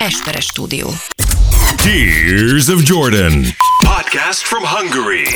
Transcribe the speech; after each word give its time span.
Esperes 0.00 0.46
stúdió. 0.46 0.88
Tears 1.76 2.70
of 2.70 2.82
Jordan. 2.84 3.44
Podcast 3.84 4.44
from 4.44 4.62
Hungary. 4.64 5.26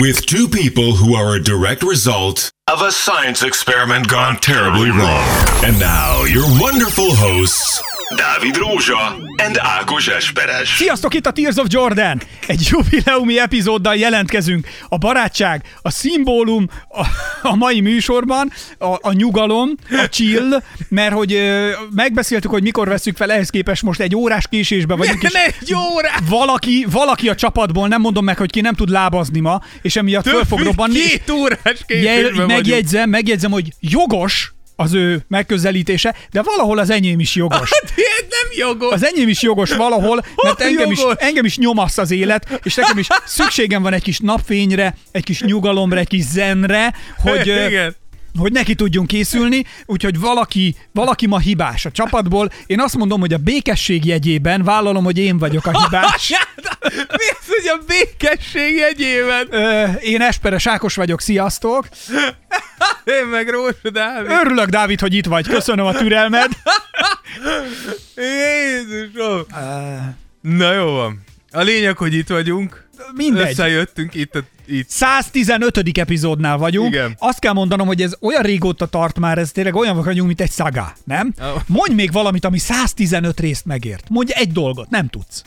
With 0.00 0.26
two 0.26 0.48
people 0.48 0.96
who 0.96 1.14
are 1.14 1.36
a 1.36 1.40
direct 1.42 1.84
result 1.84 2.50
of 2.66 2.82
a 2.82 2.90
science 2.90 3.44
experiment 3.44 4.08
gone 4.08 4.38
terribly 4.38 4.90
wrong. 4.90 5.24
And 5.64 5.78
now, 5.78 6.24
your 6.24 6.44
wonderful 6.60 7.14
hosts, 7.14 7.80
Dávid 8.14 8.56
Rózsa 8.56 9.16
and 9.36 9.58
Ákos 9.58 10.08
Esperes. 10.08 10.68
Sziasztok, 10.76 11.14
itt 11.14 11.26
a 11.26 11.30
Tears 11.30 11.56
of 11.56 11.66
Jordan! 11.68 12.20
Egy 12.46 12.66
jubileumi 12.70 13.38
epizóddal 13.38 13.96
jelentkezünk. 13.96 14.68
A 14.88 14.98
barátság, 14.98 15.62
a 15.82 15.90
szimbólum 15.90 16.68
a, 16.88 17.06
a 17.42 17.54
mai 17.54 17.80
műsorban, 17.80 18.52
a, 18.78 18.86
a 18.86 19.12
nyugalom, 19.12 19.70
a 19.90 20.08
chill, 20.08 20.62
mert 20.88 21.12
hogy 21.12 21.32
ö, 21.32 21.70
megbeszéltük, 21.94 22.50
hogy 22.50 22.62
mikor 22.62 22.88
veszük 22.88 23.16
fel, 23.16 23.32
ehhez 23.32 23.50
képest 23.50 23.82
most 23.82 24.00
egy 24.00 24.16
órás 24.16 24.46
késésbe 24.48 24.94
vagyunk, 24.94 25.22
és 25.22 25.32
egy 25.32 25.74
órás! 25.74 26.18
valaki, 26.28 26.86
valaki 26.90 27.28
a 27.28 27.34
csapatból, 27.34 27.88
nem 27.88 28.00
mondom 28.00 28.24
meg, 28.24 28.36
hogy 28.36 28.50
ki 28.50 28.60
nem 28.60 28.74
tud 28.74 28.88
lábazni 28.88 29.40
ma, 29.40 29.60
és 29.82 29.96
emiatt 29.96 30.28
föl 30.28 30.44
fog 30.44 30.60
robbanni. 30.60 30.94
Két 30.98 31.30
órás 31.30 31.60
jel, 31.64 31.76
késésben 31.86 32.30
vagyunk. 32.32 32.50
megjegyzem, 32.50 33.10
megjegyzem, 33.10 33.50
hogy 33.50 33.72
jogos 33.80 34.55
az 34.76 34.94
ő 34.94 35.24
megközelítése, 35.28 36.14
de 36.30 36.42
valahol 36.42 36.78
az 36.78 36.90
enyém 36.90 37.20
is 37.20 37.34
jogos. 37.34 37.70
Hát 38.16 38.26
nem 38.28 38.66
jogos. 38.68 38.92
Az 38.92 39.04
enyém 39.04 39.28
is 39.28 39.42
jogos 39.42 39.72
valahol, 39.72 40.16
mert 40.42 40.56
Hol 40.58 40.66
engem 40.66 40.90
is, 40.90 40.98
jogos? 40.98 41.14
engem 41.18 41.44
is 41.44 41.56
nyomaszt 41.58 41.98
az 41.98 42.10
élet, 42.10 42.60
és 42.62 42.74
nekem 42.74 42.98
is 42.98 43.06
szükségem 43.26 43.82
van 43.82 43.92
egy 43.92 44.02
kis 44.02 44.18
napfényre, 44.18 44.96
egy 45.10 45.24
kis 45.24 45.40
nyugalomra, 45.40 45.98
egy 45.98 46.08
kis 46.08 46.24
zenre, 46.24 46.94
hogy, 47.18 47.46
Igen. 47.46 47.94
Hogy 48.38 48.52
neki 48.52 48.74
tudjunk 48.74 49.06
készülni, 49.06 49.64
úgyhogy 49.86 50.18
valaki, 50.18 50.76
valaki 50.92 51.26
ma 51.26 51.38
hibás 51.38 51.84
a 51.84 51.90
csapatból. 51.90 52.50
Én 52.66 52.80
azt 52.80 52.96
mondom, 52.96 53.20
hogy 53.20 53.32
a 53.32 53.38
békesség 53.38 54.04
jegyében 54.04 54.64
vállalom, 54.64 55.04
hogy 55.04 55.18
én 55.18 55.38
vagyok 55.38 55.66
a 55.66 55.82
hibás. 55.82 56.32
Mi 57.18 57.28
az, 57.30 57.46
hogy 57.46 57.68
a 57.68 57.84
békesség 57.86 58.76
jegyében? 58.76 59.46
Ö, 59.50 59.84
én 60.00 60.20
Esperes 60.20 60.66
Ákos 60.66 60.94
vagyok, 60.94 61.20
sziasztok! 61.20 61.88
Én 63.04 63.26
meg 63.30 63.48
Rózsa 63.48 63.90
Dávid. 63.92 64.30
Örülök, 64.30 64.68
Dávid, 64.68 65.00
hogy 65.00 65.14
itt 65.14 65.26
vagy, 65.26 65.48
köszönöm 65.48 65.86
a 65.86 65.92
türelmed. 65.92 66.50
Jézusom. 68.16 69.44
Na 70.40 70.72
jó 70.72 70.84
van. 70.84 71.24
A 71.50 71.60
lényeg, 71.60 71.96
hogy 71.96 72.14
itt 72.14 72.28
vagyunk. 72.28 72.88
Mindegy. 73.14 73.50
Összejöttünk 73.50 74.14
itt, 74.14 74.34
a, 74.34 74.40
itt. 74.68 74.88
115. 74.88 75.98
epizódnál 75.98 76.56
vagyunk. 76.56 76.94
Igen. 76.94 77.16
Azt 77.18 77.38
kell 77.38 77.52
mondanom, 77.52 77.86
hogy 77.86 78.02
ez 78.02 78.16
olyan 78.20 78.42
régóta 78.42 78.86
tart 78.86 79.18
már, 79.18 79.38
ez 79.38 79.52
tényleg 79.52 79.74
olyan 79.74 80.02
vagyunk, 80.02 80.26
mint 80.26 80.40
egy 80.40 80.50
szaga, 80.50 80.92
nem? 81.04 81.34
Oh. 81.40 81.62
Mondj 81.66 81.94
még 81.94 82.12
valamit, 82.12 82.44
ami 82.44 82.58
115 82.58 83.40
részt 83.40 83.64
megért. 83.64 84.08
Mondj 84.08 84.32
egy 84.34 84.52
dolgot, 84.52 84.90
nem 84.90 85.08
tudsz. 85.08 85.42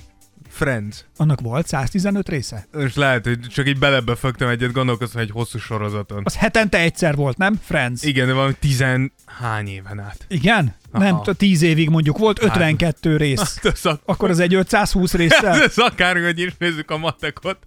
Friends. 0.59 1.05
Annak 1.17 1.41
volt 1.41 1.67
115 1.67 2.29
része? 2.29 2.67
Most 2.71 2.95
lehet, 2.95 3.23
hogy 3.25 3.39
csak 3.39 3.67
így 3.67 3.79
belebefögtem 3.79 4.47
egyet, 4.47 4.71
gondolkoztam 4.71 5.21
egy 5.21 5.29
hosszú 5.31 5.57
sorozaton. 5.59 6.21
Az 6.25 6.35
hetente 6.35 6.77
egyszer 6.79 7.15
volt, 7.15 7.37
nem? 7.37 7.59
Friends. 7.63 8.03
Igen, 8.03 8.27
de 8.27 8.33
valami 8.33 8.53
tizen 8.59 9.11
hány 9.25 9.67
éven 9.67 9.99
át. 9.99 10.25
Igen? 10.27 10.75
Nem, 10.91 11.13
Aha. 11.13 11.23
t- 11.33 11.37
10 11.37 11.61
évig 11.61 11.89
mondjuk 11.89 12.17
volt 12.17 12.43
52 12.43 13.17
rész. 13.17 13.59
Ez 13.63 13.85
ak- 13.85 14.01
Akkor 14.05 14.29
az 14.29 14.39
egy 14.39 14.53
520 14.53 15.13
résszel. 15.23 15.61
ez 15.63 15.77
akárhogy 15.77 16.39
is 16.39 16.51
nézzük 16.57 16.91
a 16.91 16.97
matekot. 16.97 17.57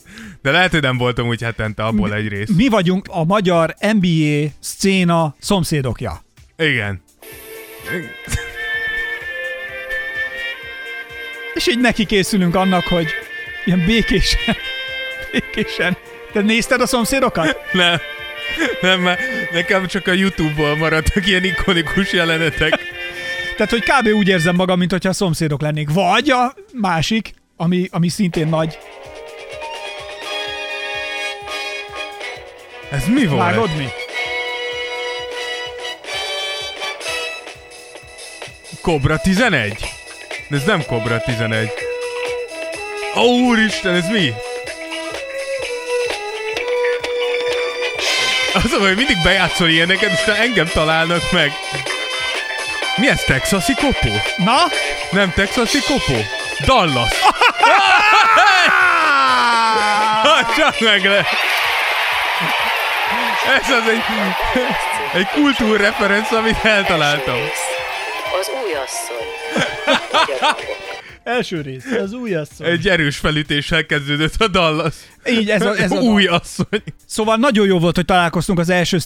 De 0.43 0.51
lehet, 0.51 0.71
hogy 0.71 0.83
nem 0.83 0.97
voltam 0.97 1.27
úgy 1.29 1.43
hetente 1.43 1.85
abból 1.85 2.15
egy 2.15 2.29
rész. 2.29 2.49
Mi 2.57 2.69
vagyunk 2.69 3.07
a 3.11 3.25
magyar 3.25 3.75
NBA 3.93 4.49
szcéna 4.61 5.35
szomszédokja. 5.39 6.25
Igen. 6.57 7.03
És 11.55 11.69
így 11.69 11.79
neki 11.79 12.05
készülünk 12.05 12.55
annak, 12.55 12.87
hogy 12.87 13.07
ilyen 13.65 13.85
békésen, 13.87 14.57
békésen. 15.33 15.97
Te 16.33 16.41
nézted 16.41 16.81
a 16.81 16.87
szomszédokat? 16.87 17.57
Nem. 17.73 18.01
Nem, 18.81 19.01
mert 19.01 19.21
nekem 19.53 19.87
csak 19.87 20.07
a 20.07 20.13
Youtube-ból 20.13 20.77
maradtak 20.77 21.27
ilyen 21.27 21.45
ikonikus 21.45 22.13
jelenetek. 22.13 22.79
Tehát, 23.57 23.71
hogy 23.71 23.83
kb. 23.83 24.17
úgy 24.17 24.29
érzem 24.29 24.55
magam, 24.55 24.79
mint 24.79 24.91
hogyha 24.91 25.09
a 25.09 25.13
szomszédok 25.13 25.61
lennék. 25.61 25.91
Vagy 25.91 26.31
a 26.31 26.55
másik, 26.73 27.35
ami, 27.57 27.89
ami 27.91 28.09
szintén 28.09 28.49
nagy. 28.49 28.79
Ez 32.91 33.07
mi 33.07 33.27
volt? 33.27 33.41
Vágod 33.41 33.77
mi? 33.77 33.87
Cobra 38.81 39.19
11? 39.19 40.02
De 40.53 40.59
ez 40.59 40.65
nem 40.65 40.85
Cobra 40.87 41.21
11. 41.21 41.73
Ó, 43.17 43.23
úristen, 43.23 43.95
ez 43.95 44.09
mi? 44.09 44.35
Az 48.55 48.73
hogy 48.79 48.97
mindig 48.97 49.17
bejátszol 49.23 49.69
ilyeneket, 49.69 50.11
és 50.11 50.21
engem 50.27 50.67
találnak 50.67 51.33
meg. 51.33 51.53
Mi 52.97 53.09
ez, 53.09 53.23
texasi 53.27 53.75
kopó? 53.75 54.21
Na? 54.37 54.57
Nem 55.11 55.33
texasi 55.33 55.79
kopó? 55.81 56.25
Dallas. 56.65 57.11
Csak 60.57 60.81
meg 60.81 61.05
le. 61.05 61.27
Ez 63.55 63.71
az 63.71 63.89
egy, 63.89 64.05
egy 65.13 65.29
kultúrreferenc, 65.29 66.33
amit 66.33 66.65
eltaláltam. 66.65 67.41
Az 68.41 68.51
új 68.65 68.73
asszony. 68.73 69.72
Első 71.25 71.61
rész, 71.61 71.85
az 71.85 72.13
új 72.13 72.35
asszony. 72.35 72.67
Egy 72.67 72.89
erős 72.89 73.17
felütéssel 73.17 73.87
kezdődött 73.87 74.35
a 74.39 74.49
Dallas. 74.49 74.95
Így, 75.31 75.51
ez 75.51 75.63
a, 75.63 75.77
ez 75.77 75.91
a 75.93 76.01
Új 76.01 76.25
asszony. 76.27 76.83
Szóval 77.07 77.37
nagyon 77.37 77.67
jó 77.67 77.79
volt, 77.79 77.97
hogy 77.97 78.05
találkoztunk 78.05 78.59
az 78.59 78.69
első 78.71 78.99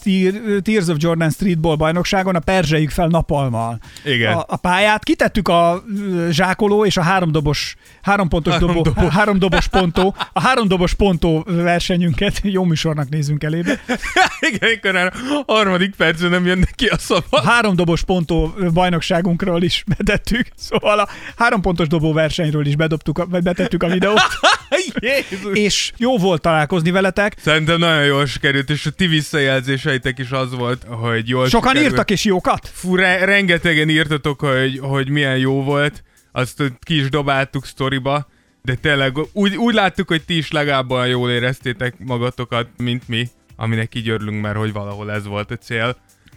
Tears 0.63 0.87
of 0.87 0.97
Jordan 0.99 1.31
Streetball 1.31 1.77
bajnokságon, 1.77 2.35
a 2.35 2.39
perzseljük 2.39 2.91
fel 2.91 3.07
napalmal. 3.07 3.79
Igen. 4.05 4.33
A, 4.33 4.45
a 4.49 4.57
pályát, 4.57 5.05
kitettük 5.05 5.49
a 5.49 5.85
zsákoló 6.31 6.85
és 6.85 6.97
a 6.97 7.03
háromdobos, 7.03 7.77
hárompontos 8.03 8.53
Három 8.53 8.69
dobó, 8.69 8.83
dobos. 8.83 9.13
háromdobos 9.15 9.69
pontó, 9.69 10.15
a 10.33 10.41
háromdobos 10.41 10.95
pontó 10.95 11.45
versenyünket, 11.47 12.41
jó 12.57 12.65
műsornak 12.65 13.09
nézünk 13.09 13.45
elébe. 13.45 13.81
Igen, 14.51 14.69
amikor 14.69 14.97
a 14.97 15.53
harmadik 15.53 15.95
percben 15.95 16.31
nem 16.31 16.47
jönnek 16.47 16.73
ki 16.75 16.87
a 16.87 16.95
A 16.95 16.99
szava. 16.99 17.43
háromdobos 17.45 18.03
pontó 18.03 18.55
bajnokságunkról 18.73 19.63
is 19.63 19.85
betettük, 19.97 20.49
szóval 20.57 20.99
a 20.99 21.09
hárompontos 21.37 21.87
dobó 21.89 22.13
versenyről 22.13 22.67
is 22.67 22.77
bedobtuk, 22.77 23.19
a, 23.19 23.27
vagy 23.27 23.43
betettük 23.43 23.83
a 23.83 23.89
videót, 23.89 24.21
Jézus. 25.01 25.57
és 25.59 25.93
jó 25.97 26.06
volt 26.15 26.41
találkozni 26.41 26.91
veletek. 26.91 27.35
Szerintem 27.39 27.79
nagyon 27.79 28.05
jól 28.05 28.27
sikerült, 28.27 28.71
és 28.71 28.87
a 28.87 28.91
ti 28.91 29.07
visszajelzéseitek 29.07 30.19
is 30.19 30.31
az 30.31 30.55
volt, 30.55 30.85
hogy 30.89 31.29
jól 31.29 31.49
Sokan 31.49 31.69
sikerült. 31.69 31.91
írtak 31.93 32.11
és 32.11 32.25
jókat? 32.25 32.71
Fú, 32.73 32.97
re- 32.97 33.25
rengetegen 33.25 33.89
írtatok, 33.89 34.41
hogy, 34.41 34.79
hogy 34.79 35.09
milyen 35.09 35.39
jó 35.39 35.63
volt. 35.63 36.03
Azt 36.33 36.63
ki 36.81 36.99
is 36.99 37.09
dobáltuk 37.09 37.67
sztoriba. 37.67 38.27
De 38.63 38.75
tényleg 38.75 39.17
úgy, 39.33 39.57
úgy 39.57 39.75
láttuk, 39.75 40.09
hogy 40.09 40.23
ti 40.25 40.37
is 40.37 40.51
legalább 40.51 40.91
olyan 40.91 41.09
jól 41.09 41.31
éreztétek 41.31 41.95
magatokat, 41.99 42.69
mint 42.77 43.09
mi. 43.09 43.29
Aminek 43.57 43.95
így 43.95 44.09
örülünk, 44.09 44.43
mert 44.43 44.57
hogy 44.57 44.73
valahol 44.73 45.13
ez 45.13 45.27
volt 45.27 45.51
a 45.51 45.57
cél. 45.57 45.97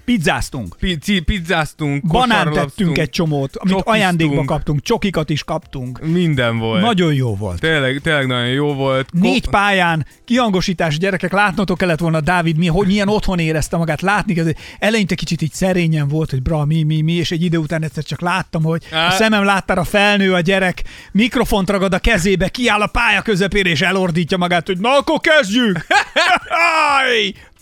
Pizzáztunk. 0.09 0.75
Pi- 0.80 1.20
pizzáztunk, 1.20 2.08
Banán 2.08 2.28
kosarlabztunk, 2.28 2.70
tettünk 2.70 2.97
egy 2.97 3.09
csomót, 3.09 3.56
amit 3.56 3.70
csokiztunk. 3.72 3.88
ajándékba 3.88 4.44
kaptunk, 4.44 4.81
csokikat 4.81 5.30
is 5.30 5.44
kaptunk. 5.44 6.00
Minden 6.02 6.58
volt. 6.58 6.81
Nagyon 6.81 7.14
jó 7.14 7.36
volt. 7.36 7.59
Tényleg, 7.59 8.00
tényleg 8.03 8.28
nagyon 8.28 8.48
jó 8.48 8.74
volt. 8.74 9.09
Négy 9.12 9.50
pályán, 9.50 10.06
kihangosítás, 10.25 10.98
gyerekek, 10.98 11.31
látnotok 11.31 11.78
kellett 11.78 12.00
volna 12.00 12.22
Dávid, 12.22 12.58
mi, 12.58 12.68
hogy 12.68 12.88
milyen 12.88 13.08
otthon 13.08 13.40
érezte 13.40 13.78
magát, 13.78 14.02
látni, 14.02 14.40
ez 14.40 14.48
eleinte 14.80 15.16
kicsit 15.16 15.42
így 15.42 15.53
szerényen 15.53 16.08
volt, 16.08 16.30
hogy 16.30 16.42
bra, 16.42 16.66
mi, 16.66 16.84
mi, 16.84 17.02
mi, 17.02 17.14
és 17.14 17.31
egy 17.31 17.44
idő 17.44 17.58
után 17.58 17.84
egyszer 17.84 18.03
csak 18.03 18.22
láttam, 18.22 18.64
hogy 18.64 18.84
a 18.92 19.12
szemem 19.12 19.44
láttára 19.44 19.84
felnő 19.84 20.34
a 20.34 20.40
gyerek, 20.40 20.83
mikrofont 21.12 21.69
ragad 21.69 21.94
a 21.94 22.00
kezébe, 22.00 22.48
kiáll 22.48 22.81
a 22.81 22.88
pálya 22.88 23.22
közepére, 23.22 23.69
és 23.69 23.81
elordítja 23.81 24.38
magát, 24.38 24.68
hogy 24.68 24.78
na, 24.80 24.89
akkor 24.98 25.19
kezdjük! 25.19 25.86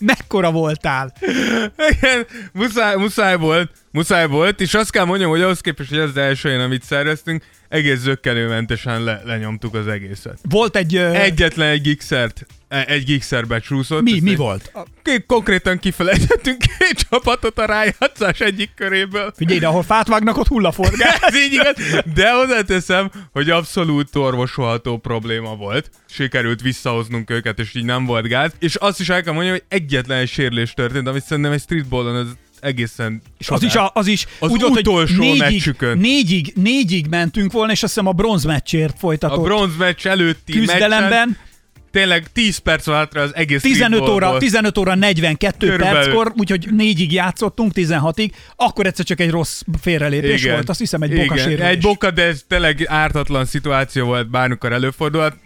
Mekkora 0.00 0.50
voltál? 0.50 1.12
Igen, 1.90 2.26
muszáj, 2.52 2.96
muszáj 2.96 3.36
volt, 3.36 3.70
muszáj 3.90 4.26
volt, 4.26 4.60
és 4.60 4.74
azt 4.74 4.90
kell 4.90 5.04
mondjam, 5.04 5.30
hogy 5.30 5.42
ahhoz 5.42 5.60
képest, 5.60 5.88
hogy 5.88 5.98
ez 5.98 6.08
az 6.08 6.16
első 6.16 6.48
olyan, 6.48 6.60
amit 6.60 6.82
szerveztünk, 6.82 7.44
egész 7.68 7.98
zöggenőmentesen 7.98 9.02
le, 9.04 9.20
lenyomtuk 9.24 9.74
az 9.74 9.86
egészet. 9.86 10.38
Volt 10.42 10.76
egy... 10.76 10.96
ö, 10.96 11.10
Egyetlen 11.12 11.68
egy 11.68 11.80
gigsert, 11.80 12.46
egy 12.68 13.04
gigszer 13.04 13.46
becsúszott. 13.46 14.02
mi, 14.02 14.20
mi 14.20 14.36
volt? 14.36 14.72
Konkrétan 15.26 15.78
kifelejtettünk 15.78 16.58
két 16.58 16.98
csapatot 17.10 17.58
a 17.58 17.64
rájátszás 17.64 18.40
egyik 18.40 18.70
köréből. 18.74 19.32
Figyelj, 19.36 19.58
de 19.58 19.66
ahol 19.66 19.82
fát 19.82 20.08
vágnak, 20.08 20.36
ott 20.36 20.46
hullaforgás. 20.46 21.18
Ez 21.28 21.36
így 21.36 21.52
igaz, 21.52 22.02
de 22.14 22.32
hozzáteszem, 22.32 23.10
hogy 23.32 23.50
abszolút 23.50 24.16
orvosolható 24.16 24.98
probléma 24.98 25.56
volt. 25.56 25.90
Sikerült 26.08 26.62
visszahoznunk 26.62 27.30
őket, 27.30 27.58
és 27.58 27.74
így 27.74 27.84
nem 27.84 28.04
volt 28.04 28.26
gáz. 28.26 28.52
És 28.58 28.74
azt 28.74 29.00
is 29.00 29.08
el 29.08 29.22
kell 29.22 29.32
mondjam, 29.32 29.54
hogy 29.54 29.64
egyetlen 29.68 30.18
egy 30.18 30.28
sérülés 30.28 30.74
történt, 30.74 31.08
amit 31.08 31.24
szerintem 31.24 31.52
egy 31.52 31.60
streetballon 31.60 32.14
az 32.14 32.36
egészen 32.60 33.22
És 33.38 33.48
az 33.48 33.62
is, 33.62 33.74
a, 33.74 33.90
az 33.94 34.06
is 34.06 34.26
Az 34.38 34.50
úgy 34.50 34.60
volt, 34.60 34.72
hogy 34.72 34.88
utolsó 34.88 35.18
négyig, 35.18 35.38
meccsükön. 35.38 35.98
négyig, 35.98 36.52
négyig 36.54 37.06
mentünk 37.06 37.52
volna, 37.52 37.72
és 37.72 37.82
azt 37.82 37.92
hiszem 37.92 38.08
a 38.08 38.12
bronzmeccsért 38.12 38.94
A 38.94 38.98
folytatott 38.98 39.44
bronzmeccs 39.44 40.06
előtti 40.06 40.58
meccsen 40.58 40.66
küzdelemben. 40.66 41.36
Tényleg 41.90 42.32
10 42.32 42.58
perc 42.58 42.86
van 42.86 42.96
hátra 42.96 43.20
az 43.20 43.34
egész 43.34 43.62
15 43.62 44.00
óra, 44.00 44.08
streetballból. 44.08 44.38
15 44.38 44.78
óra 44.78 44.94
42 44.94 45.66
Körülbelül. 45.66 46.00
perckor, 46.00 46.32
úgyhogy 46.36 46.68
négyig 46.70 47.12
játszottunk, 47.12 47.72
16-ig, 47.74 48.30
akkor 48.56 48.86
egyszer 48.86 49.04
csak 49.04 49.20
egy 49.20 49.30
rossz 49.30 49.62
félrelépés 49.80 50.40
Igen. 50.42 50.54
volt, 50.54 50.68
azt 50.68 50.78
hiszem 50.78 51.02
egy 51.02 51.14
bokasérülés. 51.14 51.66
Egy 51.66 51.80
boka, 51.80 52.10
de 52.10 52.22
ez 52.22 52.44
tényleg 52.48 52.84
ártatlan 52.86 53.44
szituáció 53.44 54.06
volt, 54.06 54.30
bármikor 54.30 54.72
előfordulhat. 54.72 55.36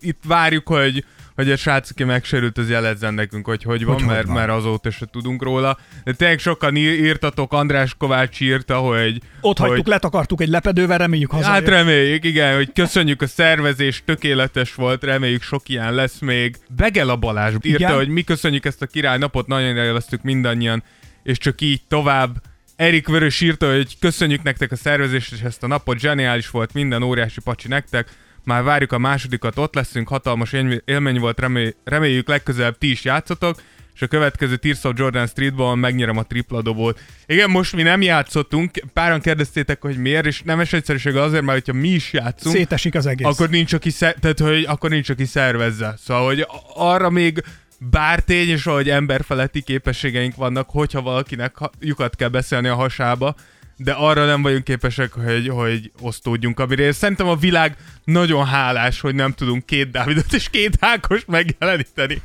Itt 0.00 0.20
várjuk, 0.26 0.68
hogy 0.68 1.04
hogy 1.34 1.50
a 1.50 1.56
srác, 1.56 1.90
aki 1.90 2.04
megsérült, 2.04 2.58
az 2.58 2.70
jelezzen 2.70 3.14
nekünk, 3.14 3.46
hogy 3.46 3.62
hogy 3.62 3.84
van, 3.84 3.94
Hogy 3.94 4.02
hogy 4.02 4.12
mert, 4.12 4.26
van. 4.26 4.34
mert 4.34 4.50
azóta 4.50 4.90
se 4.90 5.06
tudunk 5.06 5.42
róla. 5.42 5.78
De 6.04 6.12
tényleg 6.12 6.38
sokan 6.38 6.76
ír- 6.76 7.00
írtatok, 7.04 7.52
András 7.52 7.94
Kovács 7.98 8.40
írta, 8.40 8.76
hogy... 8.76 9.20
Ott 9.40 9.58
hogy, 9.58 9.68
hagytuk, 9.68 9.86
letakartuk 9.86 10.40
egy 10.40 10.48
lepedővel, 10.48 10.98
reméljük 10.98 11.30
hazajön. 11.30 11.52
Hát 11.54 11.68
reméljük, 11.68 12.24
igen, 12.24 12.54
hogy 12.54 12.72
köszönjük 12.72 13.22
a 13.22 13.26
szervezés, 13.26 14.02
tökéletes 14.04 14.74
volt, 14.74 15.04
reméljük 15.04 15.42
sok 15.42 15.68
ilyen 15.68 15.94
lesz 15.94 16.18
még. 16.18 16.56
Begela 16.76 17.16
Balázs 17.16 17.54
írta, 17.54 17.68
Igen. 17.68 17.94
hogy 17.94 18.08
mi 18.08 18.22
köszönjük 18.22 18.64
ezt 18.64 18.82
a 18.82 18.86
királynapot, 18.86 19.46
nagyon 19.46 19.76
élveztük 19.76 20.22
mindannyian, 20.22 20.82
és 21.22 21.38
csak 21.38 21.60
így 21.60 21.80
tovább. 21.88 22.42
Erik 22.76 23.08
Vörös 23.08 23.40
írta, 23.40 23.74
hogy 23.74 23.98
köszönjük 23.98 24.42
nektek 24.42 24.72
a 24.72 24.76
szervezést 24.76 25.32
és 25.32 25.40
ezt 25.40 25.62
a 25.62 25.66
napot, 25.66 25.98
zseniális 25.98 26.50
volt, 26.50 26.72
minden 26.72 27.02
óriási 27.02 27.40
pacsi 27.40 27.68
nektek. 27.68 28.08
Már 28.44 28.62
várjuk 28.62 28.92
a 28.92 28.98
másodikat, 28.98 29.58
ott 29.58 29.74
leszünk, 29.74 30.08
hatalmas 30.08 30.52
élmény- 30.84 31.18
volt, 31.18 31.40
remély, 31.40 31.74
reméljük 31.84 32.28
legközelebb 32.28 32.78
ti 32.78 32.90
is 32.90 33.04
játszotok, 33.04 33.62
és 33.94 34.02
a 34.02 34.06
következő 34.06 34.56
Tears 34.56 34.84
of 34.84 34.92
Jordan 34.96 35.26
Streetball 35.26 35.74
megnyerem 35.74 36.16
a 36.16 36.22
tripla 36.22 36.62
dobót. 36.62 37.00
Igen, 37.26 37.50
most 37.50 37.76
mi 37.76 37.82
nem 37.82 38.02
játszottunk, 38.02 38.70
páran 38.92 39.20
kérdeztétek, 39.20 39.80
hogy 39.80 39.96
miért, 39.96 40.26
és 40.26 40.42
nemes 40.42 40.72
egyszerűség 40.72 41.16
azért, 41.16 41.42
mert 41.44 41.66
hogyha 41.66 41.80
mi 41.80 41.88
is 41.88 42.12
játszunk, 42.12 42.54
Szétesik 42.56 42.94
az 42.94 43.06
egész. 43.06 43.26
akkor 43.26 43.48
nincs, 43.48 43.72
aki, 43.72 43.90
szer- 43.90 44.20
tehát, 44.20 44.38
hogy 44.38 44.64
akkor 44.68 44.90
nincs, 44.90 45.08
aki 45.08 45.24
szervezze. 45.24 45.94
Szóval, 46.04 46.24
hogy 46.24 46.46
arra 46.74 47.10
még 47.10 47.42
bár 47.78 48.20
tény, 48.20 48.48
és 48.48 48.66
ahogy 48.66 48.90
emberfeletti 48.90 49.62
képességeink 49.62 50.34
vannak, 50.34 50.70
hogyha 50.70 51.02
valakinek 51.02 51.56
lyukat 51.80 52.16
kell 52.16 52.28
beszélni 52.28 52.68
a 52.68 52.74
hasába, 52.74 53.34
de 53.84 53.92
arra 53.92 54.24
nem 54.24 54.42
vagyunk 54.42 54.64
képesek, 54.64 55.12
hogy, 55.12 55.48
hogy 55.48 55.92
osztódjunk, 56.00 56.60
amire 56.60 56.92
szerintem 56.92 57.28
a 57.28 57.36
világ 57.36 57.76
nagyon 58.04 58.46
hálás, 58.46 59.00
hogy 59.00 59.14
nem 59.14 59.32
tudunk 59.32 59.66
két 59.66 59.90
Dávidot 59.90 60.32
és 60.32 60.50
két 60.50 60.76
Ákost 60.80 61.26
megjeleníteni. 61.26 62.22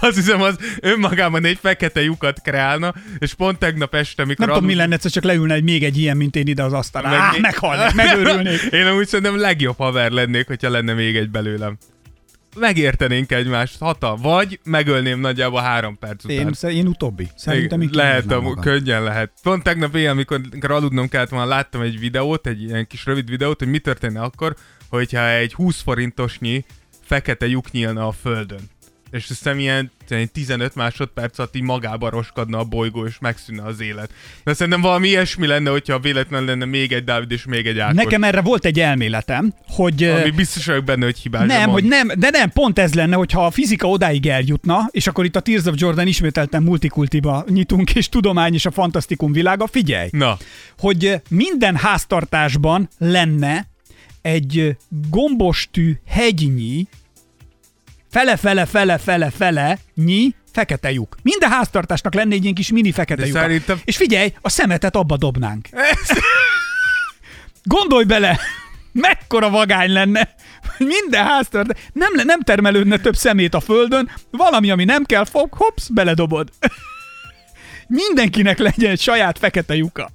Azt 0.00 0.14
hiszem, 0.14 0.42
az 0.42 0.56
önmagában 0.80 1.44
egy 1.44 1.58
fekete 1.60 2.02
lyukat 2.02 2.40
kreálna, 2.42 2.94
és 3.18 3.34
pont 3.34 3.58
tegnap 3.58 3.94
este, 3.94 4.24
mikor... 4.24 4.46
Nem 4.46 4.54
tudom, 4.54 4.70
mi 4.70 4.74
lenne, 4.74 4.94
egyszer 4.94 5.10
csak 5.10 5.24
leülne 5.24 5.54
egy 5.54 5.62
még 5.62 5.84
egy 5.84 5.98
ilyen, 5.98 6.16
mint 6.16 6.36
én 6.36 6.46
ide 6.46 6.62
az 6.62 6.72
asztalra. 6.72 7.08
Meg- 7.08 7.18
Á, 7.18 7.34
meghalnék, 7.40 7.94
megőrülnék. 7.94 8.60
Én 8.70 8.86
amúgy 8.86 9.06
szerintem 9.06 9.36
legjobb 9.36 9.76
haver 9.76 10.10
lennék, 10.10 10.46
hogyha 10.46 10.70
lenne 10.70 10.92
még 10.92 11.16
egy 11.16 11.30
belőlem. 11.30 11.76
Megértenénk 12.56 13.32
egymást, 13.32 13.78
hata, 13.78 14.16
vagy 14.16 14.60
megölném 14.64 15.20
nagyjából 15.20 15.60
három 15.60 15.98
perc 15.98 16.24
után. 16.24 16.54
Én, 16.62 16.70
én 16.70 16.86
utóbbi. 16.86 17.28
Szerintem 17.36 17.82
így 17.82 17.94
lehet, 17.94 18.24
magam. 18.24 18.60
könnyen 18.60 19.02
lehet. 19.02 19.32
Pont 19.42 19.62
tegnap 19.62 19.94
éjjel, 19.94 20.12
amikor, 20.12 20.40
amikor 20.50 20.70
aludnom 20.70 21.08
kellett 21.08 21.28
volna, 21.28 21.46
láttam 21.46 21.80
egy 21.80 21.98
videót, 21.98 22.46
egy 22.46 22.62
ilyen 22.62 22.86
kis 22.86 23.04
rövid 23.04 23.28
videót, 23.30 23.58
hogy 23.58 23.68
mi 23.68 23.78
történne 23.78 24.20
akkor, 24.20 24.56
hogyha 24.88 25.28
egy 25.28 25.54
20 25.54 25.80
forintosnyi 25.80 26.64
fekete 27.04 27.46
lyuk 27.46 27.70
nyílna 27.70 28.06
a 28.06 28.12
földön. 28.12 28.60
És 29.12 29.28
hiszem 29.28 29.58
ilyen 29.58 29.90
ilyen 30.08 30.30
15 30.32 30.74
másodperc 30.74 31.38
alatt 31.38 31.56
így 31.56 31.62
magába 31.62 32.10
roskadna 32.10 32.58
a 32.58 32.64
bolygó, 32.64 33.06
és 33.06 33.18
megszűnne 33.18 33.62
az 33.62 33.80
élet. 33.80 34.10
De 34.44 34.54
szerintem 34.54 34.80
valami 34.80 35.08
ilyesmi 35.08 35.46
lenne, 35.46 35.70
hogyha 35.70 35.98
véletlenül 35.98 36.46
lenne 36.46 36.64
még 36.64 36.92
egy 36.92 37.04
Dávid 37.04 37.30
és 37.30 37.44
még 37.44 37.66
egy 37.66 37.78
Ákos. 37.78 37.94
Nekem 37.94 38.24
erre 38.24 38.40
volt 38.40 38.64
egy 38.64 38.80
elméletem, 38.80 39.54
hogy... 39.66 40.04
Ami 40.04 40.30
biztos 40.30 40.66
vagyok 40.66 40.84
benne, 40.84 41.04
hogy 41.04 41.18
hibás. 41.18 41.46
nem, 41.46 41.70
hogy 41.70 41.84
nem, 41.84 42.08
de 42.16 42.30
nem, 42.30 42.50
pont 42.50 42.78
ez 42.78 42.94
lenne, 42.94 43.16
hogyha 43.16 43.46
a 43.46 43.50
fizika 43.50 43.88
odáig 43.88 44.26
eljutna, 44.26 44.88
és 44.90 45.06
akkor 45.06 45.24
itt 45.24 45.36
a 45.36 45.40
Tears 45.40 45.64
of 45.64 45.74
Jordan 45.76 46.06
ismételten 46.06 46.62
multikultiba 46.62 47.44
nyitunk, 47.48 47.94
és 47.94 48.08
tudomány 48.08 48.54
és 48.54 48.66
a 48.66 48.70
fantasztikum 48.70 49.32
világa, 49.32 49.66
figyelj! 49.66 50.08
Na, 50.12 50.36
hogy 50.78 51.20
minden 51.28 51.76
háztartásban 51.76 52.88
lenne 52.98 53.70
egy 54.22 54.76
gombostű 55.10 55.98
hegynyi, 56.06 56.86
fele-fele-fele-fele-fele 58.12 59.78
nyi 59.94 60.34
fekete 60.52 60.90
lyuk. 60.90 61.16
Minden 61.22 61.50
háztartásnak 61.50 62.14
lenne 62.14 62.34
egy 62.34 62.42
ilyen 62.42 62.54
kis 62.54 62.70
mini 62.70 62.92
fekete 62.92 63.20
De 63.20 63.26
lyuka. 63.26 63.40
szerintem- 63.40 63.80
És 63.84 63.96
figyelj, 63.96 64.32
a 64.40 64.48
szemetet 64.48 64.96
abba 64.96 65.16
dobnánk. 65.16 65.68
Gondolj 67.64 68.04
bele, 68.04 68.38
mekkora 68.92 69.50
vagány 69.50 69.92
lenne, 69.92 70.34
minden 70.78 71.24
háztartás, 71.26 71.82
nem, 71.92 72.12
nem 72.24 72.40
termelődne 72.40 72.98
több 72.98 73.16
szemét 73.16 73.54
a 73.54 73.60
földön, 73.60 74.10
valami, 74.30 74.70
ami 74.70 74.84
nem 74.84 75.04
kell, 75.04 75.24
fog, 75.24 75.52
hops, 75.54 75.88
beledobod. 75.92 76.48
Mindenkinek 77.86 78.58
legyen 78.58 78.90
egy 78.90 79.00
saját 79.00 79.38
fekete 79.38 79.74
lyuka. 79.74 80.10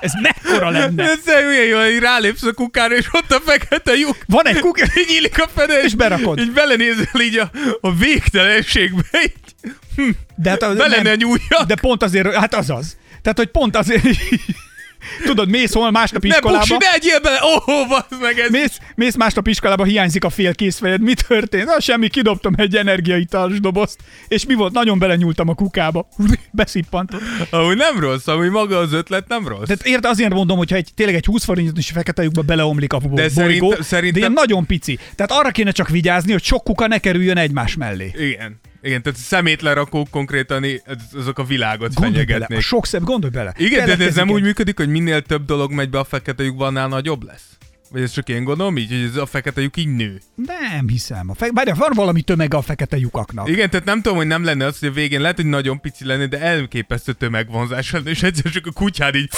Ez 0.00 0.12
mekkora 0.22 0.70
lenne. 0.70 1.02
ez 1.02 1.18
olyan 1.26 1.64
jó, 1.64 1.78
hogy 1.78 1.98
rálépsz 1.98 2.42
a 2.42 2.52
kukára, 2.52 2.94
és 2.94 3.06
ott 3.12 3.32
a 3.32 3.40
fekete 3.44 3.94
lyuk. 3.94 4.16
Van 4.26 4.46
egy 4.46 4.58
kuka, 4.58 4.82
Így 4.98 5.06
nyílik 5.08 5.42
a 5.42 5.48
fene, 5.54 5.82
És 5.82 5.94
berakod. 5.94 6.38
Így 6.38 6.52
belenézel 6.52 7.20
így 7.20 7.38
a, 7.38 7.50
a 7.80 7.94
végtelenségbe, 7.94 9.02
így 9.22 9.32
de 10.36 10.50
hát 10.50 10.62
a, 10.62 10.74
bele 10.74 10.96
ne 10.96 11.02
nem, 11.02 11.16
nyúljak. 11.16 11.66
de 11.66 11.74
pont 11.74 12.02
azért, 12.02 12.34
hát 12.34 12.54
azaz. 12.54 12.96
Tehát, 13.22 13.38
hogy 13.38 13.50
pont 13.50 13.76
azért, 13.76 14.02
tudod, 15.24 15.48
mész 15.48 15.72
hol 15.72 15.90
másnap 15.90 16.22
ne 16.22 16.28
buksi, 16.28 16.46
iskolába, 16.46 16.84
ne 16.84 16.92
egyél 16.94 17.20
bele! 17.20 17.38
Oh, 17.42 17.98
meg 18.20 18.38
ez! 18.38 18.50
mész, 18.50 18.78
mész 18.94 19.16
másnap 19.16 19.46
iskolába, 19.48 19.84
hiányzik 19.84 20.24
a 20.24 20.30
fél 20.30 20.54
készfejed, 20.54 21.00
mi 21.00 21.14
történt? 21.28 21.68
Ah, 21.68 21.80
semmi, 21.80 22.08
kidobtam 22.08 22.54
egy 22.56 22.76
energiaitalos 22.76 23.60
dobozt, 23.60 23.98
és 24.28 24.46
mi 24.46 24.54
volt? 24.54 24.72
Nagyon 24.72 24.98
belenyúltam 24.98 25.48
a 25.48 25.54
kukába. 25.54 26.08
Beszippantott. 26.50 27.22
Amúgy 27.50 27.76
nem 27.76 28.00
rossz, 28.00 28.26
amúgy 28.26 28.50
maga 28.50 28.78
az 28.78 28.92
ötlet 28.92 29.28
nem 29.28 29.48
rossz. 29.48 29.66
Tehát 29.66 29.86
érted, 29.86 30.10
azért 30.10 30.32
mondom, 30.32 30.56
hogyha 30.58 30.76
egy, 30.76 30.88
tényleg 30.94 31.14
egy 31.14 31.24
20 31.24 31.44
forintos 31.44 31.90
fekete 31.90 32.22
lyukba 32.22 32.42
beleomlik 32.42 32.92
a 32.92 32.98
borigó, 32.98 33.28
szerintem- 33.28 33.82
szerintem- 33.82 34.12
de 34.12 34.18
ilyen 34.18 34.32
nagyon 34.32 34.66
pici. 34.66 34.98
Tehát 35.14 35.32
arra 35.32 35.50
kéne 35.50 35.70
csak 35.70 35.88
vigyázni, 35.88 36.32
hogy 36.32 36.42
sok 36.44 36.64
kuka 36.64 36.86
ne 36.86 36.98
kerüljön 36.98 37.36
egymás 37.36 37.76
mellé. 37.76 38.12
Igen. 38.18 38.60
Igen, 38.86 39.02
tehát 39.02 39.18
szemétlerakók 39.18 40.10
konkrétan 40.10 40.64
azok 41.12 41.38
a 41.38 41.44
világot 41.44 41.94
Gondolj 41.94 42.12
bele, 42.12 42.22
a 42.22 42.26
fenyegetnék. 42.26 42.60
sok 42.60 42.86
szem, 42.86 43.02
gondolj 43.02 43.32
bele. 43.32 43.54
Igen, 43.58 43.98
de 43.98 44.04
ez 44.04 44.14
nem 44.14 44.30
úgy 44.30 44.42
működik, 44.42 44.76
hogy 44.76 44.88
minél 44.88 45.22
több 45.22 45.44
dolog 45.44 45.72
megy 45.72 45.90
be 45.90 45.98
a 45.98 46.04
fekete 46.04 46.42
lyukba, 46.42 46.66
annál 46.66 46.88
nagyobb 46.88 47.24
lesz? 47.24 47.44
Vagy 47.90 48.02
ez 48.02 48.10
csak 48.10 48.28
én 48.28 48.44
gondolom 48.44 48.76
így, 48.76 48.88
hogy 48.88 49.02
ez 49.02 49.16
a 49.16 49.26
fekete 49.26 49.60
lyuk 49.60 49.76
így 49.76 49.88
nő? 49.88 50.20
Nem 50.34 50.88
hiszem. 50.88 51.30
A 51.30 51.34
fe... 51.34 51.50
Bárja, 51.50 51.74
van 51.74 51.90
valami 51.94 52.22
tömege 52.22 52.56
a 52.56 52.62
fekete 52.62 52.96
lyukaknak. 52.98 53.48
Igen, 53.48 53.70
tehát 53.70 53.86
nem 53.86 54.02
tudom, 54.02 54.16
hogy 54.18 54.26
nem 54.26 54.44
lenne 54.44 54.64
az, 54.64 54.78
hogy 54.78 54.88
a 54.88 54.92
végén 54.92 55.20
lehet, 55.20 55.36
hogy 55.36 55.46
nagyon 55.46 55.80
pici 55.80 56.04
lenne, 56.04 56.26
de 56.26 56.40
elképesztő 56.40 57.12
tömegvonzás 57.12 57.90
lenne, 57.90 58.10
és 58.10 58.22
egyszer 58.22 58.50
csak 58.50 58.66
a 58.66 58.72
kutyád 58.72 59.14
így, 59.14 59.30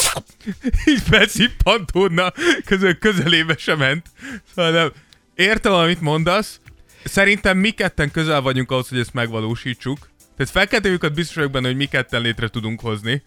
így 0.91 1.03
beszippantódna, 1.11 2.33
közül 2.65 2.99
közelébe 2.99 3.55
sem 3.59 3.79
ment. 3.79 4.07
Szóval 4.55 4.73
nem. 4.73 4.93
Értem, 5.35 5.73
amit 5.73 6.01
mondasz. 6.01 6.61
Szerintem 7.09 7.59
mi 7.59 7.71
ketten 7.71 8.11
közel 8.11 8.41
vagyunk 8.41 8.71
ahhoz, 8.71 8.89
hogy 8.89 8.99
ezt 8.99 9.15
megvalósítsuk. 9.15 9.99
Tehát 10.37 10.53
fekete 10.53 10.89
lyukat 10.89 11.15
biztos 11.15 11.35
vagyok 11.37 11.51
benne, 11.51 11.67
hogy 11.67 11.77
mi 11.77 11.85
ketten 11.87 12.23
létre 12.23 12.49
tudunk 12.49 12.81
hozni. 12.81 13.23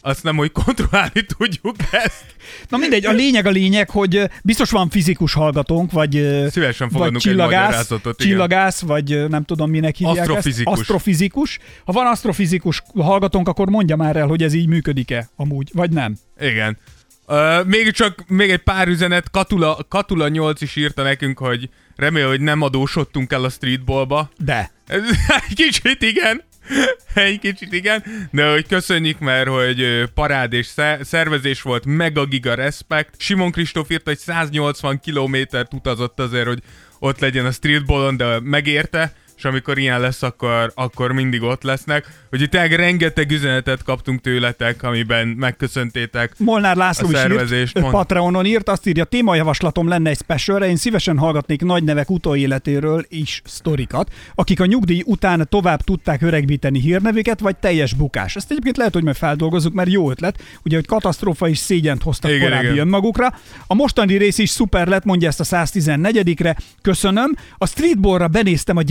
Azt 0.00 0.22
nem, 0.22 0.36
hogy 0.36 0.52
kontrollálni 0.52 1.26
tudjuk 1.36 1.76
ezt. 1.90 2.24
Na 2.68 2.76
mindegy, 2.76 3.06
a 3.06 3.12
lényeg 3.12 3.46
a 3.46 3.50
lényeg, 3.50 3.90
hogy 3.90 4.30
biztos 4.42 4.70
van 4.70 4.90
fizikus 4.90 5.32
hallgatónk, 5.32 5.92
vagy, 5.92 6.10
Szívesen 6.50 6.88
vagy 6.92 7.14
egy 7.14 7.20
csillagász, 7.20 7.90
igen. 7.90 8.14
csillagász, 8.16 8.80
vagy 8.80 9.28
nem 9.28 9.44
tudom 9.44 9.70
minek 9.70 9.96
hívják 9.96 10.18
Asztrofizikus. 10.18 10.72
ezt. 10.72 10.80
Asztrofizikus. 10.80 11.58
Ha 11.84 11.92
van 11.92 12.06
asztrofizikus 12.06 12.82
hallgatónk, 12.94 13.48
akkor 13.48 13.68
mondja 13.68 13.96
már 13.96 14.16
el, 14.16 14.26
hogy 14.26 14.42
ez 14.42 14.52
így 14.52 14.66
működik-e 14.66 15.28
amúgy, 15.36 15.70
vagy 15.72 15.90
nem. 15.90 16.16
Igen. 16.40 16.78
Uh, 17.26 17.66
még 17.66 17.90
csak 17.92 18.24
még 18.28 18.50
egy 18.50 18.62
pár 18.62 18.88
üzenet, 18.88 19.30
Katula, 19.30 19.78
Katula 19.88 20.28
8 20.28 20.60
is 20.60 20.76
írta 20.76 21.02
nekünk, 21.02 21.38
hogy 21.38 21.68
remél, 22.00 22.28
hogy 22.28 22.40
nem 22.40 22.62
adósodtunk 22.62 23.32
el 23.32 23.44
a 23.44 23.48
streetballba. 23.48 24.30
De. 24.38 24.70
Egy 25.48 25.54
kicsit 25.54 26.02
igen. 26.02 26.42
Egy 27.14 27.38
kicsit 27.38 27.72
igen, 27.72 28.04
de 28.30 28.50
hogy 28.50 28.66
köszönjük, 28.66 29.18
mert 29.18 29.48
hogy 29.48 30.04
parád 30.14 30.52
és 30.52 30.66
sze- 30.66 31.04
szervezés 31.04 31.62
volt, 31.62 31.84
mega 31.84 32.24
giga 32.24 32.54
respect. 32.54 33.14
Simon 33.18 33.50
Kristóf 33.50 33.90
írt, 33.90 34.06
hogy 34.06 34.18
180 34.18 35.00
kilométert 35.00 35.74
utazott 35.74 36.20
azért, 36.20 36.46
hogy 36.46 36.62
ott 36.98 37.18
legyen 37.18 37.46
a 37.46 37.50
streetballon, 37.50 38.16
de 38.16 38.40
megérte. 38.40 39.12
És 39.40 39.46
amikor 39.46 39.78
ilyen 39.78 40.00
lesz, 40.00 40.22
akkor, 40.22 40.72
akkor 40.74 41.12
mindig 41.12 41.42
ott 41.42 41.62
lesznek. 41.62 42.06
Úgyhogy 42.32 42.48
tényleg 42.48 42.72
rengeteg 42.72 43.30
üzenetet 43.30 43.82
kaptunk 43.82 44.20
tőletek, 44.20 44.82
amiben 44.82 45.28
megköszöntétek 45.28 46.32
Molnár 46.38 46.76
László 46.76 47.06
a 47.06 47.10
is 47.10 47.16
írt, 47.16 47.26
szervezést. 47.26 47.78
ő 47.78 47.80
Mond- 47.80 47.94
Patreonon 47.94 48.46
írt, 48.46 48.68
azt 48.68 48.86
írja, 48.86 49.04
témajavaslatom 49.04 49.88
lenne 49.88 50.10
egy 50.10 50.18
specialre, 50.18 50.68
én 50.68 50.76
szívesen 50.76 51.18
hallgatnék 51.18 51.62
nagy 51.62 51.84
nevek 51.84 52.10
utóéletéről 52.10 53.04
is 53.08 53.42
sztorikat, 53.44 54.12
akik 54.34 54.60
a 54.60 54.66
nyugdíj 54.66 55.02
után 55.06 55.46
tovább 55.48 55.80
tudták 55.80 56.22
öregbíteni 56.22 56.80
hírnevüket, 56.80 57.40
vagy 57.40 57.56
teljes 57.56 57.94
bukás. 57.94 58.36
Ezt 58.36 58.50
egyébként 58.50 58.76
lehet, 58.76 58.92
hogy 58.92 59.04
majd 59.04 59.16
feldolgozzuk, 59.16 59.72
mert 59.72 59.90
jó 59.90 60.10
ötlet, 60.10 60.42
ugye, 60.64 60.76
hogy 60.76 60.86
katasztrófa 60.86 61.48
és 61.48 61.58
szégyent 61.58 62.02
hoztak 62.02 62.30
Igen, 62.30 62.42
korábbi 62.42 62.66
igen. 62.66 62.78
önmagukra. 62.78 63.34
A 63.66 63.74
mostani 63.74 64.16
rész 64.16 64.38
is 64.38 64.50
szuper 64.50 64.86
lett, 64.88 65.04
mondja 65.04 65.28
ezt 65.28 65.40
a 65.40 65.44
114-re. 65.44 66.56
Köszönöm. 66.82 67.36
A 67.58 67.66
streetballra 67.66 68.28
benéztem 68.28 68.76
a 68.76 68.82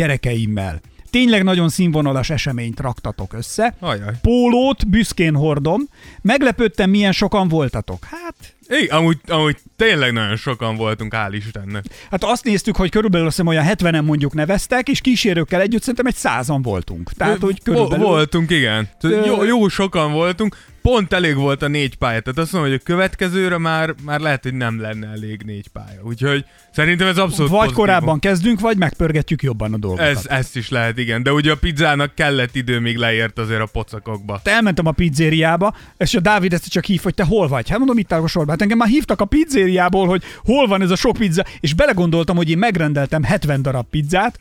gyerekeimmel. 0.46 0.80
Tényleg 1.10 1.44
nagyon 1.44 1.70
színvonalas 1.70 2.30
eseményt 2.30 2.80
raktatok 2.80 3.34
össze. 3.34 3.76
Ajaj. 3.80 4.14
Pólót 4.22 4.88
büszkén 4.90 5.36
hordom. 5.36 5.82
Meglepődtem, 6.22 6.90
milyen 6.90 7.12
sokan 7.12 7.48
voltatok. 7.48 8.06
Hát, 8.06 8.56
Igen, 8.82 8.98
amúgy, 8.98 9.18
amúgy 9.28 9.58
tényleg 9.76 10.14
nagyon 10.14 10.36
sokan 10.36 10.76
voltunk, 10.76 11.14
hál' 11.16 11.30
Istennek. 11.32 11.84
hát 12.12 12.24
azt 12.24 12.44
néztük, 12.44 12.76
hogy 12.76 12.90
körülbelül 12.90 13.28
azt 13.28 13.36
hiszem 13.36 13.52
olyan 13.52 13.66
70-en 13.68 14.04
mondjuk 14.06 14.34
neveztek, 14.34 14.90
és 14.90 15.02
kísérőkkel 15.02 15.62
együtt 15.62 15.80
szerintem 15.82 16.06
egy 16.06 16.16
százan 16.16 16.62
voltunk. 16.62 17.12
Tehát, 17.14 17.40
hogy 17.40 17.64
körülbelül... 17.64 18.06
Vo- 18.06 18.08
Voltunk, 18.16 18.52
igen. 18.52 18.90
Jó, 19.26 19.44
jó 19.44 19.68
sokan 19.68 20.12
voltunk. 20.12 20.56
Pont 20.82 21.14
elég 21.14 21.36
volt 21.36 21.62
a 21.62 21.68
négy 21.68 21.96
pálya. 21.96 22.20
Tehát 22.20 22.38
azt 22.38 22.52
mondom, 22.52 22.72
hogy 22.72 22.80
a 22.82 22.86
következőre 22.86 23.58
már, 23.58 23.96
már 24.04 24.20
lehet, 24.20 24.44
hogy 24.44 24.54
nem 24.54 24.82
lenne 24.82 25.08
elég 25.08 25.42
négy 25.46 25.68
pálya. 25.68 26.02
Úgyhogy 26.04 26.46
szerintem 26.72 27.08
ez 27.08 27.18
abszolút 27.18 27.52
Vagy 27.52 27.72
korábban 27.72 28.20
kezdünk, 28.20 28.60
vagy 28.60 28.78
megpörgetjük 28.78 29.42
jobban 29.42 29.74
a 29.74 29.78
dolgokat. 29.78 30.06
Ez, 30.06 30.26
ezt 30.28 30.56
is 30.56 30.70
lehet, 30.70 30.98
igen. 30.98 31.24
De 31.24 31.34
ugye 31.34 31.52
a 31.52 31.56
pizzának 31.56 32.16
kellett 32.16 32.56
idő, 32.56 32.80
míg 32.80 32.98
leért 32.98 33.40
azért 33.40 33.62
a 33.62 33.66
pocakokba. 33.66 34.42
elmentem 34.44 34.86
a 34.86 34.92
pizzériába, 34.92 35.76
és 35.98 36.16
a 36.16 36.20
Dávid 36.20 36.54
ezt 36.54 36.70
csak 36.70 36.86
hív, 36.86 37.02
hogy 37.02 37.14
te 37.14 37.24
hol 37.24 37.48
vagy. 37.48 37.70
Hát 37.70 37.78
mondom, 37.78 37.98
itt 37.98 38.12
állok 38.12 38.26
a 38.26 38.28
sorban. 38.28 38.52
Hát 38.52 38.62
engem 38.62 38.78
már 38.78 38.88
hívtak 38.88 39.22
a 39.22 39.26
pizzériából, 39.26 40.08
hogy 40.08 40.24
hol 40.46 40.68
van 40.68 40.82
ez 40.82 40.92
a 40.92 40.96
sok 40.96 41.18
pizza, 41.18 41.46
és 41.60 41.74
belegondoltam, 41.74 42.36
hogy 42.36 42.50
én 42.50 42.58
megrendeltem 42.58 43.24
70 43.24 43.62
darab 43.62 43.90
pizzát, 43.90 44.40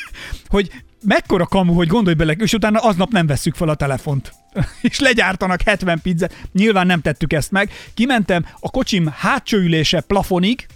hogy 0.48 0.70
mekkora 1.04 1.46
kamu, 1.46 1.72
hogy 1.72 1.86
gondolj 1.86 2.16
bele, 2.16 2.32
és 2.32 2.52
utána 2.52 2.78
aznap 2.78 3.10
nem 3.10 3.26
vesszük 3.26 3.54
fel 3.54 3.68
a 3.68 3.74
telefont. 3.74 4.32
és 4.80 4.98
legyártanak 4.98 5.62
70 5.62 6.00
pizzát. 6.02 6.34
Nyilván 6.52 6.86
nem 6.86 7.00
tettük 7.00 7.32
ezt 7.32 7.50
meg. 7.50 7.70
Kimentem 7.94 8.46
a 8.60 8.70
kocsim 8.70 9.06
hátsó 9.16 9.56
ülése 9.56 10.00
plafonig, 10.00 10.66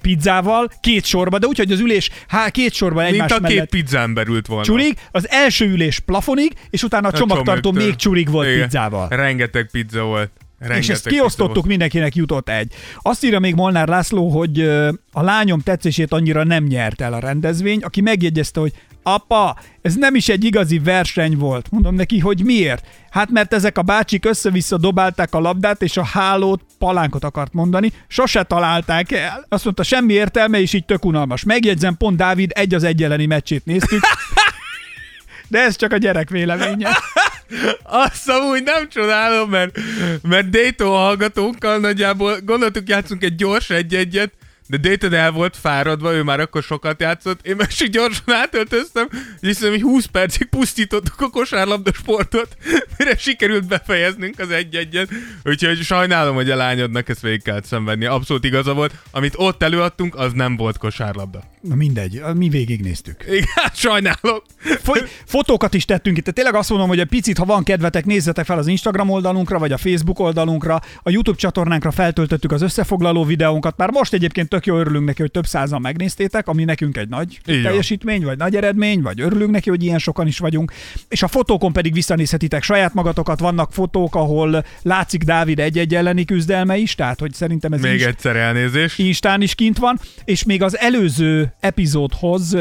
pizzával, 0.00 0.70
két 0.80 1.04
sorba, 1.04 1.38
de 1.38 1.46
úgy, 1.46 1.56
hogy 1.58 1.72
az 1.72 1.80
ülés 1.80 2.10
há, 2.28 2.50
két 2.50 2.72
sorban 2.72 3.04
egymás 3.04 3.30
Mint 3.30 3.44
a 3.44 3.46
két 3.46 3.56
mellett 3.56 3.70
pizzán 3.70 4.14
berült 4.14 4.46
volna. 4.46 4.64
csurig, 4.64 4.98
az 5.10 5.28
első 5.28 5.66
ülés 5.66 5.98
plafonig, 5.98 6.52
és 6.70 6.82
utána 6.82 7.08
a 7.08 7.12
csomagtartó 7.12 7.60
csomagtől. 7.60 7.86
még 7.86 7.96
csurig 7.96 8.30
volt 8.30 8.48
Igen. 8.48 8.62
pizzával. 8.62 9.08
Rengeteg 9.08 9.68
pizza 9.70 10.02
volt. 10.02 10.30
Rengeteg 10.58 10.82
és 10.82 10.88
ezt 10.88 11.08
kiosztottuk, 11.08 11.66
mindenkinek 11.66 12.14
jutott 12.14 12.48
egy. 12.48 12.72
Azt 12.98 13.24
írja 13.24 13.38
még 13.38 13.54
Molnár 13.54 13.88
László, 13.88 14.28
hogy 14.28 14.60
a 15.12 15.22
lányom 15.22 15.60
tetszését 15.60 16.12
annyira 16.12 16.44
nem 16.44 16.64
nyert 16.64 17.00
el 17.00 17.12
a 17.12 17.18
rendezvény, 17.18 17.82
aki 17.82 18.00
megjegyezte, 18.00 18.60
hogy 18.60 18.72
apa, 19.02 19.58
ez 19.82 19.94
nem 19.94 20.14
is 20.14 20.28
egy 20.28 20.44
igazi 20.44 20.78
verseny 20.78 21.36
volt. 21.36 21.70
Mondom 21.70 21.94
neki, 21.94 22.18
hogy 22.18 22.44
miért? 22.44 22.86
Hát 23.10 23.30
mert 23.30 23.52
ezek 23.52 23.78
a 23.78 23.82
bácsik 23.82 24.24
össze-vissza 24.24 24.78
dobálták 24.78 25.34
a 25.34 25.40
labdát, 25.40 25.82
és 25.82 25.96
a 25.96 26.04
hálót, 26.04 26.62
palánkot 26.78 27.24
akart 27.24 27.52
mondani, 27.52 27.92
sose 28.08 28.42
találták 28.42 29.12
el. 29.12 29.46
Azt 29.48 29.64
mondta, 29.64 29.82
semmi 29.82 30.12
értelme, 30.12 30.60
és 30.60 30.72
így 30.72 30.84
tök 30.84 31.04
unalmas. 31.04 31.44
Megjegyzem, 31.44 31.96
pont 31.96 32.16
Dávid 32.16 32.50
egy 32.54 32.74
az 32.74 32.84
egy 32.84 33.02
elleni 33.02 33.26
meccsét 33.26 33.64
néztük. 33.64 34.00
De 35.48 35.60
ez 35.60 35.76
csak 35.76 35.92
a 35.92 35.96
gyerek 35.96 36.30
véleménye. 36.30 36.88
Azt 37.82 38.28
amúgy 38.28 38.62
nem 38.62 38.88
csodálom, 38.88 39.50
mert, 39.50 39.78
mert 40.22 40.50
Dayton 40.50 40.88
hallgatónkkal 40.88 41.78
nagyjából 41.78 42.40
gondoltuk 42.44 42.88
játszunk 42.88 43.22
egy 43.22 43.34
gyors 43.34 43.70
egy-egyet, 43.70 44.32
de 44.72 44.78
Dayton 44.78 45.12
el 45.12 45.30
volt 45.30 45.56
fáradva, 45.56 46.12
ő 46.12 46.22
már 46.22 46.40
akkor 46.40 46.62
sokat 46.62 47.00
játszott, 47.00 47.46
én 47.46 47.56
meg 47.56 47.68
csak 47.68 47.88
gyorsan 47.88 48.34
átöltöztem, 48.34 49.08
és 49.12 49.48
hiszem, 49.48 49.70
hogy 49.70 49.82
20 49.82 50.04
percig 50.04 50.46
pusztítottuk 50.48 51.20
a 51.20 51.28
kosárlabda 51.28 51.92
sportot, 51.92 52.56
mire 52.98 53.16
sikerült 53.16 53.66
befejeznünk 53.66 54.38
az 54.38 54.50
egy-egyet, 54.50 55.08
úgyhogy 55.44 55.82
sajnálom, 55.82 56.34
hogy 56.34 56.50
a 56.50 56.56
lányodnak 56.56 57.08
ezt 57.08 57.20
végig 57.20 57.42
kellett 57.42 57.64
szenvedni. 57.64 58.04
Abszolút 58.04 58.44
igaza 58.44 58.74
volt, 58.74 58.94
amit 59.10 59.34
ott 59.36 59.62
előadtunk, 59.62 60.14
az 60.14 60.32
nem 60.32 60.56
volt 60.56 60.78
kosárlabda. 60.78 61.42
Na 61.60 61.74
mindegy, 61.74 62.22
mi 62.34 62.48
végignéztük. 62.48 63.24
Igen, 63.26 63.70
sajnálom. 63.74 64.42
Foly- 64.82 65.08
fotókat 65.24 65.74
is 65.74 65.84
tettünk 65.84 66.16
itt. 66.16 66.24
Tényleg 66.24 66.54
azt 66.54 66.70
mondom, 66.70 66.88
hogy 66.88 67.00
egy 67.00 67.08
picit, 67.08 67.38
ha 67.38 67.44
van 67.44 67.64
kedvetek, 67.64 68.04
nézzetek 68.04 68.44
fel 68.44 68.58
az 68.58 68.66
Instagram 68.66 69.10
oldalunkra, 69.10 69.58
vagy 69.58 69.72
a 69.72 69.76
Facebook 69.76 70.18
oldalunkra. 70.18 70.80
A 71.02 71.10
YouTube 71.10 71.38
csatornánkra 71.38 71.90
feltöltöttük 71.90 72.52
az 72.52 72.62
összefoglaló 72.62 73.24
videónkat. 73.24 73.76
Már 73.76 73.90
most 73.90 74.12
egyébként 74.12 74.48
tök 74.48 74.61
jó 74.66 74.78
örülünk 74.78 75.04
neki, 75.04 75.20
hogy 75.20 75.30
több 75.30 75.46
százan 75.46 75.80
megnéztétek, 75.80 76.48
ami 76.48 76.64
nekünk 76.64 76.96
egy 76.96 77.08
nagy 77.08 77.40
van. 77.44 77.62
teljesítmény, 77.62 78.24
vagy 78.24 78.38
nagy 78.38 78.56
eredmény, 78.56 79.02
vagy 79.02 79.20
örülünk 79.20 79.50
neki, 79.50 79.68
hogy 79.68 79.82
ilyen 79.82 79.98
sokan 79.98 80.26
is 80.26 80.38
vagyunk. 80.38 80.72
És 81.08 81.22
a 81.22 81.28
fotókon 81.28 81.72
pedig 81.72 81.92
visszanézhetitek 81.92 82.62
saját 82.62 82.94
magatokat. 82.94 83.40
Vannak 83.40 83.72
fotók, 83.72 84.14
ahol 84.14 84.64
látszik 84.82 85.22
Dávid 85.22 85.58
egy-egy 85.58 85.94
elleni 85.94 86.24
küzdelme 86.24 86.76
is, 86.76 86.94
tehát 86.94 87.20
hogy 87.20 87.32
szerintem 87.32 87.72
ez 87.72 87.80
Még 87.80 87.94
is 87.94 88.04
egyszer 88.04 88.36
elnézést. 88.36 88.98
Instán 88.98 89.42
is 89.42 89.54
kint 89.54 89.78
van, 89.78 90.00
és 90.24 90.44
még 90.44 90.62
az 90.62 90.78
előző 90.78 91.54
epizódhoz 91.60 92.56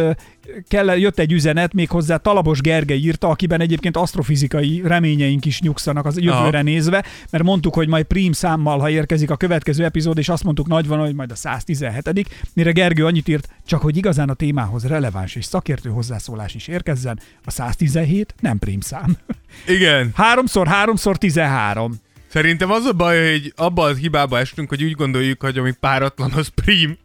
kell, 0.67 0.97
jött 0.97 1.19
egy 1.19 1.31
üzenet, 1.31 1.73
méghozzá 1.73 2.17
Talabos 2.17 2.61
Gergely 2.61 2.97
írta, 2.97 3.27
akiben 3.27 3.61
egyébként 3.61 3.97
asztrofizikai 3.97 4.81
reményeink 4.85 5.45
is 5.45 5.61
nyugszanak 5.61 6.05
az 6.05 6.17
jövőre 6.19 6.57
Aha. 6.57 6.61
nézve, 6.61 7.05
mert 7.29 7.43
mondtuk, 7.43 7.73
hogy 7.73 7.87
majd 7.87 8.05
prim 8.05 8.31
számmal, 8.31 8.79
ha 8.79 8.89
érkezik 8.89 9.29
a 9.29 9.35
következő 9.35 9.83
epizód, 9.83 10.17
és 10.17 10.29
azt 10.29 10.43
mondtuk 10.43 10.67
nagy 10.67 10.87
van, 10.87 10.99
hogy 10.99 11.15
majd 11.15 11.31
a 11.31 11.35
117 11.35 12.29
mire 12.53 12.71
Gergő 12.71 13.05
annyit 13.05 13.27
írt, 13.27 13.47
csak 13.65 13.81
hogy 13.81 13.97
igazán 13.97 14.29
a 14.29 14.33
témához 14.33 14.85
releváns 14.87 15.35
és 15.35 15.45
szakértő 15.45 15.89
hozzászólás 15.89 16.55
is 16.55 16.67
érkezzen, 16.67 17.19
a 17.45 17.51
117 17.51 18.35
nem 18.39 18.59
prim 18.59 18.79
szám. 18.79 19.17
Igen. 19.67 20.11
Háromszor, 20.13 20.67
háromszor 20.67 21.17
13. 21.17 21.93
Szerintem 22.27 22.71
az 22.71 22.85
a 22.85 22.93
baj, 22.93 23.31
hogy 23.31 23.53
abba 23.55 23.83
az 23.83 23.97
hibába 23.97 24.39
estünk, 24.39 24.69
hogy 24.69 24.83
úgy 24.83 24.91
gondoljuk, 24.91 25.41
hogy 25.41 25.57
ami 25.57 25.71
páratlan, 25.79 26.31
az 26.31 26.47
prim. 26.47 26.97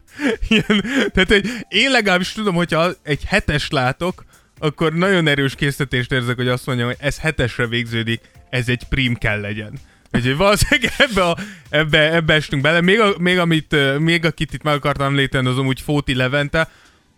Ilyen, 0.47 0.83
tehát, 1.13 1.27
hogy 1.27 1.49
én 1.67 1.91
legalábbis 1.91 2.31
tudom, 2.31 2.55
hogyha 2.55 2.91
egy 3.03 3.23
hetes 3.25 3.69
látok, 3.69 4.25
akkor 4.59 4.93
nagyon 4.93 5.27
erős 5.27 5.55
készítést 5.55 6.11
érzek, 6.11 6.35
hogy 6.35 6.47
azt 6.47 6.65
mondjam, 6.65 6.87
hogy 6.87 6.97
ez 6.99 7.19
hetesre 7.19 7.67
végződik, 7.67 8.21
ez 8.49 8.69
egy 8.69 8.83
prim 8.83 9.15
kell 9.15 9.39
legyen. 9.39 9.73
Úgyhogy 10.11 10.37
valószínűleg 10.37 10.91
ebbe, 10.97 11.23
a, 11.23 11.37
ebbe, 11.69 12.13
ebbe 12.13 12.33
estünk 12.33 12.61
bele. 12.61 12.81
Még, 12.81 12.99
a, 12.99 13.13
még, 13.17 13.37
amit, 13.37 13.75
még 13.99 14.25
akit 14.25 14.53
itt 14.53 14.63
meg 14.63 14.73
akartam 14.73 15.05
említeni, 15.05 15.47
az 15.47 15.57
amúgy 15.57 15.81
Fóti 15.81 16.15
Levente, 16.15 16.69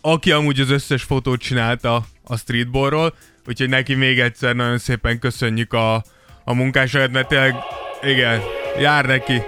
aki 0.02 0.32
amúgy 0.32 0.60
az 0.60 0.70
összes 0.70 1.04
fotót 1.04 1.42
csinálta 1.42 2.06
a 2.24 2.38
streetballról, 2.38 3.16
úgyhogy 3.48 3.70
neki 3.70 3.94
még 3.94 4.20
egyszer 4.20 4.56
nagyon 4.56 4.78
szépen 4.78 5.20
köszönjük 5.20 5.74
a, 5.74 6.04
a 6.44 6.54
munkásságot, 6.54 7.12
mert 7.12 7.28
tényleg, 7.28 7.56
igen, 8.04 8.42
jár 8.80 9.06
neki. 9.06 9.42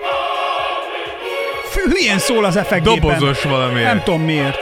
Hülyén 1.73 2.17
szól 2.19 2.45
az 2.45 2.55
effektgépen. 2.55 2.99
Dobozos 2.99 3.43
valamiért. 3.43 3.85
Nem 3.85 4.03
tudom 4.03 4.21
miért. 4.21 4.59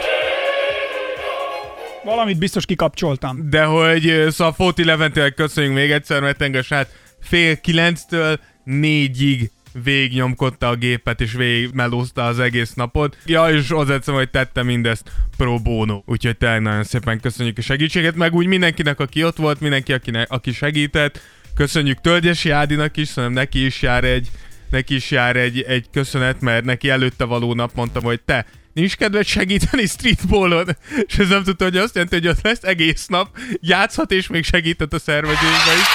Valamit 2.04 2.38
biztos 2.38 2.66
kikapcsoltam. 2.66 3.50
De 3.50 3.63
hogy 3.63 4.25
szóval 4.30 4.54
Fóti 4.54 4.86
Leventének 4.86 5.34
köszönjük 5.34 5.74
még 5.74 5.92
egyszer, 5.92 6.22
mert 6.22 6.42
engem 6.42 6.62
hát 6.70 6.89
fél 7.22 7.58
kilenctől 7.58 8.39
négyig 8.63 9.51
végignyomkodta 9.84 10.68
a 10.68 10.75
gépet, 10.75 11.22
és 11.22 11.34
végig 11.34 11.70
melózta 11.74 12.25
az 12.25 12.39
egész 12.39 12.74
napot. 12.74 13.18
Ja, 13.25 13.50
és 13.50 13.70
hozzáteszem, 13.70 14.13
hogy 14.13 14.30
tette 14.30 14.63
mindezt 14.63 15.12
pro 15.38 15.60
bono. 15.60 16.01
Úgyhogy 16.06 16.38
tényleg 16.38 16.62
nagyon 16.62 16.84
szépen 16.84 17.20
köszönjük 17.20 17.58
a 17.58 17.62
segítséget, 17.62 18.16
meg 18.16 18.34
úgy 18.34 18.46
mindenkinek, 18.46 19.00
aki 19.00 19.24
ott 19.24 19.38
volt, 19.38 19.60
mindenki, 19.60 19.94
akinek, 19.94 20.32
aki 20.32 20.51
segített. 20.51 21.22
Köszönjük 21.56 22.01
Tölgyesi 22.01 22.50
Ádinak 22.50 22.98
is, 22.98 23.08
szerintem 23.08 23.42
neki 23.42 23.66
is 23.66 23.82
jár 23.82 24.04
egy, 24.04 24.30
neki 24.71 24.95
is 24.95 25.11
jár 25.11 25.35
egy, 25.35 25.61
egy 25.61 25.85
köszönet, 25.91 26.41
mert 26.41 26.63
neki 26.65 26.89
előtte 26.89 27.23
való 27.23 27.53
nap 27.53 27.71
mondtam, 27.75 28.03
hogy 28.03 28.21
te, 28.21 28.45
nincs 28.73 28.95
kedved 28.95 29.25
segíteni 29.25 29.85
streetballon? 29.85 30.67
És 31.07 31.17
ez 31.17 31.27
nem 31.27 31.43
tudta, 31.43 31.63
hogy 31.63 31.77
azt 31.77 31.93
jelenti, 31.93 32.15
hogy 32.15 32.27
ott 32.27 32.43
lesz 32.43 32.63
egész 32.63 33.05
nap, 33.07 33.38
játszhat 33.61 34.11
és 34.11 34.27
még 34.27 34.43
segített 34.43 34.93
a 34.93 34.99
szervezésbe 34.99 35.73
is. 35.79 35.88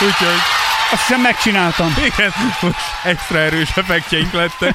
Úgyhogy 0.00 0.38
Azt 0.92 1.06
hiszem 1.06 1.20
megcsináltam. 1.20 1.94
igen, 2.14 2.30
most 2.60 2.76
extra 3.04 3.38
erős 3.38 3.76
effektjeink 3.76 4.32
lettek. 4.32 4.74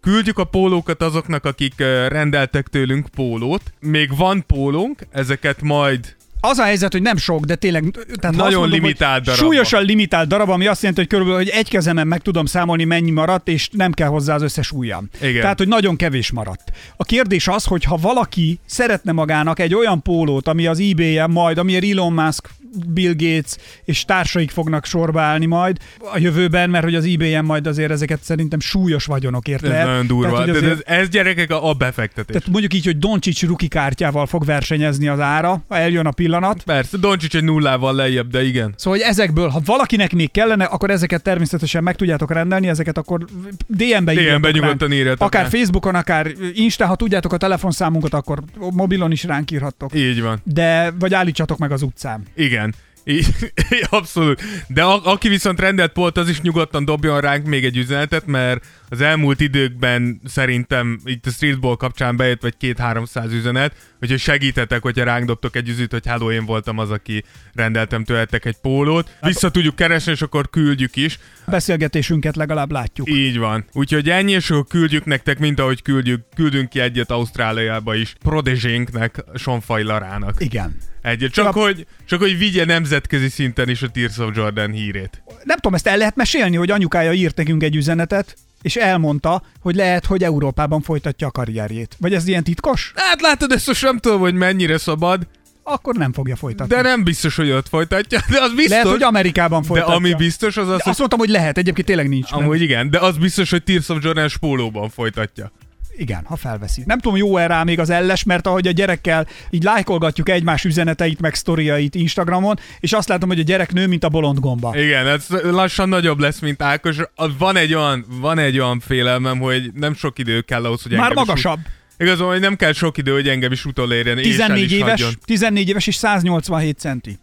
Küldjük 0.00 0.38
a 0.38 0.44
pólókat 0.44 1.02
azoknak, 1.02 1.44
akik 1.44 1.74
rendeltek 2.08 2.66
tőlünk 2.68 3.08
pólót. 3.08 3.62
Még 3.80 4.16
van 4.16 4.46
pólónk, 4.46 5.00
ezeket 5.10 5.62
majd 5.62 6.16
Az 6.50 6.58
a 6.58 6.64
helyzet, 6.64 6.92
hogy 6.92 7.02
nem 7.02 7.16
sok, 7.16 7.44
de 7.44 7.54
tényleg... 7.54 7.84
Tehát 8.20 8.36
Nagyon 8.36 8.60
mondom, 8.60 8.80
limitált 8.80 9.24
darab 9.24 9.40
Súlyosan 9.40 9.84
limitált 9.84 10.28
darab, 10.28 10.48
ami 10.48 10.66
azt 10.66 10.80
jelenti, 10.80 11.00
hogy 11.00 11.10
körülbelül 11.10 11.40
hogy 11.40 11.48
egy 11.48 11.68
kezemen 11.68 12.06
meg 12.06 12.20
tudom 12.20 12.46
számolni, 12.46 12.84
mennyi 12.84 13.10
maradt, 13.10 13.48
és 13.48 13.68
nem 13.72 13.92
kell 13.92 14.08
hozzá 14.08 14.34
az 14.34 14.42
összes 14.42 14.70
ujjam. 14.70 15.08
Igen. 15.20 15.40
Tehát, 15.40 15.58
hogy 15.58 15.68
nagyon 15.68 15.96
kevés 15.96 16.30
maradt. 16.30 16.72
A 16.96 17.04
kérdés 17.04 17.48
az, 17.48 17.64
hogy 17.64 17.84
ha 17.84 17.96
valaki 17.96 18.58
szeretne 18.66 19.12
magának 19.12 19.58
egy 19.58 19.74
olyan 19.74 20.02
pólót, 20.02 20.48
ami 20.48 20.66
az 20.66 20.80
eBay-en 20.80 21.30
majd, 21.30 21.58
amiért 21.58 21.84
Elon 21.84 22.12
Musk 22.12 22.48
Bill 22.86 23.12
Gates 23.16 23.56
és 23.84 24.04
társaik 24.04 24.50
fognak 24.50 24.84
sorba 24.84 25.20
állni 25.20 25.46
majd 25.46 25.76
a 26.12 26.18
jövőben, 26.18 26.70
mert 26.70 26.84
hogy 26.84 26.94
az 26.94 27.04
eBay-en 27.04 27.44
majd 27.44 27.66
azért 27.66 27.90
ezeket 27.90 28.22
szerintem 28.22 28.60
súlyos 28.60 29.04
vagyonokért 29.04 29.62
Ez 29.62 29.68
lehet. 29.68 29.86
nagyon 29.86 30.06
durva. 30.06 30.30
Tehát, 30.32 30.48
azért- 30.48 30.72
ez, 30.72 31.00
ez 31.00 31.08
gyerekek 31.08 31.50
a, 31.50 31.68
a 31.68 31.72
befektetés. 31.72 32.36
tehát 32.36 32.48
mondjuk 32.50 32.74
így, 32.74 32.84
hogy 32.84 32.98
Doncsics 32.98 33.42
ruki 33.46 33.68
kártyával 33.68 34.26
fog 34.26 34.44
versenyezni 34.44 35.08
az 35.08 35.20
ára, 35.20 35.62
ha 35.68 35.76
eljön 35.76 36.06
a 36.06 36.10
pillanat. 36.10 36.62
Persze, 36.62 36.96
Doncsics 36.96 37.36
egy 37.36 37.44
nullával 37.44 37.94
lejjebb, 37.94 38.30
de 38.30 38.44
igen. 38.44 38.74
Szóval, 38.76 38.98
hogy 38.98 39.08
ezekből, 39.08 39.48
ha 39.48 39.60
valakinek 39.64 40.12
még 40.12 40.30
kellene, 40.30 40.64
akkor 40.64 40.90
ezeket 40.90 41.22
természetesen 41.22 41.82
meg 41.82 41.96
tudjátok 41.96 42.32
rendelni, 42.32 42.68
ezeket 42.68 42.98
akkor 42.98 43.24
DM-be 43.66 44.14
DM-be 44.14 44.50
nyugodtan 44.50 44.88
ránk. 44.88 44.92
írjatok 44.92 45.26
Akár 45.26 45.40
ránk. 45.40 45.54
Facebookon, 45.54 45.94
akár 45.94 46.32
Insta, 46.54 46.86
ha 46.86 46.96
tudjátok 46.96 47.32
a 47.32 47.36
telefonszámunkat, 47.36 48.14
akkor 48.14 48.42
mobilon 48.70 49.12
is 49.12 49.24
ránk 49.24 49.50
írhattok. 49.50 49.94
Így 49.94 50.22
van. 50.22 50.40
De, 50.44 50.92
vagy 50.98 51.14
állítsatok 51.14 51.58
meg 51.58 51.72
az 51.72 51.82
utcán. 51.82 52.22
Igen. 52.34 52.63
Abszolút. 53.90 54.42
De 54.68 54.82
a, 54.82 55.00
aki 55.04 55.28
viszont 55.28 55.60
rendelt 55.60 55.92
polt, 55.92 56.16
az 56.16 56.28
is 56.28 56.40
nyugodtan 56.40 56.84
dobjon 56.84 57.20
ránk 57.20 57.46
még 57.46 57.64
egy 57.64 57.76
üzenetet, 57.76 58.26
mert 58.26 58.64
az 58.94 59.00
elmúlt 59.00 59.40
időkben 59.40 60.20
szerintem 60.24 61.00
itt 61.04 61.26
a 61.26 61.30
streetball 61.30 61.76
kapcsán 61.76 62.16
bejött 62.16 62.42
vagy 62.42 62.56
két-háromszáz 62.56 63.32
üzenet, 63.32 63.74
hogy 63.98 64.18
segítetek, 64.18 64.82
hogyha 64.82 65.04
ránk 65.04 65.26
dobtok 65.26 65.56
egy 65.56 65.68
üzüt, 65.68 65.92
hogy 65.92 66.06
hello, 66.06 66.32
én 66.32 66.44
voltam 66.44 66.78
az, 66.78 66.90
aki 66.90 67.24
rendeltem 67.54 68.04
tőletek 68.04 68.44
egy 68.44 68.56
pólót. 68.62 69.16
Vissza 69.20 69.50
tudjuk 69.50 69.76
keresni, 69.76 70.12
és 70.12 70.22
akkor 70.22 70.50
küldjük 70.50 70.96
is. 70.96 71.18
A 71.44 71.50
beszélgetésünket 71.50 72.36
legalább 72.36 72.70
látjuk. 72.70 73.10
Így 73.10 73.38
van. 73.38 73.64
Úgyhogy 73.72 74.10
ennyi, 74.10 74.32
és 74.32 74.50
akkor 74.50 74.66
küldjük 74.66 75.04
nektek, 75.04 75.38
mint 75.38 75.60
ahogy 75.60 75.82
küldjük, 75.82 76.20
küldünk 76.34 76.68
ki 76.68 76.80
egyet 76.80 77.10
Ausztráliába 77.10 77.94
is. 77.94 78.14
Prodezsénknek, 78.22 79.24
Sonfaj 79.34 79.82
Larának. 79.82 80.34
Igen. 80.38 80.76
Egyet. 81.02 81.32
Csak, 81.32 81.44
Csak 81.44 81.56
a- 81.56 81.60
hogy, 81.60 81.86
csak 82.06 82.20
hogy 82.20 82.38
vigye 82.38 82.64
nemzetközi 82.64 83.28
szinten 83.28 83.68
is 83.68 83.82
a 83.82 83.88
Tears 83.88 84.18
of 84.18 84.36
Jordan 84.36 84.70
hírét. 84.70 85.22
Nem 85.42 85.56
tudom, 85.56 85.74
ezt 85.74 85.86
el 85.86 85.96
lehet 85.96 86.16
mesélni, 86.16 86.56
hogy 86.56 86.70
anyukája 86.70 87.12
írt 87.12 87.36
nekünk 87.36 87.62
egy 87.62 87.76
üzenetet, 87.76 88.36
és 88.64 88.76
elmondta, 88.76 89.42
hogy 89.60 89.74
lehet, 89.74 90.06
hogy 90.06 90.24
Európában 90.24 90.80
folytatja 90.82 91.26
a 91.26 91.30
karrierjét. 91.30 91.96
Vagy 92.00 92.14
ez 92.14 92.26
ilyen 92.28 92.44
titkos? 92.44 92.92
Hát 92.96 93.20
látod, 93.20 93.52
ezt 93.52 93.66
most 93.66 93.82
nem 93.82 93.98
tudom, 93.98 94.20
hogy 94.20 94.34
mennyire 94.34 94.78
szabad, 94.78 95.26
Akkor 95.62 95.94
nem 95.94 96.12
fogja 96.12 96.36
folytatni. 96.36 96.74
de 96.74 96.82
nem 96.82 97.04
biztos, 97.04 97.36
hogy 97.36 97.50
ott 97.50 97.68
folytatja, 97.68 98.20
de 98.30 98.40
az 98.40 98.50
biztos. 98.54 98.70
lehet, 98.70 98.86
hogy 98.86 99.02
Amerikában 99.02 99.60
de 99.60 99.66
folytatja. 99.66 99.94
ami 99.94 100.14
biztos, 100.14 100.56
az 100.56 100.62
az, 100.68 100.76
De 100.76 100.82
hogy 100.82 100.90
azt 100.90 100.98
mondtam, 100.98 101.18
hogy 101.18 101.28
lehet, 101.28 101.58
egyébként 101.58 101.86
tényleg 101.86 102.08
nincs. 102.08 102.32
Amúgy 102.32 102.60
igen, 102.60 102.90
de 102.90 102.98
az 102.98 103.16
biztos, 103.16 103.50
hogy 103.50 103.62
Tears 103.64 103.88
of 103.88 103.98
Jordan 104.02 104.28
spólóban 104.28 104.88
folytatja. 104.90 105.52
Igen, 105.96 106.24
ha 106.24 106.36
felveszi. 106.36 106.82
Nem 106.86 106.98
tudom, 106.98 107.16
jó-e 107.18 107.46
rá 107.46 107.62
még 107.64 107.78
az 107.78 107.90
elles, 107.90 108.22
mert 108.22 108.46
ahogy 108.46 108.66
a 108.66 108.70
gyerekkel 108.70 109.26
így 109.50 109.62
lájkolgatjuk 109.62 110.28
egymás 110.28 110.64
üzeneteit, 110.64 111.20
meg 111.20 111.34
sztoriait 111.34 111.94
Instagramon, 111.94 112.58
és 112.80 112.92
azt 112.92 113.08
látom, 113.08 113.28
hogy 113.28 113.38
a 113.38 113.42
gyerek 113.42 113.72
nő, 113.72 113.86
mint 113.86 114.04
a 114.04 114.08
bolond 114.08 114.38
gomba. 114.40 114.78
Igen, 114.78 115.06
ez 115.06 115.26
lassan 115.42 115.88
nagyobb 115.88 116.18
lesz, 116.18 116.38
mint 116.38 116.62
Ákos. 116.62 116.96
Van 117.38 117.56
egy 117.56 117.74
olyan, 117.74 118.04
van 118.20 118.38
egy 118.38 118.58
olyan 118.58 118.80
félelmem, 118.80 119.38
hogy 119.38 119.70
nem 119.74 119.94
sok 119.94 120.18
idő 120.18 120.40
kell 120.40 120.64
ahhoz, 120.64 120.82
hogy 120.82 120.92
Már 120.92 121.00
engem 121.10 121.22
is 121.22 121.28
magasabb. 121.28 121.58
Ut- 121.58 121.82
Igazán, 121.98 122.26
hogy 122.26 122.40
nem 122.40 122.56
kell 122.56 122.72
sok 122.72 122.98
idő, 122.98 123.12
hogy 123.12 123.28
engem 123.28 123.52
is 123.52 123.64
utolérjen, 123.64 124.18
és 124.18 124.24
el 124.26 124.30
14 124.32 124.64
is 124.64 124.72
éves, 124.72 124.90
hagyjon. 124.90 125.12
14 125.24 125.68
éves 125.68 125.86
és 125.86 125.94
187 125.94 126.78
centi. 126.78 127.18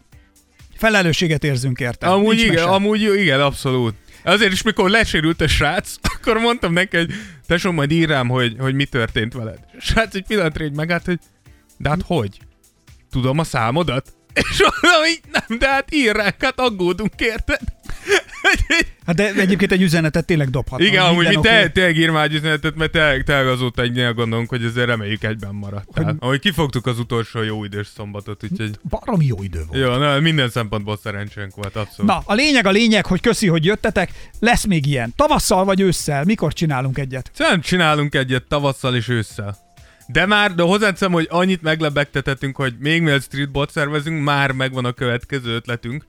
Felelősséget 0.76 1.44
érzünk 1.44 1.80
érte. 1.80 2.06
Amúgy 2.06 2.26
Nincs 2.26 2.42
igen, 2.42 2.54
mese. 2.54 2.66
amúgy 2.66 3.00
igen, 3.16 3.40
abszolút. 3.40 3.94
Azért 4.24 4.52
is, 4.52 4.62
mikor 4.62 4.90
lesérült 4.90 5.40
a 5.40 5.48
srác, 5.48 5.94
akkor 6.14 6.38
mondtam 6.38 6.72
neki, 6.72 6.96
hogy 6.96 7.10
tesó, 7.46 7.72
majd 7.72 7.90
ír 7.90 7.98
írám, 7.98 8.28
hogy, 8.28 8.56
hogy 8.58 8.74
mi 8.74 8.84
történt 8.84 9.32
veled. 9.32 9.58
A 9.72 9.80
srác 9.80 10.14
egy 10.14 10.24
pillanatra 10.26 10.64
így 10.64 10.76
megállt, 10.76 11.04
hogy 11.04 11.18
de 11.78 11.88
hát 11.88 12.02
hogy? 12.04 12.38
Tudom 13.10 13.38
a 13.38 13.44
számodat? 13.44 14.12
És 14.34 14.62
így 15.08 15.20
nem, 15.32 15.58
de 15.58 15.68
hát 15.68 15.94
ír 15.94 16.14
ránk, 16.16 16.34
hát 16.38 16.60
aggódunk, 16.60 17.12
érted? 17.16 17.60
Hát 19.06 19.16
de 19.16 19.32
egyébként 19.34 19.72
egy 19.72 19.82
üzenetet 19.82 20.24
tényleg 20.26 20.50
dobhat. 20.50 20.80
Igen, 20.80 21.04
amúgy 21.04 21.28
mi 21.28 21.40
te, 21.40 21.68
tényleg 21.68 21.96
ír 21.96 22.10
már 22.10 22.24
egy 22.24 22.34
üzenetet, 22.34 22.74
mert 22.74 22.90
tényleg, 22.90 23.22
tényleg 23.24 23.46
azóta 23.46 23.82
egy 23.82 24.14
gondolunk, 24.14 24.48
hogy 24.48 24.64
ezzel 24.64 24.86
reméljük 24.86 25.24
egyben 25.24 25.54
maradt. 25.54 25.88
Hogy- 25.92 26.14
ahogy 26.18 26.40
kifogtuk 26.40 26.86
az 26.86 26.98
utolsó 26.98 27.42
jó 27.42 27.64
idős 27.64 27.86
szombatot, 27.96 28.42
úgyhogy... 28.50 28.78
Baromi 28.88 29.26
jó 29.26 29.42
idő 29.42 29.64
volt. 29.66 29.80
Jó, 29.80 29.96
na, 29.96 30.20
minden 30.20 30.50
szempontból 30.50 30.98
szerencsénk 31.02 31.54
volt, 31.54 31.76
abszolút. 31.76 32.10
Na, 32.10 32.22
a 32.24 32.34
lényeg 32.34 32.66
a 32.66 32.70
lényeg, 32.70 33.06
hogy 33.06 33.20
köszi, 33.20 33.46
hogy 33.46 33.64
jöttetek. 33.64 34.10
Lesz 34.40 34.64
még 34.64 34.86
ilyen. 34.86 35.12
Tavasszal 35.16 35.64
vagy 35.64 35.80
ősszel? 35.80 36.24
Mikor 36.24 36.52
csinálunk 36.52 36.98
egyet? 36.98 37.30
Szerintem 37.34 37.60
csinálunk 37.60 38.14
egyet 38.14 38.42
tavasszal 38.42 38.96
és 38.96 39.08
ősszel. 39.08 39.61
De 40.12 40.26
már, 40.26 40.54
de 40.54 40.62
hozzáteszem, 40.62 41.12
hogy 41.12 41.26
annyit 41.30 41.62
meglebegtetettünk, 41.62 42.56
hogy 42.56 42.74
még 42.78 43.02
mielőtt 43.02 43.22
streetbot 43.22 43.70
szervezünk, 43.70 44.22
már 44.22 44.52
megvan 44.52 44.84
a 44.84 44.92
következő 44.92 45.54
ötletünk. 45.54 46.06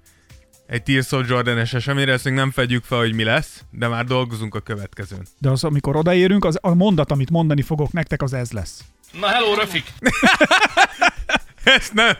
Egy 0.67 0.83
Tears 0.83 1.11
of 1.11 1.29
Jordan-es 1.29 1.73
eseményre, 1.73 2.11
ezt 2.11 2.23
még 2.23 2.33
nem 2.33 2.51
fedjük 2.51 2.83
fel, 2.83 2.97
hogy 2.97 3.13
mi 3.13 3.23
lesz, 3.23 3.63
de 3.71 3.87
már 3.87 4.05
dolgozunk 4.05 4.55
a 4.55 4.59
következőn. 4.59 5.25
De 5.37 5.49
az, 5.49 5.63
amikor 5.63 5.95
odaérünk, 5.95 6.45
az, 6.45 6.57
a 6.61 6.73
mondat, 6.73 7.11
amit 7.11 7.29
mondani 7.29 7.61
fogok 7.61 7.91
nektek, 7.91 8.21
az 8.21 8.33
ez 8.33 8.51
lesz. 8.51 8.83
Na 9.19 9.27
hello, 9.27 9.53
Rafik! 9.53 9.93
Ezt 11.63 11.93
nem, 11.93 12.15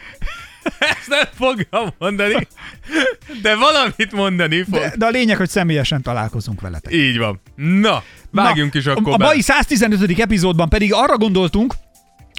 ezt 0.97 1.08
nem 1.08 1.26
fogja 1.34 1.93
mondani, 1.97 2.47
de 3.41 3.56
valamit 3.56 4.12
mondani 4.12 4.63
fog. 4.63 4.80
De, 4.80 4.93
de 4.97 5.06
a 5.06 5.10
lényeg, 5.10 5.38
hogy 5.38 5.49
személyesen 5.49 6.02
találkozunk 6.02 6.62
veletek. 6.62 6.93
Így 6.93 7.17
van. 7.17 7.41
Na, 7.56 8.04
vágjunk 8.32 8.73
Na, 8.73 8.80
is 8.80 8.86
akkor 8.86 9.12
A, 9.12 9.13
a 9.13 9.17
mai 9.17 9.41
115. 9.41 10.19
epizódban 10.19 10.69
pedig 10.69 10.93
arra 10.93 11.17
gondoltunk, 11.17 11.73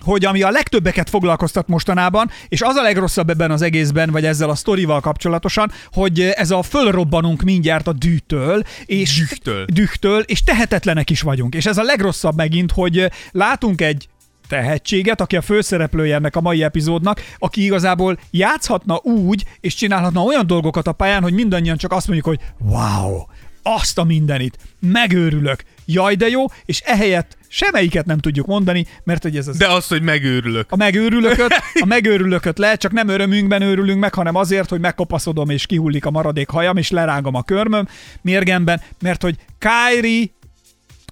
hogy 0.05 0.25
ami 0.25 0.43
a 0.43 0.51
legtöbbeket 0.51 1.11
foglalkoztat 1.11 1.69
mostanában, 1.69 2.31
és 2.49 2.61
az 2.63 2.77
a 2.77 2.83
legrosszabb 2.83 3.31
ebben 3.31 3.51
az 3.51 3.63
egészben, 3.63 4.11
vagy 4.11 4.25
ezzel 4.25 4.51
a 4.51 4.55
sztorival 4.55 5.01
kapcsolatosan, 5.01 5.73
hogy 5.93 6.21
ez 6.21 6.51
a 6.51 6.63
fölrobbanunk 6.63 7.43
mindjárt 7.43 7.87
a 7.87 7.93
dűtől, 7.93 8.63
és 8.87 9.19
Dühtől. 9.19 9.65
dühtől, 9.65 10.21
és 10.21 10.45
tehetetlenek 10.45 11.11
is 11.11 11.21
vagyunk. 11.21 11.55
És 11.55 11.67
ez 11.67 11.79
a 11.79 11.83
legrosszabb 11.83 12.37
megint, 12.37 12.73
hogy 12.73 13.11
látunk 13.31 13.81
egy 13.81 14.09
tehetséget, 14.55 15.21
aki 15.21 15.37
a 15.37 15.43
főszereplője 15.43 16.15
ennek 16.15 16.37
a 16.37 16.41
mai 16.41 16.63
epizódnak, 16.63 17.21
aki 17.39 17.65
igazából 17.65 18.19
játszhatna 18.31 19.01
úgy, 19.03 19.45
és 19.61 19.75
csinálhatna 19.75 20.23
olyan 20.23 20.47
dolgokat 20.47 20.87
a 20.87 20.93
pályán, 20.93 21.23
hogy 21.23 21.33
mindannyian 21.33 21.77
csak 21.77 21.93
azt 21.93 22.07
mondjuk, 22.07 22.27
hogy 22.27 22.41
wow, 22.59 23.23
azt 23.63 23.99
a 23.99 24.05
mindenit, 24.05 24.59
megőrülök, 24.81 25.65
jaj 25.87 26.15
de 26.15 26.29
jó, 26.29 26.45
és 26.65 26.81
ehelyett 26.81 27.37
semmelyiket 27.49 28.07
nem 28.07 28.19
tudjuk 28.19 28.47
mondani, 28.47 28.87
mert 29.05 29.23
hogy 29.23 29.37
ez 29.37 29.49
az 29.49 29.57
De 29.57 29.69
az, 29.69 29.87
hogy 29.87 30.03
megőrülök. 30.03 30.73
a 30.73 30.77
megőrülököt, 30.77 31.53
a 31.75 31.87
megőrülököt 31.97 32.59
lehet, 32.59 32.81
csak 32.81 32.93
nem 32.93 33.09
örömünkben 33.09 33.63
őrülünk 33.63 34.01
meg, 34.01 34.15
hanem 34.15 34.35
azért, 34.35 34.69
hogy 34.69 34.81
megkopaszodom 34.81 35.51
és 35.51 35.67
kihullik 35.67 36.05
a 36.07 36.11
maradék 36.11 36.49
hajam, 36.49 36.77
és 36.77 36.91
lerágom 36.91 37.35
a 37.35 37.43
körmöm 37.43 37.89
mérgemben, 38.21 38.81
mert 39.01 39.23
hogy 39.23 39.37
Kyrie 39.59 40.27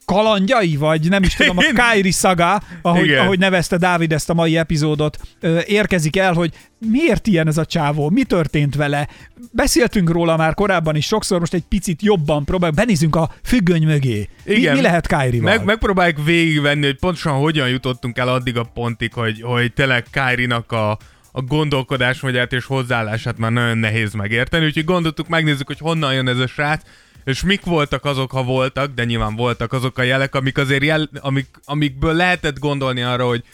kalandjai, 0.04 0.76
vagy 0.76 1.08
nem 1.08 1.22
is 1.22 1.34
tudom, 1.34 1.58
a 1.58 1.62
Kyrie 1.92 2.12
szaga, 2.12 2.62
ahogy, 2.82 3.04
Igen. 3.04 3.24
ahogy 3.24 3.38
nevezte 3.38 3.76
Dávid 3.76 4.12
ezt 4.12 4.30
a 4.30 4.34
mai 4.34 4.56
epizódot, 4.56 5.18
érkezik 5.66 6.16
el, 6.16 6.32
hogy 6.32 6.52
miért 6.78 7.26
ilyen 7.26 7.46
ez 7.46 7.58
a 7.58 7.64
csávó, 7.64 8.10
mi 8.10 8.22
történt 8.22 8.74
vele. 8.74 9.08
Beszéltünk 9.52 10.10
róla 10.10 10.36
már 10.36 10.54
korábban 10.54 10.96
is 10.96 11.06
sokszor, 11.06 11.40
most 11.40 11.54
egy 11.54 11.64
picit 11.68 12.02
jobban 12.02 12.44
próbáljuk, 12.44 12.76
benézünk 12.76 13.16
a 13.16 13.30
függöny 13.44 13.84
mögé. 13.84 14.28
Mi, 14.44 14.54
Igen. 14.54 14.74
mi 14.74 14.80
lehet 14.80 15.06
Kyrie-val? 15.06 15.56
Meg, 15.56 15.64
megpróbáljuk 15.64 16.24
végigvenni, 16.24 16.84
hogy 16.84 16.98
pontosan 16.98 17.32
hogyan 17.32 17.68
jutottunk 17.68 18.18
el 18.18 18.28
addig 18.28 18.56
a 18.56 18.62
pontig, 18.74 19.12
hogy, 19.12 19.42
hogy 19.42 19.72
tényleg 19.72 20.06
Kyrie-nak 20.10 20.72
a, 20.72 20.98
a 21.32 21.42
gondolkodásmódját 21.42 22.52
és 22.52 22.64
hozzáállását 22.64 23.38
már 23.38 23.52
nagyon 23.52 23.78
nehéz 23.78 24.12
megérteni, 24.12 24.64
úgyhogy 24.64 24.84
gondoltuk, 24.84 25.28
megnézzük, 25.28 25.66
hogy 25.66 25.78
honnan 25.78 26.14
jön 26.14 26.28
ez 26.28 26.38
a 26.38 26.46
srác, 26.46 26.82
és 27.24 27.42
mik 27.42 27.64
voltak 27.64 28.04
azok, 28.04 28.30
ha 28.30 28.42
voltak, 28.42 28.94
de 28.94 29.04
nyilván 29.04 29.36
voltak 29.36 29.72
azok 29.72 29.98
a 29.98 30.02
jelek, 30.02 30.34
amik 30.34 30.58
azért 30.58 30.82
jel, 30.82 31.10
amik, 31.20 31.46
amikből 31.64 32.14
lehetett 32.14 32.58
gondolni 32.58 33.02
arra, 33.02 33.26
hogy 33.26 33.44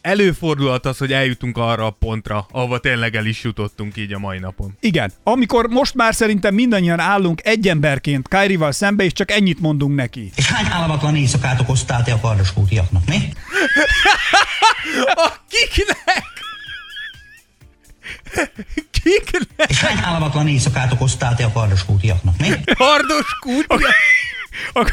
előfordulhat 0.00 0.86
az, 0.86 0.98
hogy 0.98 1.12
eljutunk 1.12 1.56
arra 1.56 1.86
a 1.86 1.90
pontra, 1.90 2.46
ahova 2.50 2.78
tényleg 2.78 3.14
el 3.16 3.26
is 3.26 3.42
jutottunk 3.42 3.96
így 3.96 4.12
a 4.12 4.18
mai 4.18 4.38
napon. 4.38 4.76
Igen. 4.80 5.12
Amikor 5.22 5.66
most 5.66 5.94
már 5.94 6.14
szerintem 6.14 6.54
mindannyian 6.54 7.00
állunk 7.00 7.40
egy 7.44 7.68
emberként 7.68 8.28
Kyrie-val 8.28 8.72
szembe, 8.72 9.04
és 9.04 9.12
csak 9.12 9.30
ennyit 9.30 9.60
mondunk 9.60 9.94
neki. 9.94 10.30
És 10.34 10.46
hány 10.46 10.66
álmatlan 10.70 11.16
éjszakát 11.16 11.60
okoztál 11.60 12.04
te 12.04 12.12
a 12.12 12.20
kardoskútiaknak, 12.20 13.06
mi? 13.06 13.16
A 15.14 15.32
kiknek? 15.48 16.31
Kiknek? 19.02 19.70
És 19.70 19.80
hány 19.80 19.98
álmatlan 20.04 20.48
éjszakát 20.48 20.92
okoztál 20.92 21.34
te 21.36 21.44
a 21.44 21.52
kardoskútiaknak, 21.52 22.34
mi? 22.38 22.48
Kardos 22.74 23.36
kútja? 23.40 23.88
Ak- 24.72 24.92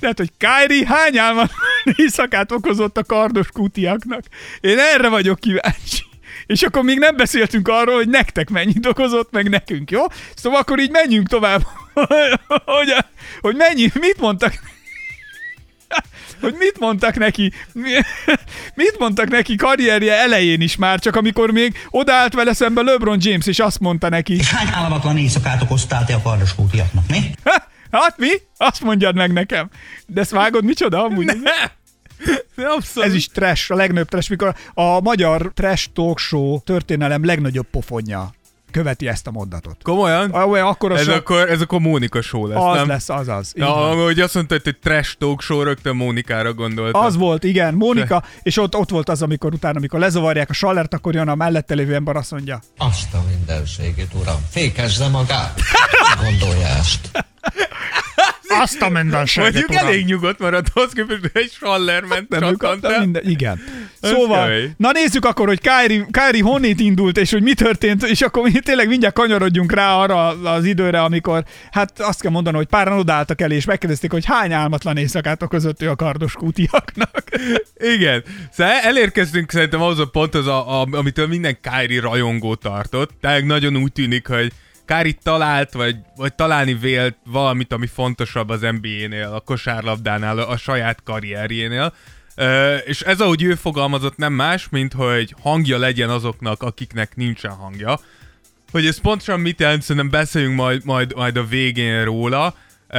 Tehát, 0.00 0.18
hogy 0.18 0.32
Kyrie 0.38 0.86
hány 0.86 1.18
álma 1.18 1.48
éjszakát 1.96 2.52
okozott 2.52 2.96
a 2.96 3.04
kardos 3.04 3.48
kútiaknak? 3.52 4.22
Én 4.60 4.78
erre 4.78 5.08
vagyok 5.08 5.40
kíváncsi. 5.40 6.04
És 6.46 6.62
akkor 6.62 6.82
még 6.82 6.98
nem 6.98 7.16
beszéltünk 7.16 7.68
arról, 7.68 7.94
hogy 7.94 8.08
nektek 8.08 8.50
mennyit 8.50 8.86
okozott, 8.86 9.30
meg 9.30 9.48
nekünk, 9.48 9.90
jó? 9.90 10.02
Szóval 10.34 10.60
akkor 10.60 10.78
így 10.78 10.90
menjünk 10.90 11.28
tovább, 11.28 11.66
hogy, 12.76 12.94
hogy 13.40 13.56
mennyi, 13.56 13.90
mit 13.94 14.20
mondtak 14.20 14.60
hogy 16.40 16.54
mit 16.58 16.78
mondtak 16.78 17.16
neki, 17.16 17.52
mit 18.74 18.96
mondtak 18.98 19.28
neki 19.28 19.56
karrierje 19.56 20.14
elején 20.14 20.60
is 20.60 20.76
már, 20.76 20.98
csak 20.98 21.16
amikor 21.16 21.50
még 21.50 21.74
odaállt 21.90 22.34
vele 22.34 22.52
szembe 22.52 22.82
LeBron 22.82 23.18
James, 23.20 23.46
és 23.46 23.58
azt 23.58 23.80
mondta 23.80 24.08
neki. 24.08 24.34
És 24.34 24.50
hány 24.50 24.68
álmatlan 24.72 25.18
éjszakát 25.18 25.62
okoztál 25.62 26.04
te 26.04 26.14
a 26.14 26.22
kardoskútiaknak, 26.22 27.04
mi? 27.08 27.30
Hát 27.90 28.18
mi? 28.18 28.30
Azt 28.56 28.80
mondjad 28.80 29.14
meg 29.14 29.32
nekem. 29.32 29.70
De 30.06 30.20
ezt 30.20 30.30
vágod, 30.30 30.64
micsoda 30.64 31.04
amúgy? 31.04 31.36
Abszolút. 32.56 33.08
Ez 33.08 33.14
is 33.14 33.26
trash, 33.26 33.72
a 33.72 33.74
legnagyobb 33.74 34.08
trash, 34.08 34.30
mikor 34.30 34.54
a 34.74 35.00
magyar 35.00 35.52
trash 35.54 35.88
talk 35.94 36.18
show 36.18 36.60
történelem 36.60 37.24
legnagyobb 37.24 37.66
pofonja 37.70 38.30
követi 38.70 39.08
ezt 39.08 39.26
a 39.26 39.30
mondatot. 39.30 39.76
Komolyan? 39.82 40.30
Ah, 40.30 40.68
akkor 40.68 40.92
Ez 40.92 41.02
so- 41.04 41.14
akkor, 41.14 41.50
ez 41.50 41.60
akkor 41.60 41.80
Mónika 41.80 42.22
show 42.22 42.46
lesz, 42.46 42.58
az 42.62 42.74
nem? 42.76 42.88
lesz, 42.88 43.08
az 43.08 43.28
az. 43.28 43.52
így 43.56 43.62
Ja, 43.62 43.68
van. 43.72 44.02
hogy 44.04 44.20
azt 44.20 44.34
mondta, 44.34 44.54
hogy 44.54 44.62
egy 44.74 44.78
trash 44.78 45.16
talk 45.18 45.42
show, 45.42 45.62
rögtön 45.62 45.96
Mónikára 45.96 46.52
gondoltam. 46.54 47.04
Az 47.04 47.16
volt, 47.16 47.44
igen, 47.44 47.74
Mónika, 47.74 48.22
és 48.42 48.58
ott, 48.58 48.76
ott 48.76 48.90
volt 48.90 49.08
az, 49.08 49.22
amikor 49.22 49.52
utána, 49.52 49.78
amikor 49.78 49.98
lezavarják 50.00 50.50
a 50.50 50.52
sallert, 50.52 50.94
akkor 50.94 51.14
jön 51.14 51.28
a 51.28 51.34
mellette 51.34 51.74
lévő 51.74 51.94
ember, 51.94 52.16
azt 52.16 52.30
mondja, 52.30 52.60
Azt 52.78 53.14
a 53.14 53.22
mindenségét, 53.28 54.10
uram. 54.20 54.36
Fékezze 54.50 55.08
magát. 55.08 55.60
Gondolja 56.22 56.66
ezt. 56.66 57.10
Azt 58.48 58.82
a 58.82 58.88
mindenséget, 58.88 59.52
Mondjuk 59.52 59.70
uram. 59.70 59.86
elég 59.86 60.04
nyugodt 60.04 60.38
maradt 60.38 60.68
ahhoz 60.74 60.92
képest, 60.92 61.20
hogy 61.20 61.30
egy 61.32 61.50
saller 61.60 62.02
ment 62.04 62.28
Nem 62.28 62.40
csattant 62.40 62.62
akartam 62.62 62.92
el. 62.92 63.00
minden, 63.00 63.22
igen. 63.28 63.60
Szóval, 64.00 64.50
na 64.76 64.90
nézzük 64.92 65.24
akkor, 65.24 65.46
hogy 65.46 65.60
Kyrie, 65.60 66.06
Kyrie 66.10 66.42
honnét 66.42 66.80
indult, 66.80 67.18
és 67.18 67.30
hogy 67.32 67.42
mi 67.42 67.54
történt, 67.54 68.02
és 68.02 68.20
akkor 68.20 68.42
mi 68.42 68.50
tényleg 68.60 68.88
mindjárt 68.88 69.14
kanyarodjunk 69.14 69.72
rá 69.72 69.94
arra 69.94 70.26
az 70.28 70.64
időre, 70.64 71.02
amikor, 71.02 71.44
hát 71.70 72.00
azt 72.00 72.20
kell 72.20 72.30
mondani, 72.30 72.56
hogy 72.56 72.66
páran 72.66 72.98
odaálltak 72.98 73.40
elé, 73.40 73.54
és 73.54 73.64
megkérdezték, 73.64 74.12
hogy 74.12 74.24
hány 74.24 74.52
álmatlan 74.52 74.96
éjszakát 74.96 75.42
okozott 75.42 75.82
ő 75.82 75.90
a 75.90 75.96
kardos 75.96 76.32
kútiaknak. 76.32 77.22
Igen. 77.96 78.24
Szóval 78.52 78.72
elérkeztünk 78.72 79.50
szerintem 79.50 79.82
ahhoz 79.82 79.98
a 79.98 80.06
ponthoz, 80.06 80.46
a, 80.46 80.80
a, 80.80 80.86
amitől 80.90 81.26
minden 81.26 81.58
Kyrie 81.60 82.00
rajongó 82.00 82.54
tartott. 82.54 83.10
Tehát 83.20 83.44
nagyon 83.44 83.76
úgy 83.76 83.92
tűnik, 83.92 84.26
hogy 84.26 84.52
Kyrie 84.86 85.14
talált, 85.22 85.72
vagy, 85.72 85.96
vagy 86.16 86.34
találni 86.34 86.74
vélt 86.74 87.16
valamit, 87.24 87.72
ami 87.72 87.86
fontosabb 87.86 88.48
az 88.48 88.60
NBA-nél, 88.60 89.30
a 89.34 89.40
kosárlabdánál, 89.40 90.38
a 90.38 90.56
saját 90.56 91.02
karrierjénél. 91.04 91.92
És 92.84 93.00
ez, 93.00 93.20
ahogy 93.20 93.42
ő 93.42 93.54
fogalmazott, 93.54 94.16
nem 94.16 94.32
más, 94.32 94.68
mint 94.68 94.92
hogy 94.92 95.34
hangja 95.40 95.78
legyen 95.78 96.10
azoknak, 96.10 96.62
akiknek 96.62 97.16
nincsen 97.16 97.50
hangja. 97.50 98.00
Hogy 98.70 98.86
ez 98.86 99.00
pontosan 99.00 99.40
mit 99.40 99.60
jelent, 99.60 99.82
szerintem 99.82 100.10
beszéljünk 100.10 100.54
majd, 100.54 100.84
majd, 100.84 101.14
majd 101.14 101.36
a 101.36 101.46
végén 101.46 102.04
róla. 102.04 102.54
Ö, 102.88 102.96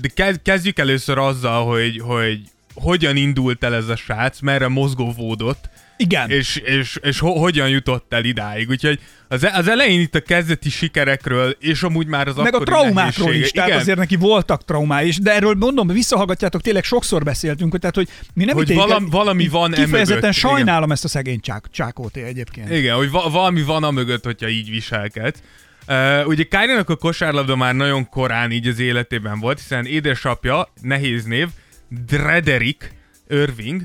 De 0.00 0.08
kezd- 0.14 0.42
kezdjük 0.42 0.78
először 0.78 1.18
azzal, 1.18 1.64
hogy, 1.64 1.98
hogy 2.04 2.40
hogyan 2.74 3.16
indult 3.16 3.64
el 3.64 3.74
ez 3.74 3.88
a 3.88 3.96
srác, 3.96 4.40
merre 4.40 4.68
mozgóvódott, 4.68 5.68
Igen. 6.02 6.30
és, 6.30 6.56
és, 6.56 6.98
és 7.02 7.18
ho- 7.18 7.38
hogyan 7.38 7.68
jutott 7.68 8.12
el 8.12 8.24
idáig. 8.24 8.68
Úgyhogy 8.68 8.98
az, 9.28 9.48
az 9.52 9.68
elején 9.68 10.00
itt 10.00 10.14
a 10.14 10.20
kezdeti 10.20 10.70
sikerekről, 10.70 11.56
és 11.60 11.82
amúgy 11.82 12.06
már 12.06 12.28
az 12.28 12.36
meg 12.36 12.54
a 12.54 12.58
traumákról 12.58 13.26
nehézsége- 13.26 13.44
is, 13.46 13.50
tehát 13.50 13.68
Igen, 13.68 13.80
azért 13.80 13.98
neki 13.98 14.16
voltak 14.16 14.64
traumái 14.64 15.06
is, 15.06 15.18
de 15.18 15.34
erről 15.34 15.54
mondom, 15.54 15.86
visszahallgatjátok, 15.86 16.60
tényleg 16.60 16.84
sokszor 16.84 17.22
beszéltünk, 17.22 17.70
hogy, 17.70 17.80
tehát, 17.80 17.94
hogy 17.94 18.08
mi 18.34 18.44
nem 18.44 18.54
Hogy 18.54 18.70
ítéljük 18.70 19.10
valami 19.10 19.42
így 19.42 19.50
van 19.50 19.70
Kifejezetten 19.70 20.16
emögött, 20.16 20.32
sajnálom 20.32 20.92
ezt 20.92 21.04
a 21.04 21.08
szegény 21.08 21.40
csák, 21.40 21.64
csákóté 21.70 22.22
egyébként. 22.22 22.70
Igen, 22.70 22.96
hogy 22.96 23.10
va- 23.10 23.32
valami 23.32 23.62
van 23.62 23.84
a 23.84 23.90
mögött, 23.90 24.24
hogyha 24.24 24.48
így 24.48 24.70
viselkedsz. 24.70 25.38
Uh, 25.88 26.26
ugye 26.26 26.42
kyrie 26.42 26.78
a 26.86 26.94
kosárlabda 26.96 27.56
már 27.56 27.74
nagyon 27.74 28.08
korán 28.08 28.50
így 28.50 28.66
az 28.66 28.78
életében 28.78 29.40
volt, 29.40 29.58
hiszen 29.58 29.86
édesapja, 29.86 30.72
nehéz 30.80 31.24
név, 31.24 31.48
Drederick 32.06 32.92
Irving, 33.28 33.82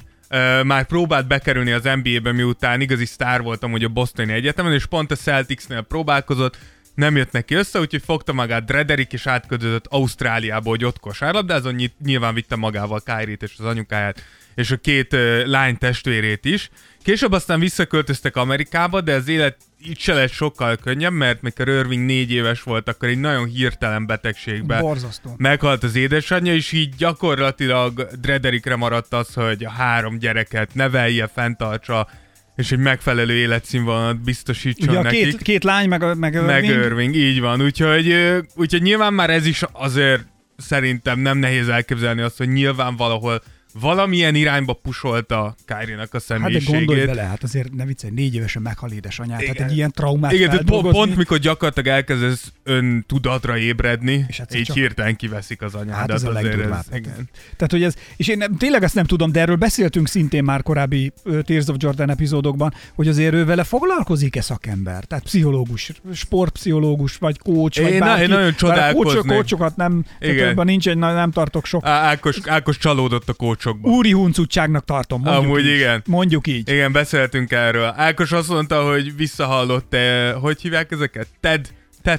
már 0.64 0.86
próbált 0.86 1.28
bekerülni 1.28 1.72
az 1.72 1.90
NBA-be, 2.04 2.32
miután 2.32 2.82
igazi 2.82 3.06
sztár 3.06 3.42
volt 3.42 3.64
amúgy 3.64 3.84
a 3.84 3.90
Bostoni 3.90 4.34
Egyetemen, 4.34 4.74
és 4.74 4.86
pont 4.86 5.12
a 5.12 5.16
Celticsnél 5.16 5.82
próbálkozott, 5.82 6.58
nem 6.96 7.16
jött 7.16 7.32
neki 7.32 7.56
össze, 7.56 7.80
úgyhogy 7.80 8.02
fogta 8.06 8.34
magát 8.34 8.66
Drederick, 8.66 9.14
és 9.14 9.28
átköltözött 9.28 9.88
Ausztráliába, 9.88 10.70
hogy 10.70 10.86
ott 10.86 11.00
kosárlabdázon, 11.00 11.76
Ny- 11.76 12.00
nyilván 12.06 12.34
vitte 12.34 12.56
magával 12.56 13.02
Kyrie-t 13.02 13.44
és 13.44 13.54
az 13.58 13.66
anyukáját, 13.66 14.24
és 14.56 14.72
a 14.72 14.78
két 14.78 15.14
uh, 15.14 15.46
lány 15.46 15.78
testvérét 15.78 16.46
is. 16.46 16.70
Később 17.04 17.32
aztán 17.32 17.60
visszaköltöztek 17.60 18.36
Amerikába, 18.36 19.02
de 19.02 19.14
az 19.14 19.28
élet 19.28 19.58
itt 19.80 19.98
se 20.00 20.14
lett 20.14 20.32
sokkal 20.32 20.76
könnyebb, 20.76 21.14
mert 21.14 21.42
mikor 21.42 21.68
Irving 21.68 22.06
négy 22.06 22.32
éves 22.32 22.62
volt, 22.64 22.90
akkor 22.90 23.08
egy 23.08 23.20
nagyon 23.20 23.46
hirtelen 23.46 24.06
betegségbe 24.06 24.80
Borzasztó. 24.80 25.34
meghalt 25.38 25.84
az 25.84 25.96
édesanyja, 25.96 26.54
és 26.54 26.72
így 26.72 26.96
gyakorlatilag 26.96 28.08
Drederickre 28.22 28.76
maradt 28.76 29.14
az, 29.14 29.34
hogy 29.34 29.64
a 29.66 29.70
három 29.70 30.18
gyereket 30.18 30.74
nevelje, 30.74 31.28
fenntartsa, 31.34 32.08
és 32.56 32.72
egy 32.72 32.80
megfelelő 32.80 33.34
életszínvonalat 33.34 34.22
biztosítson 34.22 34.90
Ugye 34.90 34.98
a 35.00 35.02
nekik. 35.02 35.24
két, 35.24 35.42
két 35.42 35.64
lány, 35.64 35.88
meg, 35.88 36.18
meg, 36.18 36.46
Meg 36.46 36.64
Irving. 36.64 36.84
Irving, 36.84 37.16
így 37.16 37.40
van. 37.40 37.62
Úgyhogy, 37.62 38.16
úgyhogy 38.56 38.82
nyilván 38.82 39.14
már 39.14 39.30
ez 39.30 39.46
is 39.46 39.64
azért 39.72 40.26
szerintem 40.58 41.20
nem 41.20 41.38
nehéz 41.38 41.68
elképzelni 41.68 42.22
azt, 42.22 42.38
hogy 42.38 42.50
nyilván 42.50 42.96
valahol 42.96 43.42
valamilyen 43.80 44.36
irányba 44.36 44.74
pusolta 44.74 45.56
Kyrie-nak 45.66 46.00
a 46.00 46.08
Hát 46.12 46.12
de 46.12 46.20
személyiségét. 46.20 46.76
gondolj 46.86 47.06
bele, 47.06 47.22
hát 47.22 47.44
azért 47.44 47.74
ne 47.74 47.86
viccelj, 47.86 48.14
négy 48.16 48.36
évesen 48.36 48.62
meghal 48.62 48.92
édesanyját, 48.92 49.40
tehát 49.40 49.60
egy 49.60 49.76
ilyen 49.76 49.92
traumát 49.92 50.32
Igen, 50.32 50.50
tehát 50.50 50.64
pont, 50.66 50.92
pont 50.92 51.16
mikor 51.16 51.38
gyakorlatilag 51.38 51.88
elkezdesz 51.96 52.52
ön 52.64 53.04
tudatra 53.08 53.58
ébredni, 53.58 54.26
És 54.28 54.40
egyszer 54.40 54.60
így 54.60 54.66
csak- 54.66 54.76
hirtelen 54.76 55.16
kiveszik 55.16 55.62
az 55.62 55.76
anyádat. 55.76 55.96
Hát 56.00 56.12
ez 56.12 56.24
a 56.24 56.32
legdurvább. 56.32 56.84
igen. 56.94 57.30
Tehát, 57.56 57.72
hogy 57.72 57.84
ez, 57.84 57.96
és 58.18 58.28
én 58.28 58.38
nem, 58.38 58.58
tényleg 58.58 58.84
ezt 58.84 58.96
nem 58.96 59.06
tudom, 59.06 59.32
de 59.32 59.40
erről 59.40 59.56
beszéltünk 59.56 60.08
szintén 60.08 60.44
már 60.44 60.64
korábbi 60.64 61.12
ö, 61.24 61.42
Tears 61.42 61.68
of 61.68 61.76
Jordan 61.80 62.10
epizódokban, 62.10 62.74
hogy 62.96 63.08
azért 63.08 63.34
ő 63.34 63.46
vele 63.46 63.64
foglalkozik-e 63.64 64.42
szakember? 64.42 65.04
Tehát 65.04 65.24
pszichológus, 65.24 65.92
sportpszichológus, 66.14 67.16
vagy 67.16 67.38
coach, 67.40 67.82
vagy 67.82 67.92
Én 67.92 68.00
bárki. 68.00 68.22
én 68.24 68.30
nagyon 68.30 68.56
csodálkoznék. 68.56 69.04
coachok- 69.04 69.28
coachokat 69.28 69.76
nem, 69.76 70.06
Igen. 70.20 70.50
abban 70.50 70.66
nincs 70.66 70.88
egy, 70.88 70.98
nem 70.98 71.32
tartok 71.32 71.66
sok. 71.66 71.86
Á- 71.86 72.04
Ákos, 72.04 72.38
Ákos 72.46 72.78
csalódott 72.78 73.30
a 73.30 73.34
kócsokba. 73.72 73.90
Úri 73.90 74.12
huncutságnak 74.12 74.86
tartom, 74.86 75.22
mondjuk 75.22 75.44
Amúgy 75.46 75.66
így. 75.66 75.76
igen. 75.76 76.04
Mondjuk 76.06 76.48
így. 76.48 76.70
Igen, 76.70 76.92
beszéltünk 76.92 77.52
erről. 77.52 77.94
Ákos 77.98 78.32
azt 78.32 78.50
mondta, 78.50 78.92
hogy 78.92 79.16
visszahallott, 79.16 79.90
te, 79.90 80.32
hogy 80.32 80.62
hívják 80.62 80.92
ezeket? 80.92 81.28
TED, 81.42 81.68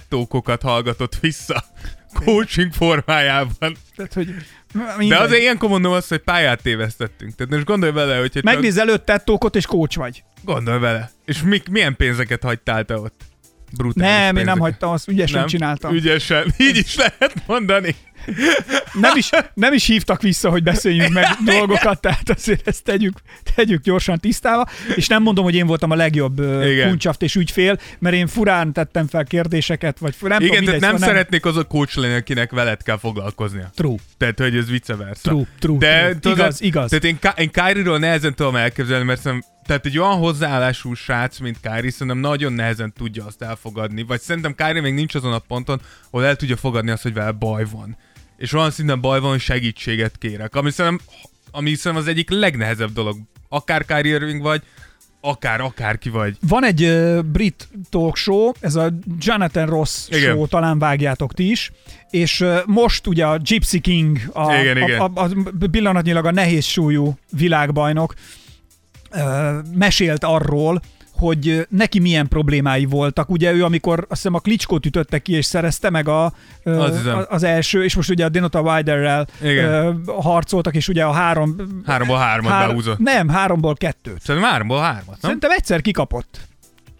talkokat 0.09 0.63
hallgatott 0.63 1.19
vissza. 1.21 1.65
Coaching 2.25 2.73
formájában. 2.73 3.77
Tehát, 3.97 4.13
hogy 4.13 4.27
De 4.73 4.95
mindegy. 4.99 5.19
azért 5.19 5.41
ilyenkor 5.41 5.69
mondom 5.69 5.93
azt, 5.93 6.09
hogy 6.09 6.19
pályát 6.19 6.63
tévesztettünk. 6.63 7.35
Tehát 7.35 7.53
most 7.53 7.65
gondolj 7.65 7.93
vele, 7.93 8.19
hogy 8.19 8.31
csak 8.33 8.43
Megnéz 8.43 8.79
előtte 8.79 9.19
tókot 9.19 9.57
és 9.57 9.67
coach 9.67 9.97
vagy. 9.97 10.23
gondolj 10.45 10.79
vele. 10.79 11.11
És 11.25 11.43
mik, 11.43 11.69
milyen 11.69 11.97
pénzeket 11.97 12.43
hagytál 12.43 12.85
te 12.85 12.99
ott? 12.99 13.21
Brutális 13.77 14.11
Nem, 14.11 14.19
én 14.19 14.25
nem 14.25 14.35
pénzeket. 14.35 14.61
hagytam, 14.61 14.91
azt 14.91 15.09
ügyesen 15.09 15.47
csináltam. 15.47 15.95
Ügyesen. 15.95 16.55
Így 16.59 16.77
is 16.77 16.97
lehet 16.97 17.35
mondani. 17.47 17.95
Nem, 18.93 19.17
is, 19.17 19.31
nem 19.55 19.73
is 19.73 19.87
hívtak 19.87 20.23
vissza, 20.23 20.51
hogy 20.51 20.63
beszéljünk 20.63 21.13
meg 21.13 21.27
dolgokat, 21.45 22.01
tehát 22.01 22.31
azért 22.31 22.69
ezt 22.69 22.85
tegyük, 22.85 23.19
tegyük 23.55 23.83
gyorsan 23.83 24.19
tisztába, 24.19 24.67
és 24.97 25.07
nem 25.07 25.23
mondom, 25.23 25.45
hogy 25.45 25.55
én 25.55 25.67
voltam 25.67 25.91
a 25.91 25.95
legjobb 25.95 26.39
Igen. 26.65 26.89
kuncsaft 26.89 27.23
és 27.23 27.35
ügyfél, 27.35 27.79
mert 27.99 28.15
én 28.17 28.27
furán 28.27 28.73
tettem 28.73 29.07
fel 29.07 29.25
kérdéseket, 29.25 29.99
vagy 29.99 30.15
nem 30.21 30.41
Igen, 30.41 30.41
tudom, 30.41 30.65
tehát 30.65 30.81
mindegy, 30.81 30.81
nem 31.01 31.09
szeretnék 31.09 31.45
az 31.45 31.57
a 31.57 31.65
coach 31.65 31.99
lenni, 31.99 32.15
akinek 32.15 32.51
veled 32.51 32.83
kell 32.83 32.99
foglalkoznia. 32.99 33.71
True, 33.75 33.97
Tehát, 34.17 34.39
hogy 34.39 34.57
ez 34.57 34.71
vice 34.71 34.97
versa. 34.97 35.21
true, 35.29 35.45
true, 35.59 35.79
De 35.79 36.01
true. 36.01 36.19
tudod, 36.19 36.39
igaz, 36.39 36.61
igaz. 36.61 36.89
Tehát 36.91 37.05
én, 37.05 37.19
Ky- 37.19 37.39
én 37.39 37.51
Kyrie-ról 37.51 37.99
nehezen 37.99 38.35
tudom 38.35 38.57
elképzelni, 38.57 39.05
mert 39.05 39.21
szerintem, 39.21 39.49
tehát 39.67 39.87
egy 39.87 39.99
olyan 39.99 40.17
hozzáállású 40.17 40.95
srác, 40.95 41.39
mint 41.39 41.57
Kyrie, 41.63 41.91
szerintem 41.91 42.19
nagyon 42.19 42.53
nehezen 42.53 42.93
tudja 42.97 43.25
azt 43.27 43.43
elfogadni. 43.43 44.03
Vagy 44.03 44.21
szerintem 44.21 44.55
Kyrie 44.55 44.81
még 44.81 44.95
nincs 44.95 45.15
azon 45.15 45.33
a 45.33 45.39
ponton, 45.39 45.81
ahol 46.11 46.27
el 46.27 46.37
tudja 46.37 46.57
fogadni 46.57 46.91
azt, 46.91 47.03
hogy 47.03 47.13
vele 47.15 47.31
baj 47.31 47.65
van. 47.73 47.97
És 48.39 48.53
olyan 48.53 48.71
szinten 48.71 49.01
baj 49.01 49.21
van, 49.21 49.31
hogy 49.31 49.41
segítséget 49.41 50.19
kérek. 50.19 50.55
Ami 50.55 50.71
szerintem, 50.71 51.07
ami 51.51 51.75
szerintem 51.75 52.07
az 52.07 52.09
egyik 52.09 52.31
legnehezebb 52.31 52.93
dolog. 52.93 53.17
Akár 53.49 53.85
Kyrie 53.85 54.15
Irving 54.15 54.43
vagy, 54.43 54.63
akár 55.21 55.61
akárki 55.61 56.09
vagy. 56.09 56.37
Van 56.49 56.65
egy 56.65 56.83
uh, 56.85 57.23
brit 57.23 57.69
talk 57.91 58.17
show, 58.17 58.53
ez 58.61 58.75
a 58.75 58.93
Jonathan 59.19 59.67
Ross 59.67 60.09
Igen. 60.09 60.21
show, 60.21 60.47
talán 60.47 60.79
vágjátok 60.79 61.35
ti 61.35 61.51
is, 61.51 61.73
és 62.11 62.41
uh, 62.41 62.59
most 62.67 63.07
ugye 63.07 63.27
a 63.27 63.37
Gypsy 63.37 63.81
King, 63.81 64.19
a, 64.33 64.55
Igen, 64.55 64.77
igen. 64.77 65.01
a, 65.01 65.11
a, 65.15 65.29
a 65.61 65.69
pillanatnyilag 65.71 66.25
a 66.25 66.31
nehéz 66.31 66.65
súlyú 66.65 67.19
világbajnok, 67.31 68.15
uh, 69.11 69.21
mesélt 69.75 70.25
arról, 70.25 70.83
hogy 71.19 71.67
neki 71.71 71.99
milyen 71.99 72.29
problémái 72.29 72.85
voltak. 72.85 73.31
Ugye 73.31 73.53
ő, 73.53 73.65
amikor 73.65 73.99
azt 73.99 74.09
hiszem 74.23 74.35
a 74.35 74.39
klicskót 74.39 74.87
ütötte 74.87 75.19
ki, 75.19 75.33
és 75.33 75.45
szerezte 75.45 75.91
meg 75.91 76.09
a, 76.09 76.33
hiszem. 76.97 77.17
a- 77.19 77.27
az 77.29 77.43
első, 77.43 77.85
és 77.85 77.95
most 77.97 78.11
ugye 78.11 78.25
a 78.25 78.29
Denota 78.29 78.63
ö, 79.43 79.91
harcoltak, 80.07 80.75
és 80.75 80.89
ugye 80.89 81.05
a 81.05 81.13
három... 81.13 81.57
Háromból 81.87 82.19
hármat 82.19 82.53
hár- 82.53 82.69
beúzott. 82.69 82.99
Nem, 82.99 83.29
háromból 83.29 83.75
kettőt. 83.75 84.21
Szerintem 84.23 84.51
háromból 84.51 84.81
hármat, 84.81 85.07
nem? 85.07 85.17
Szerintem 85.21 85.51
egyszer 85.51 85.81
kikapott. 85.81 86.41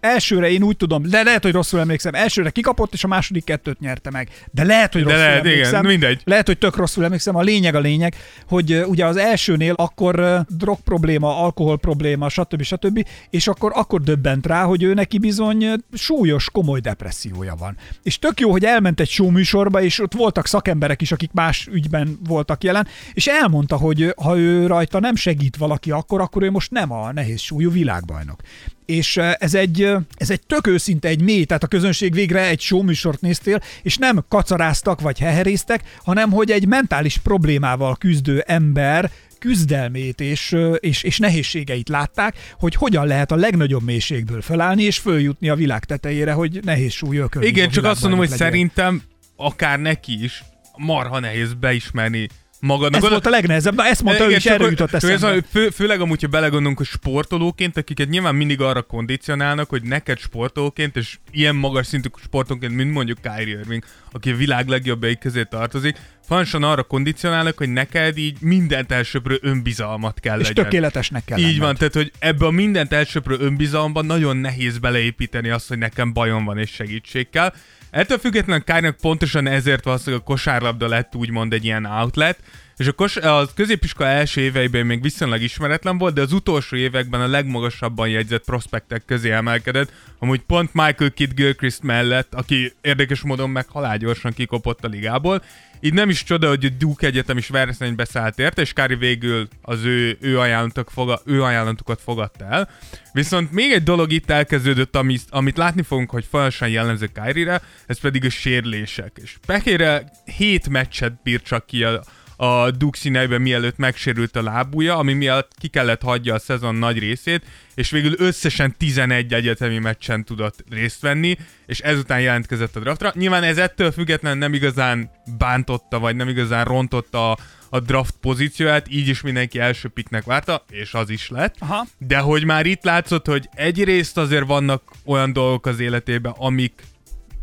Elsőre 0.01 0.51
én 0.51 0.63
úgy 0.63 0.77
tudom, 0.77 1.03
de 1.03 1.23
lehet, 1.23 1.43
hogy 1.43 1.53
rosszul 1.53 1.81
emlékszem, 1.81 2.15
elsőre 2.15 2.51
kikapott, 2.51 2.93
és 2.93 3.05
a 3.05 3.09
második 3.09 3.45
kettőt 3.45 3.81
nyerte 3.81 4.11
meg. 4.11 4.29
De 4.51 4.65
lehet, 4.65 4.93
hogy 4.93 5.03
De 5.03 5.09
rosszul 5.11 5.25
lehet, 5.27 5.45
igen, 5.45 5.53
emlékszem. 5.53 5.87
mindegy. 5.87 6.21
Lehet, 6.25 6.47
hogy 6.47 6.59
tök 6.59 6.77
rosszul 6.77 7.05
emlékszem. 7.05 7.37
A 7.37 7.43
lényeg 7.43 7.75
a 7.75 7.81
lényeg, 7.81 8.15
hogy 8.49 8.73
uh, 8.73 8.89
ugye 8.89 9.07
az 9.07 9.17
elsőnél 9.17 9.73
akkor 9.77 10.21
uh, 10.21 10.41
drog 10.49 10.79
probléma, 10.81 11.43
alkohol 11.43 11.79
probléma, 11.79 12.29
stb. 12.29 12.63
stb. 12.63 13.07
És 13.31 13.49
akkor, 13.49 13.73
akkor 13.75 14.01
döbbent 14.01 14.47
rá, 14.47 14.65
hogy 14.65 14.83
ő 14.83 14.95
neki 14.95 15.19
bizony 15.19 15.65
uh, 15.65 15.75
súlyos, 15.93 16.51
komoly 16.51 16.81
depressziója 16.81 17.55
van. 17.55 17.77
És 18.03 18.19
tök 18.19 18.41
jó, 18.41 18.51
hogy 18.51 18.65
elment 18.65 19.01
egy 19.01 19.09
showműsorba, 19.09 19.83
és 19.83 20.01
ott 20.01 20.15
voltak 20.15 20.47
szakemberek 20.47 21.03
is, 21.03 21.13
akik 21.13 21.31
más 21.33 21.69
ügyben 21.73 22.19
voltak 22.27 22.65
jelen, 22.65 22.87
és 23.13 23.27
elmondta, 23.27 23.77
hogy 23.77 24.15
ha 24.23 24.39
ő 24.39 24.67
rajta 24.67 25.01
nem 25.01 25.15
segít 25.15 25.57
valaki 25.57 25.91
akkor, 25.91 26.21
akkor 26.21 26.43
ő 26.43 26.51
most 26.51 26.71
nem 26.71 26.93
a 26.93 27.13
nehéz 27.13 27.41
súlyú 27.41 27.71
világbajnok. 27.71 28.41
És 28.89 29.17
ez 29.17 29.55
egy, 29.55 29.95
ez 30.15 30.31
egy 30.31 30.41
tök 30.47 30.67
őszinte, 30.67 31.09
egy 31.09 31.23
mély, 31.23 31.45
tehát 31.45 31.63
a 31.63 31.67
közönség 31.67 32.13
végre 32.15 32.47
egy 32.47 32.61
showműsort 32.61 33.21
néztél, 33.21 33.61
és 33.83 33.97
nem 33.97 34.25
kacaráztak 34.29 35.01
vagy 35.01 35.19
heheréztek, 35.19 35.83
hanem 36.05 36.31
hogy 36.31 36.51
egy 36.51 36.67
mentális 36.67 37.19
problémával 37.19 37.97
küzdő 37.97 38.41
ember 38.47 39.11
küzdelmét 39.39 40.21
és, 40.21 40.57
és, 40.79 41.03
és 41.03 41.19
nehézségeit 41.19 41.89
látták, 41.89 42.37
hogy 42.59 42.75
hogyan 42.75 43.07
lehet 43.07 43.33
a 43.33 43.37
legnagyobb 43.37 43.83
mélységből 43.83 44.43
felállni 44.43 44.83
és 44.83 44.99
följutni 44.99 45.49
a 45.49 45.55
világ 45.55 45.85
tetejére, 45.85 46.33
hogy 46.33 46.61
nehéz 46.65 46.99
ökölni. 47.11 47.49
Igen, 47.49 47.71
csak 47.71 47.85
azt 47.85 48.01
mondom, 48.01 48.19
hogy 48.19 48.29
legyél. 48.29 48.47
szerintem 48.47 49.03
akár 49.37 49.79
neki 49.79 50.25
is 50.25 50.45
marha 50.77 51.19
nehéz 51.19 51.53
beismerni 51.53 52.29
magadnak. 52.61 52.95
Ez 52.97 53.03
Oda- 53.03 53.11
volt 53.13 53.27
a 53.27 53.31
legnehezebb, 53.31 53.75
na 53.75 53.87
ezt 53.87 54.03
mondta 54.03 54.23
ő 54.23 54.27
Igen, 54.27 54.39
is, 54.39 54.45
csak 54.45 54.53
erről 54.53 54.67
hogy- 54.69 54.79
jutott 54.79 55.01
csak 55.01 55.11
ez 55.11 55.17
eszembe. 55.17 55.37
a- 55.37 55.49
fő, 55.51 55.69
főleg 55.71 56.01
amúgy, 56.01 56.23
ha 56.23 56.29
belegondolunk, 56.29 56.77
hogy 56.79 56.87
sportolóként, 56.87 57.77
akiket 57.77 58.09
nyilván 58.09 58.35
mindig 58.35 58.61
arra 58.61 58.83
kondicionálnak, 58.83 59.69
hogy 59.69 59.83
neked 59.83 60.19
sportolóként, 60.19 60.97
és 60.97 61.19
ilyen 61.31 61.57
magas 61.57 61.87
szintű 61.87 62.09
sportolóként, 62.25 62.75
mint 62.75 62.93
mondjuk 62.93 63.19
Kyrie 63.23 63.59
Irving, 63.59 63.85
aki 64.13 64.31
a 64.31 64.37
világ 64.37 64.69
legjobbjai 64.69 65.17
közé 65.19 65.43
tartozik, 65.43 65.97
fontosan 66.27 66.63
arra 66.63 66.83
kondicionálnak, 66.83 67.57
hogy 67.59 67.69
neked 67.73 68.17
így 68.19 68.37
mindent 68.41 68.93
elsőprő 68.93 69.39
önbizalmat 69.43 70.21
kell 70.21 70.41
És 70.41 70.49
legyen. 70.49 70.65
tökéletesnek 70.65 71.25
kell 71.25 71.39
Így 71.39 71.45
lenned. 71.45 71.61
van, 71.61 71.75
tehát 71.77 71.95
hogy 71.95 72.13
ebbe 72.19 72.47
a 72.47 72.51
mindent 72.51 72.93
elsőprő 72.93 73.37
önbizalomban 73.41 74.07
nagyon 74.07 74.37
nehéz 74.37 74.79
beleépíteni 74.79 75.49
azt, 75.49 75.69
hogy 75.69 75.79
nekem 75.79 76.13
bajom 76.13 76.45
van 76.45 76.59
és 76.59 76.71
segítség 76.71 77.31
kell. 77.31 77.53
Ettől 77.91 78.19
függetlenül 78.19 78.65
Kárnak 78.65 78.97
pontosan 78.97 79.47
ezért 79.47 79.85
valószínűleg 79.85 80.21
a 80.21 80.25
kosárlabda 80.25 80.89
lett 80.89 81.15
úgymond 81.15 81.53
egy 81.53 81.65
ilyen 81.65 81.85
outlet, 81.85 82.39
és 82.77 82.87
a, 82.87 82.93
kos- 82.93 83.17
a 83.17 83.49
középiskola 83.55 84.09
első 84.09 84.41
éveiben 84.41 84.87
még 84.87 85.03
viszonylag 85.03 85.43
ismeretlen 85.43 85.99
volt, 85.99 86.15
de 86.15 86.21
az 86.21 86.33
utolsó 86.33 86.77
években 86.77 87.21
a 87.21 87.27
legmagasabban 87.27 88.09
jegyzett 88.09 88.45
prospektek 88.45 89.03
közé 89.05 89.31
emelkedett, 89.31 89.93
amúgy 90.19 90.41
pont 90.41 90.75
Michael 90.75 91.11
Kidd 91.11 91.35
Gilchrist 91.35 91.83
mellett, 91.83 92.35
aki 92.35 92.73
érdekes 92.81 93.21
módon 93.21 93.51
meg 93.51 93.67
halálgyorsan 93.69 94.33
kikopott 94.33 94.85
a 94.85 94.89
ligából. 94.89 95.43
Így 95.81 95.95
nem 95.95 96.09
is 96.09 96.23
csoda, 96.23 96.49
hogy 96.49 96.65
a 96.65 96.69
Duke 96.79 97.07
Egyetem 97.07 97.37
is 97.37 97.49
versenybe 97.49 98.05
szállt 98.05 98.39
érte, 98.39 98.63
és 98.63 98.73
Kári 98.73 98.95
végül 98.95 99.49
az 99.63 99.85
ő, 99.85 100.17
ő, 100.21 100.39
ajánlatok 100.39 100.91
foga, 100.91 101.21
ő 101.25 101.43
ajánlatukat 101.43 102.01
fogadta 102.01 102.45
el. 102.45 102.69
Viszont 103.13 103.53
még 103.53 103.73
egy 103.73 103.83
dolog 103.83 104.13
itt 104.13 104.31
elkezdődött, 104.31 104.97
amit, 104.97 105.23
amit 105.31 105.57
látni 105.57 105.83
fogunk, 105.83 106.11
hogy 106.11 106.25
folyamatosan 106.31 106.69
jellemző 106.69 107.07
Kyrire, 107.07 107.63
ez 107.87 108.01
pedig 108.01 108.25
a 108.25 108.31
sérlések. 108.31 109.19
És 109.23 109.37
Pekére 109.47 110.11
7 110.37 110.69
meccset 110.69 111.23
bírt 111.23 111.45
csak 111.45 111.67
ki 111.67 111.85
a, 111.85 112.03
a 112.41 112.71
színeiben, 112.93 113.41
mielőtt 113.41 113.77
megsérült 113.77 114.37
a 114.37 114.43
lábúja, 114.43 114.97
ami 114.97 115.13
miatt 115.13 115.53
ki 115.59 115.69
kellett 115.69 116.03
hagyja 116.03 116.35
a 116.35 116.39
szezon 116.39 116.75
nagy 116.75 116.99
részét, 116.99 117.45
és 117.75 117.91
végül 117.91 118.15
összesen 118.17 118.75
11 118.77 119.33
egyetemi 119.35 119.79
meccsen 119.79 120.25
tudott 120.25 120.65
részt 120.71 121.01
venni, 121.01 121.37
és 121.67 121.81
ezután 121.81 122.21
jelentkezett 122.21 122.77
a 122.77 122.81
draftra. 122.81 123.13
Nyilván 123.15 123.43
ez 123.43 123.59
ettől 123.59 123.91
függetlenül 123.91 124.39
nem 124.39 124.55
igazán 124.55 125.11
bántotta, 125.39 125.99
vagy 125.99 126.17
nem 126.17 126.29
igazán 126.29 126.65
rontotta 126.65 127.31
a, 127.31 127.37
a 127.69 127.81
draft 127.81 128.15
pozícióját, 128.21 128.87
így 128.91 129.09
is 129.09 129.21
mindenki 129.21 129.59
első 129.59 129.89
piknek 129.89 130.25
várta, 130.25 130.65
és 130.71 130.95
az 130.95 131.11
is 131.11 131.29
lett. 131.29 131.55
Aha. 131.59 131.87
De 131.99 132.19
hogy 132.19 132.45
már 132.45 132.67
itt 132.67 132.85
látszott, 132.85 133.27
hogy 133.27 133.49
egyrészt 133.55 134.19
azért 134.19 134.47
vannak 134.47 134.83
olyan 135.05 135.33
dolgok 135.33 135.67
az 135.67 135.81
életében, 135.81 136.35
amik 136.37 136.83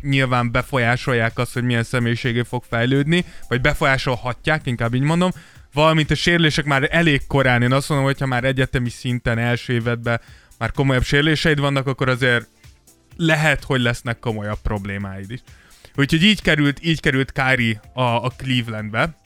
nyilván 0.08 0.50
befolyásolják 0.52 1.38
azt, 1.38 1.52
hogy 1.52 1.62
milyen 1.62 1.82
személyiségé 1.82 2.42
fog 2.42 2.64
fejlődni, 2.68 3.24
vagy 3.48 3.60
befolyásolhatják, 3.60 4.66
inkább 4.66 4.94
így 4.94 5.02
mondom, 5.02 5.30
valamint 5.72 6.10
a 6.10 6.14
sérülések 6.14 6.64
már 6.64 6.88
elég 6.90 7.26
korán. 7.26 7.62
Én 7.62 7.72
azt 7.72 7.88
mondom, 7.88 8.06
hogy 8.06 8.18
ha 8.18 8.26
már 8.26 8.44
egyetemi 8.44 8.88
szinten 8.88 9.38
első 9.38 9.72
évedben 9.72 10.20
már 10.58 10.72
komolyabb 10.72 11.04
sérüléseid 11.04 11.60
vannak, 11.60 11.86
akkor 11.86 12.08
azért 12.08 12.46
lehet, 13.16 13.64
hogy 13.64 13.80
lesznek 13.80 14.18
komolyabb 14.18 14.58
problémáid 14.62 15.30
is. 15.30 15.40
Úgyhogy 15.94 16.22
így 16.22 16.42
került, 16.42 16.84
így 16.84 17.00
került 17.00 17.32
Kyrie 17.32 17.80
a, 17.92 18.02
a 18.02 18.32
Clevelandbe, 18.36 19.16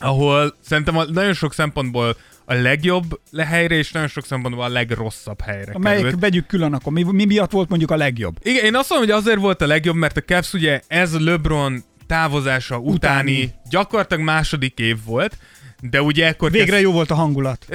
ahol 0.00 0.56
szerintem 0.64 0.96
a, 0.96 1.04
nagyon 1.04 1.34
sok 1.34 1.54
szempontból 1.54 2.16
a 2.44 2.54
legjobb 2.54 3.20
helyre, 3.38 3.74
és 3.74 3.92
nagyon 3.92 4.08
sok 4.08 4.26
szempontból 4.26 4.64
a 4.64 4.68
legrosszabb 4.68 5.40
helyre 5.40 5.78
Melyik 5.78 6.02
került. 6.02 6.20
vegyük 6.20 6.46
külön 6.46 6.72
akkor? 6.72 6.92
Mi, 6.92 7.02
mi 7.02 7.24
miatt 7.24 7.50
volt 7.50 7.68
mondjuk 7.68 7.90
a 7.90 7.96
legjobb? 7.96 8.36
Igen, 8.42 8.64
én 8.64 8.74
azt 8.76 8.90
mondom, 8.90 9.08
hogy 9.08 9.16
azért 9.18 9.38
volt 9.38 9.62
a 9.62 9.66
legjobb, 9.66 9.96
mert 9.96 10.16
a 10.16 10.20
Cavs 10.20 10.52
ugye 10.52 10.80
ez 10.86 11.20
LeBron 11.20 11.84
távozása 12.06 12.78
utáni, 12.78 13.32
Utáni. 13.42 13.54
gyakorlatilag 13.70 14.22
második 14.24 14.78
év 14.78 14.96
volt, 15.04 15.38
de 15.80 16.02
ugye 16.02 16.26
ekkor 16.26 16.50
Végre 16.50 16.80
jó 16.80 16.92
volt 16.92 17.10
a 17.10 17.14
hangulat. 17.14 17.66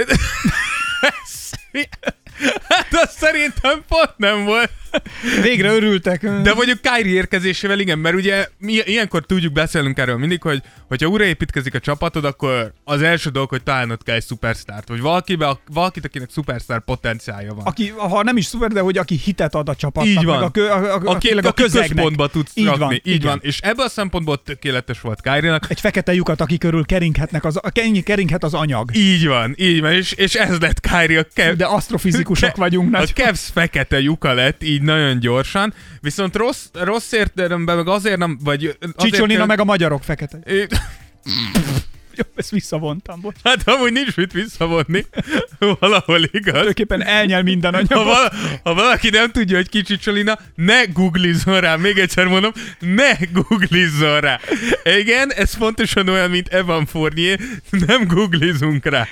Hát 2.70 2.88
az 2.92 3.12
szerintem 3.12 3.84
pont 3.88 4.14
nem 4.18 4.44
volt. 4.44 4.72
Végre 5.42 5.72
örültek. 5.74 6.22
De 6.22 6.54
mondjuk 6.54 6.80
Kyrie 6.82 7.14
érkezésével 7.14 7.80
igen, 7.80 8.00
mert 8.00 8.16
ugye 8.16 8.48
mi 8.58 8.74
ilyenkor 8.86 9.26
tudjuk 9.26 9.54
beszélnünk 9.54 9.98
erről 9.98 10.18
mindig, 10.18 10.42
hogy 10.42 10.62
hogyha 10.88 11.08
újraépítkezik 11.08 11.74
a 11.76 11.80
csapatod, 11.80 12.26
akkor 12.26 12.74
az 12.84 13.02
első 13.02 13.30
dolog, 13.30 13.50
hogy 13.50 13.64
találnod 13.64 14.04
kell 14.04 14.16
egy 14.16 14.24
szupersztárt, 14.26 14.88
vagy 14.88 15.00
valakibe, 15.02 15.60
valakit, 15.74 16.06
akinek 16.06 16.30
szupersztár 16.32 16.80
potenciálja 16.80 17.54
van. 17.54 17.66
aki, 17.66 17.88
ha 17.98 18.24
nem 18.24 18.38
is 18.38 18.46
szuper, 18.46 18.70
de 18.72 18.80
hogy 18.80 18.98
aki 18.98 19.16
hitet 19.16 19.56
ad 19.56 19.70
a 19.70 19.76
csapatnak, 19.76 20.14
Így 20.14 20.24
van. 20.26 20.44
a, 20.44 20.50
kö, 20.52 20.68
a, 20.70 20.94
a, 20.94 21.02
a, 21.06 21.12
aki, 21.12 21.30
a 21.30 21.52
közegnek. 21.52 21.90
központba 21.92 22.28
tudsz 22.28 22.52
Így 22.56 22.66
rakni. 22.66 22.80
van, 22.84 22.94
így 22.94 23.02
igen. 23.06 23.28
van. 23.30 23.40
És 23.42 23.60
ebből 23.60 23.86
a 23.86 23.90
szempontból 23.90 24.42
tökéletes 24.44 25.02
volt 25.02 25.22
Kyrie-nak. 25.22 25.66
Egy 25.70 25.80
fekete 25.80 26.14
lyukat, 26.14 26.42
aki 26.42 26.58
körül 26.58 26.86
keringhetnek 26.86 27.46
az, 27.46 27.60
kering- 27.72 28.04
keringhet 28.04 28.44
az 28.44 28.54
anyag. 28.54 28.96
Így 28.96 29.28
van, 29.28 29.56
így 29.58 29.82
van, 29.82 29.92
és, 29.92 30.12
és 30.12 30.34
ez 30.36 30.60
lett 30.60 30.80
Kyrie 30.80 31.20
a 31.20 31.26
Kev... 31.34 31.56
De 31.56 31.66
asztrofizikusok 31.66 32.56
vagyunk. 32.56 32.96
A 32.96 32.98
Nagy. 32.98 33.14
Cavs 33.14 33.50
fekete 33.54 34.00
lyuka 34.02 34.34
lett, 34.34 34.64
így 34.64 34.81
nagyon 34.82 35.20
gyorsan, 35.20 35.74
viszont 36.02 36.36
rossz, 36.36 36.66
rossz 36.74 37.12
értelemben 37.12 37.76
meg 37.76 37.88
azért 37.88 38.18
nem, 38.18 38.40
vagy 38.44 38.78
Csicsolina 38.96 39.46
meg 39.46 39.60
a 39.60 39.64
magyarok 39.64 40.04
fekete. 40.04 40.40
Jó, 42.26 42.32
ezt 42.36 42.50
visszavontam, 42.52 43.22
bocs. 43.22 43.36
Hát 43.44 43.68
amúgy 43.68 43.92
nincs 43.92 44.16
mit 44.16 44.32
visszavonni, 44.32 45.06
valahol 45.80 46.24
igaz. 46.24 46.44
Tulajdonképpen 46.44 47.04
elnyel 47.04 47.44
minden 47.44 47.74
Ha, 47.74 47.78
anyagot. 47.78 48.14
vala, 48.14 48.32
ha 48.64 48.74
valaki 48.74 49.10
nem 49.10 49.32
tudja, 49.32 49.56
hogy 49.56 49.70
kicsi 49.70 49.98
Csolina, 49.98 50.40
ne 50.56 50.84
googlizzon 50.86 51.60
rá. 51.60 51.76
Még 51.76 51.98
egyszer 51.98 52.28
mondom, 52.28 52.52
ne 52.80 53.12
googlizzon 53.32 54.20
rá. 54.20 54.40
Igen, 55.00 55.34
ez 55.34 55.58
pontosan 55.58 56.10
olyan, 56.10 56.30
mint 56.30 56.48
Evan 56.48 56.86
Fournier, 56.86 57.40
nem 57.70 58.08
googlizunk 58.08 58.86
rá. 58.86 59.08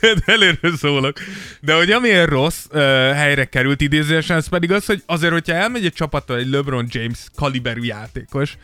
De 0.00 0.14
előre 0.24 0.76
szólok. 0.76 1.18
De 1.60 1.74
hogy 1.74 1.90
amilyen 1.90 2.26
rossz 2.26 2.64
uh, 2.70 2.80
helyre 3.12 3.44
került 3.44 3.80
idézésen, 3.80 4.36
ez 4.36 4.48
pedig 4.48 4.72
az, 4.72 4.86
hogy 4.86 5.02
azért, 5.06 5.32
hogyha 5.32 5.54
elmegy 5.54 5.84
egy 5.84 5.92
csapattal 5.92 6.36
egy 6.38 6.48
LeBron 6.48 6.86
James 6.90 7.18
kaliberű 7.36 7.82
játékos, 7.82 8.56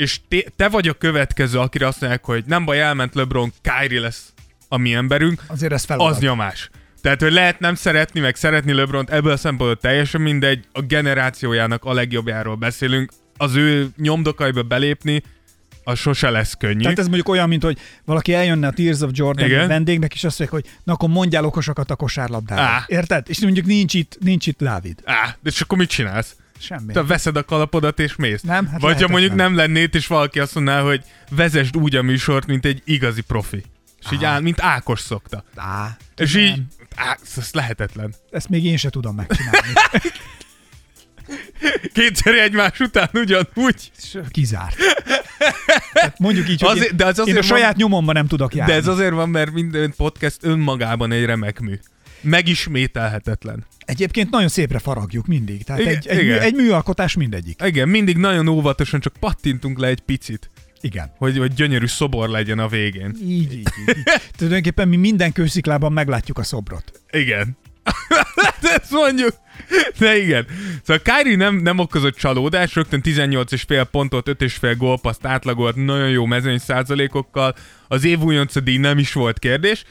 és 0.00 0.20
te, 0.28 0.36
te 0.56 0.68
vagy 0.68 0.88
a 0.88 0.92
következő, 0.92 1.58
akire 1.58 1.86
azt 1.86 2.00
mondják, 2.00 2.24
hogy 2.24 2.44
nem 2.46 2.64
baj, 2.64 2.80
elment 2.80 3.14
LeBron, 3.14 3.52
Kyrie 3.62 4.00
lesz 4.00 4.32
a 4.68 4.76
mi 4.76 4.94
emberünk, 4.94 5.42
Azért 5.46 5.72
ez 5.72 5.84
feladat. 5.84 6.14
az 6.14 6.20
nyomás. 6.20 6.70
Tehát, 7.00 7.20
hogy 7.20 7.32
lehet 7.32 7.58
nem 7.58 7.74
szeretni, 7.74 8.20
meg 8.20 8.36
szeretni 8.36 8.72
LeBron, 8.72 9.06
ebből 9.10 9.32
a 9.32 9.36
szempontból 9.36 9.80
teljesen 9.80 10.20
mindegy, 10.20 10.64
a 10.72 10.80
generációjának 10.80 11.84
a 11.84 11.92
legjobbjáról 11.92 12.54
beszélünk, 12.54 13.12
az 13.36 13.54
ő 13.54 13.88
nyomdokaiba 13.96 14.62
belépni, 14.62 15.22
az 15.84 15.98
sose 15.98 16.30
lesz 16.30 16.54
könnyű. 16.54 16.82
Tehát 16.82 16.98
ez 16.98 17.06
mondjuk 17.06 17.28
olyan, 17.28 17.48
mint 17.48 17.62
hogy 17.62 17.78
valaki 18.04 18.34
eljönne 18.34 18.66
a 18.66 18.70
Tears 18.70 19.00
of 19.00 19.10
Jordan 19.12 19.46
Igen. 19.46 19.68
vendégnek, 19.68 20.14
és 20.14 20.24
azt 20.24 20.38
mondja, 20.38 20.58
hogy 20.58 20.78
na 20.84 20.92
akkor 20.92 21.08
mondjál 21.08 21.44
okosakat 21.44 21.90
a 21.90 21.96
kosárlabdára. 21.96 22.62
Á. 22.62 22.84
Érted? 22.86 23.26
És 23.28 23.40
mondjuk 23.40 23.66
nincs 23.66 23.94
itt, 23.94 24.16
nincs 24.20 24.46
itt 24.46 24.58
Dávid. 24.62 25.00
Á, 25.04 25.36
de 25.42 25.50
és 25.50 25.60
akkor 25.60 25.78
mit 25.78 25.88
csinálsz? 25.88 26.36
Semmi. 26.60 26.92
Te 26.92 27.02
veszed 27.02 27.36
a 27.36 27.44
kalapodat 27.44 27.98
és 27.98 28.16
mész. 28.16 28.40
Nem, 28.42 28.66
hát 28.66 28.80
Vagy 28.80 29.02
ha 29.02 29.08
mondjuk 29.08 29.34
nem 29.34 29.54
lennéd, 29.56 29.94
és 29.94 30.06
valaki 30.06 30.40
azt 30.40 30.54
mondaná, 30.54 30.80
hogy 30.82 31.02
vezesd 31.30 31.76
úgy 31.76 31.96
a 31.96 32.02
műsort, 32.02 32.46
mint 32.46 32.64
egy 32.64 32.82
igazi 32.84 33.20
profi. 33.20 33.62
És 34.04 34.12
így 34.12 34.24
áll, 34.24 34.40
mint 34.40 34.60
Ákos 34.60 35.00
szokta. 35.00 35.44
Á, 35.56 35.96
És 36.16 36.32
nem. 36.32 36.42
így, 36.42 36.62
á, 36.96 37.16
ez 37.36 37.48
lehetetlen. 37.52 38.14
Ezt 38.30 38.48
még 38.48 38.64
én 38.64 38.76
se 38.76 38.90
tudom 38.90 39.14
megcsinálni. 39.14 39.72
Kétszer 41.94 42.34
egymás 42.34 42.80
után 42.80 43.08
ugyanúgy. 43.14 43.90
Kizárt. 44.30 44.76
Tehát 45.92 46.18
mondjuk 46.18 46.48
így, 46.48 46.60
hogy 46.60 46.70
Azért- 46.70 46.94
de 46.96 47.04
az 47.04 47.18
én 47.18 47.24
a 47.24 47.28
azért 47.28 47.46
saját 47.46 47.76
nyomomban 47.76 48.14
nem 48.14 48.26
tudok 48.26 48.54
járni. 48.54 48.72
De 48.72 48.78
ez 48.78 48.86
azért 48.86 49.12
van, 49.12 49.28
mert 49.28 49.52
minden 49.52 49.94
podcast 49.96 50.38
önmagában 50.40 51.12
egy 51.12 51.24
remek 51.24 51.60
mű. 51.60 51.78
Megismételhetetlen. 52.20 53.66
Egyébként 53.78 54.30
nagyon 54.30 54.48
szépre 54.48 54.78
faragjuk 54.78 55.26
mindig. 55.26 55.62
Tehát 55.62 55.80
Igen, 55.80 55.94
egy, 55.94 56.06
egy, 56.06 56.16
mű, 56.16 56.24
igen. 56.24 56.40
egy 56.40 56.54
műalkotás 56.54 57.14
mindegyik. 57.14 57.60
Igen, 57.64 57.88
mindig 57.88 58.16
nagyon 58.16 58.48
óvatosan 58.48 59.00
csak 59.00 59.12
pattintunk 59.20 59.78
le 59.78 59.86
egy 59.86 60.00
picit, 60.00 60.50
Igen. 60.80 61.12
hogy, 61.18 61.38
hogy 61.38 61.54
gyönyörű 61.54 61.86
szobor 61.86 62.28
legyen 62.28 62.58
a 62.58 62.68
végén. 62.68 63.16
Így, 63.22 63.28
így, 63.28 63.52
így. 63.52 63.68
így. 63.88 64.02
Tulajdonképpen 64.36 64.88
mi 64.88 64.96
minden 64.96 65.32
kősziklában 65.32 65.92
meglátjuk 65.92 66.38
a 66.38 66.42
szobrot. 66.42 66.92
Igen. 67.10 67.56
De 68.60 68.74
ezt 68.80 68.90
mondjuk. 68.90 69.34
De 69.98 70.18
igen. 70.18 70.46
Szóval 70.84 71.02
Kyrie 71.02 71.36
nem, 71.36 71.56
nem 71.56 71.78
okozott 71.78 72.16
csalódás, 72.16 72.74
rögtön 72.74 73.00
18,5 73.04 73.86
pontot, 73.90 74.28
5,5 74.28 74.74
gólpaszt 74.78 75.26
átlagolt 75.26 75.76
nagyon 75.76 76.10
jó 76.10 76.24
mezőny 76.24 76.58
százalékokkal. 76.58 77.54
Az 77.88 78.04
év 78.04 78.20
újonca 78.20 78.60
díj 78.60 78.76
nem 78.76 78.98
is 78.98 79.12
volt 79.12 79.38
kérdés. 79.38 79.84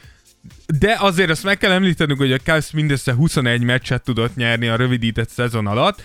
De 0.78 0.96
azért 1.00 1.30
azt 1.30 1.44
meg 1.44 1.58
kell 1.58 1.70
említenünk, 1.70 2.18
hogy 2.18 2.32
a 2.32 2.38
Cavs 2.38 2.70
mindössze 2.70 3.12
21 3.12 3.62
meccset 3.62 4.02
tudott 4.02 4.36
nyerni 4.36 4.68
a 4.68 4.76
rövidített 4.76 5.28
szezon 5.28 5.66
alatt. 5.66 6.02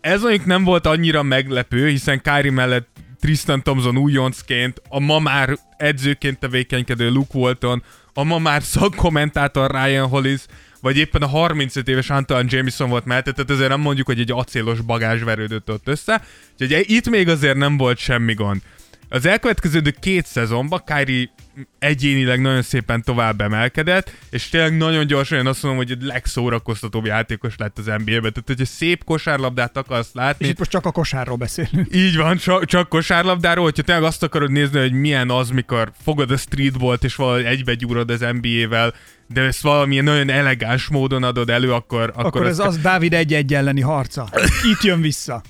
Ez 0.00 0.20
mondjuk 0.20 0.44
nem 0.44 0.64
volt 0.64 0.86
annyira 0.86 1.22
meglepő, 1.22 1.88
hiszen 1.88 2.20
Kyrie 2.20 2.50
mellett 2.50 2.88
Tristan 3.20 3.62
Thompson 3.62 3.96
újoncként, 3.96 4.82
a 4.88 5.00
ma 5.00 5.18
már 5.18 5.58
edzőként 5.76 6.38
tevékenykedő 6.38 7.10
Luke 7.10 7.38
Walton, 7.38 7.82
a 8.14 8.22
ma 8.22 8.38
már 8.38 8.62
szakkommentátor 8.62 9.70
Ryan 9.70 10.08
Hollis, 10.08 10.40
vagy 10.80 10.96
éppen 10.96 11.22
a 11.22 11.26
35 11.26 11.88
éves 11.88 12.10
Antoine 12.10 12.48
Jameson 12.50 12.88
volt 12.88 13.04
mellette, 13.04 13.32
tehát 13.32 13.50
ezért 13.50 13.68
nem 13.68 13.80
mondjuk, 13.80 14.06
hogy 14.06 14.20
egy 14.20 14.30
acélos 14.30 14.80
bagázs 14.80 15.22
verődött 15.22 15.70
ott 15.70 15.88
össze. 15.88 16.22
Úgyhogy 16.60 16.84
itt 16.86 17.08
még 17.08 17.28
azért 17.28 17.56
nem 17.56 17.76
volt 17.76 17.98
semmi 17.98 18.34
gond. 18.34 18.60
Az 19.08 19.26
elkövetkező 19.26 19.94
két 20.00 20.26
szezonban 20.26 20.82
Kyrie 20.84 21.30
egyénileg 21.78 22.40
nagyon 22.40 22.62
szépen 22.62 23.02
tovább 23.02 23.40
emelkedett, 23.40 24.12
és 24.30 24.48
tényleg 24.48 24.76
nagyon 24.76 25.06
gyorsan 25.06 25.38
én 25.38 25.46
azt 25.46 25.62
mondom, 25.62 25.84
hogy 25.86 25.96
a 26.00 26.06
legszórakoztatóbb 26.06 27.04
játékos 27.04 27.54
lett 27.56 27.78
az 27.78 27.84
NBA-ben. 27.84 28.04
Tehát, 28.04 28.42
hogyha 28.46 28.64
szép 28.64 29.04
kosárlabdát 29.04 29.76
akarsz 29.76 30.10
látni, 30.12 30.44
És 30.44 30.50
itt 30.50 30.58
most 30.58 30.70
csak 30.70 30.86
a 30.86 30.90
kosárról 30.90 31.36
beszélünk. 31.36 31.94
így 31.94 32.16
van, 32.16 32.36
csak, 32.36 32.64
csak 32.64 32.88
kosárlabdáról, 32.88 33.64
hogyha 33.64 33.82
tényleg 33.82 34.04
azt 34.04 34.22
akarod 34.22 34.50
nézni, 34.50 34.78
hogy 34.78 34.92
milyen 34.92 35.30
az, 35.30 35.50
mikor 35.50 35.92
fogod 36.02 36.30
a 36.30 36.36
streetballt 36.36 37.04
és 37.04 37.14
valahogy 37.14 37.44
egybe 37.44 37.76
az 38.06 38.26
NBA-vel, 38.40 38.94
de 39.26 39.40
ezt 39.40 39.60
valamilyen 39.60 40.04
nagyon 40.04 40.30
elegáns 40.30 40.88
módon 40.88 41.22
adod 41.22 41.50
elő, 41.50 41.72
akkor... 41.72 42.08
Akkor, 42.08 42.24
Akkor 42.24 42.46
ez 42.46 42.58
az 42.58 42.78
Dávid 42.78 43.12
egy-egy 43.12 43.54
elleni 43.54 43.80
harca. 43.80 44.28
Itt 44.72 44.82
jön 44.82 45.00
vissza. 45.00 45.42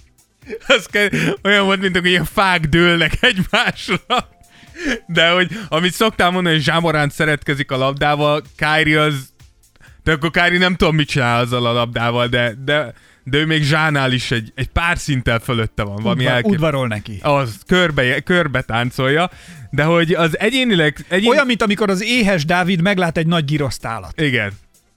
Az 0.67 0.87
kell, 0.87 1.09
olyan 1.43 1.65
volt, 1.65 1.81
mint 1.81 1.97
hogy 1.97 2.07
ilyen 2.07 2.25
fák 2.25 2.61
dőlnek 2.61 3.13
egymásra. 3.21 4.29
De 5.07 5.31
hogy, 5.31 5.51
amit 5.69 5.93
szoktál 5.93 6.31
mondani, 6.31 6.55
hogy 6.55 6.65
Zsámorán 6.65 7.09
szeretkezik 7.09 7.71
a 7.71 7.77
labdával, 7.77 8.43
Kyrie 8.57 9.01
az... 9.01 9.33
De 10.03 10.13
akkor 10.13 10.31
Kyrie 10.31 10.59
nem 10.59 10.75
tudom, 10.75 10.95
mit 10.95 11.09
csinál 11.09 11.41
azzal 11.41 11.67
a 11.67 11.73
labdával, 11.73 12.27
de, 12.27 12.55
de, 12.65 12.95
de 13.25 13.39
ő 13.39 13.47
még 13.47 13.63
Zsánál 13.63 14.13
is 14.13 14.31
egy, 14.31 14.53
egy 14.55 14.69
pár 14.69 14.99
szinttel 14.99 15.39
fölötte 15.39 15.83
van, 15.83 16.03
valami 16.03 16.21
Udvar, 16.21 16.35
elkép... 16.35 16.51
udvarol 16.51 16.87
neki. 16.87 17.19
Az 17.23 17.59
körbe, 17.67 18.21
körbe 18.21 18.61
táncolja, 18.61 19.31
de 19.71 19.83
hogy 19.83 20.13
az 20.13 20.39
egyénileg... 20.39 21.05
Egyén... 21.09 21.31
Olyan, 21.31 21.47
mint 21.47 21.63
amikor 21.63 21.91
az 21.91 22.03
éhes 22.03 22.45
Dávid 22.45 22.81
meglát 22.81 23.17
egy 23.17 23.27
nagy 23.27 23.45
girosztálat. 23.45 24.21
Igen. 24.21 24.53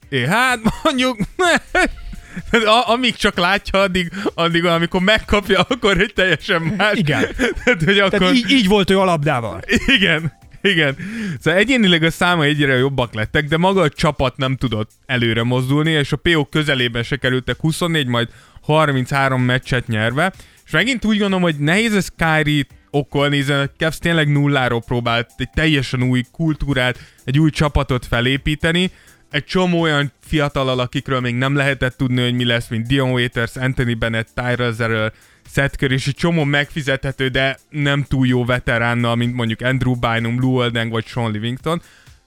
É, 0.08 0.26
hát 0.26 0.58
mondjuk... 0.82 1.18
A, 2.50 2.90
amíg 2.90 3.14
csak 3.14 3.38
látja, 3.38 3.80
addig, 3.80 4.12
addig 4.34 4.64
amikor 4.64 5.00
megkapja, 5.00 5.60
akkor 5.60 6.00
egy 6.00 6.12
teljesen 6.14 6.62
más. 6.62 6.98
Igen. 6.98 7.26
Tehát, 7.64 7.82
hogy 7.84 7.98
akkor... 7.98 8.18
Tehát 8.18 8.34
így, 8.34 8.50
így 8.50 8.68
volt 8.68 8.90
ő 8.90 8.98
a 8.98 9.04
labdával. 9.04 9.60
Igen, 9.86 10.32
igen. 10.62 10.96
Szóval 11.40 11.60
egyénileg 11.60 12.02
a 12.02 12.10
száma 12.10 12.44
egyre 12.44 12.76
jobbak 12.76 13.14
lettek, 13.14 13.44
de 13.44 13.56
maga 13.56 13.80
a 13.80 13.88
csapat 13.88 14.36
nem 14.36 14.56
tudott 14.56 14.90
előre 15.06 15.42
mozdulni, 15.42 15.90
és 15.90 16.12
a 16.12 16.16
PO 16.16 16.44
közelében 16.44 17.02
se 17.02 17.16
kerültek 17.16 17.60
24, 17.60 18.06
majd 18.06 18.28
33 18.62 19.42
meccset 19.42 19.86
nyerve. 19.86 20.32
És 20.64 20.72
megint 20.72 21.04
úgy 21.04 21.18
gondolom, 21.18 21.42
hogy 21.42 21.56
nehéz 21.58 21.94
ez 21.94 22.08
Kyrie 22.16 22.66
okolni, 22.90 23.36
hiszen 23.36 23.60
a 23.60 23.70
Cavs 23.78 23.98
tényleg 23.98 24.28
nulláról 24.28 24.82
próbált 24.82 25.30
egy 25.36 25.50
teljesen 25.54 26.02
új 26.02 26.22
kultúrát, 26.32 26.98
egy 27.24 27.38
új 27.38 27.50
csapatot 27.50 28.06
felépíteni, 28.06 28.90
egy 29.32 29.44
csomó 29.44 29.80
olyan 29.80 30.12
fiatal 30.20 30.78
akikről 30.78 31.20
még 31.20 31.34
nem 31.34 31.56
lehetett 31.56 31.96
tudni, 31.96 32.22
hogy 32.22 32.34
mi 32.34 32.44
lesz, 32.44 32.68
mint 32.68 32.86
Dion 32.86 33.10
Waiters, 33.10 33.56
Anthony 33.56 33.98
Bennett, 33.98 34.28
Tyrell 34.34 34.72
Zerrell, 34.72 35.12
Seth 35.52 35.76
Curry, 35.76 35.94
és 35.94 36.06
egy 36.06 36.14
csomó 36.14 36.44
megfizethető, 36.44 37.28
de 37.28 37.58
nem 37.70 38.02
túl 38.02 38.26
jó 38.26 38.44
veteránnal, 38.44 39.16
mint 39.16 39.34
mondjuk 39.34 39.60
Andrew 39.60 39.94
Bynum, 39.94 40.40
Lou 40.40 40.56
Oldeng 40.56 40.90
vagy 40.90 41.06
Sean 41.06 41.30
Livington. 41.30 41.82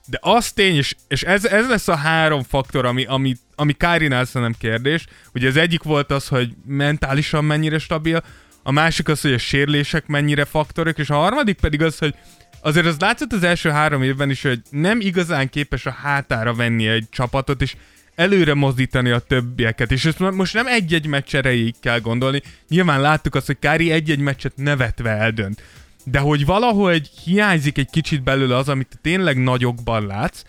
De 0.06 0.18
az 0.20 0.52
tény, 0.52 0.76
és, 0.76 0.94
és 1.08 1.22
ez, 1.22 1.44
ez 1.44 1.68
lesz 1.68 1.88
a 1.88 1.96
három 1.96 2.42
faktor, 2.42 2.84
ami, 2.84 3.04
ami, 3.04 3.36
ami 3.54 3.72
Kyrie-nál 3.72 4.24
szerintem 4.24 4.56
kérdés. 4.58 5.06
Ugye 5.34 5.48
az 5.48 5.56
egyik 5.56 5.82
volt 5.82 6.10
az, 6.10 6.28
hogy 6.28 6.54
mentálisan 6.66 7.44
mennyire 7.44 7.78
stabil, 7.78 8.22
a 8.66 8.70
másik 8.70 9.08
az, 9.08 9.20
hogy 9.20 9.32
a 9.32 9.38
sérlések 9.38 10.06
mennyire 10.06 10.44
faktorok, 10.44 10.98
és 10.98 11.10
a 11.10 11.14
harmadik 11.14 11.56
pedig 11.56 11.82
az, 11.82 11.98
hogy 11.98 12.14
azért 12.60 12.86
az 12.86 12.96
látszott 12.98 13.32
az 13.32 13.42
első 13.42 13.70
három 13.70 14.02
évben 14.02 14.30
is, 14.30 14.42
hogy 14.42 14.60
nem 14.70 15.00
igazán 15.00 15.48
képes 15.48 15.86
a 15.86 15.90
hátára 15.90 16.54
venni 16.54 16.86
egy 16.86 17.06
csapatot, 17.10 17.62
és 17.62 17.76
előre 18.14 18.54
mozdítani 18.54 19.10
a 19.10 19.18
többieket, 19.18 19.92
és 19.92 20.04
ezt 20.04 20.18
most 20.18 20.54
nem 20.54 20.66
egy-egy 20.66 21.06
meccs 21.06 21.34
erejéig 21.34 21.74
kell 21.80 22.00
gondolni. 22.00 22.42
Nyilván 22.68 23.00
láttuk 23.00 23.34
azt, 23.34 23.46
hogy 23.46 23.58
Kári 23.58 23.90
egy-egy 23.90 24.18
meccset 24.18 24.52
nevetve 24.56 25.10
eldönt. 25.10 25.62
De 26.04 26.18
hogy 26.18 26.46
valahogy 26.46 27.10
hiányzik 27.24 27.78
egy 27.78 27.90
kicsit 27.90 28.22
belőle 28.22 28.56
az, 28.56 28.68
amit 28.68 28.98
tényleg 29.02 29.42
nagyokban 29.42 30.06
látsz, 30.06 30.42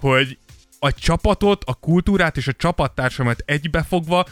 hogy 0.00 0.38
a 0.78 0.92
csapatot, 0.92 1.64
a 1.64 1.74
kultúrát 1.74 2.36
és 2.36 2.46
a 2.46 2.52
csapattársamat 2.52 3.42
egybefogva 3.46 4.26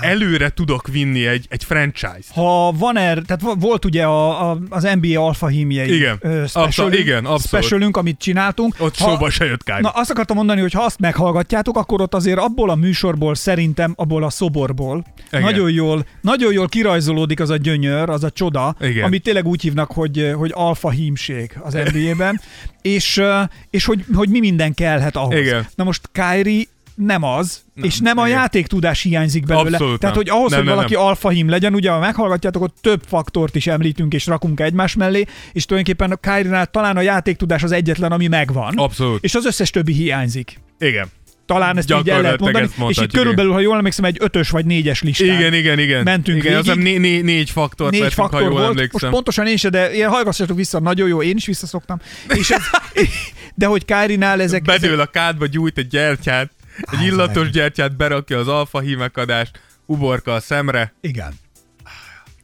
előre 0.00 0.48
tudok 0.48 0.88
vinni 0.88 1.26
egy, 1.26 1.46
egy 1.48 1.64
franchise-t. 1.64 2.30
Ha 2.34 2.72
van 2.72 2.96
er, 2.96 3.18
tehát 3.26 3.42
vo- 3.42 3.60
volt 3.60 3.84
ugye 3.84 4.04
a, 4.04 4.50
a, 4.50 4.58
az 4.68 4.88
NBA 5.00 5.20
alfa 5.26 5.46
hímjei 5.46 5.94
Igen. 5.94 6.20
Abszolút, 6.52 6.94
igen, 6.94 7.18
abszolút. 7.18 7.40
specialünk, 7.40 7.96
amit 7.96 8.18
csináltunk. 8.18 8.74
Ott 8.78 8.96
ha, 8.96 9.10
szóba 9.10 9.30
se 9.30 9.44
jött 9.44 9.62
Kári. 9.62 9.82
Na 9.82 9.88
azt 9.88 10.10
akartam 10.10 10.36
mondani, 10.36 10.60
hogy 10.60 10.72
ha 10.72 10.82
azt 10.82 10.98
meghallgatjátok, 10.98 11.76
akkor 11.76 12.00
ott 12.00 12.14
azért 12.14 12.38
abból 12.38 12.70
a 12.70 12.74
műsorból 12.74 13.34
szerintem, 13.34 13.92
abból 13.96 14.24
a 14.24 14.30
szoborból 14.30 15.04
Igen. 15.30 15.40
nagyon 15.42 15.70
jól, 15.70 16.06
nagyon 16.20 16.52
jól 16.52 16.68
kirajzolódik 16.68 17.40
az 17.40 17.50
a 17.50 17.56
gyönyör, 17.56 18.10
az 18.10 18.24
a 18.24 18.30
csoda, 18.30 18.76
Igen. 18.80 19.04
amit 19.04 19.22
tényleg 19.22 19.46
úgy 19.46 19.62
hívnak, 19.62 19.90
hogy, 19.92 20.32
hogy 20.36 20.50
alfa 20.54 20.90
hímség 20.90 21.58
az 21.62 21.72
NBA-ben, 21.92 22.40
és, 22.82 23.22
és 23.70 23.84
hogy, 23.84 24.04
hogy 24.14 24.28
mi 24.28 24.38
minden 24.38 24.74
kellhet 24.74 25.16
ahhoz. 25.16 25.38
Igen. 25.38 25.66
Na 25.74 25.84
most 25.84 26.08
Kyrie 26.12 26.64
nem 27.04 27.22
az, 27.22 27.62
nem, 27.74 27.84
és 27.84 27.98
nem 27.98 28.18
a 28.18 28.26
igen. 28.26 28.38
játéktudás 28.38 29.02
hiányzik 29.02 29.46
belőle. 29.46 29.76
Abszolút 29.76 30.00
Tehát, 30.00 30.14
nem. 30.16 30.24
hogy 30.24 30.34
ahhoz, 30.34 30.50
Nem, 30.50 30.58
hogy 30.58 30.68
nem, 30.68 30.76
valaki 30.76 30.94
nem. 30.94 31.02
alfahím 31.02 31.48
legyen, 31.48 31.74
ugye, 31.74 31.90
ha 31.90 31.98
meghallgatjátok, 31.98 32.62
ott 32.62 32.76
több 32.80 33.02
faktort 33.06 33.54
is 33.56 33.66
említünk 33.66 34.14
és 34.14 34.26
rakunk 34.26 34.60
egymás 34.60 34.94
mellé, 34.94 35.24
és 35.52 35.64
tulajdonképpen 35.64 36.10
a 36.10 36.16
Kyrie-nál 36.16 36.66
talán 36.66 36.96
a 36.96 37.00
játéktudás 37.00 37.62
az 37.62 37.72
egyetlen, 37.72 38.12
ami 38.12 38.26
megvan. 38.26 38.74
Abszolút. 38.76 39.24
És 39.24 39.34
az 39.34 39.46
összes 39.46 39.70
többi 39.70 39.92
hiányzik. 39.92 40.60
Igen. 40.78 41.08
Talán 41.46 41.76
ezt 41.78 41.92
így 41.92 42.08
el 42.08 42.22
lehet 42.22 42.40
mondani. 42.40 42.64
ezt 42.64 42.90
És 42.90 42.96
itt 42.96 43.12
körülbelül, 43.12 43.52
ha 43.52 43.60
jól 43.60 43.76
emlékszem, 43.76 44.04
egy 44.04 44.16
ötös 44.20 44.50
vagy 44.50 44.64
négyes 44.64 45.02
listán. 45.02 45.38
Igen, 45.38 45.54
igen, 45.54 45.78
igen. 45.78 46.02
Mentünk 46.02 46.44
igen, 46.44 46.56
azt 46.56 46.74
né- 46.74 46.98
né- 46.98 47.22
négy 47.22 47.50
faktort 47.50 47.90
Négy 47.90 48.00
vettünk, 48.00 48.20
faktor 48.20 48.40
ha 48.40 48.46
jól 48.46 48.56
volt, 48.56 48.68
emlékszem. 48.68 49.00
most 49.00 49.12
pontosan 49.12 49.46
én 49.46 49.56
se, 49.56 49.68
de 49.68 49.94
ilyen 49.94 50.10
hallgassatok 50.10 50.56
vissza, 50.56 50.80
nagyon 50.80 51.08
jó, 51.08 51.22
én 51.22 51.36
is 51.36 51.46
visszaszoktam. 51.46 52.00
És 52.28 52.50
ez, 52.50 52.62
de 53.54 53.66
hogy 53.66 53.84
Kyrie-nál 53.84 54.42
ezek... 54.42 54.62
Bedől 54.62 55.00
a 55.00 55.06
kádba, 55.06 55.46
gyújt 55.46 55.78
egy 55.78 55.86
gyertyát, 55.86 56.50
egy 56.76 56.98
Á, 56.98 57.02
illatos 57.04 57.42
meg. 57.42 57.52
gyertyát, 57.52 57.96
berakja 57.96 58.38
az 58.38 58.48
alfa 58.48 58.80
hímekadást, 58.80 59.60
uborka 59.86 60.34
a 60.34 60.40
szemre, 60.40 60.92
Igen. 61.00 61.32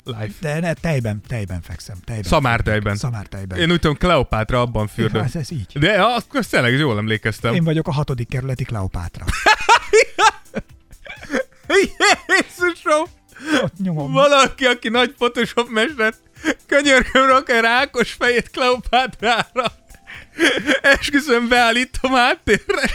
life. 0.04 0.32
De 0.40 0.60
ne, 0.60 0.72
tejben, 0.72 1.22
tejben 1.28 1.60
fekszem. 1.62 1.96
Tejben 2.04 2.24
Szamártejben. 2.24 2.96
Szamártejben. 2.96 3.58
Én 3.58 3.70
úgy 3.70 3.80
tudom, 3.80 3.96
Kleopátra 3.96 4.60
abban 4.60 4.86
fürdött. 4.86 5.22
Hát 5.22 5.34
ez 5.34 5.50
így. 5.50 5.78
De 5.78 6.02
akkor 6.02 6.44
tényleg 6.44 6.72
jól 6.72 6.98
emlékeztem. 6.98 7.54
Én 7.54 7.64
vagyok 7.64 7.88
a 7.88 7.92
hatodik 7.92 8.28
kerületi 8.28 8.64
Kleopátra. 8.64 9.24
Jézusom! 12.28 13.04
Ott 13.62 13.78
nyomom. 13.78 14.12
Valaki, 14.12 14.64
aki 14.64 14.88
nagy 14.88 15.12
Photoshop 15.12 15.68
mester, 15.68 16.14
könyörgöm 16.66 17.26
rakja 17.26 17.60
rá 17.60 17.80
Ákos 17.80 18.12
fejét 18.12 18.50
Kleopátrára. 18.50 19.64
Esküszöm, 20.82 21.48
beállítom 21.48 22.14
áttérre. 22.14 22.90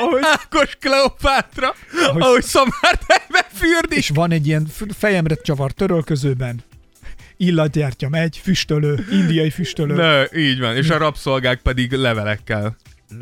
Ahogy, 0.00 0.20
Ákos 0.24 0.76
Kleopátra, 0.80 1.74
Ahogy- 2.06 2.22
ahogy 2.22 2.42
szamártejbe 2.42 3.46
fürdik. 3.52 3.98
és 3.98 4.08
van 4.14 4.30
egy 4.32 4.46
ilyen 4.46 4.66
fejemre 4.98 5.34
csavar 5.34 5.72
törölközőben. 5.72 6.62
Illatgyártya 7.36 8.08
megy, 8.08 8.40
füstölő, 8.42 9.06
indiai 9.10 9.50
füstölő, 9.50 9.94
De, 9.94 10.28
így 10.36 10.58
van, 10.60 10.76
és 10.76 10.90
a 10.90 10.96
rabszolgák 10.98 11.60
pedig 11.60 11.92
levelekkel. 11.92 12.76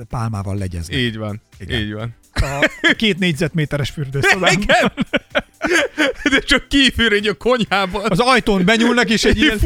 pálmával 0.08 0.56
legyeznek. 0.56 0.96
Így 0.96 1.16
van, 1.16 1.40
Igen. 1.58 1.80
így 1.80 1.92
van. 1.92 2.14
A 2.32 2.70
két 2.96 3.18
négyzetméteres 3.18 3.90
fürdőszobában. 3.90 4.60
Igen. 4.60 4.92
De 6.30 6.38
csak 6.38 6.68
kívülre 6.68 7.14
egy 7.14 7.26
a 7.26 7.34
konyhában. 7.34 8.02
Az 8.08 8.18
ajtón 8.18 8.64
benyúlnak, 8.64 9.10
és 9.10 9.24
egy 9.24 9.36
ilyen 9.38 9.58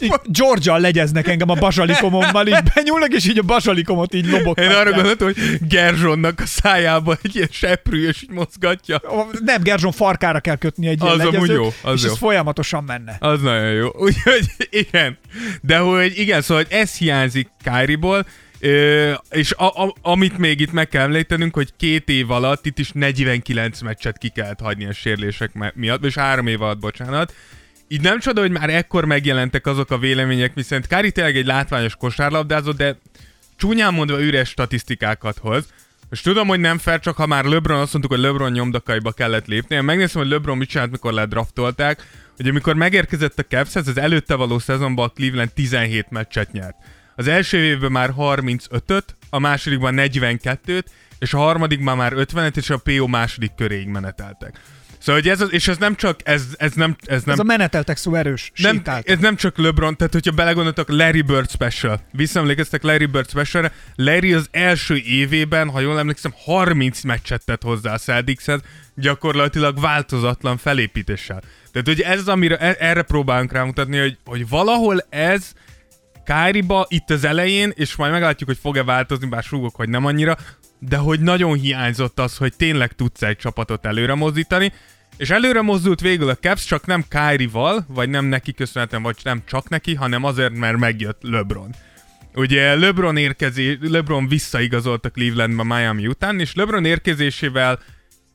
így 0.00 0.12
Georgia 0.24 0.76
legyeznek 0.76 1.28
engem 1.28 1.48
a 1.48 1.54
bazsalikomommal, 1.54 2.46
így 2.46 2.62
benyúlnak, 2.74 3.12
és 3.12 3.28
így 3.28 3.38
a 3.38 3.42
bazsalikomot 3.42 4.14
így 4.14 4.26
Én 4.26 4.30
lobogtatják. 4.30 4.76
arra 4.76 4.92
gondoltam, 4.92 5.26
hogy 5.26 5.58
Gerzsonnak 5.68 6.40
a 6.40 6.46
szájába 6.46 7.18
egy 7.22 7.36
ilyen 7.36 7.48
seprű, 7.50 8.08
és 8.08 8.22
így 8.22 8.30
mozgatja. 8.30 9.00
Nem, 9.44 9.62
Gerzson 9.62 9.92
farkára 9.92 10.40
kell 10.40 10.56
kötni 10.56 10.86
egy 10.86 11.02
ilyen 11.02 11.12
Az 11.12 11.18
legyezőt, 11.24 11.56
jó, 11.56 11.72
az 11.82 11.94
és 11.94 12.04
jó. 12.04 12.10
ez 12.10 12.18
folyamatosan 12.18 12.84
menne. 12.84 13.16
Az 13.20 13.40
nagyon 13.40 13.72
jó. 13.72 13.88
Úgyhogy 13.94 14.44
igen. 14.70 15.18
De 15.60 15.78
hogy 15.78 16.18
igen, 16.18 16.42
szóval 16.42 16.62
hogy 16.62 16.72
ez 16.78 16.96
hiányzik 16.96 17.48
Kyrie-ból, 17.64 18.26
És 19.30 19.52
a, 19.52 19.84
a, 19.84 19.94
amit 20.02 20.38
még 20.38 20.60
itt 20.60 20.72
meg 20.72 20.88
kell 20.88 21.02
említenünk, 21.02 21.54
hogy 21.54 21.72
két 21.76 22.08
év 22.08 22.30
alatt 22.30 22.66
itt 22.66 22.78
is 22.78 22.90
49 22.92 23.80
meccset 23.80 24.18
ki 24.18 24.28
kellett 24.28 24.60
hagyni 24.60 24.86
a 24.86 24.92
sérülések 24.92 25.74
miatt, 25.74 26.04
és 26.04 26.14
három 26.14 26.46
év 26.46 26.62
alatt, 26.62 26.78
bocsánat. 26.78 27.34
Így 27.88 28.00
nem 28.00 28.20
csoda, 28.20 28.40
hogy 28.40 28.50
már 28.50 28.70
ekkor 28.70 29.04
megjelentek 29.04 29.66
azok 29.66 29.90
a 29.90 29.98
vélemények, 29.98 30.54
miszerint 30.54 30.86
Kári 30.86 31.12
tényleg 31.12 31.36
egy 31.36 31.46
látványos 31.46 31.96
kosárlabdázó, 31.96 32.72
de 32.72 32.98
csúnyán 33.56 33.94
mondva 33.94 34.22
üres 34.22 34.48
statisztikákat 34.48 35.38
hoz. 35.38 35.66
És 36.10 36.20
tudom, 36.20 36.48
hogy 36.48 36.60
nem 36.60 36.78
fair, 36.78 37.00
csak 37.00 37.16
ha 37.16 37.26
már 37.26 37.44
LeBron 37.44 37.80
azt 37.80 37.92
mondtuk, 37.92 38.14
hogy 38.14 38.24
LeBron 38.24 38.52
nyomdakaiba 38.52 39.12
kellett 39.12 39.46
lépni. 39.46 39.74
Én 39.74 39.82
megnéztem, 39.82 40.22
hogy 40.22 40.30
LeBron 40.30 40.56
mit 40.56 40.68
csinált, 40.68 40.90
mikor 40.90 41.12
ledraftolták, 41.12 42.06
hogy 42.36 42.48
amikor 42.48 42.74
megérkezett 42.74 43.38
a 43.38 43.42
Cavshez, 43.42 43.88
az 43.88 43.98
előtte 43.98 44.34
való 44.34 44.58
szezonban 44.58 45.08
a 45.08 45.12
Cleveland 45.12 45.52
17 45.52 46.10
meccset 46.10 46.52
nyert. 46.52 46.76
Az 47.16 47.26
első 47.28 47.58
évben 47.58 47.92
már 47.92 48.10
35-öt, 48.18 49.16
a 49.30 49.38
másodikban 49.38 49.94
42-t, 49.96 50.84
és 51.18 51.34
a 51.34 51.38
harmadikban 51.38 51.96
már 51.96 52.12
50-et, 52.16 52.56
és 52.56 52.70
a 52.70 52.76
PO 52.78 53.06
második 53.06 53.54
köréig 53.56 53.88
meneteltek. 53.88 54.60
Szóval, 54.98 55.20
hogy 55.20 55.30
ez, 55.30 55.40
az, 55.40 55.52
és 55.52 55.68
ez 55.68 55.76
nem 55.76 55.94
csak, 55.94 56.20
ez, 56.24 56.44
ez 56.56 56.72
nem, 56.72 56.96
ez 57.04 57.22
nem 57.22 57.34
Ez 57.34 57.40
a 57.40 57.44
meneteltek 57.44 57.96
szó 57.96 58.14
erős. 58.14 58.52
nem, 58.56 58.82
ez 59.02 59.18
nem 59.18 59.36
csak 59.36 59.58
LeBron, 59.58 59.96
tehát 59.96 60.12
hogyha 60.12 60.30
belegondoltak 60.30 60.88
Larry 60.88 61.22
Bird 61.22 61.50
Special, 61.50 62.00
visszaemlékeztek 62.12 62.82
Larry 62.82 63.06
Bird 63.06 63.28
Specialre, 63.28 63.72
Larry 63.96 64.32
az 64.32 64.48
első 64.50 64.96
évében, 64.96 65.68
ha 65.70 65.80
jól 65.80 65.98
emlékszem, 65.98 66.32
30 66.44 67.02
meccset 67.02 67.44
tett 67.44 67.62
hozzá 67.62 67.92
a 67.92 67.98
Celticshez, 67.98 68.60
gyakorlatilag 68.94 69.80
változatlan 69.80 70.56
felépítéssel. 70.56 71.42
Tehát, 71.72 71.86
hogy 71.86 72.00
ez, 72.00 72.28
amire, 72.28 72.56
e- 72.56 72.76
erre 72.78 73.02
próbálunk 73.02 73.52
rámutatni, 73.52 73.98
hogy, 73.98 74.18
hogy 74.24 74.48
valahol 74.48 75.04
ez 75.08 75.52
Káriba 76.24 76.86
itt 76.88 77.10
az 77.10 77.24
elején, 77.24 77.72
és 77.74 77.96
majd 77.96 78.12
meglátjuk, 78.12 78.48
hogy 78.48 78.58
fog-e 78.58 78.84
változni, 78.84 79.26
bár 79.26 79.42
súgok, 79.42 79.74
hogy 79.74 79.88
nem 79.88 80.06
annyira, 80.06 80.36
de 80.78 80.96
hogy 80.96 81.20
nagyon 81.20 81.58
hiányzott 81.58 82.20
az, 82.20 82.36
hogy 82.36 82.56
tényleg 82.56 82.92
tudsz 82.92 83.22
egy 83.22 83.36
csapatot 83.36 83.86
előre 83.86 84.14
mozdítani, 84.14 84.72
és 85.16 85.30
előre 85.30 85.62
mozdult 85.62 86.00
végül 86.00 86.28
a 86.28 86.36
Caps, 86.36 86.64
csak 86.64 86.86
nem 86.86 87.04
Kyrie-val, 87.08 87.84
vagy 87.88 88.08
nem 88.08 88.24
neki 88.24 88.52
köszönhetően, 88.52 89.02
vagy 89.02 89.16
nem 89.22 89.42
csak 89.46 89.68
neki, 89.68 89.94
hanem 89.94 90.24
azért, 90.24 90.56
mert 90.56 90.78
megjött 90.78 91.18
LeBron. 91.22 91.74
Ugye 92.34 92.74
LeBron, 92.74 93.16
érkezé, 93.16 93.78
LeBron 93.80 94.28
visszaigazolt 94.28 95.04
a 95.04 95.10
Clevelandbe 95.10 95.62
Miami 95.62 96.06
után, 96.06 96.40
és 96.40 96.54
LeBron 96.54 96.84
érkezésével 96.84 97.78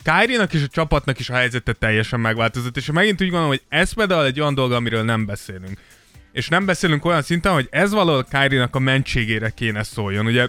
Kyrie-nak 0.03 0.53
és 0.53 0.63
a 0.63 0.67
csapatnak 0.67 1.19
is 1.19 1.29
a 1.29 1.33
helyzete 1.33 1.73
teljesen 1.73 2.19
megváltozott, 2.19 2.77
és 2.77 2.91
megint 2.91 3.21
úgy 3.21 3.27
gondolom, 3.27 3.47
hogy 3.47 3.61
ez 3.69 3.93
például 3.93 4.25
egy 4.25 4.39
olyan 4.39 4.53
dolog, 4.53 4.71
amiről 4.71 5.03
nem 5.03 5.25
beszélünk. 5.25 5.79
És 6.37 6.47
nem 6.47 6.65
beszélünk 6.65 7.05
olyan 7.05 7.21
szinten, 7.21 7.53
hogy 7.53 7.67
ez 7.71 7.91
valahol 7.91 8.23
Kyrie-nak 8.23 8.75
a 8.75 8.79
mentségére 8.79 9.49
kéne 9.49 9.83
szóljon. 9.83 10.25
Ugye 10.25 10.47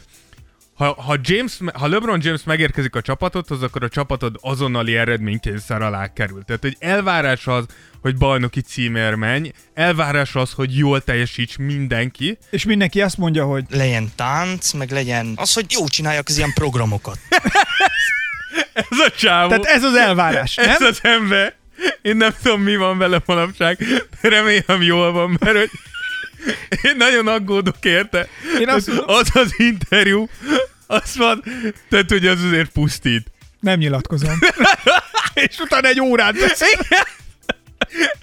ha, 0.74 1.03
ha, 1.03 1.16
James, 1.22 1.59
ha 1.74 1.86
LeBron 1.89 2.20
James 2.22 2.45
megérkezik 2.45 2.95
a 2.95 3.01
csapatodhoz, 3.01 3.62
akkor 3.62 3.82
a 3.82 3.89
csapatod 3.89 4.36
azonnali 4.41 4.97
eredménykényszer 4.97 5.82
alá 5.82 6.12
kerül. 6.12 6.45
Tehát, 6.45 6.62
hogy 6.62 6.76
elvárás 6.78 7.47
az, 7.47 7.64
hogy 8.01 8.16
bajnoki 8.16 8.61
címér 8.61 9.14
menj, 9.14 9.51
elvárás 9.74 10.34
az, 10.34 10.53
hogy 10.53 10.76
jól 10.76 11.03
teljesíts 11.03 11.59
mindenki, 11.59 12.39
És 12.51 12.64
mindenki 12.64 13.01
azt 13.01 13.16
mondja, 13.16 13.45
hogy 13.45 13.64
Legyen 13.70 14.12
tánc, 14.16 14.72
meg 14.72 14.91
legyen 14.91 15.32
az, 15.36 15.53
hogy 15.53 15.66
jó 15.68 15.86
csináljak 15.86 16.28
az 16.28 16.36
ilyen 16.36 16.53
programokat. 16.53 17.18
ez 18.91 18.99
a 19.07 19.11
csávó, 19.11 19.49
tehát 19.49 19.64
ez 19.64 19.82
az 19.82 19.95
elvárás, 19.95 20.55
nem? 20.55 20.68
ez 20.68 20.80
az 20.80 20.99
ember, 21.03 21.57
én 22.03 22.16
nem 22.16 22.35
tudom, 22.43 22.62
mi 22.62 22.76
van 22.76 22.99
vele 22.99 23.22
manapság, 23.26 23.76
de 24.20 24.29
remélem 24.29 24.83
jól 24.83 25.12
van, 25.12 25.37
mert 25.41 25.57
hogy 25.57 25.70
én 26.83 26.97
nagyon 26.97 27.29
aggódok 27.29 27.85
érte. 27.85 28.29
Én 28.61 28.68
azt 28.68 28.87
mondom- 28.87 29.09
az 29.09 29.31
az 29.33 29.55
interjú, 29.57 30.29
azt 30.87 31.14
van, 31.14 31.43
tehát 31.89 32.11
hogy 32.11 32.26
az 32.26 32.43
azért 32.45 32.70
pusztít. 32.70 33.26
Nem 33.61 33.79
nyilatkozom. 33.79 34.39
és 35.35 35.59
utána 35.59 35.89
egy 35.89 36.01
órát 36.01 36.35
beszél. 36.35 36.79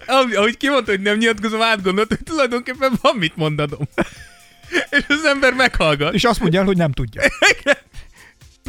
Ahogy, 0.05 0.57
kimondta, 0.57 0.91
hogy 0.91 1.01
nem 1.01 1.17
nyilatkozom, 1.17 1.61
átgondolt, 1.61 2.07
hogy 2.07 2.23
tulajdonképpen 2.23 2.91
van 3.01 3.15
mit 3.15 3.35
mondanom. 3.35 3.87
És 4.89 5.03
az 5.07 5.25
ember 5.25 5.53
meghallgat. 5.53 6.13
És 6.13 6.23
azt 6.23 6.39
mondja 6.39 6.63
hogy 6.63 6.77
nem 6.77 6.91
tudja. 6.91 7.21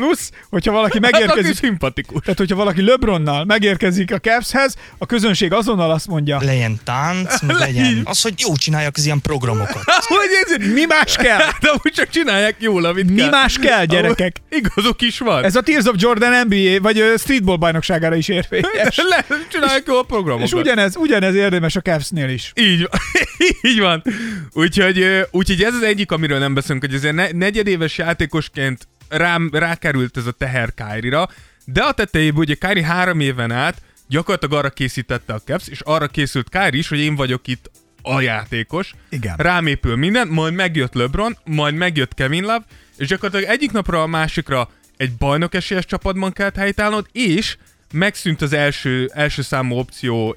Plusz, 0.01 0.31
hogyha 0.51 0.73
valaki 0.73 0.99
Hát 1.03 1.11
megérkezik, 1.13 1.55
szimpatikus. 1.57 2.21
tehát 2.23 2.39
hogyha 2.39 2.57
valaki 2.57 2.83
LeBronnal 2.83 3.45
megérkezik 3.45 4.13
a 4.13 4.19
Cavshez, 4.19 4.75
a 4.99 5.07
közönség 5.07 5.53
azonnal 5.53 5.91
azt 5.91 6.07
mondja, 6.07 6.39
Legyen 6.43 6.81
tánc, 6.85 7.41
meg 7.43 7.57
legyen 7.57 8.01
az, 8.05 8.23
hogy 8.23 8.35
jó 8.37 8.57
csináljak 8.57 8.97
az 8.97 9.05
ilyen 9.05 9.21
programokat. 9.21 9.83
Hogy 10.07 10.29
ez, 10.45 10.73
mi 10.73 10.85
más 10.85 11.17
kell? 11.17 11.39
de 11.61 11.71
úgy 11.83 11.93
csak 11.93 12.09
csinálják 12.09 12.57
jól, 12.59 12.85
amit 12.85 13.11
Mi 13.11 13.17
kell. 13.17 13.31
más 13.31 13.59
kell, 13.59 13.85
gyerekek? 13.85 14.37
Ahol 14.51 14.61
Igazok 14.61 15.03
is 15.03 15.19
van. 15.19 15.45
Ez 15.45 15.57
a 15.57 15.61
Tears 15.61 15.85
of 15.85 15.95
Jordan 15.99 16.47
NBA, 16.47 16.81
vagy 16.81 17.05
streetball 17.19 17.57
bajnokságára 17.57 18.15
is 18.15 18.29
érvényes. 18.29 18.97
Le, 19.11 19.27
csinálják 19.49 19.83
jól 19.87 19.99
a 19.99 20.03
programokat. 20.03 20.47
És 20.47 20.53
ugyanez, 20.53 20.97
ugyanez 20.97 21.35
érdemes 21.35 21.77
a 21.77 21.81
Cavsnél 21.81 22.29
is. 22.29 22.53
Így 22.55 22.89
van. 22.91 23.01
Így 23.63 23.81
van. 23.81 24.03
Úgyhogy, 24.53 25.27
úgyhogy 25.31 25.63
ez 25.63 25.75
az 25.75 25.83
egyik, 25.83 26.11
amiről 26.11 26.39
nem 26.39 26.55
beszélünk, 26.55 26.85
hogy 26.91 27.15
ne, 27.15 27.31
negyedéves 27.31 27.99
játékosként 27.99 28.89
rám, 29.09 29.51
rákerült 29.53 30.17
ez 30.17 30.27
a 30.27 30.31
teher 30.31 30.75
Kyrie-ra, 30.75 31.29
de 31.65 31.83
a 31.83 31.93
tetejében 31.93 32.41
ugye 32.41 32.55
Kyrie 32.55 32.85
három 32.85 33.21
éven 33.21 33.53
át 33.53 33.83
gyakorlatilag 34.09 34.59
arra 34.59 34.71
készítette 34.71 35.33
a 35.33 35.41
Caps, 35.41 35.69
és 35.69 35.81
arra 35.81 36.07
készült 36.07 36.49
Kyrie 36.49 36.79
is, 36.79 36.89
hogy 36.89 36.99
én 36.99 37.15
vagyok 37.15 37.47
itt 37.47 37.71
a 38.03 38.21
játékos. 38.21 38.95
Igen. 39.09 39.35
Rám 39.37 39.67
épül 39.67 39.97
minden, 39.97 40.29
majd 40.29 40.55
megjött 40.55 40.95
LeBron, 40.95 41.37
majd 41.45 41.75
megjött 41.75 42.15
Kevin 42.15 42.43
Love, 42.43 42.65
és 42.97 43.07
gyakorlatilag 43.07 43.53
egyik 43.53 43.73
napra 43.73 44.03
a 44.03 44.07
másikra 44.07 44.71
egy 44.97 45.13
bajnok 45.17 45.55
esélyes 45.55 45.85
csapatban 45.85 46.33
kellett 46.33 46.57
helytállnod, 46.57 47.07
és 47.13 47.57
megszűnt 47.93 48.43
az 48.43 48.53
első, 48.53 49.11
első 49.15 49.43
számú 49.43 49.77
opció 49.77 50.37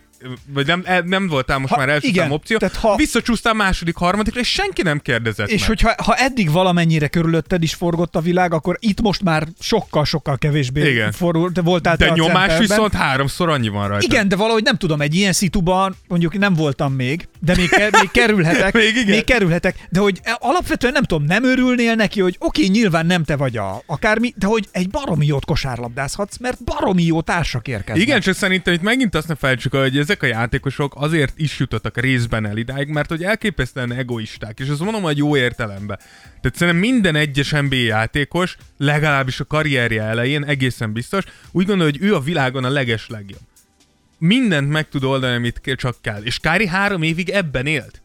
vagy 0.54 0.66
nem, 0.66 0.82
e- 0.86 1.02
nem 1.06 1.28
voltál 1.28 1.58
most 1.58 1.74
Ha- 1.74 1.80
már 1.80 1.90
első 1.90 2.08
igen, 2.08 2.32
opció, 2.32 2.58
tehát 2.58 2.76
ha- 2.76 2.96
visszacsúsztál 2.96 3.54
második, 3.54 3.96
harmadikra, 3.96 4.40
és 4.40 4.48
senki 4.52 4.82
nem 4.82 5.00
kérdezett 5.00 5.48
És 5.50 5.60
meg. 5.60 5.68
hogyha 5.68 5.94
ha 6.04 6.16
eddig 6.16 6.52
valamennyire 6.52 7.08
körülötted 7.08 7.64
is 7.64 7.74
forgott 7.74 8.16
a 8.16 8.22
világ, 8.22 8.54
akkor 8.54 8.78
itt 8.80 9.02
most 9.02 9.24
már 9.24 9.48
sokkal-sokkal 9.60 10.38
kevésbé 10.38 10.90
Igen. 10.92 11.12
forul, 11.12 11.50
de 11.50 11.62
voltál 11.62 11.98
te 11.98 12.06
De 12.06 12.12
a 12.12 12.16
nyomás 12.16 12.34
centerben. 12.34 12.60
viszont 12.68 12.94
háromszor 12.94 13.50
annyi 13.50 13.68
van 13.70 13.88
rajta. 13.88 14.06
Igen, 14.10 14.28
de 14.28 14.36
valahogy 14.36 14.64
nem 14.64 14.76
tudom, 14.78 15.02
egy 15.02 15.16
ilyen 15.16 15.34
szituban 15.34 15.96
mondjuk 16.08 16.38
nem 16.38 16.54
voltam 16.54 16.94
még, 16.94 17.28
de 17.40 17.56
még, 17.56 17.70
még 17.92 18.12
kerülhetek, 18.12 18.74
Még 18.84 18.96
igen. 18.96 19.06
még 19.16 19.24
kerülhetek, 19.24 19.88
de 19.90 20.00
hogy 20.00 20.20
alapvetően 20.38 20.94
nem 20.94 21.04
tudom, 21.04 21.24
nem 21.24 21.44
örülnél 21.44 21.96
neki, 21.96 22.22
hogy 22.22 22.36
oké, 22.40 22.66
nyilván 22.68 23.06
nem 23.06 23.24
te 23.24 23.36
vagy 23.36 23.58
a 23.58 23.82
akármi, 23.86 24.34
de 24.38 24.46
hogy 24.48 24.68
egy 24.72 24.90
baromi 24.90 25.26
jót 25.26 25.46
kosárlabdázhatsz, 25.46 26.38
mert 26.38 26.64
baromi 26.64 27.04
jó 27.04 27.22
társak 27.22 27.68
érkeznek. 27.68 28.04
Igen, 28.04 28.20
csak 28.20 28.36
szerintem 28.36 28.74
itt 28.74 28.82
megint 28.82 29.16
azt 29.16 29.28
ne 29.28 29.36
felejtsük, 29.36 29.74
el, 29.74 29.82
hogy 29.82 29.98
ezek 30.10 30.24
a 30.24 30.26
játékosok 30.26 30.94
azért 30.96 31.34
is 31.36 31.60
jutottak 31.60 31.98
részben 31.98 32.46
el 32.46 32.58
idáig, 32.58 32.88
mert 32.88 33.10
hogy 33.10 33.24
elképesztően 33.24 33.92
egoisták, 33.94 34.60
és 34.60 34.70
azt 34.70 34.80
mondom, 34.80 35.02
hogy 35.02 35.18
jó 35.18 35.38
értelemben. 35.38 36.00
Tehát 36.42 36.58
szerintem 36.58 36.78
minden 36.78 37.16
egyes 37.16 37.52
NBA 37.52 37.76
játékos, 37.76 38.58
legalábbis 38.78 39.40
a 39.40 39.46
karrierje 39.46 40.04
elején, 40.04 40.44
egészen 40.44 40.94
biztos, 40.94 41.24
úgy 41.52 41.66
gondolja, 41.66 41.92
hogy 41.92 42.08
ő 42.10 42.16
a 42.16 42.20
világon 42.20 42.64
a 42.64 42.70
leges 42.70 43.08
legjobb. 43.08 43.42
Mindent 44.18 44.70
meg 44.70 44.90
tud 44.90 45.04
oldani, 45.04 45.36
amit 45.36 45.62
csak 45.76 45.96
kell. 46.02 46.22
És 46.22 46.40
Kári 46.40 46.68
három 46.68 47.02
évig 47.02 47.30
ebben 47.30 47.66
élt. 47.66 48.02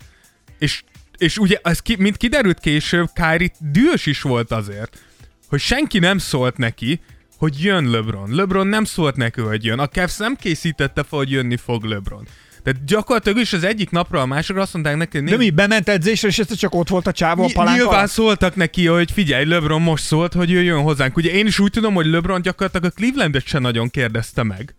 És, 0.58 0.82
és 1.18 1.38
ugye, 1.38 1.58
ez 1.62 1.80
ki, 1.80 1.96
mint 1.98 2.16
kiderült 2.16 2.60
később, 2.60 3.08
Kári 3.14 3.52
dühös 3.58 4.06
is 4.06 4.22
volt 4.22 4.50
azért, 4.50 5.02
hogy 5.48 5.60
senki 5.60 5.98
nem 5.98 6.18
szólt 6.18 6.56
neki, 6.56 7.00
hogy 7.44 7.62
jön 7.62 7.90
LeBron. 7.90 8.34
LeBron 8.34 8.66
nem 8.66 8.84
szólt 8.84 9.16
neki, 9.16 9.40
hogy 9.40 9.64
jön. 9.64 9.78
A 9.78 9.88
Cavs 9.88 10.16
nem 10.16 10.36
készítette 10.36 11.02
fel, 11.02 11.18
hogy 11.18 11.30
jönni 11.30 11.56
fog 11.56 11.84
LeBron. 11.84 12.26
Tehát 12.62 12.84
gyakorlatilag 12.84 13.38
is 13.38 13.52
az 13.52 13.64
egyik 13.64 13.90
napra 13.90 14.20
a 14.20 14.26
másikra 14.26 14.62
azt 14.62 14.72
mondták 14.72 14.96
neki, 14.96 15.18
hogy 15.18 15.28
De 15.28 15.36
mi, 15.36 15.50
bement 15.50 15.88
edzésre, 15.88 16.28
és 16.28 16.38
ez 16.38 16.56
csak 16.56 16.74
ott 16.74 16.88
volt 16.88 17.06
a 17.06 17.12
csávó 17.12 17.44
a 17.44 17.48
palánk 17.54 17.76
Nyilván 17.76 17.98
alatt? 17.98 18.10
szóltak 18.10 18.56
neki, 18.56 18.86
hogy 18.86 19.10
figyelj, 19.10 19.44
LeBron 19.44 19.82
most 19.82 20.04
szólt, 20.04 20.32
hogy 20.32 20.50
jöjjön 20.50 20.82
hozzánk. 20.82 21.16
Ugye 21.16 21.30
én 21.30 21.46
is 21.46 21.58
úgy 21.58 21.70
tudom, 21.70 21.94
hogy 21.94 22.06
LeBron 22.06 22.42
gyakorlatilag 22.42 22.92
a 22.92 22.94
Clevelandet 23.00 23.46
se 23.46 23.58
nagyon 23.58 23.88
kérdezte 23.90 24.42
meg. 24.42 24.74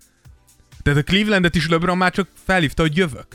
Tehát 0.84 1.00
a 1.00 1.04
Clevelandet 1.04 1.56
is 1.56 1.68
LeBron 1.68 1.98
már 1.98 2.12
csak 2.12 2.28
felhívta, 2.46 2.82
hogy 2.82 2.98
jövök. 2.98 3.28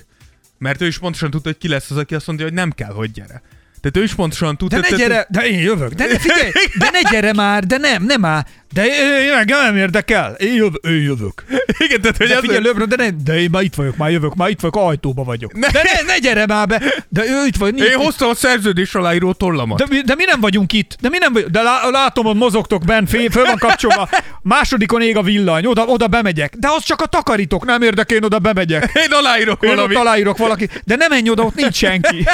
Mert 0.59 0.81
ő 0.81 0.87
is 0.87 0.99
pontosan 0.99 1.31
tudta, 1.31 1.49
hogy 1.49 1.59
ki 1.59 1.69
lesz 1.69 1.91
az, 1.91 1.97
aki 1.97 2.15
azt 2.15 2.27
mondja, 2.27 2.45
hogy 2.45 2.55
nem 2.55 2.71
kell, 2.71 2.93
hogy 2.93 3.11
gyere. 3.11 3.43
Tehát 3.81 3.97
ő 3.97 4.03
is 4.03 4.15
pontosan 4.15 4.57
tudta. 4.57 4.81
De 4.81 4.87
ne 4.91 4.97
gyere, 4.97 5.27
de 5.29 5.49
én 5.49 5.59
jövök, 5.59 5.93
de 5.93 6.07
ne 6.07 6.19
figyelj, 6.19 6.51
de 6.79 6.91
ne 6.93 7.11
gyere 7.11 7.33
már, 7.33 7.67
de 7.67 7.77
nem, 7.77 8.05
nem 8.05 8.21
már. 8.21 8.47
De 8.73 8.85
én, 8.87 9.33
engem 9.39 9.61
nem 9.63 9.77
érdekel. 9.77 10.33
Én, 10.33 10.55
jöv, 10.55 10.73
én 10.83 11.03
jövök. 11.03 11.45
Igen, 11.79 12.01
tehát 12.01 12.17
hogy 12.17 12.29
De 12.29 12.39
figyelj, 12.41 12.63
LeBron, 12.63 12.89
de, 12.89 12.97
ne, 12.97 13.11
de 13.25 13.41
én 13.41 13.49
már 13.53 13.63
itt 13.63 13.75
vagyok, 13.75 13.97
már 13.97 14.11
jövök, 14.11 14.35
már 14.35 14.49
itt 14.49 14.61
vagyok, 14.61 14.77
ajtóba 14.77 15.25
vagyok. 15.25 15.53
Ne. 15.53 15.69
De 15.69 15.83
ne, 15.83 16.13
ne 16.13 16.19
gyere 16.19 16.47
már 16.47 16.67
be. 16.67 16.83
De 17.09 17.23
ő 17.25 17.47
itt 17.47 17.57
vagy. 17.57 17.79
én 17.79 17.95
hoztam 17.97 18.29
a 18.29 18.35
szerződés 18.35 18.95
aláíró 18.95 19.33
tollamat. 19.33 19.79
de, 19.79 19.85
mi- 19.89 20.01
de 20.01 20.15
mi 20.15 20.25
nem 20.25 20.41
vagyunk 20.41 20.73
itt? 20.73 20.97
De 21.01 21.09
mi 21.09 21.19
nem 21.19 21.33
vagyunk? 21.33 21.53
De 21.53 21.63
lá, 21.63 21.89
látom, 21.91 22.25
hogy 22.25 22.37
mozogtok 22.37 22.85
benn, 22.85 23.05
fél, 23.05 23.31
föl 23.31 23.45
van 23.45 23.57
kapcsolva. 23.59 24.09
Másodikon 24.43 25.03
ég 25.03 25.17
a 25.17 25.23
villany, 25.23 25.67
oda, 25.67 25.85
oda 25.85 26.07
bemegyek. 26.07 26.55
De 26.57 26.69
az 26.71 26.85
csak 26.85 27.01
a 27.01 27.07
takarítok, 27.07 27.65
nem 27.65 27.83
érdekel, 27.83 28.17
én 28.17 28.25
oda 28.25 28.39
bemegyek. 28.39 28.91
Én 29.07 29.13
aláírok 29.13 29.63
Én 29.63 29.69
ott 29.71 29.75
valamit. 29.77 29.97
aláírok 29.97 30.37
valaki. 30.39 30.69
De 30.85 30.97
nem 30.97 31.09
menj 31.11 31.31
oda, 31.31 31.43
ott 31.43 31.55
nincs 31.55 31.75
senki. 31.77 32.25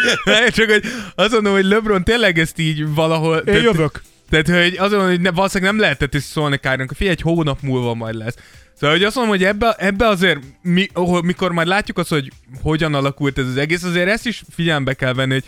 Csak 0.56 0.70
hogy 0.70 0.84
azt 1.14 1.30
mondom, 1.32 1.52
hogy 1.52 1.64
LeBron 1.64 2.04
tényleg 2.04 2.38
ezt 2.38 2.58
így 2.58 2.94
valahol... 2.94 3.36
Én 3.36 3.54
jövök. 3.62 4.02
Tehát, 4.28 4.48
hogy 4.48 4.76
mondom, 4.78 5.06
hogy 5.06 5.20
ne, 5.20 5.30
valószínűleg 5.30 5.72
nem 5.72 5.80
lehetett 5.80 6.14
is 6.14 6.22
szólni 6.22 6.56
Kárnak, 6.58 6.88
hogy 6.88 6.96
figyelj, 6.96 7.16
egy 7.16 7.22
hónap 7.22 7.60
múlva 7.62 7.94
majd 7.94 8.14
lesz. 8.14 8.36
Szóval, 8.74 8.96
hogy 8.96 9.04
azt 9.04 9.14
mondom, 9.14 9.34
hogy 9.34 9.44
ebbe, 9.44 9.74
ebbe 9.78 10.06
azért, 10.06 10.40
mi, 10.62 10.88
ahol, 10.92 11.22
mikor 11.22 11.52
majd 11.52 11.68
látjuk 11.68 11.98
azt, 11.98 12.08
hogy 12.08 12.32
hogyan 12.62 12.94
alakult 12.94 13.38
ez 13.38 13.46
az 13.46 13.56
egész, 13.56 13.82
azért 13.82 14.08
ezt 14.08 14.26
is 14.26 14.42
figyelembe 14.50 14.94
kell 14.94 15.12
venni, 15.12 15.32
hogy 15.32 15.44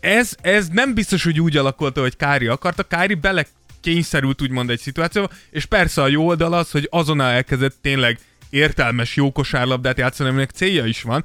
ez, 0.00 0.34
ez 0.40 0.68
nem 0.68 0.94
biztos, 0.94 1.24
hogy 1.24 1.40
úgy 1.40 1.56
alakult, 1.56 1.98
hogy 1.98 2.16
Kári 2.16 2.46
akarta. 2.46 2.82
Kári 2.82 3.14
bele 3.14 3.46
kényszerült 3.80 4.42
úgymond 4.42 4.70
egy 4.70 4.80
szituációba, 4.80 5.28
és 5.50 5.64
persze 5.64 6.02
a 6.02 6.08
jó 6.08 6.26
oldal 6.26 6.52
az, 6.52 6.70
hogy 6.70 6.88
azonnal 6.90 7.30
elkezdett 7.30 7.76
tényleg 7.82 8.18
értelmes, 8.50 9.16
jó 9.16 9.32
kosárlabdát 9.32 9.98
játszani, 9.98 10.28
aminek 10.28 10.50
célja 10.50 10.84
is 10.84 11.02
van. 11.02 11.24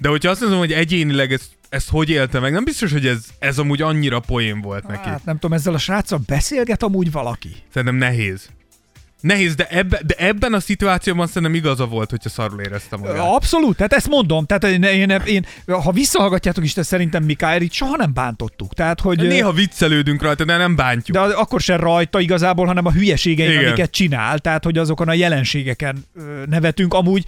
De 0.00 0.08
hogyha 0.08 0.30
azt 0.30 0.40
mondom, 0.40 0.58
hogy 0.58 0.72
egyénileg 0.72 1.32
ezt, 1.32 1.50
ezt 1.74 1.90
hogy 1.90 2.10
élte 2.10 2.40
meg, 2.40 2.52
nem 2.52 2.64
biztos, 2.64 2.92
hogy 2.92 3.06
ez, 3.06 3.24
ez 3.38 3.58
amúgy 3.58 3.82
annyira 3.82 4.20
poén 4.20 4.60
volt 4.60 4.86
neki. 4.86 5.08
Hát 5.08 5.24
nem 5.24 5.38
tudom, 5.38 5.56
ezzel 5.56 5.74
a 5.74 5.78
sráccal 5.78 6.20
beszélget 6.26 6.82
amúgy 6.82 7.12
valaki. 7.12 7.50
Szerintem 7.72 7.98
nehéz. 7.98 8.48
Nehéz, 9.20 9.54
de, 9.54 9.66
ebbe, 9.70 10.00
de 10.06 10.14
ebben 10.18 10.52
a 10.52 10.60
szituációban 10.60 11.26
szerintem 11.26 11.54
igaza 11.54 11.86
volt, 11.86 12.10
hogyha 12.10 12.28
szarul 12.28 12.60
éreztem 12.60 13.00
magát. 13.00 13.18
Abszolút, 13.18 13.76
tehát 13.76 13.92
ezt 13.92 14.08
mondom. 14.08 14.46
Tehát 14.46 14.64
én, 14.64 14.82
én, 14.82 15.10
én 15.10 15.46
ha 15.66 15.92
visszahallgatjátok 15.92 16.64
is, 16.64 16.74
de 16.74 16.82
szerintem 16.82 17.22
mi 17.24 17.34
Kyrie-t 17.34 17.72
soha 17.72 17.96
nem 17.96 18.12
bántottuk. 18.12 18.74
Tehát, 18.74 19.00
hogy... 19.00 19.18
Néha 19.18 19.52
viccelődünk 19.52 20.22
rajta, 20.22 20.44
de 20.44 20.56
nem 20.56 20.76
bántjuk. 20.76 21.16
De 21.16 21.22
akkor 21.22 21.60
sem 21.60 21.80
rajta 21.80 22.20
igazából, 22.20 22.66
hanem 22.66 22.86
a 22.86 22.92
hülyeségein, 22.92 23.50
Igen. 23.50 23.66
amiket 23.66 23.90
csinál. 23.90 24.38
Tehát, 24.38 24.64
hogy 24.64 24.78
azokon 24.78 25.08
a 25.08 25.14
jelenségeken 25.14 26.04
nevetünk. 26.46 26.94
Amúgy 26.94 27.24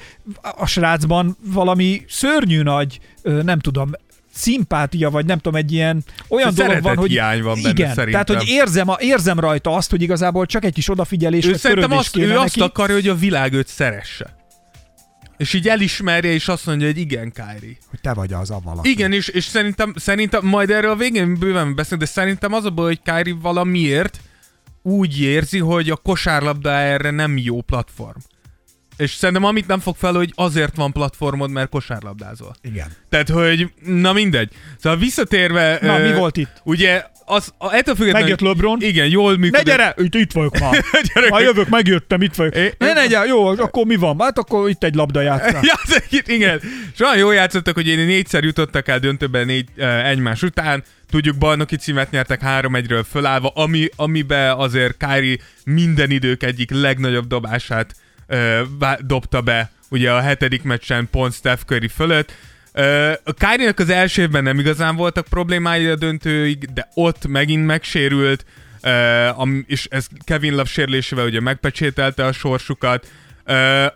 a 0.57 0.66
srácban 0.66 1.36
valami 1.44 2.05
szörnyű 2.09 2.62
nagy, 2.62 2.99
nem 3.22 3.59
tudom, 3.59 3.90
szimpátia, 4.37 5.11
vagy 5.11 5.26
nem 5.26 5.39
tudom, 5.39 5.59
egy 5.59 5.72
ilyen 5.72 6.05
olyan 6.28 6.55
dolog 6.55 6.82
van, 6.82 6.97
hogy 6.97 7.11
Szeretethiány 7.11 7.43
van 7.43 7.55
benne 7.55 7.68
igen, 7.68 7.95
szerintem. 7.95 8.24
tehát, 8.24 8.43
hogy 8.43 8.49
érzem, 8.49 8.89
a, 8.89 8.97
érzem 9.01 9.41
rajta 9.41 9.74
azt, 9.74 9.91
hogy 9.91 10.03
igazából 10.03 10.47
csak 10.47 10.64
egy 10.64 10.72
kis 10.72 10.91
odafigyelés, 10.91 11.47
ő 11.47 11.57
szerintem 11.57 11.93
azt, 11.93 12.16
ő 12.16 12.20
kéne 12.20 12.41
azt 12.41 12.57
neki. 12.57 12.61
akarja, 12.61 12.95
hogy 12.95 13.09
a 13.09 13.14
világ 13.14 13.53
őt 13.53 13.68
szeresse. 13.68 14.34
És 15.37 15.53
így 15.53 15.68
elismerje, 15.68 16.32
és 16.32 16.49
azt 16.49 16.66
mondja, 16.66 16.87
hogy 16.87 16.99
igen, 16.99 17.32
Kyrie. 17.32 17.76
hogy 17.91 18.01
te 18.01 18.14
vagy 18.14 18.32
az 18.32 18.51
a 18.51 18.61
valaki. 18.64 18.91
Igen, 18.91 19.12
és, 19.12 19.28
és 19.28 19.45
szerintem, 19.45 19.93
szerintem, 19.97 20.47
majd 20.47 20.70
erről 20.70 20.91
a 20.91 20.97
végén 20.97 21.39
bőven 21.39 21.74
beszélünk, 21.74 22.03
de 22.03 22.09
szerintem 22.09 22.53
az 22.53 22.64
a 22.64 22.70
baj, 22.70 22.87
hogy 22.87 23.01
Kyrie 23.03 23.37
valamiért 23.41 24.20
úgy 24.82 25.20
érzi, 25.20 25.59
hogy 25.59 25.91
a 25.91 25.97
kosárlabda 25.97 26.70
erre 26.70 27.11
nem 27.11 27.39
jó 27.39 27.61
platform. 27.61 28.18
És 28.97 29.11
szerintem 29.14 29.44
amit 29.44 29.66
nem 29.66 29.80
fog 29.80 29.97
fel, 29.97 30.12
hogy 30.12 30.32
azért 30.34 30.76
van 30.76 30.92
platformod, 30.92 31.51
mert 31.51 31.68
kosárlabdázol. 31.68 32.55
Igen. 32.62 32.86
Tehát, 33.09 33.28
hogy 33.28 33.70
na 33.84 34.12
mindegy. 34.12 34.51
Szóval 34.80 34.99
visszatérve... 34.99 35.78
Na, 35.82 36.01
ö, 36.01 36.09
mi 36.11 36.18
volt 36.18 36.36
itt? 36.36 36.61
Ugye, 36.64 37.05
az, 37.24 37.53
a, 37.59 37.72
ettől 37.74 37.94
függetlenül... 37.94 38.28
Megjött 38.28 38.40
LeBron. 38.49 38.82
Igen, 38.82 39.09
jól 39.09 39.32
Ne 39.32 39.38
működik. 39.38 39.66
gyere, 39.66 39.94
itt, 39.97 40.14
itt 40.14 40.32
vagyok 40.32 40.59
már. 40.61 40.84
Ha 41.28 41.40
jövök, 41.40 41.68
megjöttem, 41.68 42.22
itt 42.22 42.34
vagyok. 42.34 42.55
É- 42.57 42.74
Ne, 42.78 42.92
ne 42.92 43.07
gyere, 43.07 43.24
jó, 43.26 43.47
akkor 43.47 43.86
mi 43.86 43.97
van? 43.97 44.16
Hát 44.20 44.38
akkor 44.38 44.68
itt 44.68 44.84
egy 44.84 44.94
labda 44.94 45.20
játszál. 45.20 45.62
Igen. 46.26 46.61
És 46.94 47.01
olyan 47.01 47.16
jól 47.16 47.34
játszottak, 47.34 47.74
hogy 47.74 47.86
én 47.88 48.07
négyszer 48.07 48.44
jutottak 48.44 48.88
el 48.88 48.99
döntőben 48.99 49.47
négy, 49.47 49.68
eh, 49.76 50.09
egymás 50.09 50.42
után. 50.42 50.84
Tudjuk, 51.11 51.36
bajnoki 51.38 51.76
címet 51.76 52.11
nyertek 52.11 52.40
3-1-ről 52.44 53.05
fölállva, 53.11 53.49
ami, 53.49 53.88
amiben 53.97 54.53
azért 54.57 54.97
Kyrie 54.97 55.36
minden 55.64 56.11
idők 56.11 56.42
egyik 56.42 56.70
legnagyobb 56.70 57.26
dobását 57.26 57.94
ö, 58.27 58.62
dobta 59.01 59.41
be, 59.41 59.70
ugye 59.89 60.12
a 60.12 60.20
hetedik 60.20 60.62
meccsen 60.62 61.09
pont 61.11 61.33
Steph 61.33 61.62
Curry 61.62 61.89
fölött. 61.89 62.33
A 63.24 63.33
Kyrie-nak 63.33 63.79
az 63.79 63.91
első 63.91 64.22
évben 64.22 64.43
nem 64.43 64.59
igazán 64.59 64.97
voltak 64.97 65.27
problémái 65.29 65.87
a 65.87 65.97
döntőig, 65.97 66.72
de 66.72 66.89
ott 66.95 67.27
megint 67.27 67.66
megsérült, 67.66 68.45
és 69.66 69.87
ez 69.91 70.07
Kevin 70.24 70.53
Love 70.53 70.64
sérülésével 70.64 71.27
ugye 71.27 71.41
megpecsételte 71.41 72.24
a 72.24 72.33
sorsukat. 72.33 73.07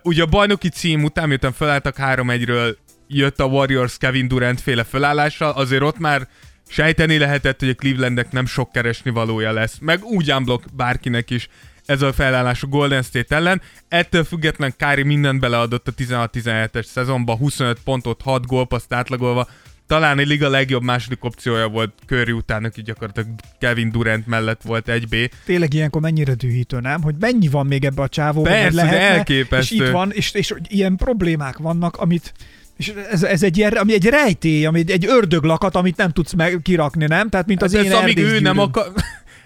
Ugye 0.03 0.21
a 0.21 0.25
bajnoki 0.25 0.69
cím 0.69 1.03
után, 1.03 1.27
miután 1.27 1.51
felálltak 1.51 1.95
3-1-ről, 1.99 2.75
jött 3.07 3.39
a 3.39 3.45
Warriors 3.45 3.97
Kevin 3.97 4.27
Durant 4.27 4.61
féle 4.61 4.83
felállással, 4.83 5.51
azért 5.51 5.81
ott 5.81 5.99
már 5.99 6.27
sejteni 6.67 7.17
lehetett, 7.17 7.59
hogy 7.59 7.69
a 7.69 7.75
Clevelandnek 7.75 8.31
nem 8.31 8.45
sok 8.45 8.71
keresni 8.71 9.11
valója 9.11 9.51
lesz, 9.51 9.77
meg 9.79 10.03
úgy 10.03 10.31
unblock 10.31 10.75
bárkinek 10.75 11.29
is 11.29 11.49
ez 11.91 12.01
a 12.01 12.13
felállás 12.13 12.63
a 12.63 12.67
Golden 12.67 13.01
State 13.01 13.35
ellen. 13.35 13.61
Ettől 13.87 14.23
független 14.23 14.73
Kári 14.77 15.03
mindent 15.03 15.39
beleadott 15.39 15.87
a 15.87 15.91
16-17-es 15.91 16.85
szezonban, 16.85 17.37
25 17.37 17.79
pontot, 17.83 18.21
6 18.21 18.45
gólpaszt 18.45 18.93
átlagolva, 18.93 19.47
talán 19.87 20.19
egy 20.19 20.27
liga 20.27 20.49
legjobb 20.49 20.83
második 20.83 21.23
opciója 21.23 21.67
volt 21.67 21.93
Curry 22.07 22.31
után, 22.31 22.63
aki 22.63 22.81
gyakorlatilag 22.81 23.29
Kevin 23.59 23.91
Durant 23.91 24.27
mellett 24.27 24.61
volt 24.61 24.85
1B. 24.87 25.31
Tényleg 25.45 25.73
ilyenkor 25.73 26.01
mennyire 26.01 26.33
dühítő, 26.33 26.79
nem? 26.79 27.01
Hogy 27.01 27.15
mennyi 27.19 27.47
van 27.47 27.65
még 27.65 27.85
ebbe 27.85 28.01
a 28.01 28.07
csávóban, 28.07 28.51
Persze, 28.51 28.65
hogy 28.65 28.73
lehetne, 28.73 29.17
elképesztő. 29.17 29.75
és 29.75 29.81
itt 29.81 29.89
van, 29.89 30.11
és, 30.11 30.33
és 30.33 30.53
ilyen 30.67 30.95
problémák 30.95 31.57
vannak, 31.57 31.97
amit 31.97 32.33
és 32.77 32.93
ez, 33.11 33.23
ez 33.23 33.43
egy, 33.43 33.57
ilyen, 33.57 33.71
ami 33.71 33.93
egy 33.93 34.05
rejtély, 34.05 34.65
ami 34.65 34.79
egy, 34.79 34.91
egy 34.91 35.05
ördöglakat, 35.05 35.75
amit 35.75 35.97
nem 35.97 36.11
tudsz 36.11 36.33
meg 36.33 36.59
kirakni, 36.63 37.05
nem? 37.05 37.29
Tehát, 37.29 37.47
mint 37.47 37.61
az 37.61 37.75
Hát 37.75 37.83
én 37.83 37.91
ez, 37.91 37.97
amíg 37.97 38.17
ő 38.17 38.39
nem 38.39 38.59
akar... 38.59 38.91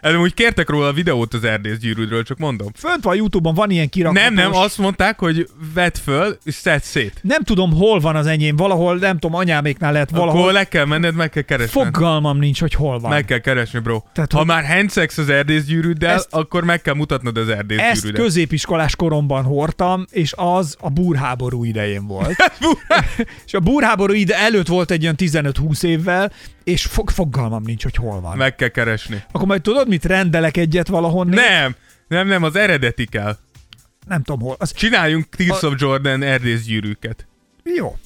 Előbb 0.06 0.20
úgy 0.22 0.34
kértek 0.34 0.70
róla 0.70 0.88
a 0.88 0.93
videót 0.93 1.34
az 1.34 1.43
erdészgyűrűdről, 1.43 2.24
csak 2.24 2.38
mondom. 2.38 2.68
Fönt 2.78 3.03
van 3.03 3.16
Youtube-on, 3.16 3.56
van 3.56 3.70
ilyen 3.70 3.89
kirakatós. 3.89 4.24
Nem, 4.24 4.34
nem, 4.34 4.53
azt 4.53 4.78
mondták, 4.78 5.20
hogy 5.20 5.47
vedd 5.74 5.93
föl, 6.03 6.38
és 6.43 6.53
szedd 6.53 6.80
szét. 6.82 7.20
Nem 7.22 7.41
tudom, 7.43 7.74
hol 7.74 7.99
van 7.99 8.16
az 8.16 8.28
enyém, 8.28 8.56
valahol, 8.56 8.97
nem 8.97 9.18
tudom, 9.20 9.36
anyáméknál 9.38 9.91
lehet 9.91 10.10
valahol. 10.10 10.41
Akkor 10.41 10.53
le 10.53 10.64
kell 10.64 10.86
menned, 10.86 11.16
meg 11.16 11.30
kell 11.30 11.43
keresned. 11.43 11.86
Fogalmam 11.86 12.38
nincs, 12.38 12.60
hogy 12.60 12.74
hol 12.74 12.99
van. 12.99 13.10
Meg 13.10 13.26
kell 13.26 13.38
keresni, 13.38 13.80
bro. 13.80 14.01
Tehát, 14.14 14.32
ha 14.32 14.38
hogy- 14.38 14.47
már 14.47 14.66
handsex 14.66 15.18
az 15.18 15.30
erdészgyűrűddel, 15.30 16.16
Ezt- 16.16 16.34
akkor 16.34 16.64
meg 16.64 16.82
kell 16.82 16.95
mutatnod 16.95 17.38
az 17.38 17.47
Ezt 17.49 17.58
erdészgyűrűdet. 17.58 18.22
középiskolás 18.22 18.95
koromban 18.95 19.43
hordtam, 19.43 20.06
és 20.12 20.34
az 20.36 20.76
a 20.80 20.89
burháború 20.89 21.64
idején 21.64 22.08
volt. 22.08 22.36
és 23.45 23.53
a 23.53 23.60
burháború 23.60 24.14
ide 24.14 24.36
előtt 24.38 24.68
volt 24.68 24.91
egy 24.91 25.03
olyan 25.03 25.16
15-20 25.18 25.84
évvel, 25.84 26.32
és 26.66 26.86
fog, 26.86 27.09
fogalmam 27.09 27.63
nincs, 27.63 27.84
hogy 27.84 27.95
hol 27.95 28.22
van. 28.22 28.38
Meg 28.38 28.55
kell 28.55 28.68
keresni. 28.68 29.24
Akkor 29.32 29.47
majd 29.47 29.61
tudod, 29.61 29.88
mit 29.88 30.05
rendelek 30.05 30.57
egyet 30.57 30.88
valahonnan? 30.88 31.36
Nem, 31.36 31.76
nem, 32.07 32.28
nem, 32.28 32.43
az 32.43 32.55
eredeti 32.55 33.05
kell. 33.05 33.38
Nem 34.07 34.24
tudom 34.24 34.41
hol. 34.41 34.55
Az, 34.59 34.72
Csináljunk 34.74 35.30
Tears 35.30 35.63
A- 35.63 35.68
of 35.68 35.74
Jordan 35.78 36.22
erdészgyűrűket. 36.24 37.28
jó. 37.63 37.97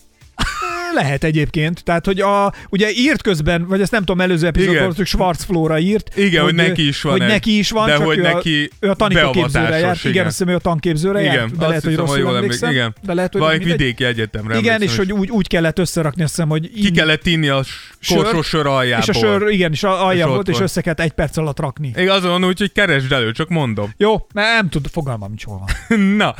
Lehet 0.94 1.24
egyébként. 1.24 1.84
Tehát, 1.84 2.06
hogy 2.06 2.20
a, 2.20 2.54
ugye 2.70 2.92
írt 2.92 3.22
közben, 3.22 3.68
vagy 3.68 3.82
ezt 3.82 3.92
nem 3.92 4.00
tudom, 4.00 4.22
előző 4.22 4.48
epizódban, 4.48 4.76
Igen. 4.76 4.94
hogy 4.96 5.06
Schwarz 5.06 5.44
Flóra 5.44 5.80
írt. 5.80 6.18
Igen, 6.18 6.44
hogy 6.44 6.56
neki 6.56 6.88
is 6.88 7.02
van 7.02 7.12
Hogy 7.12 7.22
egy. 7.22 7.28
neki 7.28 7.58
is 7.58 7.72
van, 7.72 7.88
De 7.88 7.96
csak 7.96 8.06
hogy 8.06 8.18
ő, 8.18 8.22
neki 8.22 8.70
a, 8.72 8.86
ő 8.86 8.90
a 8.90 8.94
tanítóképzőre 8.94 9.78
járt. 9.78 10.00
Igen, 10.00 10.12
igen. 10.12 10.26
azt 10.26 10.38
hiszem, 10.38 10.54
ő 10.54 10.56
a 10.56 10.60
tanképzőre 10.60 11.22
Igen, 11.22 11.34
járt, 11.34 11.58
de 11.58 11.68
lehet, 11.68 11.84
hogy 11.84 11.92
hiszem, 11.92 12.06
rosszul 12.06 12.20
jól 12.22 12.36
emlékszem. 12.36 12.72
Igen. 12.72 12.96
De 13.02 13.14
lehet, 13.14 13.32
hogy 13.32 13.42
Valami 13.42 13.64
vidéki 13.64 14.04
egyetemre 14.04 14.58
Igen, 14.58 14.82
és 14.82 14.98
hogy 14.98 15.14
úgy, 15.14 15.30
úgy 15.30 15.48
kellett 15.48 15.80
összerakni, 15.80 16.24
azt 16.24 16.36
hiszem, 16.36 16.50
hogy 16.50 16.72
ki 16.72 16.92
kellett 16.92 17.26
inni 17.26 17.48
a 17.48 17.64
korsó 18.08 18.42
sör 18.42 18.66
aljából. 18.68 19.04
és 19.04 19.10
a 19.10 19.14
sör, 19.20 19.50
igen, 19.52 19.72
és 19.72 19.84
alja 19.84 20.28
volt, 20.28 20.48
és 20.48 20.60
össze 20.60 20.82
kellett 20.82 21.00
egy 21.00 21.12
perc 21.12 21.38
alatt 21.38 21.60
rakni. 21.60 21.94
Én 21.98 22.10
azon 22.10 22.46
úgy, 22.46 22.60
hogy 22.60 22.72
keresd 22.72 23.12
elő, 23.12 23.32
csak 23.32 23.50
mondom. 23.50 23.94
Jó, 23.98 24.28
nem 24.34 24.70
tud, 24.70 24.88
fogalmam 24.92 25.34
hol 25.44 25.58
van. 25.88 26.00
Na, 26.18 26.36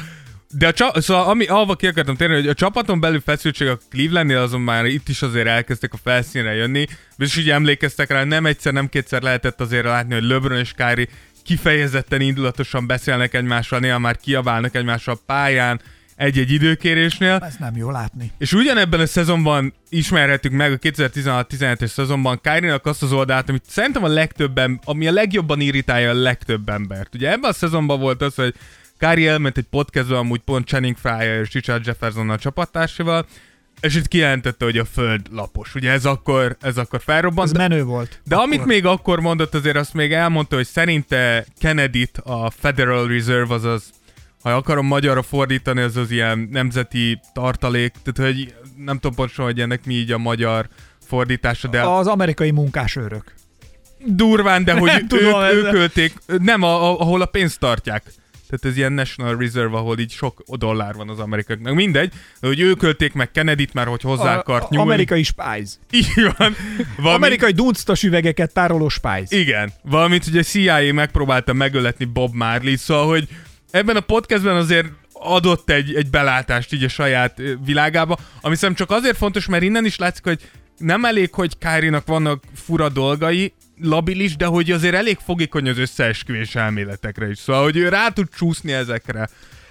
de 0.54 0.68
a 0.68 0.74
csa- 0.74 1.02
szóval 1.02 1.30
ami, 1.30 1.46
ahova 1.46 1.76
ki 1.76 1.88
akartam 1.88 2.16
térni, 2.16 2.36
hogy 2.36 2.48
a 2.48 2.54
csapaton 2.54 3.00
belül 3.00 3.22
feszültség 3.22 3.68
a 3.68 3.80
Clevelandnél 3.90 4.38
azon 4.38 4.62
már 4.62 4.86
itt 4.86 5.10
is 5.10 5.22
azért 5.22 5.48
elkezdtek 5.48 5.94
a 5.94 5.98
felszínre 6.04 6.54
jönni. 6.54 6.88
Biztos, 7.18 7.44
hogy 7.44 7.50
emlékeztek 7.50 8.10
rá, 8.10 8.24
nem 8.24 8.46
egyszer, 8.46 8.74
nem 8.74 8.90
kétszer 8.90 9.22
lehetett 9.22 9.62
azért 9.62 9.86
látni, 9.86 10.14
hogy 10.14 10.24
LeBron 10.24 10.58
és 10.58 10.74
Kyrie 10.74 11.08
kifejezetten 11.44 12.22
indulatosan 12.22 12.88
beszélnek 12.88 13.34
egymással, 13.34 13.80
néha 13.80 14.00
már 14.00 14.18
kiabálnak 14.18 14.76
egymással 14.76 15.14
a 15.14 15.24
pályán 15.26 15.82
egy-egy 16.16 16.52
időkérésnél. 16.52 17.40
Ez 17.46 17.56
nem 17.60 17.76
jó 17.76 17.92
látni. 17.92 18.32
És 18.38 18.54
ugyanebben 18.54 19.00
a 19.00 19.06
szezonban 19.06 19.74
ismerhetük 19.90 20.52
meg 20.52 20.72
a 20.72 20.78
2016-17-es 20.78 21.88
szezonban 21.88 22.40
Kyrie-nak 22.42 22.86
azt 22.86 23.04
az 23.04 23.12
oldalt, 23.12 23.50
amit 23.50 23.64
szerintem 23.68 24.04
a 24.04 24.08
legtöbben, 24.08 24.80
ami 24.84 25.08
a 25.08 25.12
legjobban 25.12 25.60
irritálja 25.60 26.10
a 26.10 26.14
legtöbb 26.14 26.70
embert. 26.70 27.16
Ugye 27.16 27.32
ebben 27.32 27.50
a 27.50 27.54
szezonban 27.54 28.00
volt 28.00 28.22
az, 28.22 28.36
hogy 28.36 28.54
Kyrie 29.00 29.30
elment 29.32 29.58
egy 29.58 29.66
podcastba 29.70 30.18
amúgy 30.18 30.40
pont 30.40 30.66
Channing 30.68 30.98
Frye 30.98 31.40
és 31.40 31.52
Richard 31.54 31.86
Jefferson 31.86 32.30
a 32.30 32.38
csapattársával, 32.38 33.26
és 33.80 33.96
itt 33.96 34.08
kijelentette, 34.08 34.66
hogy 34.66 34.78
a 34.78 34.86
föld 34.86 35.22
lapos. 35.32 35.76
Ugye 35.76 35.92
ez 35.92 36.06
akkor, 36.06 36.58
ez 36.62 36.78
akkor 36.78 37.02
felrobbant. 37.02 37.50
Ez 37.50 37.58
menő 37.58 37.84
volt. 37.84 38.22
De 38.26 38.36
amit 38.36 38.66
még 38.66 38.86
akkor 38.86 39.20
mondott, 39.20 39.56
azért 39.56 39.76
azt 39.76 39.94
még 39.94 40.14
elmondta, 40.14 40.56
hogy 40.56 40.66
szerinte 40.68 41.46
Kennedy-t 41.60 42.18
a 42.18 42.50
Federal 42.60 43.08
Reserve, 43.08 43.54
azaz 43.54 43.90
ha 44.44 44.50
akarom 44.52 44.86
magyarra 44.86 45.22
fordítani, 45.22 45.82
az 45.82 45.96
az 45.98 46.12
ilyen 46.12 46.48
nemzeti 46.52 47.20
tartalék, 47.34 47.94
tehát 48.04 48.34
hogy 48.34 48.54
nem 48.78 48.96
tudom 49.00 49.16
pontosan, 49.16 49.46
hogy 49.46 49.60
ennek 49.60 49.86
mi 49.86 49.94
így 49.94 50.12
a 50.12 50.18
magyar 50.18 50.68
fordítása, 51.08 51.68
de 51.68 51.82
Az 51.82 52.08
amerikai 52.08 52.52
munkásőrök. 52.52 53.34
durván, 54.06 54.64
de 54.64 54.74
hogy 54.74 54.92
ők, 55.02 55.08
tudom, 55.08 55.42
ők 55.42 55.66
ez- 55.68 55.74
ölték, 55.74 56.14
nem, 56.26 56.64
a, 56.64 56.90
a, 56.90 57.00
ahol 57.00 57.22
a 57.22 57.26
pénzt 57.26 57.60
tartják. 57.60 58.04
Tehát 58.50 58.66
ez 58.66 58.78
ilyen 58.78 58.94
National 58.94 59.38
Reserve, 59.38 59.78
ahol 59.78 60.00
így 60.00 60.12
sok 60.12 60.44
dollár 60.48 60.94
van 60.96 61.10
az 61.10 61.20
amerikaiaknak. 61.20 61.74
Mindegy, 61.74 62.12
de 62.40 62.48
hogy 62.48 62.60
ők 62.60 62.84
ölték 62.84 63.14
meg 63.14 63.32
Kennedy-t, 63.32 63.74
mert 63.74 63.88
hogy 63.88 64.02
hozzá 64.02 64.36
A- 64.36 64.38
akart 64.40 64.70
nyúlni. 64.70 64.90
Amerikai 64.92 65.24
spice. 65.24 65.76
Így 65.92 66.14
van. 66.38 66.56
Valami, 66.98 67.16
Amerikai 67.16 67.52
dunctas 67.52 68.04
üvegeket 68.04 68.54
tároló 68.54 68.90
spice. 68.90 69.38
Igen. 69.38 69.72
Valamint 69.84 70.28
ugye 70.28 70.40
a 70.40 70.44
CIA 70.44 70.94
megpróbálta 70.94 71.54
megöletni 71.54 72.06
Bob 72.06 72.34
Marley, 72.34 72.76
szóval, 72.76 73.08
hogy 73.08 73.28
ebben 73.72 73.96
a 73.96 74.00
podcastben 74.00 74.56
azért 74.56 74.88
adott 75.14 75.70
egy, 75.70 75.96
egy 75.96 76.10
belátást 76.10 76.74
így 76.74 76.84
a 76.84 76.88
saját 76.90 77.42
világába, 77.66 78.18
ami 78.42 78.56
szerintem 78.56 78.86
csak 78.88 78.98
azért 78.98 79.18
fontos, 79.18 79.46
mert 79.46 79.64
innen 79.64 79.86
is 79.86 79.98
látszik, 79.98 80.24
hogy 80.24 80.50
nem 80.78 81.06
elég, 81.06 81.34
hogy 81.34 81.58
Kyrie-nak 81.58 82.06
vannak 82.08 82.44
fura 82.56 82.90
dolgai, 82.90 83.54
labilis, 83.82 84.36
de 84.36 84.46
hogy 84.46 84.72
azért 84.72 84.96
elég 84.96 85.18
fogékony 85.26 85.70
az 85.70 85.78
összeesküvés 85.78 86.56
elméletekre 86.56 87.30
is. 87.30 87.38
Szóval, 87.38 87.64
hogy 87.64 87.78
ő 87.78 87.90
rá 87.90 88.10
tud 88.10 88.28
csúszni 88.38 88.72
ezekre. 88.72 89.30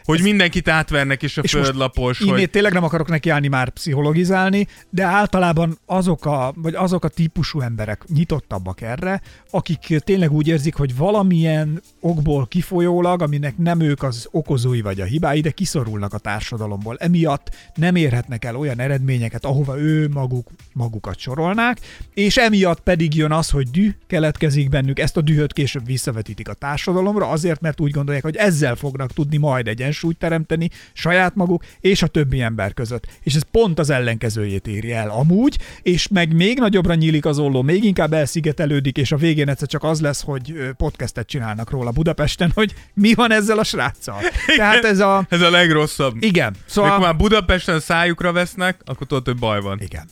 Hogy 0.08 0.22
mindenkit 0.22 0.68
átvernek, 0.68 1.22
és 1.22 1.36
a 1.36 1.40
És 1.40 1.52
most 1.52 1.64
földlapos, 1.64 2.20
Innét 2.20 2.34
hogy... 2.34 2.50
tényleg 2.50 2.72
nem 2.72 2.84
akarok 2.84 3.08
nekiállni 3.08 3.48
már 3.48 3.70
pszichologizálni, 3.70 4.66
de 4.90 5.04
általában 5.04 5.78
azok 5.86 6.26
a, 6.26 6.52
vagy 6.56 6.74
azok 6.74 7.04
a 7.04 7.08
típusú 7.08 7.60
emberek 7.60 8.04
nyitottabbak 8.14 8.80
erre, 8.80 9.20
akik 9.50 9.98
tényleg 10.04 10.32
úgy 10.32 10.48
érzik, 10.48 10.74
hogy 10.74 10.96
valamilyen 10.96 11.82
okból 12.00 12.46
kifolyólag, 12.46 13.22
aminek 13.22 13.56
nem 13.56 13.80
ők 13.80 14.02
az 14.02 14.28
okozói 14.30 14.80
vagy 14.80 15.00
a 15.00 15.04
hibái, 15.04 15.40
de 15.40 15.50
kiszorulnak 15.50 16.14
a 16.14 16.18
társadalomból. 16.18 16.96
Emiatt 16.98 17.50
nem 17.74 17.96
érhetnek 17.96 18.44
el 18.44 18.56
olyan 18.56 18.80
eredményeket, 18.80 19.44
ahova 19.44 19.78
ő 19.78 20.08
maguk 20.08 20.50
magukat 20.72 21.18
sorolnák, 21.18 21.78
és 22.14 22.36
emiatt 22.36 22.80
pedig 22.80 23.14
jön 23.14 23.32
az, 23.32 23.50
hogy 23.50 23.70
dű 23.70 23.94
keletkezik 24.06 24.68
bennük, 24.68 24.98
ezt 24.98 25.16
a 25.16 25.20
dühöt 25.20 25.52
később 25.52 25.86
visszavetítik 25.86 26.48
a 26.48 26.54
társadalomra, 26.54 27.28
azért, 27.28 27.60
mert 27.60 27.80
úgy 27.80 27.90
gondolják, 27.90 28.24
hogy 28.24 28.36
ezzel 28.36 28.74
fognak 28.74 29.12
tudni 29.12 29.36
majd 29.36 29.68
egyensúlyt 29.98 30.18
teremteni 30.18 30.70
saját 30.92 31.34
maguk 31.34 31.64
és 31.80 32.02
a 32.02 32.06
többi 32.06 32.40
ember 32.40 32.74
között. 32.74 33.06
És 33.22 33.34
ez 33.34 33.42
pont 33.50 33.78
az 33.78 33.90
ellenkezőjét 33.90 34.66
éri 34.66 34.92
el 34.92 35.10
amúgy, 35.10 35.58
és 35.82 36.08
meg 36.08 36.34
még 36.34 36.58
nagyobbra 36.58 36.94
nyílik 36.94 37.24
az 37.24 37.38
olló, 37.38 37.62
még 37.62 37.84
inkább 37.84 38.12
elszigetelődik, 38.12 38.96
és 38.96 39.12
a 39.12 39.16
végén 39.16 39.48
egyszer 39.48 39.68
csak 39.68 39.82
az 39.82 40.00
lesz, 40.00 40.22
hogy 40.22 40.54
podcastet 40.76 41.26
csinálnak 41.26 41.70
róla 41.70 41.90
Budapesten, 41.90 42.50
hogy 42.54 42.74
mi 42.94 43.14
van 43.14 43.32
ezzel 43.32 43.58
a 43.58 43.64
sráccal. 43.64 44.20
Tehát 44.56 44.84
ez 44.84 45.00
a... 45.00 45.26
Ez 45.28 45.40
a 45.40 45.50
legrosszabb. 45.50 46.14
Igen. 46.20 46.54
Szóval... 46.66 46.90
Amikor 46.90 47.06
már 47.06 47.16
Budapesten 47.16 47.80
szájukra 47.80 48.32
vesznek, 48.32 48.80
akkor 48.84 49.06
tudod, 49.06 49.24
hogy 49.24 49.36
baj 49.36 49.60
van. 49.60 49.80
Igen. 49.80 50.08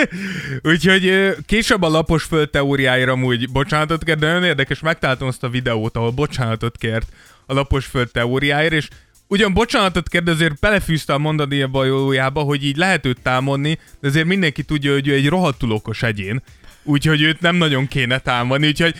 Úgyhogy 0.72 1.36
később 1.46 1.82
a 1.82 1.88
lapos 1.88 2.24
föld 2.24 2.50
teóriáira 2.50 3.12
amúgy 3.12 3.50
bocsánatot 3.50 4.04
kért, 4.04 4.18
de 4.18 4.26
nagyon 4.26 4.44
érdekes, 4.44 4.80
megtaláltam 4.80 5.28
azt 5.28 5.42
a 5.42 5.48
videót, 5.48 5.96
ahol 5.96 6.10
bocsánatot 6.10 6.76
kért 6.76 7.06
a 7.52 7.54
lapos 7.54 7.86
föld 7.86 8.10
teóriáért, 8.10 8.72
és 8.72 8.88
ugyan 9.26 9.52
bocsánatot 9.54 10.08
kért, 10.08 10.24
de 10.24 10.30
azért 10.30 10.60
belefűzte 10.60 11.12
a 11.12 11.18
mondani 11.18 11.62
a 11.62 11.68
bajójába, 11.68 12.40
hogy 12.40 12.64
így 12.64 12.76
lehet 12.76 13.06
őt 13.06 13.20
támadni, 13.22 13.78
de 14.00 14.08
azért 14.08 14.26
mindenki 14.26 14.62
tudja, 14.62 14.92
hogy 14.92 15.08
ő 15.08 15.14
egy 15.14 15.28
rohadtul 15.28 15.72
okos 15.72 16.02
egyén, 16.02 16.42
úgyhogy 16.82 17.22
őt 17.22 17.40
nem 17.40 17.56
nagyon 17.56 17.88
kéne 17.88 18.18
támadni, 18.18 18.66
úgyhogy 18.66 18.94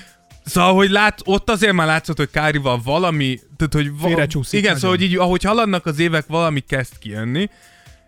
Szóval, 0.44 0.74
hogy 0.74 0.90
lát, 0.90 1.20
ott 1.24 1.50
azért 1.50 1.72
már 1.72 1.86
látszott, 1.86 2.16
hogy 2.16 2.30
Kárival 2.30 2.80
valami, 2.84 3.38
tehát, 3.56 3.72
hogy 3.74 3.98
va- 3.98 4.10
Igen, 4.58 4.62
nagyon. 4.62 4.78
szóval, 4.80 4.96
hogy 4.96 5.06
így, 5.06 5.16
ahogy 5.16 5.42
haladnak 5.42 5.86
az 5.86 5.98
évek, 5.98 6.24
valami 6.26 6.60
kezd 6.60 6.98
kijönni, 6.98 7.50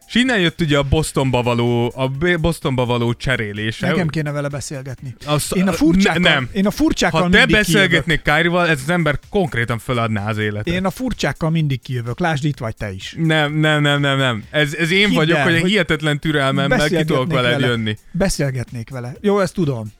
és 0.08 0.14
innen 0.14 0.40
jött 0.40 0.60
ugye 0.60 0.78
a 0.78 0.82
Bostonba 0.82 1.42
való, 1.42 1.92
a 1.96 2.08
Bostonba 2.40 2.84
való 2.84 3.12
cserélése. 3.14 3.86
Nekem 3.86 4.08
kéne 4.08 4.30
vele 4.30 4.48
beszélgetni. 4.48 5.14
Az- 5.26 5.50
Én 5.54 5.68
a 5.68 5.72
furcsákkal, 5.72 6.20
ne- 6.22 6.34
nem. 6.34 6.48
Én 6.52 6.66
a 6.66 6.70
furcsákkal 6.70 7.22
Ha 7.22 7.28
te 7.28 7.46
beszélgetnék 7.46 8.22
Kárival, 8.22 8.68
ez 8.68 8.80
az 8.82 8.90
ember 8.90 9.18
konkrétan 9.30 9.78
feladná 9.78 10.28
az 10.28 10.38
életet. 10.38 10.74
Én 10.74 10.84
a 10.84 10.90
furcsákkal 10.90 11.50
mindig 11.50 11.80
kijövök. 11.82 12.18
Lásd, 12.18 12.44
itt 12.44 12.58
vagy 12.58 12.76
te 12.76 12.92
is. 12.92 13.14
Nem, 13.18 13.52
nem, 13.54 13.82
nem, 13.82 14.00
nem, 14.00 14.18
nem. 14.18 14.44
Ez, 14.50 14.74
ez 14.74 14.90
én 14.90 15.06
Hidd 15.08 15.16
vagyok, 15.16 15.36
el, 15.36 15.44
hogy 15.44 15.60
hogy 15.60 15.70
hihetetlen 15.70 16.18
türelmemmel 16.20 16.88
ki 16.88 17.04
tudok 17.04 17.32
veled 17.32 17.50
vele. 17.50 17.66
jönni. 17.66 17.96
Beszélgetnék 18.10 18.90
vele. 18.90 19.12
Jó, 19.20 19.40
ezt 19.40 19.54
tudom. 19.54 19.92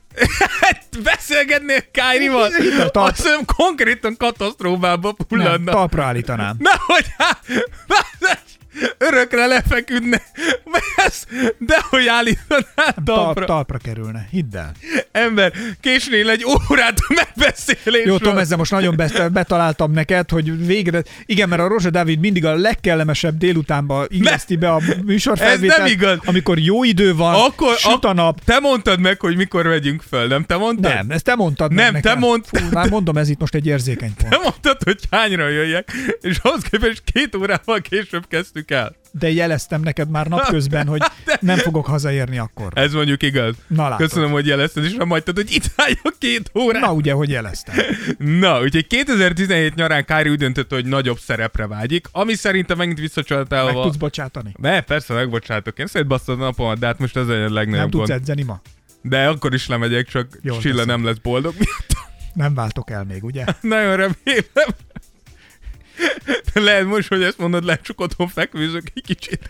Beszélgetnél 1.03 1.83
Kárival? 1.91 2.49
A 2.93 2.99
Azt 2.99 3.15
hiszem 3.15 3.39
konkrétan 3.45 4.15
katasztrófába 4.17 5.13
Nem, 5.17 5.27
fulladna. 5.27 5.71
talpra 5.71 6.03
állítanám. 6.03 6.55
Nehogy 6.59 7.05
hát, 7.17 7.39
örökre 8.97 9.45
lefeküdne. 9.45 10.21
Ez, 11.05 11.23
de 11.57 11.77
hogy 11.89 12.07
állítanál 12.07 12.65
Tal- 12.75 13.03
talpra. 13.05 13.45
talpra 13.45 13.77
kerülne. 13.77 14.27
Hidd 14.31 14.55
el. 14.57 14.71
Ember, 15.11 15.53
késnél 15.81 16.29
egy 16.29 16.45
órát 16.45 16.97
a 17.07 17.13
megbeszélésről. 17.13 18.05
Jó, 18.05 18.17
Tom, 18.17 18.37
ezzel 18.37 18.57
most 18.57 18.71
nagyon 18.71 18.95
be- 18.95 19.29
betaláltam 19.29 19.91
neked, 19.91 20.29
hogy 20.29 20.65
végre... 20.65 21.03
Igen, 21.25 21.49
mert 21.49 21.61
a 21.61 21.67
Rozsa 21.67 21.89
Dávid 21.89 22.19
mindig 22.19 22.45
a 22.45 22.55
legkellemesebb 22.55 23.37
délutánba 23.37 24.05
illeszti 24.07 24.55
be 24.55 24.69
a 24.71 24.81
műsorfelvételt. 25.05 25.71
Ez 25.79 25.85
nem 25.85 25.93
igaz. 25.93 26.17
Amikor 26.25 26.59
jó 26.59 26.83
idő 26.83 27.15
van, 27.15 27.33
Akkor 27.33 27.75
süt 27.77 28.03
a 28.05 28.13
nap. 28.13 28.39
Te 28.45 28.59
mondtad 28.59 28.99
meg, 28.99 29.19
hogy 29.19 29.35
mikor 29.35 29.65
megyünk 29.65 30.01
föl, 30.09 30.27
nem 30.27 30.43
te 30.43 30.55
mondtad? 30.55 30.93
Nem, 30.93 31.11
ezt 31.11 31.23
te 31.23 31.35
mondtad 31.35 31.71
meg 31.73 31.83
Nem, 31.83 31.93
nekem. 31.93 32.13
te 32.13 32.19
mondtad. 32.19 32.61
Fú, 32.61 32.67
már 32.71 32.89
mondom, 32.89 33.17
ez 33.17 33.29
itt 33.29 33.39
most 33.39 33.55
egy 33.55 33.65
érzékeny 33.67 34.13
pont. 34.15 34.29
Te 34.29 34.37
mondtad, 34.43 34.77
hogy 34.83 34.99
hányra 35.11 35.47
jöjjek, 35.47 35.91
és 36.21 36.37
ahhoz 36.41 36.61
képest 36.69 37.01
két 37.13 37.35
órával 37.35 37.81
később 37.81 38.27
kezdtük 38.27 38.64
el. 38.71 38.95
De 39.11 39.31
jeleztem 39.31 39.81
neked 39.81 40.09
már 40.09 40.27
napközben, 40.27 40.87
hogy 40.87 41.01
nem 41.39 41.57
fogok 41.57 41.85
hazaérni 41.85 42.37
akkor. 42.37 42.71
Ez 42.73 42.93
mondjuk 42.93 43.23
igaz. 43.23 43.55
Na, 43.67 43.89
látod. 43.89 44.07
Köszönöm, 44.07 44.31
hogy 44.31 44.47
jelezted, 44.47 44.83
és 44.83 44.93
nem 44.93 45.09
hagytad, 45.09 45.35
hogy 45.35 45.51
itt 45.51 45.71
álljak 45.75 46.15
két 46.19 46.51
órát. 46.59 46.81
Na 46.81 46.93
ugye, 46.93 47.13
hogy 47.13 47.29
jeleztem. 47.29 47.75
Na, 48.39 48.61
úgyhogy 48.61 48.87
2017 48.87 49.75
nyarán 49.75 50.05
Kári 50.05 50.29
úgy 50.29 50.37
döntött, 50.37 50.71
hogy 50.71 50.85
nagyobb 50.85 51.19
szerepre 51.19 51.67
vágyik, 51.67 52.07
ami 52.11 52.33
szerintem 52.33 52.77
megint 52.77 52.97
Meg 52.97 53.05
visszacsatálva... 53.05 53.81
tudsz 53.81 53.95
bocsátani. 53.95 54.53
Ne, 54.57 54.81
persze 54.81 55.13
megbocsátok. 55.13 55.79
Én 55.79 55.87
szétbasztad 55.87 56.41
a 56.41 56.43
napomat, 56.43 56.79
de 56.79 56.85
hát 56.85 56.99
most 56.99 57.17
ez 57.17 57.27
a 57.27 57.33
legnagyobb 57.33 57.71
Nem 57.71 57.89
tudsz 57.89 58.07
gond. 58.07 58.19
edzeni 58.19 58.43
ma? 58.43 58.61
De 59.01 59.27
akkor 59.27 59.53
is 59.53 59.67
lemegyek, 59.67 60.07
csak 60.07 60.27
Jól 60.41 60.59
Silla 60.61 60.85
nem 60.85 61.05
lesz 61.05 61.17
boldog. 61.17 61.53
Nem 62.33 62.53
váltok 62.53 62.89
el 62.89 63.03
még, 63.03 63.23
ugye? 63.23 63.43
Nagyon 63.61 63.95
remélem. 63.95 64.69
Lehet 66.53 66.85
most, 66.85 67.07
hogy 67.07 67.23
ezt 67.23 67.37
mondod, 67.37 67.63
lehet 67.65 67.81
csak 67.83 68.01
otthon 68.01 68.27
fekvőzök 68.27 68.83
egy 68.93 69.03
kicsit. 69.03 69.49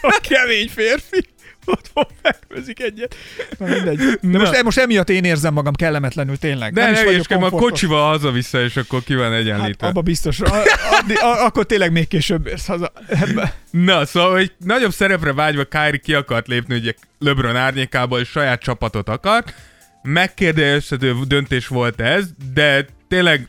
A 0.00 0.18
kemény 0.28 0.68
férfi 0.68 1.26
otthon 1.64 2.06
fekvezik 2.22 2.80
egyet. 2.82 3.16
Na 3.58 3.66
mindegy. 3.66 3.96
De 3.96 4.16
Na. 4.20 4.38
most, 4.38 4.62
most 4.62 4.78
emiatt 4.78 5.08
én 5.10 5.24
érzem 5.24 5.52
magam 5.52 5.74
kellemetlenül 5.74 6.36
tényleg. 6.38 6.72
De 6.72 6.80
nem 6.80 6.90
is 6.92 6.96
vagyok 6.96 7.10
hülyeskedj, 7.12 7.38
a 7.40 7.42
komfortos. 7.42 7.70
kocsival 7.70 8.08
haza-vissza, 8.10 8.62
és 8.62 8.76
akkor 8.76 9.02
ki 9.04 9.14
van 9.14 9.30
Hát 9.30 9.40
egyenlítve. 9.40 9.86
abba 9.86 10.00
biztos. 10.00 10.40
A, 10.40 10.62
addi, 10.90 11.14
a, 11.14 11.44
akkor 11.44 11.66
tényleg 11.66 11.92
még 11.92 12.08
később 12.08 12.46
érsz 12.46 12.66
haza. 12.66 12.92
Ebbe. 13.08 13.54
Na, 13.70 14.06
szóval, 14.06 14.32
hogy 14.32 14.52
nagyobb 14.64 14.92
szerepre 14.92 15.32
vágyva 15.32 15.64
Kyrie 15.64 16.00
ki 16.00 16.14
akart 16.14 16.46
lépni 16.46 16.74
ugye 16.76 16.92
LeBron 17.18 17.56
árnyékából, 17.56 18.20
és 18.20 18.28
saját 18.28 18.60
csapatot 18.62 19.08
akart. 19.08 19.54
Megkérdezhető 20.06 21.14
döntés 21.26 21.66
volt 21.66 22.00
ez, 22.00 22.24
de 22.54 22.86
tényleg 23.08 23.48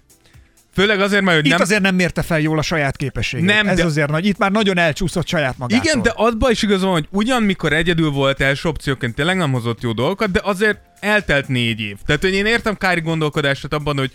főleg 0.73 0.99
azért, 0.99 1.23
mert 1.23 1.35
hogy 1.35 1.45
Itt 1.45 1.51
nem... 1.51 1.61
azért 1.61 1.81
nem 1.81 1.95
mérte 1.95 2.21
fel 2.21 2.39
jól 2.39 2.57
a 2.57 2.61
saját 2.61 2.97
képességét. 2.97 3.45
Nem, 3.45 3.67
Ez 3.67 3.77
de- 3.77 3.83
azért 3.85 4.09
nagy. 4.09 4.25
Itt 4.25 4.37
már 4.37 4.51
nagyon 4.51 4.77
elcsúszott 4.77 5.27
saját 5.27 5.57
magától. 5.57 5.85
Igen, 5.85 6.01
de 6.01 6.11
abban 6.15 6.51
is 6.51 6.61
igaz 6.61 6.81
van, 6.81 6.91
hogy 6.91 7.07
ugyan 7.11 7.43
mikor 7.43 7.73
egyedül 7.73 8.09
volt 8.09 8.41
első 8.41 8.69
opcióként 8.69 9.15
tényleg 9.15 9.37
nem 9.37 9.51
hozott 9.51 9.81
jó 9.81 9.91
dolgokat, 9.91 10.31
de 10.31 10.39
azért 10.43 10.79
eltelt 10.99 11.47
négy 11.47 11.79
év. 11.79 11.97
Tehát, 12.05 12.21
hogy 12.21 12.33
én 12.33 12.45
értem 12.45 12.75
Kári 12.75 13.01
gondolkodását 13.01 13.73
abban, 13.73 13.97
hogy 13.97 14.11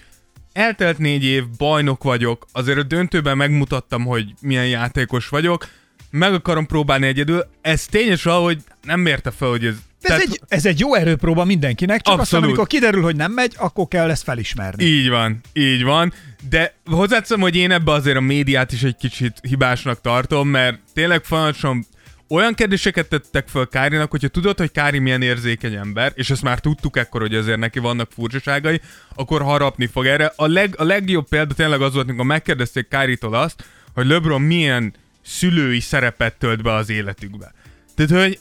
eltelt 0.53 0.99
négy 0.99 1.25
év, 1.25 1.45
bajnok 1.59 2.03
vagyok, 2.03 2.47
azért 2.53 2.79
a 2.79 2.83
döntőben 2.83 3.37
megmutattam, 3.37 4.05
hogy 4.05 4.35
milyen 4.41 4.69
játékos 4.69 5.29
vagyok, 5.29 5.69
meg 6.11 6.33
akarom 6.35 6.67
próbálni 6.67 7.07
egyedül. 7.07 7.47
Ez 7.61 7.87
tényes, 7.87 8.23
hogy 8.23 8.59
nem 8.83 9.01
mérte 9.01 9.31
fel, 9.31 9.49
hogy 9.49 9.65
ez... 9.65 9.75
Ez, 10.03 10.21
egy, 10.21 10.41
ez 10.49 10.67
egy 10.67 10.79
jó 10.79 10.95
erőpróba 10.95 11.45
mindenkinek, 11.45 11.97
csak 11.97 12.07
aztán 12.07 12.21
Abszolút. 12.21 12.45
amikor 12.45 12.67
kiderül, 12.67 13.03
hogy 13.03 13.17
nem 13.17 13.33
megy, 13.33 13.55
akkor 13.59 13.89
kell 13.89 14.11
ezt 14.11 14.23
felismerni. 14.23 14.85
Így 14.85 15.09
van, 15.09 15.41
így 15.53 15.83
van. 15.83 16.13
De 16.49 16.75
hozzáteszem, 16.85 17.41
hogy 17.41 17.57
én 17.57 17.71
ebbe 17.71 17.93
azért 17.93 18.17
a 18.17 18.21
médiát 18.21 18.73
is 18.73 18.83
egy 18.83 18.97
kicsit 18.97 19.39
hibásnak 19.43 20.01
tartom, 20.01 20.49
mert 20.49 20.79
tényleg 20.95 21.25
folyamatosan 21.25 21.87
olyan 22.29 22.55
kérdéseket 22.55 23.09
tettek 23.09 23.49
föl 23.49 23.69
Kárinak, 23.69 24.11
hogyha 24.11 24.29
tudod, 24.29 24.59
hogy 24.59 24.73
Kári 24.73 24.99
milyen 24.99 25.23
érzékeny 25.23 25.75
ember, 25.75 26.13
és 26.15 26.31
ezt 26.31 26.43
már 26.43 26.59
tudtuk 26.59 26.97
ekkor, 26.97 27.21
hogy 27.21 27.35
azért 27.35 27.59
neki 27.59 27.79
vannak 27.79 28.11
furcsaságai, 28.15 28.81
akkor 29.15 29.43
harapni 29.43 29.87
fog 29.87 30.07
erre. 30.07 30.33
A, 30.37 30.47
leg, 30.47 30.75
a 30.79 30.85
legjobb 30.85 31.29
példa 31.29 31.55
tényleg 31.55 31.83
az 31.83 31.95
volt, 31.95 32.09
amikor 32.09 32.25
megkérdezték 32.25 32.89
Kárítól 32.89 33.35
azt, 33.35 33.65
hogy 33.95 34.07
LeBron 34.07 34.43
milyen 34.43 34.95
szülői 35.25 35.81
szerepet 35.81 36.39
tölt 36.39 36.63
be 36.63 36.73
az 36.73 36.91
életükbe. 36.91 37.53
Tehát, 37.95 38.25
hogy 38.25 38.39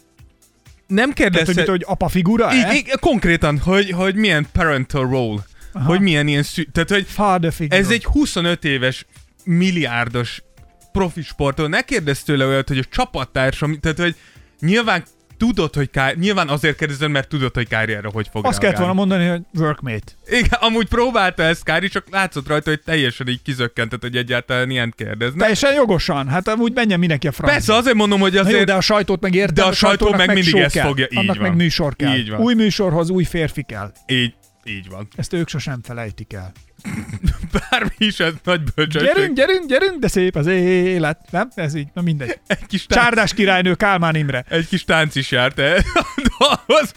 nem 0.91 1.11
Tehát, 1.11 1.33
kérdezte... 1.33 1.61
hogy, 1.61 1.69
hogy 1.69 1.85
apa 1.87 2.07
figura? 2.07 2.53
így, 2.53 2.73
így, 2.73 2.91
konkrétan, 2.99 3.59
hogy, 3.59 3.91
hogy 3.91 4.15
milyen 4.15 4.47
parental 4.51 5.09
role, 5.09 5.41
Aha. 5.73 5.85
hogy 5.85 6.01
milyen 6.01 6.27
ilyen 6.27 6.43
szü... 6.43 6.63
Tehát, 6.63 6.89
hogy 6.89 7.05
Father 7.07 7.53
figura. 7.53 7.79
ez 7.79 7.89
egy 7.89 8.03
25 8.05 8.63
éves 8.65 9.05
milliárdos 9.43 10.43
profi 10.91 11.21
sportoló. 11.21 11.67
Ne 11.67 11.81
kérdezz 11.81 12.19
tőle 12.19 12.45
olyat, 12.45 12.67
hogy 12.67 12.77
a 12.77 12.83
csapattársam, 12.89 13.79
tehát 13.79 13.99
hogy 13.99 14.15
nyilván 14.59 15.03
tudod, 15.45 15.75
hogy 15.75 15.89
Ká... 15.89 16.11
nyilván 16.19 16.47
azért 16.49 16.77
kérdezed, 16.77 17.09
mert 17.09 17.27
tudod, 17.29 17.53
hogy 17.53 17.67
Kári 17.67 17.93
erre 17.93 18.09
hogy 18.13 18.27
fog 18.31 18.45
Azt 18.45 18.59
kellett 18.59 18.77
volna 18.77 18.93
mondani, 18.93 19.27
hogy 19.27 19.41
workmate. 19.53 20.11
Igen, 20.27 20.59
amúgy 20.59 20.87
próbálta 20.87 21.43
ezt 21.43 21.63
Kári, 21.63 21.87
csak 21.87 22.05
látszott 22.11 22.47
rajta, 22.47 22.69
hogy 22.69 22.81
teljesen 22.81 23.27
így 23.27 23.41
kizökkentett, 23.41 24.01
hogy 24.01 24.15
egyáltalán 24.15 24.69
ilyen 24.69 24.93
kérdezne. 24.97 25.39
Teljesen 25.39 25.73
jogosan. 25.73 26.27
Hát 26.27 26.47
amúgy 26.47 26.71
menjen 26.73 26.99
mindenki 26.99 27.27
a 27.27 27.31
francba. 27.31 27.55
Persze, 27.57 27.73
azért 27.73 27.95
mondom, 27.95 28.19
hogy 28.19 28.33
Na 28.33 28.39
azért... 28.39 28.57
jó, 28.57 28.63
de 28.63 28.73
a 28.73 28.81
sajtót 28.81 29.21
meg 29.21 29.33
értem, 29.33 29.53
De 29.53 29.63
a 29.63 29.71
sajtó 29.71 30.05
sajtónak 30.05 30.17
meg 30.27 30.35
mindig 30.35 30.55
ezt 30.55 30.79
fogja- 30.79 31.07
így 31.11 31.17
Annak 31.17 31.35
van. 31.37 31.47
meg 31.47 31.55
műsor 31.55 31.95
kell. 31.95 32.15
Így 32.15 32.29
van. 32.29 32.39
Új 32.39 32.53
műsorhoz 32.53 33.09
új 33.09 33.23
férfi 33.23 33.63
kell. 33.63 33.91
Így, 34.07 34.33
így 34.63 34.89
van. 34.89 35.07
Ezt 35.15 35.33
ők 35.33 35.49
sosem 35.49 35.81
felejtik 35.83 36.33
el. 36.33 36.51
Bármi 37.69 37.89
is, 37.97 38.19
ez 38.19 38.33
nagy 38.43 38.61
bölcsesség. 38.75 39.13
Gyerünk, 39.13 39.35
gyerünk, 39.35 39.65
gyerünk, 39.69 39.99
de 39.99 40.07
szép 40.07 40.35
az 40.35 40.47
élet. 40.47 41.31
Nem? 41.31 41.49
Ez 41.55 41.73
így, 41.73 41.87
na 41.93 42.01
mindegy. 42.01 42.39
Egy 42.47 42.65
kis, 42.65 42.85
tánc, 42.85 43.01
Csárdás 43.03 43.33
királynő 43.33 43.75
Kálmán 43.75 44.15
Imre. 44.15 44.45
egy 44.49 44.67
kis 44.67 44.83
tánc 44.83 45.15
is 45.15 45.31
járt 45.31 45.59
el. 45.69 45.79
Ahhoz. 46.37 46.91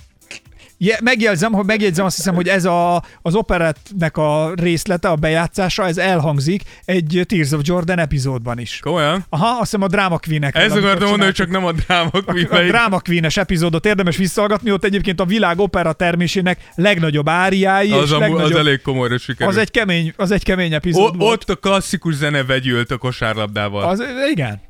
Je, 0.84 0.98
megjegyzem, 1.02 1.52
hogy 1.52 1.64
megjegyzem, 1.64 2.04
azt 2.04 2.16
hiszem, 2.16 2.34
hogy 2.34 2.48
ez 2.48 2.64
a, 2.64 3.02
az 3.22 3.34
operettnek 3.34 4.16
a 4.16 4.52
részlete, 4.54 5.08
a 5.08 5.14
bejátszása, 5.14 5.86
ez 5.86 5.98
elhangzik 5.98 6.62
egy 6.84 7.24
Tears 7.28 7.52
of 7.52 7.60
Jordan 7.62 7.98
epizódban 7.98 8.58
is. 8.58 8.80
Komolyan? 8.82 9.24
Aha, 9.28 9.48
azt 9.48 9.60
hiszem 9.60 9.82
a 9.82 9.86
Drama 9.86 10.18
Queen-ek. 10.18 10.56
Ez 10.56 10.72
akartam 10.72 11.08
mondani, 11.08 11.24
hogy 11.24 11.32
csak 11.32 11.48
nem 11.48 11.64
a 11.64 11.72
dráma 11.72 12.10
a, 12.12 12.56
a 12.56 12.62
Drama 12.62 13.00
Queen-es 13.00 13.36
epizódot 13.36 13.86
érdemes 13.86 14.16
visszahallgatni, 14.16 14.72
ott 14.72 14.84
egyébként 14.84 15.20
a 15.20 15.24
világ 15.24 15.58
opera 15.58 15.92
termésének 15.92 16.70
legnagyobb 16.74 17.28
áriái, 17.28 17.92
az, 17.92 18.04
és 18.04 18.10
amú, 18.10 18.20
legnagyobb... 18.20 18.50
az 18.50 18.56
elég 18.56 18.82
komolyra 18.82 19.18
sikerült. 19.18 19.56
az, 19.56 19.62
egy 19.62 19.70
kemény, 19.70 20.12
az 20.16 20.30
egy 20.30 20.42
kemény 20.42 20.74
epizód 20.74 21.14
o, 21.14 21.18
volt. 21.18 21.32
ott 21.32 21.50
a 21.50 21.54
klasszikus 21.54 22.14
zene 22.14 22.44
vegyült 22.44 22.90
a 22.90 22.96
kosárlabdával. 22.96 23.84
Az, 23.84 24.02
igen. 24.30 24.60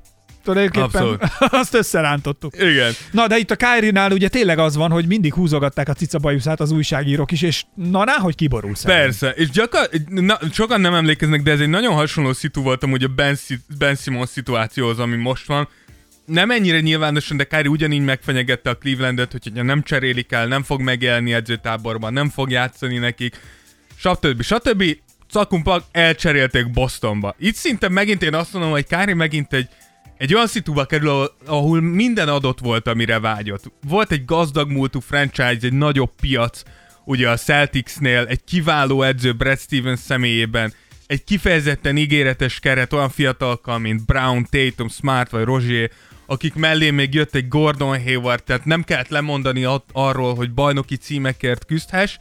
Tulajdonképpen 0.44 1.02
Abszolút. 1.02 1.22
azt 1.60 1.74
összerántottuk. 1.74 2.54
Igen. 2.56 2.92
Na, 3.10 3.26
de 3.26 3.36
itt 3.36 3.50
a 3.50 3.56
Kyrie-nál 3.56 4.12
ugye 4.12 4.28
tényleg 4.28 4.58
az 4.58 4.76
van, 4.76 4.90
hogy 4.90 5.06
mindig 5.06 5.34
húzogatták 5.34 5.88
a 5.88 5.92
cicabajuszát 5.92 6.60
az 6.60 6.70
újságírók 6.70 7.32
is, 7.32 7.42
és 7.42 7.64
na, 7.74 8.04
ná, 8.04 8.12
hogy 8.12 8.34
kiborul 8.34 8.74
szegény. 8.74 8.96
Persze, 8.96 9.30
és 9.30 9.50
gyakor, 9.50 9.88
na, 10.08 10.38
sokan 10.52 10.80
nem 10.80 10.94
emlékeznek, 10.94 11.42
de 11.42 11.50
ez 11.50 11.60
egy 11.60 11.68
nagyon 11.68 11.94
hasonló 11.94 12.32
szitu 12.32 12.62
volt 12.62 12.82
amúgy 12.82 13.04
a 13.04 13.08
Ben, 13.08 13.36
ben 13.78 13.94
Simmons 13.94 14.28
szituációhoz, 14.28 14.98
ami 14.98 15.16
most 15.16 15.46
van. 15.46 15.68
Nem 16.26 16.50
ennyire 16.50 16.80
nyilvánosan, 16.80 17.36
de 17.36 17.44
Kyrie 17.44 17.70
ugyanígy 17.70 18.04
megfenyegette 18.04 18.70
a 18.70 18.76
Clevelandet, 18.76 19.32
hogy 19.32 19.52
ha 19.54 19.62
nem 19.62 19.82
cserélik 19.82 20.32
el, 20.32 20.46
nem 20.46 20.62
fog 20.62 20.80
megjelenni 20.80 21.32
edzőtáborban, 21.32 22.12
nem 22.12 22.30
fog 22.30 22.50
játszani 22.50 22.98
nekik, 22.98 23.40
stb. 23.96 24.42
stb. 24.42 24.84
Cakumpak 25.30 25.84
elcserélték 25.92 26.70
Bostonba. 26.70 27.34
Itt 27.38 27.54
szinte 27.54 27.88
megint 27.88 28.22
én 28.22 28.34
azt 28.34 28.52
mondom, 28.52 28.70
hogy 28.70 28.86
Kyrie 28.86 29.14
megint 29.14 29.52
egy, 29.52 29.68
egy 30.16 30.34
olyan 30.34 30.46
szituba 30.46 30.84
kerül, 30.84 31.32
ahol, 31.46 31.80
minden 31.80 32.28
adott 32.28 32.58
volt, 32.58 32.86
amire 32.86 33.20
vágyott. 33.20 33.72
Volt 33.88 34.12
egy 34.12 34.24
gazdag 34.24 34.70
múltú 34.70 35.00
franchise, 35.00 35.58
egy 35.60 35.72
nagyobb 35.72 36.10
piac, 36.20 36.62
ugye 37.04 37.30
a 37.30 37.36
Celticsnél, 37.36 38.26
egy 38.26 38.44
kiváló 38.44 39.02
edző 39.02 39.32
Brad 39.32 39.58
Stevens 39.58 40.00
személyében, 40.00 40.72
egy 41.06 41.24
kifejezetten 41.24 41.96
ígéretes 41.96 42.60
keret 42.60 42.92
olyan 42.92 43.08
fiatalokkal, 43.08 43.78
mint 43.78 44.04
Brown, 44.04 44.46
Tatum, 44.50 44.88
Smart 44.88 45.30
vagy 45.30 45.44
Rozier, 45.44 45.90
akik 46.26 46.54
mellé 46.54 46.90
még 46.90 47.14
jött 47.14 47.34
egy 47.34 47.48
Gordon 47.48 48.02
Hayward, 48.02 48.44
tehát 48.44 48.64
nem 48.64 48.82
kellett 48.82 49.08
lemondani 49.08 49.66
arról, 49.92 50.34
hogy 50.34 50.52
bajnoki 50.52 50.96
címekért 50.96 51.64
küzdhess, 51.64 52.18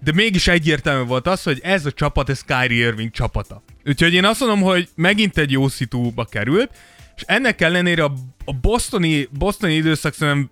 de 0.00 0.12
mégis 0.12 0.48
egyértelmű 0.48 1.06
volt 1.06 1.26
az, 1.26 1.42
hogy 1.42 1.60
ez 1.62 1.86
a 1.86 1.92
csapat, 1.92 2.28
ez 2.28 2.44
Kyrie 2.44 2.86
Irving 2.86 3.10
csapata. 3.10 3.62
Úgyhogy 3.84 4.14
én 4.14 4.24
azt 4.24 4.40
mondom, 4.40 4.60
hogy 4.60 4.88
megint 4.94 5.38
egy 5.38 5.50
jó 5.50 5.68
szitúba 5.68 6.24
került, 6.24 6.70
és 7.16 7.22
ennek 7.26 7.60
ellenére 7.60 8.04
a, 8.04 8.12
a 8.44 8.52
bostoni, 8.52 9.28
bostoni 9.38 9.74
időszak 9.74 10.14
szerintem 10.14 10.50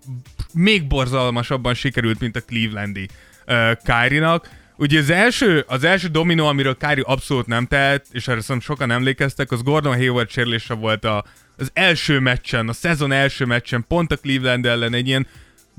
még 0.53 0.87
borzalmasabban 0.87 1.73
sikerült, 1.73 2.19
mint 2.19 2.35
a 2.35 2.41
clevelandi 2.41 3.07
uh, 3.47 3.71
Kyrie-nak. 3.83 4.49
Ugye 4.77 4.99
az 4.99 5.09
első, 5.09 5.65
az 5.67 5.83
első 5.83 6.07
dominó, 6.07 6.47
amiről 6.47 6.77
Kyrie 6.77 7.03
abszolút 7.07 7.47
nem 7.47 7.65
tehet, 7.65 8.05
és 8.11 8.27
erre 8.27 8.41
szerintem 8.41 8.75
sokan 8.75 8.91
emlékeztek, 8.91 9.51
az 9.51 9.63
Gordon 9.63 9.95
Hayward 9.95 10.29
sérülése 10.29 10.73
volt 10.73 11.05
a, 11.05 11.25
az 11.57 11.69
első 11.73 12.19
meccsen, 12.19 12.69
a 12.69 12.73
szezon 12.73 13.11
első 13.11 13.45
meccsen, 13.45 13.85
pont 13.87 14.11
a 14.11 14.17
Cleveland 14.17 14.65
ellen 14.65 14.93
egy 14.93 15.07
ilyen 15.07 15.27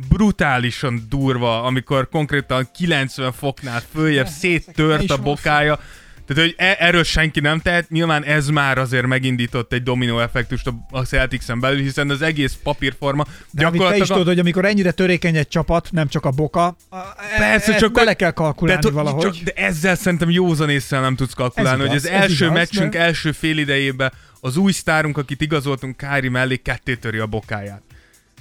brutálisan 0.09 1.07
durva, 1.09 1.63
amikor 1.63 2.09
konkrétan 2.09 2.69
90 2.75 3.33
foknál 3.33 3.83
följebb 3.93 4.27
széttört 4.27 5.11
a 5.11 5.17
bokája. 5.17 5.79
Tehát, 6.27 6.43
hogy 6.43 6.55
e- 6.57 6.77
erről 6.79 7.03
senki 7.05 7.41
nem 7.41 7.59
tehet, 7.61 7.91
nyilván 7.91 8.25
ez 8.25 8.49
már 8.49 8.79
azért 8.79 9.07
megindított 9.07 9.73
egy 9.73 9.83
dominó 9.83 10.19
effektust 10.21 10.67
a- 10.91 11.03
Celtics-en 11.05 11.61
belül, 11.61 11.81
hiszen 11.81 12.11
az 12.11 12.23
egész 12.23 12.59
papírforma 12.63 13.25
Dávid, 13.51 13.81
te 13.81 13.97
is 13.97 14.07
tudod, 14.07 14.27
hogy 14.27 14.39
amikor 14.39 14.65
ennyire 14.65 14.91
törékeny 14.91 15.37
egy 15.37 15.49
csapat, 15.49 15.89
nem 15.93 16.09
csak 16.09 16.25
a 16.25 16.31
boka, 16.31 16.77
e- 16.91 16.97
Persze, 17.39 17.71
ezt 17.73 17.79
csak 17.81 17.93
bele 17.93 18.07
hogy- 18.07 18.17
kell 18.17 18.31
kalkulálni 18.31 18.83
de, 18.83 18.91
valahogy. 18.91 19.23
Csak, 19.23 19.35
de 19.45 19.53
ezzel 19.55 19.95
szerintem 19.95 20.31
józan 20.31 20.71
észre 20.71 21.01
nem 21.01 21.17
tudsz 21.17 21.33
kalkulálni, 21.35 21.83
Ez 21.83 21.89
hogy 21.89 21.97
igaz, 21.97 22.05
az 22.05 22.11
ez 22.17 22.21
első 22.23 22.45
igaz, 22.45 22.57
meccsünk 22.57 22.93
de- 22.93 22.99
első 22.99 23.33
fél 23.33 23.59
idejében 23.59 24.13
az 24.41 24.57
új 24.57 24.73
sztárunk, 24.73 25.19
akit 25.19 25.41
igazoltunk 25.41 25.97
Kári 25.97 26.29
mellé, 26.29 26.57
ketté 26.57 26.95
töri 26.95 27.19
a 27.19 27.27
bokáját. 27.27 27.83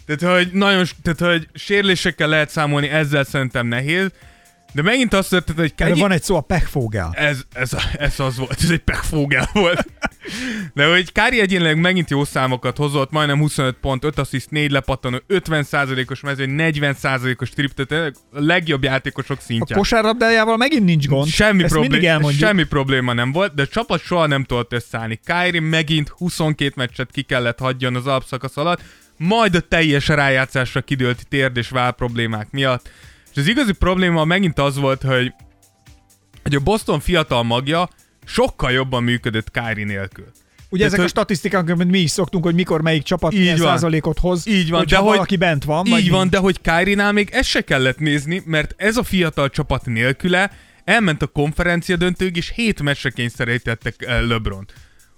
Tehát, 0.06 0.36
hogy 0.38 0.50
nagyon, 0.54 0.86
tehát, 1.04 1.20
hogy 1.34 1.48
sérülésekkel 1.54 2.28
lehet 2.28 2.50
számolni, 2.50 2.88
ezzel 2.88 3.24
szerintem 3.24 3.68
nehéz, 3.68 4.10
de 4.74 4.82
megint 4.82 5.13
azt 5.13 5.30
történt, 5.30 5.57
hogy 5.59 5.74
Erre 5.76 5.95
van 5.95 6.11
egy 6.11 6.24
szó, 6.24 6.36
a 6.36 6.41
pechfogel. 6.41 7.11
ez, 7.13 7.41
ez, 7.53 7.72
ez 7.97 8.19
az 8.19 8.38
volt, 8.38 8.61
ez 8.63 8.69
egy 8.69 8.80
pekfógel 8.80 9.49
volt. 9.53 9.86
De 10.74 10.89
hogy 10.89 11.11
Kári 11.11 11.39
egyénileg 11.39 11.80
megint 11.80 12.09
jó 12.09 12.24
számokat 12.24 12.78
hozott, 12.78 13.11
majdnem 13.11 13.38
25 13.39 13.76
pont, 13.82 14.03
5 14.03 14.19
assziszt, 14.19 14.51
4 14.51 14.72
lepattanó, 14.72 15.17
50%-os 15.30 16.22
mezőny, 16.22 16.55
40%-os 16.57 17.49
trip, 17.49 17.72
tehát 17.86 18.15
a 18.34 18.39
legjobb 18.39 18.84
játékosok 18.84 19.38
A 19.38 19.41
szintján. 19.41 19.80
kosárlabdájával 19.80 20.57
megint 20.57 20.86
nincs 20.86 21.07
gond. 21.07 21.28
Semmi, 21.28 21.63
Ezt 21.63 21.74
problém, 21.74 22.30
semmi 22.30 22.63
probléma 22.63 23.13
nem 23.13 23.32
volt, 23.32 23.53
de 23.53 23.61
a 23.61 23.67
csapat 23.67 24.01
soha 24.01 24.28
nem 24.28 24.43
tudott 24.43 24.74
összeállni. 24.74 25.19
Kyrie 25.26 25.61
megint 25.61 26.09
22 26.09 26.72
meccset 26.76 27.11
ki 27.11 27.22
kellett 27.22 27.59
hagyjon 27.59 27.95
az 27.95 28.07
alapszakasz 28.07 28.57
alatt, 28.57 28.82
majd 29.17 29.55
a 29.55 29.59
teljes 29.59 30.07
rájátszásra 30.07 30.82
kidőlt 30.82 31.28
térd 31.30 31.57
és 31.57 31.69
vál 31.69 31.91
problémák 31.91 32.51
miatt. 32.51 32.89
És 33.32 33.38
az 33.38 33.48
igazi 33.48 33.72
probléma 33.72 34.26
megint 34.26 34.60
az 34.60 34.76
volt, 34.78 35.02
hogy, 35.02 35.34
hogy 36.44 36.56
a 36.56 36.60
Boston 36.60 37.00
fiatal 37.00 37.44
magja 37.44 37.90
sokkal 38.26 38.72
jobban 38.72 39.04
működött 39.04 39.52
Kyrie 39.52 39.86
nélkül. 39.86 40.32
Ugye 40.70 40.86
ezek 40.86 41.00
a 41.00 41.08
statisztikák, 41.08 41.70
amit 41.70 41.90
mi 41.90 42.00
is 42.00 42.12
szoktunk, 42.12 42.44
hogy 42.44 42.54
mikor 42.56 42.82
melyik 42.82 43.04
csapat 43.04 43.34
Így 43.34 43.40
milyen 43.40 43.58
van. 43.58 43.68
százalékot 43.68 44.20
hoz, 44.20 44.48
Így 44.48 44.70
van, 44.70 44.86
de 44.88 44.96
hogy- 44.98 45.06
valaki 45.10 45.36
bent 45.36 45.64
van. 45.64 45.86
Így 45.86 46.10
van, 46.10 46.20
nincs. 46.20 46.32
de 46.32 46.38
hogy 46.38 46.62
Kyrie-nál 46.62 47.12
még 47.12 47.30
ezt 47.32 47.50
se 47.50 47.62
kellett 47.62 47.98
nézni, 48.00 48.42
mert 48.46 48.74
ez 48.78 48.98
a 48.98 49.04
fiatal 49.04 49.50
csapat 49.50 49.86
nélküle 49.86 50.52
elment 50.84 51.22
a 51.22 51.28
konferencia 51.28 51.96
döntőig, 51.96 52.36
és 52.36 52.52
hét 52.56 52.82
meccsre 52.82 53.10
kényszerítettek 53.10 53.96
LeBron-t 54.28 54.74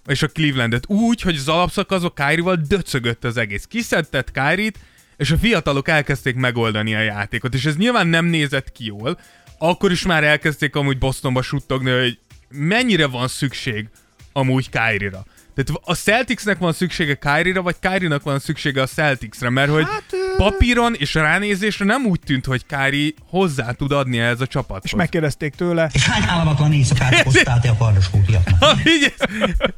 és 0.08 0.22
a 0.24 0.28
Clevelandet 0.28 0.84
úgy, 0.88 1.22
hogy 1.22 1.36
az 1.36 1.48
alapszakaszok 1.48 2.16
Kyrie-val 2.16 2.56
döcögött 2.68 3.24
az 3.24 3.38
egész. 3.38 3.66
Kiszedtett 3.66 4.32
Kyrie-t, 4.32 4.80
és 5.18 5.32
a 5.32 5.38
fiatalok 5.38 5.88
elkezdték 5.88 6.36
megoldani 6.36 6.96
a 6.96 7.02
játékot, 7.02 7.54
és 7.54 7.66
ez 7.66 7.78
nyilván 7.78 8.08
nem 8.08 8.26
nézett 8.26 8.72
ki 8.72 8.86
jól. 8.86 9.20
Akkor 9.58 9.92
is 9.92 10.06
már 10.06 10.24
elkezdték 10.24 10.76
amúgy 10.76 10.98
Bostonba 10.98 11.42
suttogni, 11.42 11.92
hogy 11.92 12.18
mennyire 12.50 13.08
van 13.08 13.28
szükség 13.28 13.88
amúgy 14.34 14.70
Kyrie-ra. 14.70 15.26
Tehát 15.56 15.82
a 15.84 15.96
Celticsnek 15.96 16.58
van 16.58 16.74
szüksége 16.74 17.16
Kyrie-ra, 17.16 17.62
vagy 17.62 17.76
Kyrie-nak 17.80 18.24
van 18.24 18.40
szüksége 18.40 18.82
a 18.82 18.86
Celticsre, 18.86 19.50
mert 19.50 19.72
hogy 19.72 19.84
Hát, 19.84 20.04
ö- 20.12 20.23
papíron 20.38 20.94
és 20.98 21.14
ránézésre 21.14 21.86
nem 21.86 22.06
úgy 22.06 22.20
tűnt, 22.20 22.46
hogy 22.46 22.66
Kyrie 22.66 23.12
hozzá 23.30 23.72
tud 23.72 23.92
adni 23.92 24.20
ehhez 24.20 24.42
a 24.42 24.48
csapathoz. 24.48 24.84
És 24.84 24.96
megkérdezték 24.96 25.56
tőle, 25.56 25.90
És 25.94 26.08
hány 26.08 26.24
álmatlan 26.28 26.74
éjszakát 26.74 27.20
okoztál 27.20 27.60
te 27.60 27.70
a 27.70 27.78
kardoskótiaknak? 27.78 28.62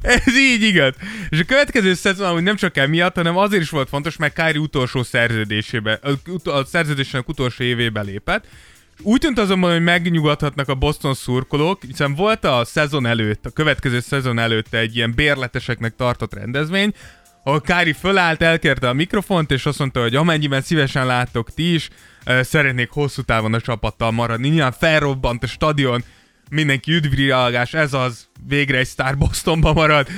Ez, 0.02 0.22
ez 0.26 0.36
így 0.36 0.62
igaz. 0.62 0.94
És 1.28 1.40
a 1.40 1.44
következő 1.44 1.94
szezon 1.94 2.26
amúgy 2.26 2.42
nem 2.42 2.56
csak 2.56 2.76
emiatt, 2.76 3.14
hanem 3.14 3.36
azért 3.36 3.62
is 3.62 3.70
volt 3.70 3.88
fontos, 3.88 4.16
mert 4.16 4.34
Kyrie 4.34 4.60
utolsó 4.60 5.02
szerződésébe, 5.02 6.00
a 6.44 6.64
szerződésének 6.64 7.28
utolsó 7.28 7.64
évébe 7.64 8.00
lépett. 8.00 8.46
Úgy 9.02 9.20
tűnt 9.20 9.38
azonban, 9.38 9.72
hogy 9.72 9.82
megnyugodhatnak 9.82 10.68
a 10.68 10.74
Boston 10.74 11.14
szurkolók, 11.14 11.82
hiszen 11.82 12.14
volt 12.14 12.44
a 12.44 12.64
szezon 12.64 13.06
előtt, 13.06 13.46
a 13.46 13.50
következő 13.50 14.00
szezon 14.00 14.38
előtt 14.38 14.74
egy 14.74 14.96
ilyen 14.96 15.14
bérleteseknek 15.14 15.96
tartott 15.96 16.34
rendezvény, 16.34 16.92
ahol 17.46 17.60
Kári 17.60 17.92
fölállt, 17.92 18.42
elkérte 18.42 18.88
a 18.88 18.92
mikrofont, 18.92 19.50
és 19.50 19.66
azt 19.66 19.78
mondta, 19.78 20.00
hogy 20.00 20.14
amennyiben 20.14 20.62
szívesen 20.62 21.06
láttok 21.06 21.54
ti 21.54 21.74
is, 21.74 21.88
szeretnék 22.40 22.90
hosszú 22.90 23.22
távon 23.22 23.54
a 23.54 23.60
csapattal 23.60 24.10
maradni. 24.10 24.48
Nyilván 24.48 24.72
felrobbant 24.72 25.42
a 25.42 25.46
stadion, 25.46 26.04
mindenki 26.50 26.92
üdvrialgás, 26.92 27.74
ez 27.74 27.92
az, 27.92 28.26
végre 28.46 28.78
egy 28.78 28.86
sztár 28.86 29.18
Bostonba 29.18 29.72
marad. 29.72 30.08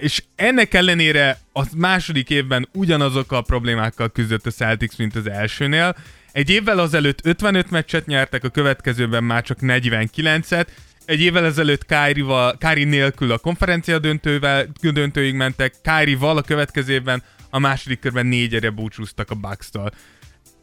És 0.00 0.22
ennek 0.36 0.74
ellenére 0.74 1.38
a 1.52 1.62
második 1.76 2.30
évben 2.30 2.68
ugyanazok 2.72 3.32
a 3.32 3.42
problémákkal 3.42 4.08
küzdött 4.08 4.46
a 4.46 4.50
Celtics, 4.50 4.96
mint 4.96 5.16
az 5.16 5.28
elsőnél. 5.28 5.96
Egy 6.32 6.50
évvel 6.50 6.78
azelőtt 6.78 7.26
55 7.26 7.70
meccset 7.70 8.06
nyertek, 8.06 8.44
a 8.44 8.48
következőben 8.48 9.24
már 9.24 9.42
csak 9.42 9.58
49-et, 9.60 10.66
egy 11.08 11.20
évvel 11.20 11.44
ezelőtt 11.44 11.86
Kyrie-val, 11.86 12.58
Kyrie 12.58 12.84
nélkül 12.84 13.32
a 13.32 13.38
konferencia 13.38 13.98
döntővel, 13.98 14.66
döntőig 14.80 15.34
mentek, 15.34 15.74
Kyrie-val 15.82 16.36
a 16.36 16.42
következő 16.42 16.92
évben 16.92 17.22
a 17.50 17.58
második 17.58 17.98
körben 17.98 18.26
négyre 18.26 18.70
búcsúztak 18.70 19.30
a 19.30 19.34
Bucks-tól. 19.34 19.92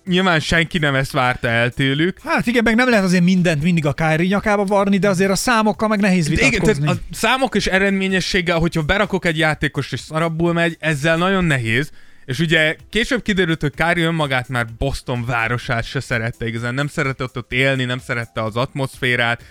Nyilván 0.06 0.40
senki 0.40 0.78
nem 0.78 0.96
ezt 0.96 1.12
várta 1.12 1.48
el 1.48 1.70
tőlük. 1.70 2.20
Hát 2.24 2.48
igen, 2.48 2.64
meg 2.64 2.76
nem 2.76 2.90
lehet 2.90 3.04
azért 3.04 3.24
mindent 3.24 3.64
mindig 3.64 3.86
a 3.86 3.94
Kyrie 3.94 4.28
nyakába 4.28 4.64
varni, 4.64 4.98
de 4.98 5.10
azért 5.10 5.32
a 5.32 5.36
számokkal 5.36 5.88
meg 5.88 6.00
nehéz 6.00 6.28
De 6.28 6.34
igen, 6.34 6.50
vitatkozni. 6.50 6.84
tehát 6.84 6.98
a 7.12 7.16
számok 7.16 7.56
és 7.56 7.68
eredményességgel, 7.68 8.60
hogyha 8.60 8.82
berakok 8.82 9.26
egy 9.26 9.38
játékos 9.38 9.92
és 9.92 10.00
szarabbul 10.00 10.54
megy, 10.54 10.78
ezzel 10.80 11.18
nagyon 11.18 11.44
nehéz. 11.46 11.92
És 12.26 12.40
ugye 12.40 12.76
később 12.90 13.22
kiderült, 13.22 13.62
hogy 13.62 13.74
Kyrie 13.76 14.06
önmagát 14.06 14.50
már 14.50 14.66
Boston 14.78 15.26
városát 15.26 15.84
se 15.84 16.00
szerette 16.00 16.48
igazán, 16.48 16.74
nem 16.74 16.88
szeretett 16.88 17.38
ott 17.38 17.52
élni, 17.52 17.84
nem 17.84 18.00
szerette 18.00 18.44
az 18.44 18.56
atmoszférát, 18.56 19.44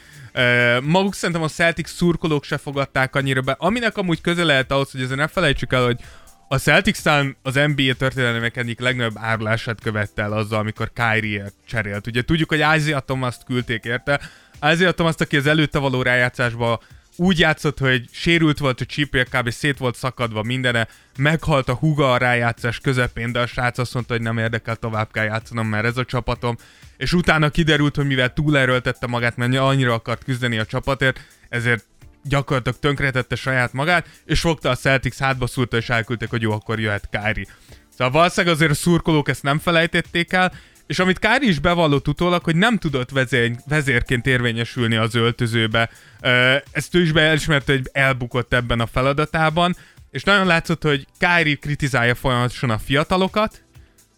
maguk 0.82 1.14
szerintem 1.14 1.44
a 1.44 1.48
Celtics 1.48 1.88
szurkolók 1.88 2.44
se 2.44 2.58
fogadták 2.58 3.16
annyira 3.16 3.40
be, 3.40 3.56
aminek 3.58 3.96
amúgy 3.96 4.20
köze 4.20 4.44
lehet 4.44 4.72
ahhoz, 4.72 4.90
hogy 4.90 5.02
ezzel 5.02 5.16
ne 5.16 5.26
felejtsük 5.26 5.72
el, 5.72 5.84
hogy 5.84 6.00
a 6.48 6.58
Celtics 6.58 7.02
talán 7.02 7.36
az 7.42 7.54
NBA 7.54 7.94
történelmek 7.98 8.56
egyik 8.56 8.80
legnagyobb 8.80 9.16
árulását 9.18 9.80
követte 9.80 10.22
el 10.22 10.32
azzal, 10.32 10.58
amikor 10.58 10.92
Kyrie 10.92 11.52
cserélt. 11.66 12.06
Ugye 12.06 12.22
tudjuk, 12.22 12.48
hogy 12.48 12.58
Isaiah 12.76 13.00
Thomas 13.00 13.36
küldték 13.46 13.84
érte. 13.84 14.20
Isaiah 14.72 14.92
Thomas, 14.92 15.14
aki 15.18 15.36
az 15.36 15.46
előtte 15.46 15.78
való 15.78 16.02
rájátszásban 16.02 16.78
úgy 17.16 17.38
játszott, 17.38 17.78
hogy 17.78 18.08
sérült 18.12 18.58
volt 18.58 18.80
a 18.80 18.84
csípje, 18.84 19.24
kb. 19.24 19.50
szét 19.50 19.78
volt 19.78 19.96
szakadva 19.96 20.42
mindene, 20.42 20.88
meghalt 21.18 21.68
a 21.68 21.74
húga 21.74 22.12
a 22.12 22.16
rájátszás 22.16 22.78
közepén, 22.78 23.32
de 23.32 23.40
a 23.40 23.46
srác 23.46 23.78
azt 23.78 23.94
mondta, 23.94 24.12
hogy 24.12 24.22
nem 24.22 24.38
érdekel, 24.38 24.76
tovább 24.76 25.12
kell 25.12 25.24
játszanom, 25.24 25.66
mert 25.66 25.84
ez 25.84 25.96
a 25.96 26.04
csapatom. 26.04 26.56
És 26.96 27.12
utána 27.12 27.50
kiderült, 27.50 27.96
hogy 27.96 28.06
mivel 28.06 28.32
túlerőltette 28.32 29.06
magát, 29.06 29.36
mert 29.36 29.56
annyira 29.56 29.92
akart 29.92 30.24
küzdeni 30.24 30.58
a 30.58 30.66
csapatért, 30.66 31.20
ezért 31.48 31.84
gyakorlatilag 32.22 32.78
tönkretette 32.78 33.34
saját 33.34 33.72
magát, 33.72 34.06
és 34.24 34.40
fogta 34.40 34.70
a 34.70 34.76
Celtics 34.76 35.16
hátba 35.16 35.46
szúrta, 35.46 35.76
és 35.76 35.88
elküldték, 35.88 36.30
hogy 36.30 36.42
jó, 36.42 36.52
akkor 36.52 36.80
jöhet 36.80 37.08
Kyrie. 37.10 37.46
Szóval 37.96 38.12
valószínűleg 38.12 38.54
azért 38.54 38.70
a 38.70 38.74
szurkolók 38.74 39.28
ezt 39.28 39.42
nem 39.42 39.58
felejtették 39.58 40.32
el, 40.32 40.52
és 40.86 40.98
amit 40.98 41.18
Kári 41.18 41.48
is 41.48 41.58
bevallott 41.58 42.08
utólag, 42.08 42.42
hogy 42.44 42.56
nem 42.56 42.78
tudott 42.78 43.10
vezér, 43.10 43.52
vezérként 43.68 44.26
érvényesülni 44.26 44.96
az 44.96 45.14
öltözőbe. 45.14 45.90
Ezt 46.70 46.94
ő 46.94 47.02
is 47.02 47.12
beismerte, 47.12 47.72
hogy 47.72 47.88
elbukott 47.92 48.52
ebben 48.54 48.80
a 48.80 48.86
feladatában, 48.86 49.76
és 50.10 50.22
nagyon 50.22 50.46
látszott, 50.46 50.82
hogy 50.82 51.06
Kári 51.18 51.56
kritizálja 51.56 52.14
folyamatosan 52.14 52.70
a 52.70 52.78
fiatalokat, 52.78 53.62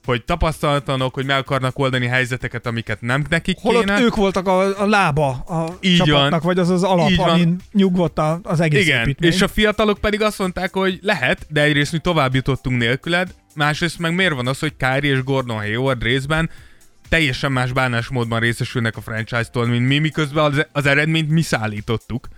hogy 0.04 0.24
tapasztalatlanok, 0.24 1.14
hogy 1.14 1.24
meg 1.26 1.36
akarnak 1.38 1.78
oldani 1.78 2.06
helyzeteket, 2.06 2.66
amiket 2.66 3.00
nem 3.00 3.24
nekik 3.28 3.56
Holott 3.60 3.84
kéne. 3.84 4.00
ők 4.00 4.14
voltak 4.16 4.48
a, 4.48 4.80
a 4.82 4.86
lába 4.86 5.28
a 5.30 5.76
Így 5.80 5.96
csapatnak, 5.96 6.30
van. 6.30 6.40
vagy 6.40 6.58
az 6.58 6.70
az 6.70 6.82
alap, 6.82 7.10
Így 7.10 7.16
van. 7.16 7.28
amin 7.28 7.56
nyugodt 7.72 8.18
a- 8.18 8.40
az 8.42 8.60
egész 8.60 8.82
Igen, 8.86 9.00
építmény. 9.00 9.30
és 9.32 9.42
a 9.42 9.48
fiatalok 9.48 9.98
pedig 9.98 10.22
azt 10.22 10.38
mondták, 10.38 10.72
hogy 10.72 10.98
lehet, 11.02 11.46
de 11.48 11.62
egyrészt 11.62 11.92
mi 11.92 11.98
tovább 11.98 12.34
jutottunk 12.34 12.78
nélküled, 12.78 13.34
másrészt 13.56 13.98
meg 13.98 14.14
miért 14.14 14.34
van 14.34 14.46
az, 14.46 14.58
hogy 14.58 14.76
Kyrie 14.76 15.14
és 15.14 15.22
Gordon 15.22 15.56
Hayward 15.56 16.02
részben 16.02 16.50
teljesen 17.08 17.52
más 17.52 17.72
bánásmódban 17.72 18.40
részesülnek 18.40 18.96
a 18.96 19.00
franchise-tól, 19.00 19.66
mint 19.66 19.86
mi, 19.86 19.98
miközben 19.98 20.44
az, 20.44 20.66
az 20.72 20.86
eredményt 20.86 21.30
mi 21.30 21.42
szállítottuk, 21.42 22.28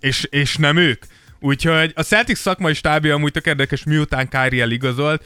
és, 0.00 0.26
és 0.30 0.56
nem 0.56 0.76
ők. 0.76 1.02
Úgyhogy 1.40 1.92
a 1.94 2.02
Celtics 2.02 2.38
szakmai 2.38 2.74
stábja 2.74 3.14
amúgy 3.14 3.32
tök 3.32 3.46
érdekes, 3.46 3.84
miután 3.84 4.28
Kyrie 4.28 4.62
eligazolt, 4.62 5.24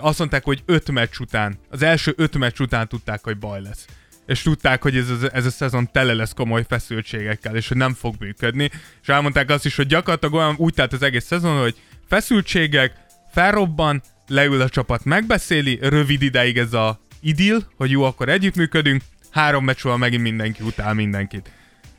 azt 0.00 0.18
mondták, 0.18 0.44
hogy 0.44 0.62
öt 0.66 0.90
meccs 0.90 1.18
után, 1.20 1.58
az 1.68 1.82
első 1.82 2.14
öt 2.16 2.38
meccs 2.38 2.60
után 2.60 2.88
tudták, 2.88 3.24
hogy 3.24 3.38
baj 3.38 3.62
lesz. 3.62 3.84
És 4.26 4.42
tudták, 4.42 4.82
hogy 4.82 4.96
ez, 4.96 5.08
ez 5.32 5.46
a 5.46 5.50
szezon 5.50 5.90
tele 5.92 6.12
lesz 6.12 6.32
komoly 6.32 6.64
feszültségekkel, 6.68 7.56
és 7.56 7.68
hogy 7.68 7.76
nem 7.76 7.94
fog 7.94 8.14
működni. 8.18 8.70
És 9.02 9.08
elmondták 9.08 9.50
azt 9.50 9.64
is, 9.64 9.76
hogy 9.76 9.86
gyakorlatilag 9.86 10.34
olyan 10.34 10.54
úgy 10.58 10.74
telt 10.74 10.92
az 10.92 11.02
egész 11.02 11.24
szezon, 11.24 11.60
hogy 11.60 11.76
feszültségek, 12.08 12.92
felrobban, 13.32 14.02
leül 14.28 14.60
a 14.60 14.68
csapat, 14.68 15.04
megbeszéli, 15.04 15.78
rövid 15.82 16.22
ideig 16.22 16.58
ez 16.58 16.72
a 16.72 17.00
idill, 17.20 17.58
hogy 17.76 17.90
jó, 17.90 18.02
akkor 18.02 18.28
együttműködünk, 18.28 19.02
három 19.30 19.64
meccs 19.64 19.84
múlva 19.84 19.98
megint 19.98 20.22
mindenki 20.22 20.62
utál 20.62 20.94
mindenkit. 20.94 21.50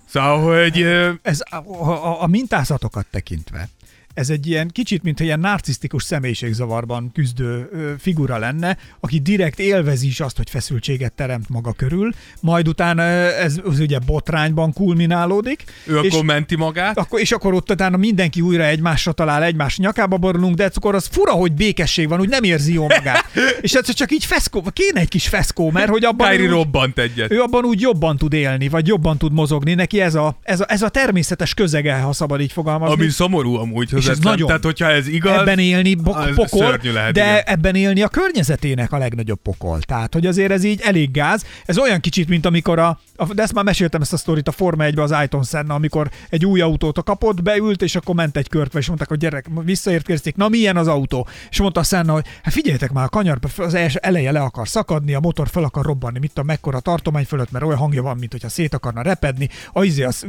Szóval, 0.05 0.39
hogy... 0.39 0.82
Ez 1.21 1.41
a, 1.49 1.55
a, 1.55 2.21
a 2.21 2.28
mintázatokat 2.28 3.05
tekintve, 3.11 3.69
ez 4.16 4.30
egy 4.30 4.47
ilyen 4.47 4.68
kicsit, 4.68 5.03
mint 5.03 5.20
ilyen 5.20 5.39
narcisztikus 5.39 6.03
személyiségzavarban 6.03 7.11
küzdő 7.13 7.70
figura 7.99 8.38
lenne, 8.38 8.78
aki 8.99 9.20
direkt 9.20 9.59
élvezi 9.59 10.07
is 10.07 10.20
azt, 10.20 10.38
hogy 10.38 10.49
feszültséget 10.49 11.13
teremt 11.13 11.49
maga 11.49 11.74
körül, 11.74 12.13
majd 12.39 12.68
utána 12.68 13.01
ez 13.01 13.59
az 13.63 13.80
ugye 13.80 13.99
botrányban 13.99 14.74
kulminálódik. 14.74 15.63
ő 15.86 15.99
és- 15.99 16.11
akkor 16.13 16.26
menti 16.26 16.55
magát. 16.55 16.97
akkor, 16.97 17.20
és 17.20 17.32
akkor 17.32 17.53
ott 17.53 17.72
utána 17.72 17.97
mindenki 17.97 18.41
újra 18.41 18.63
egymásra 18.63 19.11
talál, 19.11 19.43
egymás 19.43 19.78
nyakába 19.78 20.18
borulunk, 20.18 20.55
de 20.55 20.70
akkor 20.74 20.95
az 20.95 21.07
fura, 21.11 21.32
hogy 21.32 21.51
békesség 21.53 22.07
van, 22.07 22.20
úgy 22.20 22.30
nem 22.30 22.43
érzi 22.43 22.74
jó 22.74 22.82
magát. 22.88 23.26
és 23.61 23.74
ez 23.74 23.93
csak 23.93 24.11
így 24.11 24.26
feszkó, 24.26 24.63
kéne 24.74 24.99
egy 24.99 25.07
kis 25.07 25.28
feszkó, 25.28 25.72
mert 25.72 25.89
hogy 25.89 26.03
abban 26.03 26.30
Kyrie 26.30 26.45
úgy, 26.45 26.51
robbant 26.51 26.99
egyet. 26.99 27.32
ő 27.32 27.41
abban 27.41 27.63
úgy 27.66 27.82
jobban 27.82 28.18
tud 28.18 28.34
élni, 28.34 28.70
vagy 28.70 28.88
jobban 28.88 29.18
tud 29.18 29.34
mozogni, 29.34 29.74
neki 29.74 30.01
ez 30.01 30.16
a, 30.16 30.38
ez 30.43 30.59
a, 30.59 30.66
ez 30.68 30.82
a 30.82 30.89
természetes 30.89 31.53
közege, 31.53 31.95
ha 31.95 32.13
szabad 32.13 32.41
így 32.41 32.51
fogalmazni. 32.51 32.95
Ami 33.01 33.09
szomorú 33.09 33.55
amúgy 33.55 33.89
ez 34.08 34.20
nagyon. 34.20 34.47
Tehát, 34.47 34.64
hogyha 34.64 34.89
ez 34.89 35.08
igaz, 35.08 35.39
ebben 35.39 35.60
élni 35.60 35.95
bo- 35.95 36.34
pokol, 36.36 36.80
lehet, 36.93 37.14
de 37.14 37.22
igen. 37.22 37.41
ebben 37.45 37.76
élni 37.76 38.01
a 38.01 38.08
környezetének 38.08 38.91
a 38.91 38.97
legnagyobb 38.97 39.39
pokol. 39.41 39.80
Tehát, 39.80 40.14
hogy 40.14 40.26
azért 40.26 40.51
ez 40.51 40.64
így 40.64 40.82
elég 40.84 41.12
gáz. 41.12 41.45
Ez 41.66 41.78
olyan 41.78 41.99
kicsit, 41.99 42.28
mint 42.28 42.45
amikor 42.45 42.80
a, 42.80 42.99
a 43.16 43.34
de 43.34 43.41
ezt 43.41 43.53
már 43.53 43.64
meséltem 43.64 44.01
ezt 44.01 44.14
a 44.14 44.18
sztorit 44.18 44.47
a 44.47 44.51
Forma 44.51 44.84
1 44.84 44.99
az 44.99 45.12
Ayton 45.12 45.43
Senna, 45.43 45.74
amikor 45.74 46.10
egy 46.30 46.45
új 46.45 46.62
autót 46.62 47.03
kapott, 47.03 47.41
beült, 47.43 47.82
és 47.82 47.95
akkor 47.95 48.16
ment 48.16 48.38
egy 48.38 48.49
kört, 48.49 48.76
és 48.76 48.88
mondták, 48.88 49.08
hogy 49.08 49.18
gyerek, 49.18 49.45
visszaértkezték, 49.64 50.36
na 50.36 50.49
milyen 50.49 50.78
az 50.78 50.88
autó? 50.88 51.28
És 51.49 51.60
mondta 51.60 51.80
a 51.80 51.84
Senna, 51.84 52.14
hogy 52.14 52.26
hát 52.43 52.53
figyeljetek 52.53 52.91
már, 52.91 53.03
a 53.03 53.10
kanyarba 53.10 53.49
az 53.58 53.74
első 53.74 53.99
eleje 54.01 54.32
le 54.32 54.39
akar 54.39 54.68
szakadni, 54.68 55.14
a 55.14 55.20
motor 55.20 55.47
fel 55.47 55.64
akar 55.64 55.86
robbanni, 55.86 56.20
mit 56.20 56.30
tudom, 56.30 56.45
mekkora 56.45 56.80
tartomány 56.80 57.26
fölött, 57.26 57.51
mert 57.51 57.66
olyan 57.66 57.78
hangja 57.78 58.01
van, 58.01 58.18
mint 58.18 58.32
hogyha 58.32 58.49
szét 58.49 58.74
akarna 58.74 59.01
repedni, 59.01 59.49
a 59.74 59.84
izé 59.84 60.03
az 60.03 60.26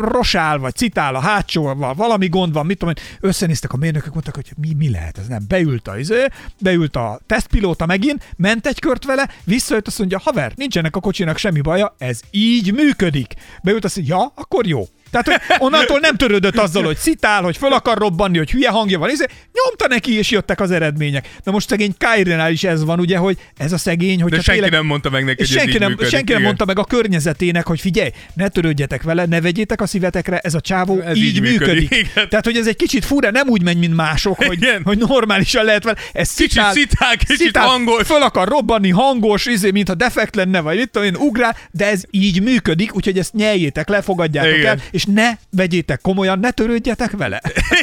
rosál, 0.00 0.58
vagy 0.58 0.74
citál 0.74 1.14
a 1.14 1.20
hátsóval, 1.20 1.94
valami 1.94 2.28
gond 2.28 2.52
van, 2.52 2.66
mit 2.66 2.78
tudom, 2.78 2.94
én. 2.96 3.04
Összenéztek 3.20 3.72
a 3.72 3.76
mérnökök, 3.76 4.12
mondták, 4.12 4.34
hogy 4.34 4.52
mi, 4.56 4.74
mi 4.74 4.90
lehet 4.90 5.18
ez, 5.18 5.26
nem, 5.26 5.44
beült 5.48 5.88
a 5.88 5.98
izé, 5.98 6.26
beült 6.60 6.96
a 6.96 7.20
tesztpilóta 7.26 7.86
megint, 7.86 8.34
ment 8.36 8.66
egy 8.66 8.78
kört 8.78 9.04
vele, 9.04 9.30
visszajött, 9.44 9.86
azt 9.86 9.98
mondja, 9.98 10.18
haver, 10.18 10.52
nincsenek 10.56 10.96
a 10.96 11.00
kocsinak 11.00 11.36
semmi 11.36 11.60
baja, 11.60 11.94
ez 11.98 12.20
így 12.30 12.72
működik. 12.72 13.34
Beült, 13.62 13.84
azt 13.84 13.96
mondja, 13.96 14.16
ja, 14.16 14.32
akkor 14.34 14.66
jó. 14.66 14.88
Tehát, 15.22 15.42
hogy 15.46 15.56
onnantól 15.58 15.98
nem 16.00 16.16
törődött 16.16 16.56
azzal, 16.56 16.82
hogy 16.82 16.96
szitál, 16.96 17.42
hogy 17.42 17.56
föl 17.56 17.72
akar 17.72 17.98
robbanni, 17.98 18.38
hogy 18.38 18.50
hülye 18.50 18.70
hangja 18.70 18.98
van, 18.98 19.10
izé, 19.10 19.24
nyomta 19.52 19.88
neki, 19.88 20.16
és 20.18 20.30
jöttek 20.30 20.60
az 20.60 20.70
eredmények. 20.70 21.28
Na 21.44 21.52
most 21.52 21.68
szegény 21.68 21.94
Kyrie-nál 21.98 22.52
is 22.52 22.64
ez 22.64 22.84
van, 22.84 23.00
ugye, 23.00 23.16
hogy 23.16 23.38
ez 23.56 23.72
a 23.72 23.78
szegény, 23.78 24.22
hogy 24.22 24.30
de 24.30 24.40
senki 24.40 24.68
nem 24.70 24.86
mondta 24.86 25.10
meg 25.10 25.24
neki, 25.24 25.36
hogy 25.36 25.46
senki 25.46 25.78
nem, 25.78 25.88
működik, 25.88 26.12
senki 26.12 26.32
nem 26.32 26.42
mondta 26.42 26.64
meg 26.64 26.78
a 26.78 26.84
környezetének, 26.84 27.66
hogy 27.66 27.80
figyelj, 27.80 28.10
ne 28.34 28.48
törődjetek 28.48 29.02
vele, 29.02 29.24
ne 29.24 29.40
vegyétek 29.40 29.80
a 29.80 29.86
szívetekre, 29.86 30.38
ez 30.38 30.54
a 30.54 30.60
csávó 30.60 31.00
Ez 31.00 31.16
így, 31.16 31.22
így 31.24 31.40
működik. 31.40 31.58
működik, 31.90 31.90
igen. 31.92 32.28
Tehát, 32.28 32.44
hogy 32.44 32.56
ez 32.56 32.66
egy 32.66 32.76
kicsit 32.76 33.04
fura, 33.04 33.30
nem 33.30 33.48
úgy 33.48 33.62
megy, 33.62 33.78
mint 33.78 33.94
mások, 33.94 34.36
hogy, 34.44 34.56
Igen. 34.62 34.82
hogy 34.84 34.98
normálisan 34.98 35.64
lehet 35.64 35.84
vele. 35.84 35.96
Ez 36.12 36.34
Kicsit 36.34 36.50
szitál, 36.50 36.72
szitál, 36.72 37.16
kicsit 37.16 37.56
hangos. 37.56 38.06
Föl 38.06 38.22
akar 38.22 38.48
robbanni, 38.48 38.90
hangos, 38.90 39.46
izé, 39.46 39.70
mintha 39.70 39.94
defekt 39.94 40.34
lenne, 40.36 40.60
vagy 40.60 40.76
mit 40.76 40.90
tudom 40.90 41.08
én, 41.08 41.16
ugrál, 41.16 41.56
de 41.70 41.86
ez 41.90 42.02
így 42.10 42.42
működik, 42.42 42.94
úgyhogy 42.94 43.18
ezt 43.18 43.32
nyeljétek 43.32 43.88
le, 43.88 44.02
fogadjátok 44.02 44.56
Igen. 44.56 44.66
el, 44.66 44.82
és 44.90 45.03
ne 45.06 45.30
vegyétek 45.50 46.00
komolyan, 46.00 46.38
ne 46.38 46.50
törődjetek 46.50 47.10
vele. 47.10 47.40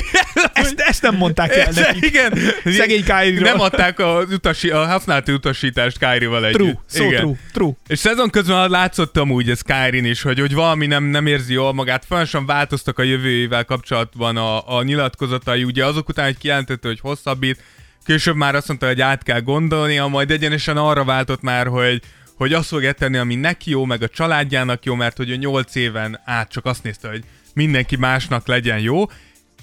ezt, 0.53 0.79
ezt 0.79 1.01
nem 1.01 1.15
mondták 1.15 1.55
el 1.55 1.71
nekik. 1.75 2.05
Igen. 2.05 2.39
Szegény 2.65 3.03
Kyrie-ról. 3.03 3.49
Nem 3.49 3.59
adták 3.59 3.99
a, 3.99 4.23
utasi, 4.31 4.69
a 4.69 4.85
használati 4.85 5.31
utasítást 5.31 5.97
Kyrie-val 5.97 6.45
együtt. 6.45 6.57
True, 6.57 6.81
so 6.89 7.03
Igen. 7.03 7.21
true, 7.21 7.35
true. 7.53 7.71
És 7.87 7.99
szezon 7.99 8.29
közben 8.29 8.69
látszott 8.69 9.17
amúgy 9.17 9.49
ez 9.49 9.61
Kyrie 9.61 10.09
is, 10.09 10.21
hogy, 10.21 10.39
hogy 10.39 10.53
valami 10.53 10.85
nem, 10.85 11.03
nem 11.03 11.25
érzi 11.25 11.53
jól 11.53 11.73
magát. 11.73 12.05
Folyamatosan 12.05 12.45
változtak 12.45 12.99
a 12.99 13.03
jövőjével 13.03 13.65
kapcsolatban 13.65 14.37
a, 14.37 14.77
a 14.77 14.83
nyilatkozatai. 14.83 15.63
Ugye 15.63 15.85
azok 15.85 16.09
után, 16.09 16.25
hogy 16.25 16.37
kijelentette, 16.37 16.87
hogy 16.87 16.99
hosszabbít, 16.99 17.63
később 18.05 18.35
már 18.35 18.55
azt 18.55 18.67
mondta, 18.67 18.87
hogy 18.87 19.01
át 19.01 19.23
kell 19.23 19.39
gondolnia, 19.39 20.07
majd 20.07 20.31
egyenesen 20.31 20.77
arra 20.77 21.03
váltott 21.03 21.41
már, 21.41 21.67
hogy 21.67 22.01
hogy 22.41 22.53
azt 22.53 22.67
fogja 22.67 22.91
tenni, 22.91 23.17
ami 23.17 23.35
neki 23.35 23.69
jó, 23.69 23.85
meg 23.85 24.01
a 24.01 24.07
családjának 24.07 24.85
jó, 24.85 24.95
mert 24.95 25.17
hogy 25.17 25.31
a 25.31 25.35
nyolc 25.35 25.75
éven 25.75 26.19
át 26.25 26.49
csak 26.51 26.65
azt 26.65 26.83
nézte, 26.83 27.07
hogy 27.09 27.23
mindenki 27.53 27.95
másnak 27.95 28.47
legyen 28.47 28.79
jó. 28.79 29.05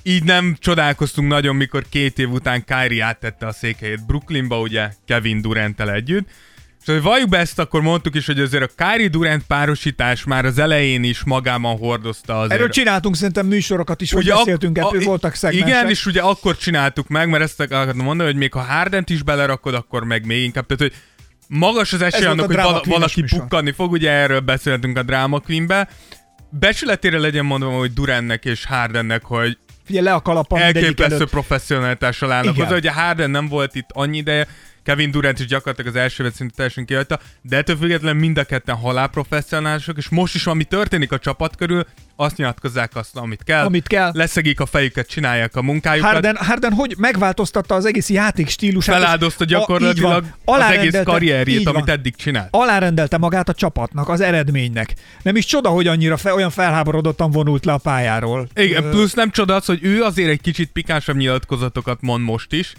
Így 0.02 0.24
nem 0.24 0.56
csodálkoztunk 0.58 1.28
nagyon, 1.28 1.56
mikor 1.56 1.84
két 1.88 2.18
év 2.18 2.30
után 2.30 2.64
Kyrie 2.64 3.04
áttette 3.04 3.46
a 3.46 3.52
székhelyét 3.52 4.06
Brooklynba, 4.06 4.60
ugye 4.60 4.88
Kevin 5.06 5.40
durant 5.40 5.80
együtt. 5.80 6.28
És 6.28 6.84
Szóval 6.84 7.02
valljuk 7.02 7.28
be 7.28 7.38
ezt, 7.38 7.58
akkor 7.58 7.80
mondtuk 7.82 8.14
is, 8.14 8.26
hogy 8.26 8.40
azért 8.40 8.62
a 8.62 8.84
Kyrie 8.84 9.08
Durant 9.08 9.42
párosítás 9.46 10.24
már 10.24 10.44
az 10.44 10.58
elején 10.58 11.04
is 11.04 11.24
magában 11.24 11.76
hordozta 11.76 12.38
azért. 12.38 12.52
Erről 12.52 12.68
csináltunk 12.68 13.16
szerintem 13.16 13.46
műsorokat 13.46 14.00
is, 14.00 14.12
hogy 14.12 14.26
beszéltünk, 14.26 14.78
ak- 14.78 14.96
a- 14.96 15.04
voltak 15.04 15.34
szegmensek. 15.34 15.68
Igen, 15.68 15.88
és 15.88 16.06
ugye 16.06 16.20
akkor 16.20 16.56
csináltuk 16.56 17.08
meg, 17.08 17.28
mert 17.28 17.42
ezt 17.42 17.60
akartam 17.60 18.04
mondani, 18.04 18.30
hogy 18.30 18.38
még 18.38 18.52
ha 18.52 18.60
Hardent 18.60 19.10
is 19.10 19.22
belerakod, 19.22 19.74
akkor 19.74 20.04
meg 20.04 20.26
még 20.26 20.42
inkább. 20.42 20.66
Tehát, 20.66 20.82
hogy 20.82 21.02
magas 21.48 21.92
az 21.92 22.02
esély 22.02 22.26
annak, 22.26 22.44
a 22.44 22.46
hogy 22.46 22.56
vala, 22.56 22.82
valaki 22.84 23.20
műsor. 23.20 23.38
pukkanni 23.38 23.72
fog, 23.72 23.92
ugye 23.92 24.10
erről 24.10 24.40
beszéltünk 24.40 24.98
a 24.98 25.02
Drama 25.02 25.40
Queen-be. 25.40 25.88
Becsületére 26.50 27.18
legyen 27.18 27.44
mondva, 27.44 27.70
hogy 27.70 27.92
Durantnek 27.92 28.44
és 28.44 28.64
Hardennek, 28.64 29.24
hogy 29.24 29.58
Figyelj, 29.84 30.04
le 30.04 30.14
a 30.14 30.20
kalapam 30.20 30.58
elképesztő 30.60 31.14
előtt. 31.14 31.30
professzionalitással 31.30 32.32
állnak 32.32 32.56
hozzá. 32.56 32.76
Ugye 32.76 32.92
Harden 32.92 33.30
nem 33.30 33.48
volt 33.48 33.74
itt 33.74 33.88
annyi 33.92 34.16
ideje, 34.16 34.46
Kevin 34.88 35.10
Durant 35.10 35.38
is 35.38 35.46
gyakorlatilag 35.46 35.94
az 35.94 36.00
első 36.00 36.30
szintű 36.34 36.54
teljesen 36.56 36.84
kihagyta, 36.84 37.18
de 37.42 37.56
ettől 37.56 37.76
függetlenül 37.76 38.20
mind 38.20 38.38
a 38.38 38.44
ketten 38.44 38.74
halálprofesszionálisok, 38.76 39.96
és 39.96 40.08
most 40.08 40.34
is, 40.34 40.46
ami 40.46 40.64
történik 40.64 41.12
a 41.12 41.18
csapat 41.18 41.56
körül, 41.56 41.86
azt 42.16 42.36
nyilatkozzák 42.36 42.96
azt, 42.96 43.16
amit 43.16 43.42
kell. 43.44 43.64
Amit 43.64 43.86
kell. 43.86 44.10
Leszegik 44.14 44.60
a 44.60 44.66
fejüket, 44.66 45.08
csinálják 45.08 45.56
a 45.56 45.62
munkájukat. 45.62 46.12
Harden, 46.12 46.36
Harden 46.36 46.72
hogy 46.72 46.94
megváltoztatta 46.98 47.74
az 47.74 47.84
egész 47.84 48.10
játék 48.10 48.48
stílusát. 48.48 48.94
feláldozta 48.94 49.44
a- 49.44 49.46
gyakorlatilag 49.46 50.24
van. 50.44 50.60
az 50.60 50.70
egész 50.70 51.00
karrierjét, 51.04 51.64
van. 51.64 51.74
amit 51.74 51.88
eddig 51.88 52.16
csinált. 52.16 52.48
alárendelte 52.50 53.18
magát 53.18 53.48
a 53.48 53.54
csapatnak, 53.54 54.08
az 54.08 54.20
eredménynek. 54.20 54.94
Nem 55.22 55.36
is 55.36 55.44
csoda, 55.44 55.68
hogy 55.68 55.86
annyira 55.86 56.16
fe, 56.16 56.34
olyan 56.34 56.50
felháborodottan 56.50 57.30
vonult 57.30 57.64
le 57.64 57.72
a 57.72 57.78
pályáról. 57.78 58.48
Igen, 58.54 58.90
plusz 58.90 59.14
nem 59.14 59.30
csoda 59.30 59.54
az, 59.54 59.64
hogy 59.64 59.78
ő 59.82 60.02
azért 60.02 60.28
egy 60.30 60.40
kicsit 60.40 60.70
pikánsabb 60.72 61.16
nyilatkozatokat 61.16 61.98
mond 62.00 62.24
most 62.24 62.52
is, 62.52 62.72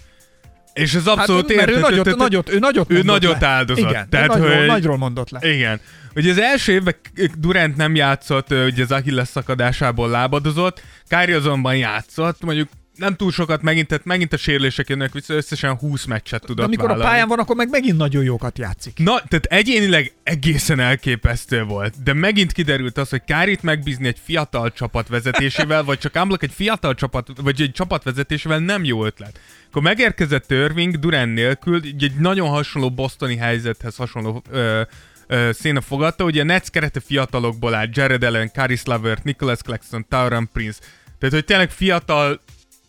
és 0.79 0.93
ez 0.93 1.07
abszolút 1.07 1.47
hát, 1.47 1.55
mert 1.57 1.69
ő 1.69 1.73
érthető, 1.73 1.79
nagyot, 1.89 2.03
tehát- 2.03 2.19
nagyot, 2.19 2.49
ő 2.49 2.59
nagyot 2.59 2.91
ő 2.91 3.01
nagyot 3.01 3.41
le. 3.41 3.47
áldozott. 3.47 3.89
Igen, 3.89 4.09
Tehát, 4.09 4.27
nagyról, 4.27 4.57
hogy- 4.57 4.65
nagyról 4.67 4.97
mondott 4.97 5.29
le. 5.29 5.53
Igen. 5.53 5.79
Ugye 6.15 6.31
az 6.31 6.39
első 6.39 6.71
évben 6.71 6.95
Durant 7.37 7.75
nem 7.75 7.95
játszott, 7.95 8.51
ugye 8.51 8.83
az 8.83 8.91
Achilles 8.91 9.27
szakadásából 9.27 10.09
lábadozott, 10.09 10.81
Kári 11.07 11.31
azonban 11.31 11.75
játszott, 11.77 12.41
mondjuk 12.43 12.69
nem 12.95 13.15
túl 13.15 13.31
sokat 13.31 13.61
megint, 13.61 13.87
tehát 13.87 14.05
megint 14.05 14.33
a 14.33 14.37
sérülések 14.37 14.89
jönnek 14.89 15.13
vissza, 15.13 15.33
összesen 15.33 15.75
20 15.75 16.05
meccset 16.05 16.41
tudott 16.41 16.57
De 16.57 16.63
amikor 16.63 16.85
a 16.85 16.87
vállalni. 16.87 17.09
pályán 17.11 17.27
van, 17.27 17.39
akkor 17.39 17.55
meg 17.55 17.69
megint 17.69 17.97
nagyon 17.97 18.23
jókat 18.23 18.57
játszik. 18.57 18.97
Na, 18.97 19.13
tehát 19.27 19.45
egyénileg 19.45 20.11
egészen 20.23 20.79
elképesztő 20.79 21.63
volt, 21.63 22.03
de 22.03 22.13
megint 22.13 22.51
kiderült 22.51 22.97
az, 22.97 23.09
hogy 23.09 23.21
Kárit 23.25 23.63
megbízni 23.63 24.07
egy 24.07 24.17
fiatal 24.25 24.71
csapat 24.71 25.07
vezetésével, 25.07 25.83
vagy 25.83 25.97
csak 25.97 26.15
ámblok 26.15 26.43
egy 26.43 26.51
fiatal 26.55 26.93
csapat, 26.95 27.27
vagy 27.41 27.61
egy 27.61 27.71
csapat 27.71 28.03
vezetésével 28.03 28.59
nem 28.59 28.83
jó 28.83 29.05
ötlet. 29.05 29.39
Akkor 29.69 29.81
megérkezett 29.81 30.51
Irving 30.51 30.99
Durant 30.99 31.33
nélkül, 31.33 31.81
egy 31.83 32.13
nagyon 32.19 32.49
hasonló 32.49 32.91
bostoni 32.91 33.35
helyzethez 33.35 33.95
hasonló 33.95 34.43
ö, 34.51 34.81
ö, 35.27 35.49
széna 35.53 35.81
fogadta, 35.81 36.23
ugye 36.23 36.41
a 36.41 36.45
Nets 36.45 36.67
kerete 36.67 36.99
fiatalokból 36.99 37.73
áll, 37.73 37.87
Jared 37.91 38.23
Allen, 38.23 38.51
Caris 38.51 38.83
Lavert, 38.83 39.23
Nicholas 39.23 39.59
Claxton, 39.61 40.05
Tauran 40.09 40.49
Prince, 40.53 40.79
tehát 41.19 41.35
hogy 41.35 41.45
tényleg 41.45 41.69
fiatal, 41.69 42.41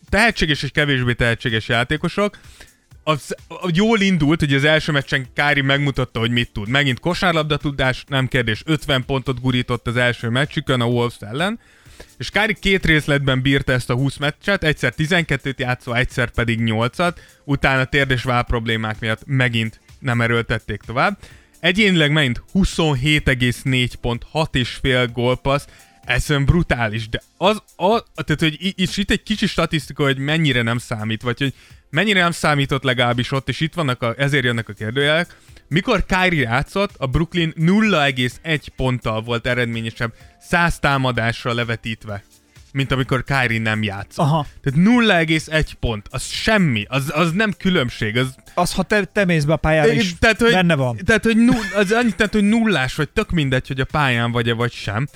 tehetséges 0.09 0.63
és 0.63 0.69
kevésbé 0.71 1.13
tehetséges 1.13 1.67
játékosok, 1.67 2.37
az, 3.03 3.35
a- 3.47 3.69
jól 3.73 3.99
indult, 3.99 4.39
hogy 4.39 4.53
az 4.53 4.63
első 4.63 4.91
meccsen 4.91 5.27
Kári 5.33 5.61
megmutatta, 5.61 6.19
hogy 6.19 6.31
mit 6.31 6.51
tud. 6.51 6.67
Megint 6.67 6.99
kosárlabda 6.99 7.57
tudás, 7.57 8.03
nem 8.07 8.27
kérdés, 8.27 8.61
50 8.65 9.05
pontot 9.05 9.41
gurított 9.41 9.87
az 9.87 9.95
első 9.95 10.29
meccsükön 10.29 10.81
a 10.81 10.85
Wolves 10.85 11.17
ellen, 11.19 11.59
és 12.17 12.29
Kári 12.29 12.57
két 12.59 12.85
részletben 12.85 13.41
bírta 13.41 13.71
ezt 13.71 13.89
a 13.89 13.95
20 13.95 14.17
meccset, 14.17 14.63
egyszer 14.63 14.93
12-t 14.97 15.57
játszva, 15.57 15.97
egyszer 15.97 16.29
pedig 16.29 16.59
8-at, 16.61 17.15
utána 17.43 17.85
térd 17.85 18.11
és 18.11 18.23
váll 18.23 18.43
problémák 18.43 18.99
miatt 18.99 19.21
megint 19.25 19.79
nem 19.99 20.21
erőltették 20.21 20.81
tovább. 20.81 21.17
Egyénileg 21.59 22.11
megint 22.11 22.43
27,4 22.53 23.93
pont, 24.01 24.25
6,5 24.33 25.09
gólpassz, 25.13 25.65
olyan 26.29 26.45
brutális, 26.45 27.09
de 27.09 27.21
az, 27.37 27.61
az 27.75 28.03
tehát, 28.15 28.39
hogy 28.39 28.79
és 28.79 28.97
itt 28.97 29.11
egy 29.11 29.23
kicsi 29.23 29.47
statisztika, 29.47 30.03
hogy 30.03 30.17
mennyire 30.17 30.61
nem 30.61 30.77
számít, 30.77 31.21
vagy 31.21 31.37
hogy 31.39 31.53
mennyire 31.89 32.21
nem 32.21 32.31
számított 32.31 32.83
legalábbis 32.83 33.31
ott, 33.31 33.49
és 33.49 33.59
itt 33.59 33.73
vannak, 33.73 34.01
a, 34.01 34.13
ezért 34.17 34.43
jönnek 34.43 34.69
a 34.69 34.73
kérdőjelek. 34.73 35.37
Mikor 35.67 36.05
Kyrie 36.05 36.41
játszott, 36.41 36.91
a 36.97 37.05
Brooklyn 37.05 37.53
0,1 37.57 38.67
ponttal 38.75 39.21
volt 39.21 39.47
eredményesebb 39.47 40.13
100 40.39 40.79
támadásra 40.79 41.53
levetítve, 41.53 42.23
mint 42.71 42.91
amikor 42.91 43.23
Kyrie 43.23 43.59
nem 43.59 43.83
játszott. 43.83 44.25
Aha. 44.25 44.45
Tehát 44.61 44.79
0,1 44.79 45.71
pont, 45.79 46.07
az 46.09 46.23
semmi, 46.23 46.85
az, 46.89 47.11
az 47.15 47.31
nem 47.31 47.53
különbség, 47.57 48.17
az 48.17 48.35
Az, 48.53 48.73
ha 48.73 48.83
te, 48.83 49.05
te 49.05 49.25
mész 49.25 49.43
be 49.43 49.53
a 49.53 49.57
pályára 49.57 49.91
is, 49.91 50.17
tehát, 50.19 50.39
hogy, 50.39 50.51
benne 50.51 50.75
van. 50.75 50.97
Tehát, 51.05 51.23
hogy 51.23 51.37
null, 51.37 51.63
az 51.75 51.91
annyit, 51.91 52.15
tehát, 52.15 52.33
hogy 52.33 52.43
nullás 52.43 52.95
vagy, 52.95 53.09
tök 53.09 53.29
mindegy, 53.29 53.67
hogy 53.67 53.79
a 53.79 53.85
pályán 53.85 54.31
vagy-e 54.31 54.53
vagy 54.53 54.71
sem. 54.71 55.07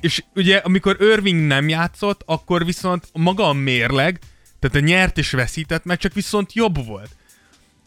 És 0.00 0.22
ugye, 0.34 0.56
amikor 0.56 0.96
Irving 1.00 1.46
nem 1.46 1.68
játszott, 1.68 2.22
akkor 2.26 2.64
viszont 2.64 3.08
maga 3.12 3.48
a 3.48 3.52
mérleg, 3.52 4.20
tehát 4.58 4.76
a 4.76 4.86
nyert 4.86 5.18
és 5.18 5.30
veszített 5.30 5.84
meccsek 5.84 6.12
viszont 6.12 6.52
jobb 6.52 6.86
volt. 6.86 7.10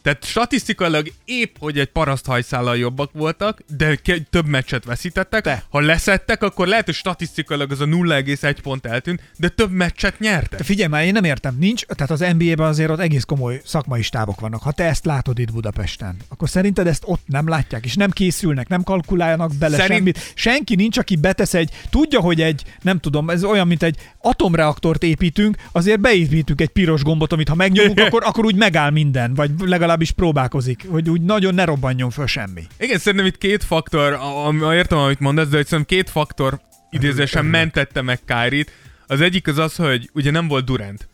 Tehát 0.06 0.24
statisztikailag 0.24 1.12
épp, 1.24 1.54
hogy 1.58 1.78
egy 1.78 1.86
paraszthajszállal 1.86 2.76
jobbak 2.76 3.10
voltak, 3.12 3.60
de 3.76 3.94
ke- 3.94 4.26
több 4.30 4.46
meccset 4.46 4.84
veszítettek. 4.84 5.44
De. 5.44 5.64
Ha 5.70 5.80
leszettek, 5.80 6.42
akkor 6.42 6.66
lehet, 6.66 6.84
hogy 6.84 6.94
statisztikailag 6.94 7.70
az 7.70 7.80
a 7.80 7.84
0,1 7.84 8.56
pont 8.62 8.86
eltűnt, 8.86 9.22
de 9.36 9.48
több 9.48 9.70
meccset 9.70 10.18
nyertek. 10.18 10.58
De 10.58 10.64
figyelj 10.64 10.88
már, 10.88 11.04
én 11.04 11.12
nem 11.12 11.24
értem, 11.24 11.56
nincs, 11.58 11.84
tehát 11.86 12.10
az 12.10 12.20
NBA-ben 12.38 12.66
azért 12.66 12.90
ott 12.90 12.98
egész 13.00 13.24
komoly 13.24 13.60
szakmai 13.64 14.02
stábok 14.02 14.40
vannak. 14.40 14.62
Ha 14.62 14.72
te 14.72 14.84
ezt 14.84 15.04
látod 15.04 15.38
itt 15.38 15.52
Budapesten, 15.52 16.16
akkor 16.28 16.48
szerinted 16.48 16.86
ezt 16.86 17.02
ott 17.06 17.22
nem 17.26 17.48
látják, 17.48 17.84
és 17.84 17.94
nem 17.94 18.10
készülnek, 18.10 18.68
nem 18.68 18.82
kalkulálnak 18.82 19.54
bele 19.58 19.76
Szerint- 19.76 19.96
semmit. 19.96 20.32
Senki 20.34 20.74
nincs, 20.74 20.98
aki 20.98 21.16
betesz 21.16 21.54
egy, 21.54 21.70
tudja, 21.90 22.20
hogy 22.20 22.40
egy, 22.40 22.62
nem 22.82 22.98
tudom, 22.98 23.30
ez 23.30 23.44
olyan, 23.44 23.66
mint 23.66 23.82
egy 23.82 23.96
atomreaktort 24.20 25.02
építünk, 25.02 25.56
azért 25.72 26.00
beépítünk 26.00 26.60
egy 26.60 26.68
piros 26.68 27.02
gombot, 27.02 27.32
amit 27.32 27.48
ha 27.48 27.54
megnyomunk, 27.54 27.98
akkor, 28.06 28.22
akkor 28.24 28.44
úgy 28.44 28.56
megáll 28.56 28.90
minden, 28.90 29.34
vagy 29.34 29.50
legalábbis 29.96 30.10
próbálkozik, 30.10 30.88
hogy 30.88 31.10
úgy 31.10 31.20
nagyon 31.20 31.54
ne 31.54 31.64
robbanjon 31.64 32.10
föl 32.10 32.26
semmi. 32.26 32.66
Igen, 32.78 32.98
szerintem 32.98 33.28
itt 33.28 33.38
két 33.38 33.64
faktor, 33.64 34.12
a, 34.12 34.74
értem, 34.74 34.98
amit 34.98 35.20
mondasz, 35.20 35.48
de 35.48 35.56
hogy 35.56 35.66
szerintem 35.66 35.96
két 35.96 36.10
faktor 36.10 36.60
idézősen 36.90 37.44
mentette 37.44 38.02
meg 38.02 38.20
Kárit. 38.24 38.70
Az 39.06 39.20
egyik 39.20 39.46
az 39.46 39.58
az, 39.58 39.76
hogy 39.76 40.10
ugye 40.12 40.30
nem 40.30 40.48
volt 40.48 40.64
Durant. 40.64 41.08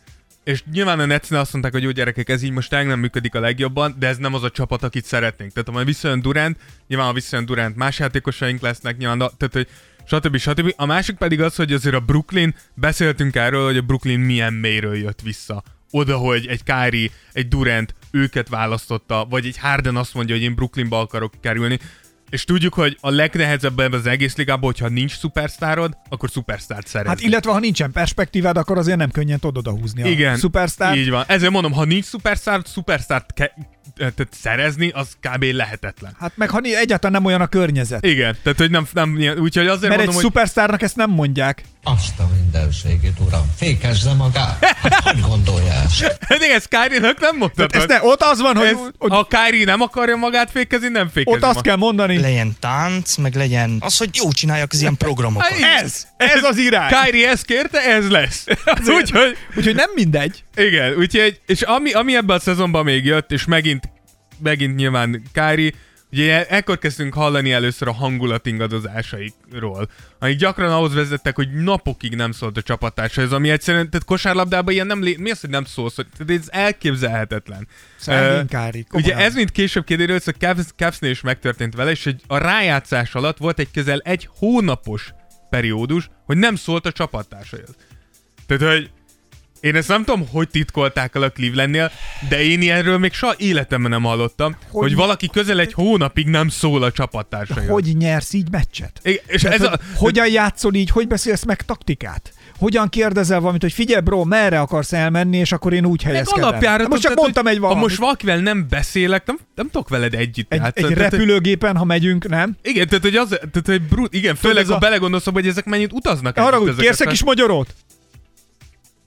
És 0.44 0.62
nyilván 0.72 1.00
a 1.00 1.04
Netsnél 1.04 1.38
azt 1.38 1.52
mondták, 1.52 1.72
hogy 1.72 1.82
jó 1.82 1.90
gyerekek, 1.90 2.28
ez 2.28 2.42
így 2.42 2.50
most 2.50 2.68
tényleg 2.68 2.88
nem 2.88 2.98
működik 2.98 3.34
a 3.34 3.40
legjobban, 3.40 3.96
de 3.98 4.06
ez 4.06 4.16
nem 4.16 4.34
az 4.34 4.42
a 4.42 4.50
csapat, 4.50 4.82
akit 4.82 5.04
szeretnénk. 5.04 5.52
Tehát 5.52 5.68
ha 5.68 5.74
majd 5.74 5.86
visszajön 5.86 6.20
Durant, 6.20 6.56
nyilván 6.88 7.06
ha 7.06 7.12
visszajön 7.12 7.46
Durant, 7.46 7.76
más 7.76 7.98
játékosaink 7.98 8.60
lesznek, 8.60 8.96
nyilván, 8.96 9.18
tehát 9.18 9.52
hogy 9.52 9.68
stb. 10.06 10.36
stb. 10.36 10.72
A 10.76 10.86
másik 10.86 11.16
pedig 11.16 11.40
az, 11.40 11.56
hogy 11.56 11.72
azért 11.72 11.94
a 11.94 12.00
Brooklyn, 12.00 12.54
beszéltünk 12.74 13.36
erről, 13.36 13.64
hogy 13.64 13.76
a 13.76 13.82
Brooklyn 13.82 14.20
milyen 14.20 14.52
mélyről 14.52 14.96
jött 14.96 15.20
vissza. 15.20 15.62
Oda, 15.90 16.16
hogy 16.16 16.46
egy 16.46 16.62
Kyrie, 16.62 17.10
egy 17.32 17.48
Durant 17.48 17.94
őket 18.12 18.48
választotta, 18.48 19.26
vagy 19.30 19.46
egy 19.46 19.58
Harden 19.58 19.96
azt 19.96 20.14
mondja, 20.14 20.34
hogy 20.34 20.44
én 20.44 20.54
Brooklynba 20.54 21.00
akarok 21.00 21.32
kerülni. 21.40 21.78
És 22.30 22.44
tudjuk, 22.44 22.74
hogy 22.74 22.98
a 23.00 23.10
legnehezebb 23.10 23.78
ebben 23.80 23.98
az 24.00 24.06
egész 24.06 24.36
ligában, 24.36 24.64
hogyha 24.64 24.88
nincs 24.88 25.16
szupersztárod, 25.18 25.96
akkor 26.08 26.30
szupersztárt 26.30 26.86
szerezni. 26.86 27.14
Hát 27.14 27.20
illetve 27.20 27.52
ha 27.52 27.58
nincsen 27.58 27.92
perspektívád, 27.92 28.56
akkor 28.56 28.78
azért 28.78 28.96
nem 28.98 29.10
könnyen 29.10 29.38
tudod 29.38 29.56
odahúzni 29.68 30.10
Igen, 30.10 30.32
a 30.32 30.36
szupersztár. 30.36 30.96
így 30.96 31.10
van. 31.10 31.24
Ezért 31.26 31.52
mondom, 31.52 31.72
ha 31.72 31.84
nincs 31.84 32.04
szupersztárt, 32.04 32.66
szupersztárt 32.66 33.32
ke- 33.32 33.54
tehát 33.96 34.28
szerezni, 34.30 34.88
az 34.88 35.08
kb. 35.20 35.42
lehetetlen. 35.42 36.16
Hát 36.20 36.32
meg 36.34 36.50
ha 36.50 36.60
egyáltalán 36.62 37.12
nem 37.12 37.24
olyan 37.24 37.40
a 37.40 37.46
környezet. 37.46 38.06
Igen, 38.06 38.36
tehát 38.42 38.58
hogy 38.58 38.70
nem, 38.70 38.86
nem 38.92 39.18
úgyhogy 39.38 39.66
azért 39.66 39.80
Mert 39.80 39.92
egy 39.92 39.96
mondom, 39.96 40.14
hogy 40.14 40.24
szupersztárnak 40.24 40.82
ezt 40.82 40.96
nem 40.96 41.10
mondják. 41.10 41.64
Azt 41.84 42.18
a 42.18 42.28
mindenségét, 42.40 43.18
uram. 43.26 43.52
Fékezze 43.56 44.12
magát. 44.12 44.64
Hát, 44.64 45.02
hogy 45.02 45.20
gondolja 45.20 45.72
ezt? 45.72 46.02
Eddig 46.34 46.50
ezt 46.50 46.68
Kyrie-nak 46.68 47.20
nem 47.20 47.36
mondtad. 47.36 47.74
Ezt 47.74 47.88
ne, 47.88 48.02
ott 48.02 48.22
az 48.22 48.40
van, 48.40 48.56
hogy, 48.56 48.66
ez, 48.66 48.76
hogy 48.98 49.10
ha 49.10 49.26
Kyrie 49.26 49.64
nem 49.64 49.80
akarja 49.80 50.16
magát 50.16 50.50
fékezni, 50.50 50.88
nem 50.88 51.08
fékezi 51.08 51.36
ott 51.36 51.42
azt 51.42 51.60
kell 51.60 51.76
mondani. 51.76 52.18
Legyen 52.20 52.56
tánc, 52.60 53.16
meg 53.16 53.34
legyen 53.34 53.76
az, 53.80 53.96
hogy 53.96 54.10
jó 54.12 54.32
csinálják 54.32 54.72
az 54.72 54.80
ilyen 54.80 54.96
programokat. 54.96 55.50
Ez! 55.80 56.06
Ez 56.16 56.42
az 56.42 56.56
irány! 56.56 56.90
Kyrie 56.90 57.28
ezt 57.28 57.44
kérte, 57.44 57.80
ez 57.80 58.08
lesz. 58.08 58.44
úgyhogy, 58.98 59.36
Úgyhogy 59.56 59.74
nem 59.74 59.90
mindegy. 59.94 60.44
Igen, 60.56 60.94
úgyhogy, 60.94 61.40
és 61.46 61.62
ami, 61.62 61.92
ami 61.92 62.16
ebben 62.16 62.36
a 62.36 62.40
szezonban 62.40 62.84
még 62.84 63.04
jött, 63.04 63.32
és 63.32 63.44
megint, 63.44 63.88
megint 64.42 64.76
nyilván 64.76 65.22
Kyrie, 65.32 65.72
Ugye 66.14 66.46
ekkor 66.46 66.78
kezdtünk 66.78 67.14
hallani 67.14 67.52
először 67.52 67.88
a 67.88 67.92
hangulat 67.92 68.46
ingadozásaikról, 68.46 69.88
amik 70.18 70.36
gyakran 70.36 70.72
ahhoz 70.72 70.94
vezettek, 70.94 71.34
hogy 71.36 71.52
napokig 71.52 72.14
nem 72.14 72.32
szólt 72.32 72.56
a 72.56 72.62
csapattársaihoz, 72.62 73.32
ami 73.32 73.50
egyszerűen, 73.50 73.90
tehát 73.90 74.06
kosárlabdában 74.06 74.72
ilyen 74.72 74.86
nem 74.86 75.02
lé... 75.02 75.16
Mi 75.18 75.30
az, 75.30 75.40
hogy 75.40 75.50
nem 75.50 75.64
szólsz? 75.64 75.96
hogy- 75.96 76.06
Tehát 76.18 76.42
ez 76.42 76.48
elképzelhetetlen. 76.50 77.68
Ö, 78.06 78.40
Kári, 78.48 78.86
Ugye 78.92 79.16
ez 79.16 79.34
mind 79.34 79.52
később 79.52 79.84
kiderült, 79.84 80.26
a 80.26 80.32
Cavs, 80.32 80.64
Cavsnél 80.76 81.10
is 81.10 81.20
megtörtént 81.20 81.74
vele, 81.74 81.90
és 81.90 82.06
egy, 82.06 82.22
a 82.26 82.36
rájátszás 82.38 83.14
alatt 83.14 83.36
volt 83.38 83.58
egy 83.58 83.70
közel 83.70 83.98
egy 83.98 84.28
hónapos 84.38 85.12
periódus, 85.50 86.10
hogy 86.24 86.36
nem 86.36 86.56
szólt 86.56 86.86
a 86.86 86.92
csapattársaihoz. 86.92 87.76
Tehát, 88.46 88.74
hogy 88.76 88.90
Én 89.62 89.76
ezt 89.76 89.88
nem 89.88 90.04
tudom, 90.04 90.28
hogy 90.28 90.48
titkolták 90.48 91.14
el 91.14 91.22
a 91.22 91.30
Clevelandnél, 91.30 91.90
de 92.28 92.42
én 92.42 92.62
ilyenről 92.62 92.98
még 92.98 93.12
soha 93.12 93.34
életemben 93.36 93.90
nem 93.90 94.02
hallottam, 94.02 94.56
hogy, 94.70 94.82
hogy 94.82 94.94
valaki 94.94 95.28
közel 95.28 95.60
egy 95.60 95.72
hónapig 95.72 96.26
nem 96.26 96.48
szól 96.48 96.82
a 96.82 96.92
csapattársaihoz. 96.92 97.68
Hogy 97.70 97.96
nyersz 97.96 98.32
így 98.32 98.50
meccset? 98.50 99.00
Igen, 99.02 99.22
és 99.26 99.42
Tehát, 99.42 99.60
ez 99.60 99.66
hogy 99.66 99.78
a, 99.80 99.98
Hogyan 99.98 100.28
játszol 100.28 100.74
így, 100.74 100.90
hogy 100.90 101.06
beszélsz 101.06 101.44
meg 101.44 101.62
taktikát? 101.62 102.32
Hogyan 102.58 102.88
kérdezel 102.88 103.40
valamit, 103.40 103.62
hogy 103.62 103.72
figyelj 103.72 104.00
bro, 104.00 104.24
merre 104.24 104.60
akarsz 104.60 104.92
elmenni, 104.92 105.36
és 105.36 105.52
akkor 105.52 105.72
én 105.72 105.84
úgy 105.84 106.02
helyezkedem. 106.02 106.44
alapjára... 106.48 106.88
Most 106.88 107.02
csak 107.02 107.14
mondtam 107.14 107.46
egy 107.46 107.58
valamit. 107.58 107.82
Ha 107.82 107.88
most 107.88 107.98
valakivel 107.98 108.38
nem 108.38 108.66
beszélek, 108.68 109.26
nem, 109.26 109.38
nem 109.54 109.66
tudok 109.70 109.88
veled 109.88 110.14
együtt 110.14 110.52
egy, 110.52 110.60
játszani. 110.60 110.86
egy 110.86 110.94
Tehát, 110.94 111.12
repülőgépen, 111.12 111.76
ha 111.76 111.84
megyünk, 111.84 112.28
nem? 112.28 112.56
Igen, 112.62 112.88
tehát 112.88 113.02
hogy, 113.04 113.16
az, 113.16 113.28
tehát, 113.28 113.62
hogy 113.66 113.82
brut, 113.82 114.14
igen, 114.14 114.34
főleg 114.34 114.66
ha 114.66 114.74
a- 114.74 114.78
belegondolsz 114.78 115.24
hogy 115.32 115.46
ezek 115.46 115.64
mennyit 115.64 115.92
utaznak 115.92 116.36
Arra 116.36 116.60
úgy, 116.60 116.74
kérsz 116.74 117.00
egy 117.00 117.08
kis 117.08 117.24
mogyorót? 117.24 117.74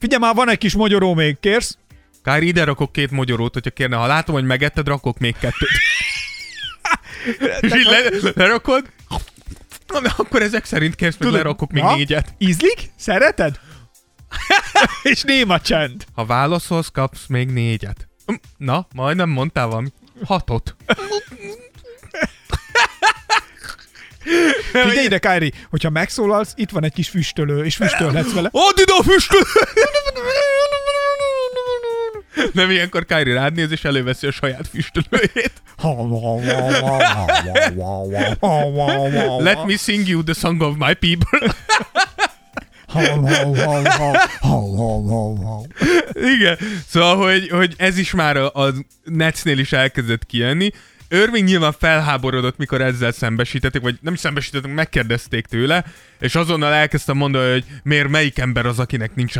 Figyelj 0.06 0.22
már, 0.22 0.36
van 0.36 0.50
egy 0.50 0.58
kis 0.58 0.74
mogyoró 0.74 1.14
még, 1.14 1.40
kérsz? 1.40 1.78
Kári, 2.24 2.48
ide 2.48 2.64
rakok 2.64 2.92
két 2.92 3.12
mogyorót, 3.12 3.54
hogyha 3.54 3.70
kérne. 3.70 3.96
Ha 3.96 4.08
látom, 4.08 4.36
hogy 4.36 4.44
megetted, 4.44 4.88
rakok 4.88 5.18
még 5.18 5.36
kettőt. 5.38 5.70
És 7.60 7.74
így 7.74 7.86
le, 7.86 8.32
lerakod, 8.36 8.90
Na, 9.88 10.14
akkor 10.18 10.42
ezek 10.42 10.66
szerint 10.66 10.96
kérsz, 10.96 11.18
meg 11.18 11.32
lerakok 11.32 11.72
még 11.72 11.84
Na, 11.84 11.96
négyet. 11.96 12.34
Ízlik? 12.38 12.92
Szereted? 12.96 13.60
és 15.04 15.22
néma 15.22 15.60
csend. 15.60 16.06
Ha 16.14 16.26
válaszolsz, 16.26 16.90
kapsz 16.90 17.26
még 17.28 17.50
négyet. 17.50 18.08
Hm, 18.26 18.36
Na, 18.58 18.88
majdnem 18.94 19.30
mondtál 19.30 19.68
valami. 19.68 19.90
Hatot. 20.26 20.76
Figyelj 24.72 25.06
ide, 25.06 25.18
Kári, 25.18 25.54
hogyha 25.70 25.90
megszólalsz, 25.90 26.54
itt 26.56 26.70
van 26.70 26.84
egy 26.84 26.94
kis 26.94 27.10
füstölő, 27.10 27.66
és 27.66 27.76
füstölhetsz 27.76 28.34
vele. 28.34 28.50
Add 28.52 28.80
ide 28.82 28.94
a 28.98 29.04
füstöt! 29.04 29.48
Nem 32.54 32.70
ilyenkor 32.72 33.06
Kyrie 33.06 33.34
rád 33.34 33.54
néz, 33.54 33.72
és 33.72 33.84
előveszi 33.84 34.28
a 34.28 34.32
saját 34.32 34.68
füstölőjét. 34.68 35.52
Let 39.44 39.66
me 39.66 39.78
sing 39.78 40.08
you 40.08 40.24
the 40.24 40.34
song 40.34 40.62
of 40.62 40.76
my 40.78 40.94
people. 40.94 41.54
Igen, 46.14 46.58
szóval, 46.88 47.18
hogy, 47.18 47.50
hogy 47.50 47.74
ez 47.78 47.98
is 47.98 48.12
már 48.12 48.38
a, 48.38 48.52
a 48.54 48.74
Netsnél 49.04 49.60
is 49.60 49.72
elkezdett 49.72 50.26
kijönni. 50.26 50.72
Irving 51.10 51.48
nyilván 51.48 51.72
felháborodott, 51.80 52.58
mikor 52.58 52.82
ezzel 52.82 53.12
szembesítették, 53.12 53.82
vagy 53.82 53.98
nem 54.02 54.14
is 54.14 54.20
szembesítettek, 54.20 54.74
megkérdezték 54.74 55.46
tőle, 55.46 55.86
és 56.20 56.36
azonnal 56.36 56.74
elkezdtem 56.74 57.18
mondani, 57.18 57.52
hogy 57.52 57.66
miért 57.84 58.10
melyik 58.10 58.38
ember 58.38 58.66
az, 58.66 58.80
akinek 58.80 59.16
nincs 59.16 59.34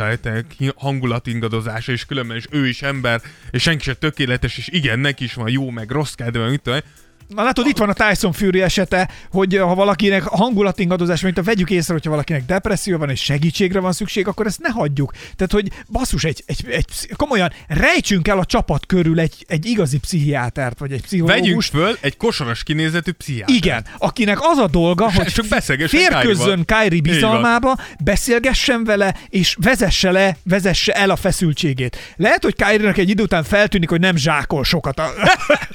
hangulatingadozása, 0.76 1.92
és 1.92 2.04
különben 2.04 2.36
is 2.36 2.44
ő 2.50 2.66
is 2.66 2.82
ember, 2.82 3.22
és 3.50 3.62
senki 3.62 3.84
sem 3.84 3.94
tökéletes, 3.98 4.58
és 4.58 4.68
igen, 4.68 4.98
neki 4.98 5.24
is 5.24 5.34
van 5.34 5.50
jó, 5.50 5.70
meg 5.70 5.90
rossz 5.90 6.12
kedve, 6.12 6.48
mit 6.48 6.62
tudom. 6.62 6.80
Na 7.28 7.42
látod, 7.42 7.66
itt 7.66 7.76
van 7.76 7.88
a 7.88 7.92
Tyson 7.92 8.32
Fury 8.32 8.62
esete, 8.62 9.08
hogy 9.30 9.56
ha 9.56 9.74
valakinek 9.74 10.22
hangulatingadozás, 10.22 11.20
mint 11.20 11.38
a 11.38 11.42
vegyük 11.42 11.70
észre, 11.70 11.92
hogyha 11.92 12.10
valakinek 12.10 12.44
depresszió 12.44 12.98
van 12.98 13.10
és 13.10 13.20
segítségre 13.20 13.80
van 13.80 13.92
szükség, 13.92 14.26
akkor 14.26 14.46
ezt 14.46 14.60
ne 14.60 14.68
hagyjuk. 14.68 15.12
Tehát, 15.12 15.52
hogy 15.52 15.68
basszus, 15.88 16.24
egy, 16.24 16.42
egy, 16.46 16.64
egy 16.68 16.86
komolyan 17.16 17.52
rejtsünk 17.68 18.28
el 18.28 18.38
a 18.38 18.44
csapat 18.44 18.86
körül 18.86 19.20
egy, 19.20 19.44
egy 19.48 19.66
igazi 19.66 19.98
pszichiátert, 19.98 20.78
vagy 20.78 20.92
egy 20.92 21.00
Vegyünk 21.10 21.26
pszichológust. 21.26 21.70
föl 21.70 21.96
egy 22.00 22.16
kosaras 22.16 22.62
kinézetű 22.62 23.12
pszichiátert. 23.12 23.58
Igen, 23.58 23.84
akinek 23.98 24.38
az 24.40 24.58
a 24.58 24.66
dolga, 24.66 25.12
hogy 25.12 25.26
csak 25.26 25.44
férkőzzön. 25.86 26.64
Kyrie 26.64 27.00
bizalmába, 27.00 27.76
beszélgessen 28.04 28.84
vele, 28.84 29.14
és 29.28 29.56
vezesse 29.60 30.10
le, 30.10 30.36
vezesse 30.42 30.92
el 30.92 31.10
a 31.10 31.16
feszültségét. 31.16 31.96
Lehet, 32.16 32.42
hogy 32.42 32.54
Kyrie-nak 32.54 32.98
egy 32.98 33.08
idő 33.08 33.22
után 33.22 33.44
feltűnik, 33.44 33.88
hogy 33.88 34.00
nem 34.00 34.16
zsákol 34.16 34.64
sokat 34.64 34.98
a, 34.98 35.10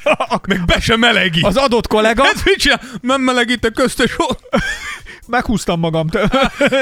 a, 0.04 0.40
Meg 0.48 0.66
be 0.66 0.80
sem 0.80 1.00
melegít. 1.00 1.41
Az 1.44 1.58
adott 1.58 1.88
kollega. 1.88 2.24
Ez 2.24 2.42
mit 2.46 2.56
csinál? 2.56 2.82
Nem 3.02 3.22
melegít 3.22 3.66
a 3.66 3.70
köztes 3.70 4.16
Meghúztam 5.28 5.80
magam. 5.80 6.08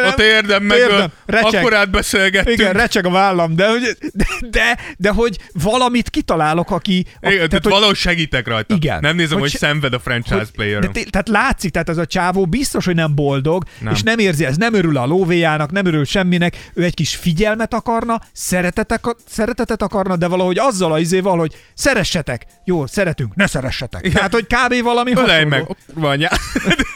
A 0.05 0.13
térdem 0.15 0.63
meg 0.63 0.77
Térdem, 0.77 1.01
a, 1.01 1.31
recseg. 1.31 1.59
akkor 1.61 1.73
átbeszélgettünk. 1.73 2.59
Igen, 2.59 2.73
recseg 2.73 3.05
a 3.05 3.09
vállam, 3.09 3.55
de, 3.55 3.69
hogy, 3.69 3.97
de, 4.13 4.25
de, 4.49 4.77
de 4.97 5.09
hogy 5.09 5.37
valamit 5.53 6.09
kitalálok, 6.09 6.71
aki... 6.71 7.05
Igen, 7.21 7.49
tehát, 7.49 7.63
hogy- 7.63 7.71
valahogy 7.71 7.95
segítek 7.95 8.47
rajta. 8.47 8.75
Igen. 8.75 8.99
Nem 9.01 9.15
nézem, 9.15 9.39
hogy, 9.39 9.51
Hogy 9.51 9.59
szenved 9.59 9.93
a 9.93 9.99
franchise 9.99 10.35
hogy, 10.35 10.51
player 10.51 10.79
de 10.79 11.01
tehát 11.09 11.27
látszik, 11.29 11.71
tehát 11.71 11.89
ez 11.89 11.97
a 11.97 12.05
csávó 12.05 12.45
biztos, 12.45 12.85
hogy 12.85 12.95
nem 12.95 13.15
boldog, 13.15 13.63
Nem. 13.79 13.93
és 13.93 14.03
nem 14.03 14.19
érzi, 14.19 14.45
ez 14.45 14.57
nem 14.57 14.73
örül 14.73 14.97
a 14.97 15.05
lóvéjának, 15.05 15.71
nem 15.71 15.85
örül 15.85 16.05
semminek, 16.05 16.69
ő 16.73 16.83
egy 16.83 16.93
kis 16.93 17.15
figyelmet 17.15 17.73
akarna, 17.73 18.21
szeretetek, 18.33 19.05
szeretetet 19.27 19.81
akarna, 19.81 20.15
de 20.15 20.27
valahogy 20.27 20.57
azzal 20.57 20.91
a 20.91 20.99
izéval, 20.99 21.37
hogy 21.37 21.55
szeressetek. 21.73 22.45
Jó, 22.65 22.85
szeretünk, 22.85 23.35
ne 23.35 23.47
szeressetek. 23.47 24.01
Igen. 24.01 24.15
Tehát, 24.15 24.33
hogy 24.33 24.47
kb. 24.49 24.81
valami 24.83 25.11
Ölej 25.15 25.43
meg, 25.45 25.65
anyá. 26.01 26.29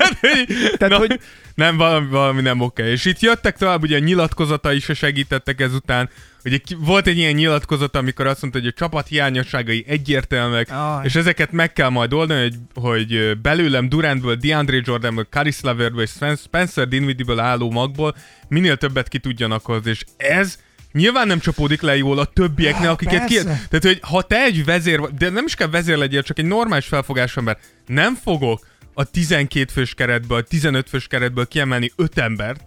Tehát, 0.78 0.90
Na, 0.90 0.98
hogy- 0.98 1.20
Nem, 1.56 1.78
valami, 1.78 2.08
valami 2.10 2.42
nem 2.42 2.62
oké. 2.62 2.92
És 2.92 3.06
itt 3.06 3.20
jöttek 3.20 3.58
tovább, 3.58 3.82
ugye 3.82 3.96
a 3.96 4.00
nyilatkozatai 4.00 4.76
is 4.76 4.90
segítettek 4.94 5.62
ezután. 5.62 6.10
Ugye 6.46 6.58
volt 6.78 7.08
egy 7.08 7.18
ilyen 7.18 7.34
nyilatkozat, 7.34 7.96
amikor 7.96 8.28
azt 8.28 8.42
mondta, 8.42 8.60
hogy 8.60 8.68
a 8.68 8.74
csapat 8.78 9.08
hiányosságai 9.08 9.86
egyértelműek, 9.88 10.72
Aj. 10.72 11.06
és 11.06 11.16
ezeket 11.16 11.52
meg 11.52 11.74
kell 11.74 11.90
majd 11.90 12.14
oldani, 12.14 12.42
hogy, 12.42 12.56
hogy 12.74 13.38
belőlem 13.42 13.90
Durantből, 13.90 14.36
DeAndre 14.36 14.80
Jordanből, 14.84 15.28
Caris 15.30 15.62
Leverből 15.62 16.02
és 16.02 16.10
Spen- 16.10 16.40
Spencer 16.40 16.88
Dinwiddie-ből 16.88 17.40
álló 17.40 17.72
magból 17.72 18.16
minél 18.48 18.78
többet 18.78 19.08
ki 19.08 19.18
tudjanak 19.20 19.66
hozni. 19.66 19.90
És 19.90 20.04
ez 20.18 20.58
nyilván 20.94 21.28
nem 21.28 21.40
csapódik 21.40 21.82
le 21.82 21.98
jól 21.98 22.20
a 22.20 22.26
többieknél, 22.26 22.90
akiket 22.90 23.26
ki... 23.26 23.36
Tehát, 23.44 23.84
hogy 23.84 24.00
ha 24.02 24.22
te 24.22 24.44
egy 24.44 24.66
vezér, 24.66 25.00
vagy- 25.00 25.14
de 25.14 25.30
nem 25.30 25.46
is 25.46 25.56
kell 25.56 25.68
vezér 25.70 25.98
legyél, 25.98 26.24
csak 26.24 26.40
egy 26.40 26.46
normális 26.46 26.86
felfogás 26.86 27.38
ember, 27.38 27.58
nem 27.86 28.16
fogok 28.24 28.68
a 28.94 29.04
12 29.04 29.72
fős 29.74 29.94
keretből, 29.94 30.38
a 30.38 30.42
15 30.42 30.90
fős 30.90 31.08
keretből 31.08 31.48
kiemelni 31.48 31.92
5 31.96 32.18
embert, 32.18 32.62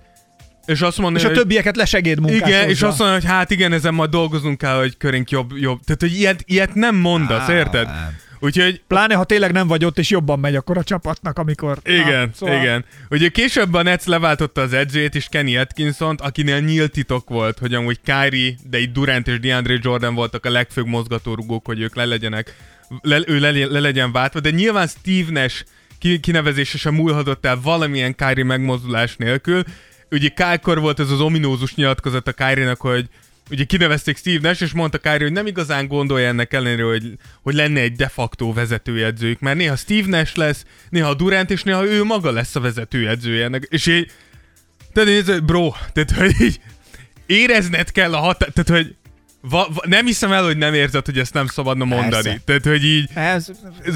és 0.66 0.80
azt 0.80 0.98
mondani, 0.98 1.24
És 1.24 1.30
a 1.30 1.34
többieket 1.34 1.76
lesegéd 1.76 2.20
munkás 2.20 2.48
igen, 2.48 2.68
és 2.68 2.82
azt 2.82 2.98
mondja, 2.98 3.16
hogy 3.16 3.26
hát 3.26 3.50
igen, 3.50 3.72
ezen 3.72 3.94
majd 3.94 4.10
dolgozunk 4.10 4.58
kell, 4.58 4.78
hogy 4.78 4.96
körénk 4.96 5.30
jobb, 5.30 5.56
jobb. 5.56 5.80
Tehát, 5.84 6.00
hogy 6.00 6.14
ilyet, 6.18 6.42
ilyet 6.44 6.74
nem 6.74 6.96
mondasz, 6.96 7.48
érted? 7.48 7.88
Úgyhogy 8.40 8.82
Pláne, 8.86 9.14
ha 9.14 9.24
tényleg 9.24 9.52
nem 9.52 9.66
vagy 9.66 9.84
ott, 9.84 9.98
és 9.98 10.10
jobban 10.10 10.38
megy 10.38 10.56
akkor 10.56 10.78
a 10.78 10.84
csapatnak, 10.84 11.38
amikor... 11.38 11.78
igen, 11.84 12.26
Na, 12.26 12.34
szóval... 12.34 12.60
igen. 12.60 12.84
Ugye 13.10 13.28
később 13.28 13.74
a 13.74 13.82
Nets 13.82 14.04
leváltotta 14.04 14.60
az 14.60 14.72
edzőjét 14.72 15.14
is 15.14 15.28
Kenny 15.28 15.56
Atkinson-t, 15.56 16.20
akinél 16.20 16.60
nyílt 16.60 16.92
titok 16.92 17.28
volt, 17.28 17.58
hogy 17.58 17.74
amúgy 17.74 18.00
Kyrie, 18.04 18.54
de 18.70 18.78
itt 18.78 18.92
Durant 18.92 19.28
és 19.28 19.40
DeAndre 19.40 19.78
Jordan 19.80 20.14
voltak 20.14 20.46
a 20.46 20.50
legfőbb 20.50 20.86
mozgatórugók, 20.86 21.66
hogy 21.66 21.80
ők 21.80 21.94
le 21.94 22.04
legyenek, 22.04 22.54
le, 23.00 23.20
ő 23.26 23.38
le, 23.38 23.50
le 23.50 23.80
legyen 23.80 24.12
váltva, 24.12 24.40
de 24.40 24.50
nyilván 24.50 24.86
Steve 24.86 25.40
Nash 25.40 25.64
ki, 25.98 26.20
kinevezése 26.20 26.78
sem 26.78 26.94
múlhatott 26.94 27.46
el 27.46 27.60
valamilyen 27.62 28.14
Kyrie 28.14 28.44
megmozdulás 28.44 29.16
nélkül. 29.16 29.62
Ugye 30.10 30.28
Kálkor 30.28 30.80
volt 30.80 31.00
ez 31.00 31.10
az 31.10 31.20
ominózus 31.20 31.74
nyilatkozat 31.74 32.28
a 32.28 32.32
Kyrie-nak, 32.32 32.80
hogy 32.80 33.08
ugye 33.50 33.64
kinevezték 33.64 34.16
Steve 34.16 34.48
Nash, 34.48 34.62
és 34.62 34.72
mondta 34.72 34.98
Kyrie, 34.98 35.22
hogy 35.22 35.32
nem 35.32 35.46
igazán 35.46 35.86
gondolja 35.86 36.28
ennek 36.28 36.52
ellenére, 36.52 36.82
hogy, 36.82 37.12
hogy 37.42 37.54
lenne 37.54 37.80
egy 37.80 37.92
de 37.92 38.08
facto 38.08 38.52
vezetőedzőjük, 38.52 39.40
mert 39.40 39.56
néha 39.56 39.76
Steve 39.76 40.08
Nash 40.08 40.36
lesz, 40.36 40.64
néha 40.88 41.14
Durant, 41.14 41.50
és 41.50 41.62
néha 41.62 41.84
ő 41.84 42.04
maga 42.04 42.30
lesz 42.30 42.56
a 42.56 42.60
vezetőedzője 42.60 43.44
ennek, 43.44 43.66
és 43.70 43.86
így, 43.86 44.10
tehát 44.92 45.08
nézd, 45.08 45.44
bro, 45.44 45.72
tehát 45.92 46.10
hogy 46.10 46.40
így 46.40 46.60
érezned 47.26 47.92
kell 47.92 48.14
a 48.14 48.18
határ, 48.18 48.48
tehát 48.48 48.82
hogy 48.82 48.94
va, 49.40 49.68
va, 49.74 49.82
nem 49.86 50.06
hiszem 50.06 50.32
el, 50.32 50.44
hogy 50.44 50.56
nem 50.56 50.74
érzed, 50.74 51.04
hogy 51.04 51.18
ezt 51.18 51.34
nem 51.34 51.46
szabadna 51.46 51.84
mondani. 51.84 52.22
Persze. 52.22 52.40
Tehát, 52.44 52.64
hogy 52.64 52.84
így, 52.84 53.08
Ez, 53.14 53.50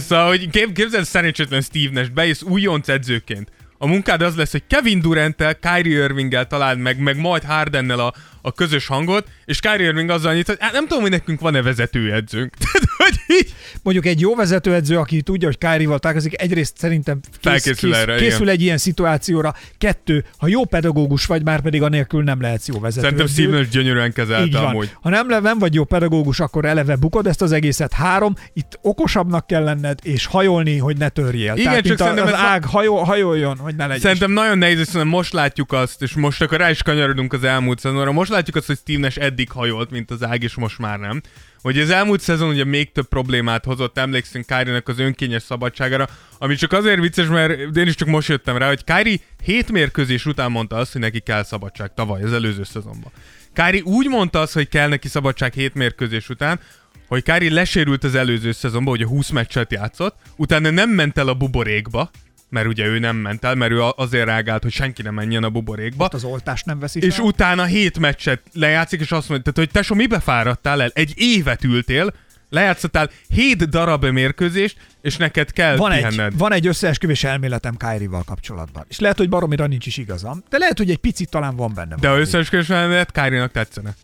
Szóval, 0.08 0.28
hogy 0.28 0.50
kép, 0.50 0.72
képzeld 0.72 1.04
szerencsétlen 1.04 1.60
Steve 1.60 1.92
Nash, 1.92 2.12
bejössz 2.12 2.42
újonc 2.42 2.88
edzőként. 2.88 3.48
A 3.78 3.86
munkád 3.86 4.22
az 4.22 4.34
lesz, 4.34 4.50
hogy 4.50 4.62
Kevin 4.66 5.00
Durant-tel, 5.00 5.54
Kyrie 5.58 6.04
Irving-el 6.04 6.46
találd 6.46 6.78
meg, 6.78 6.98
meg 6.98 7.16
majd 7.16 7.44
Hardennel 7.44 8.00
a, 8.00 8.14
a 8.42 8.52
közös 8.52 8.86
hangot, 8.86 9.28
és 9.44 9.60
Kyrie 9.60 9.86
Irving 9.86 10.10
azzal 10.10 10.34
nyit, 10.34 10.46
hogy 10.46 10.56
hát 10.60 10.72
nem 10.72 10.86
tudom, 10.86 11.02
hogy 11.02 11.10
nekünk 11.10 11.40
van-e 11.40 11.62
vezetőedzőnk. 11.62 12.54
Tehát, 12.62 12.88
hogy 12.96 13.36
így, 13.36 13.54
mondjuk 13.82 14.06
egy 14.06 14.20
jó 14.20 14.34
vezetőedző, 14.34 14.98
aki 14.98 15.22
tudja, 15.22 15.46
hogy 15.48 15.58
Kyrie-val 15.58 15.98
találkozik, 15.98 16.42
egyrészt 16.42 16.78
szerintem 16.78 17.20
kész, 17.20 17.38
Felkészül 17.40 17.90
kész, 17.90 18.00
erre, 18.00 18.16
készül 18.16 18.42
igen. 18.42 18.54
egy 18.54 18.62
ilyen 18.62 18.78
szituációra. 18.78 19.54
Kettő, 19.78 20.24
ha 20.38 20.48
jó 20.48 20.64
pedagógus 20.64 21.26
vagy, 21.26 21.44
már 21.44 21.60
pedig 21.60 21.82
anélkül 21.82 22.22
nem 22.22 22.40
lehetsz 22.40 22.68
jó 22.68 22.80
vezetőedző. 22.80 23.16
szerintem 23.16 23.26
Steve 23.26 23.58
Nash 23.58 23.70
gyönyörűen 23.70 24.12
kezelte 24.12 24.58
amúgy. 24.58 24.90
Ha 25.00 25.08
nem, 25.08 25.26
nem 25.26 25.58
vagy 25.58 25.74
jó 25.74 25.84
pedagógus, 25.84 26.40
akkor 26.40 26.64
eleve 26.64 26.96
bukod 26.96 27.26
ezt 27.26 27.42
az 27.42 27.52
egészet. 27.52 27.92
Három, 27.92 28.34
itt 28.52 28.78
okosabbnak 28.82 29.46
kell 29.46 29.64
lenned, 29.64 29.98
és 30.02 30.26
hajolni, 30.26 30.78
hogy 30.78 30.96
ne 30.96 31.08
törjél. 31.08 31.52
Igen, 31.52 31.64
Tehát, 31.64 31.84
csak 31.84 31.98
szerintem 31.98 32.26
az 32.26 32.34
ág 32.34 32.64
hajol, 32.64 33.04
hajoljon, 33.04 33.58
hogy 33.58 33.74
ne 33.74 33.86
legyen. 33.86 34.00
Szerintem 34.00 34.30
nagyon 34.30 34.58
nehéz, 34.58 34.78
és 34.78 35.02
most 35.04 35.32
látjuk 35.32 35.72
azt, 35.72 36.02
és 36.02 36.12
most 36.12 36.42
akkor 36.42 36.58
rá 36.58 36.70
is 36.70 36.82
kanyarodunk 36.82 37.32
az 37.32 37.44
elmúlt 37.44 37.78
szezonra, 37.78 38.12
most 38.12 38.29
látjuk 38.30 38.56
azt, 38.56 38.66
hogy 38.66 38.76
Steve 38.76 39.10
eddig 39.14 39.50
hajolt, 39.50 39.90
mint 39.90 40.10
az 40.10 40.22
ág, 40.22 40.42
és 40.42 40.54
most 40.54 40.78
már 40.78 40.98
nem. 40.98 41.22
hogy 41.62 41.78
az 41.78 41.90
elmúlt 41.90 42.20
szezon 42.20 42.48
ugye 42.48 42.64
még 42.64 42.92
több 42.92 43.08
problémát 43.08 43.64
hozott, 43.64 43.98
emlékszünk 43.98 44.46
Kyrie-nek 44.46 44.88
az 44.88 44.98
önkényes 44.98 45.42
szabadságára, 45.42 46.08
ami 46.38 46.54
csak 46.54 46.72
azért 46.72 47.00
vicces, 47.00 47.26
mert 47.26 47.76
én 47.76 47.86
is 47.86 47.94
csak 47.94 48.08
most 48.08 48.28
jöttem 48.28 48.56
rá, 48.56 48.66
hogy 48.66 48.84
Kyrie 48.84 49.18
hét 49.42 49.72
mérkőzés 49.72 50.26
után 50.26 50.50
mondta 50.50 50.76
azt, 50.76 50.92
hogy 50.92 51.00
neki 51.00 51.20
kell 51.20 51.42
szabadság 51.42 51.94
tavaly, 51.94 52.22
az 52.22 52.32
előző 52.32 52.64
szezonban. 52.64 53.12
Kyrie 53.52 53.82
úgy 53.82 54.08
mondta 54.08 54.40
azt, 54.40 54.52
hogy 54.52 54.68
kell 54.68 54.88
neki 54.88 55.08
szabadság 55.08 55.52
hét 55.52 55.74
mérkőzés 55.74 56.28
után, 56.28 56.60
hogy 57.08 57.22
Kyrie 57.22 57.52
lesérült 57.52 58.04
az 58.04 58.14
előző 58.14 58.52
szezonban, 58.52 58.96
hogy 58.96 59.02
a 59.02 59.08
20 59.08 59.30
meccset 59.30 59.72
játszott, 59.72 60.16
utána 60.36 60.70
nem 60.70 60.90
ment 60.90 61.18
el 61.18 61.28
a 61.28 61.34
buborékba, 61.34 62.10
mert 62.50 62.66
ugye 62.66 62.86
ő 62.86 62.98
nem 62.98 63.16
ment 63.16 63.44
el, 63.44 63.54
mert 63.54 63.72
ő 63.72 63.82
azért 63.96 64.24
rágált, 64.26 64.62
hogy 64.62 64.72
senki 64.72 65.02
nem 65.02 65.14
menjen 65.14 65.44
a 65.44 65.50
buborékba. 65.50 66.04
Ott 66.04 66.14
az 66.14 66.24
oltást 66.24 66.66
nem 66.66 66.78
veszi 66.78 67.00
És 67.02 67.14
fel. 67.14 67.24
utána 67.24 67.64
hét 67.64 67.98
meccset 67.98 68.40
lejátszik, 68.52 69.00
és 69.00 69.12
azt 69.12 69.28
mondja, 69.28 69.52
tehát, 69.52 69.68
hogy 69.68 69.80
tesó, 69.80 69.94
mibe 69.94 70.20
fáradtál 70.20 70.82
el? 70.82 70.90
Egy 70.94 71.12
évet 71.16 71.64
ültél, 71.64 72.12
lejátszottál 72.48 73.10
hét 73.28 73.68
darab 73.68 74.04
mérkőzést, 74.04 74.76
és 75.02 75.16
neked 75.16 75.52
kell 75.52 75.76
van 75.76 75.92
egy, 75.92 76.06
pihenned. 76.06 76.38
van 76.38 76.52
egy 76.52 76.66
összeesküvés 76.66 77.24
elméletem 77.24 77.76
Kyrie-val 77.76 78.22
kapcsolatban. 78.22 78.84
És 78.88 78.98
lehet, 78.98 79.16
hogy 79.16 79.28
baromira 79.28 79.66
nincs 79.66 79.86
is 79.86 79.96
igazam, 79.96 80.42
de 80.48 80.58
lehet, 80.58 80.78
hogy 80.78 80.90
egy 80.90 80.98
picit 80.98 81.30
talán 81.30 81.56
van 81.56 81.74
benne. 81.74 81.94
De 81.94 82.06
valami. 82.06 82.20
összeesküvés 82.20 82.68
elmélet, 82.70 83.12
Kyrie-nak 83.12 83.52
tetszene. 83.52 83.94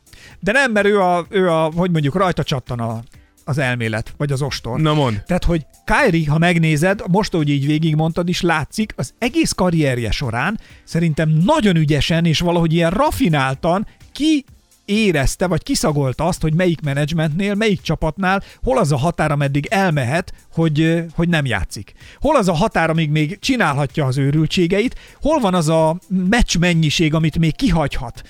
De 0.41 0.53
nem, 0.53 0.73
mert 0.73 0.87
ő 0.87 1.01
a, 1.01 1.27
ő 1.29 1.51
a 1.51 1.71
hogy 1.77 1.91
mondjuk 1.91 2.15
rajta 2.15 2.43
csattan 2.43 2.81
a, 2.81 3.03
az 3.49 3.59
elmélet, 3.59 4.15
vagy 4.17 4.33
az 4.33 4.43
ostor. 4.43 4.81
Na 4.81 4.95
mond. 4.95 5.23
Tehát, 5.27 5.45
hogy 5.45 5.67
Kyrie, 5.85 6.31
ha 6.31 6.39
megnézed, 6.39 7.03
most, 7.09 7.33
hogy 7.33 7.49
így 7.49 7.67
végigmondtad 7.67 8.29
is, 8.29 8.41
látszik, 8.41 8.93
az 8.97 9.15
egész 9.19 9.53
karrierje 9.53 10.11
során 10.11 10.61
szerintem 10.85 11.29
nagyon 11.45 11.77
ügyesen 11.77 12.25
és 12.25 12.41
valahogy 12.41 12.73
ilyen 12.73 12.91
rafináltan 12.91 13.87
ki 14.13 14.45
érezte, 14.85 15.47
vagy 15.47 15.63
kiszagolta 15.63 16.25
azt, 16.25 16.43
hogy 16.43 16.55
melyik 16.55 16.81
menedzsmentnél, 16.81 17.55
melyik 17.55 17.81
csapatnál, 17.81 18.43
hol 18.63 18.79
az 18.79 18.93
a 18.93 18.97
határ, 18.97 19.31
ameddig 19.31 19.67
elmehet, 19.71 20.33
hogy, 20.53 21.05
hogy 21.15 21.29
nem 21.29 21.47
játszik. 21.47 21.93
Hol 22.21 22.37
az 22.37 22.49
a 22.49 22.53
határ, 22.53 22.91
amíg 22.91 23.11
még 23.11 23.39
csinálhatja 23.39 24.07
az 24.07 24.19
őrültségeit, 24.19 24.99
hol 25.21 25.41
van 25.41 25.55
az 25.55 25.69
a 25.69 25.99
meccs 26.09 26.57
mennyiség, 26.59 27.15
amit 27.15 27.39
még 27.39 27.57
kihagyhat 27.57 28.23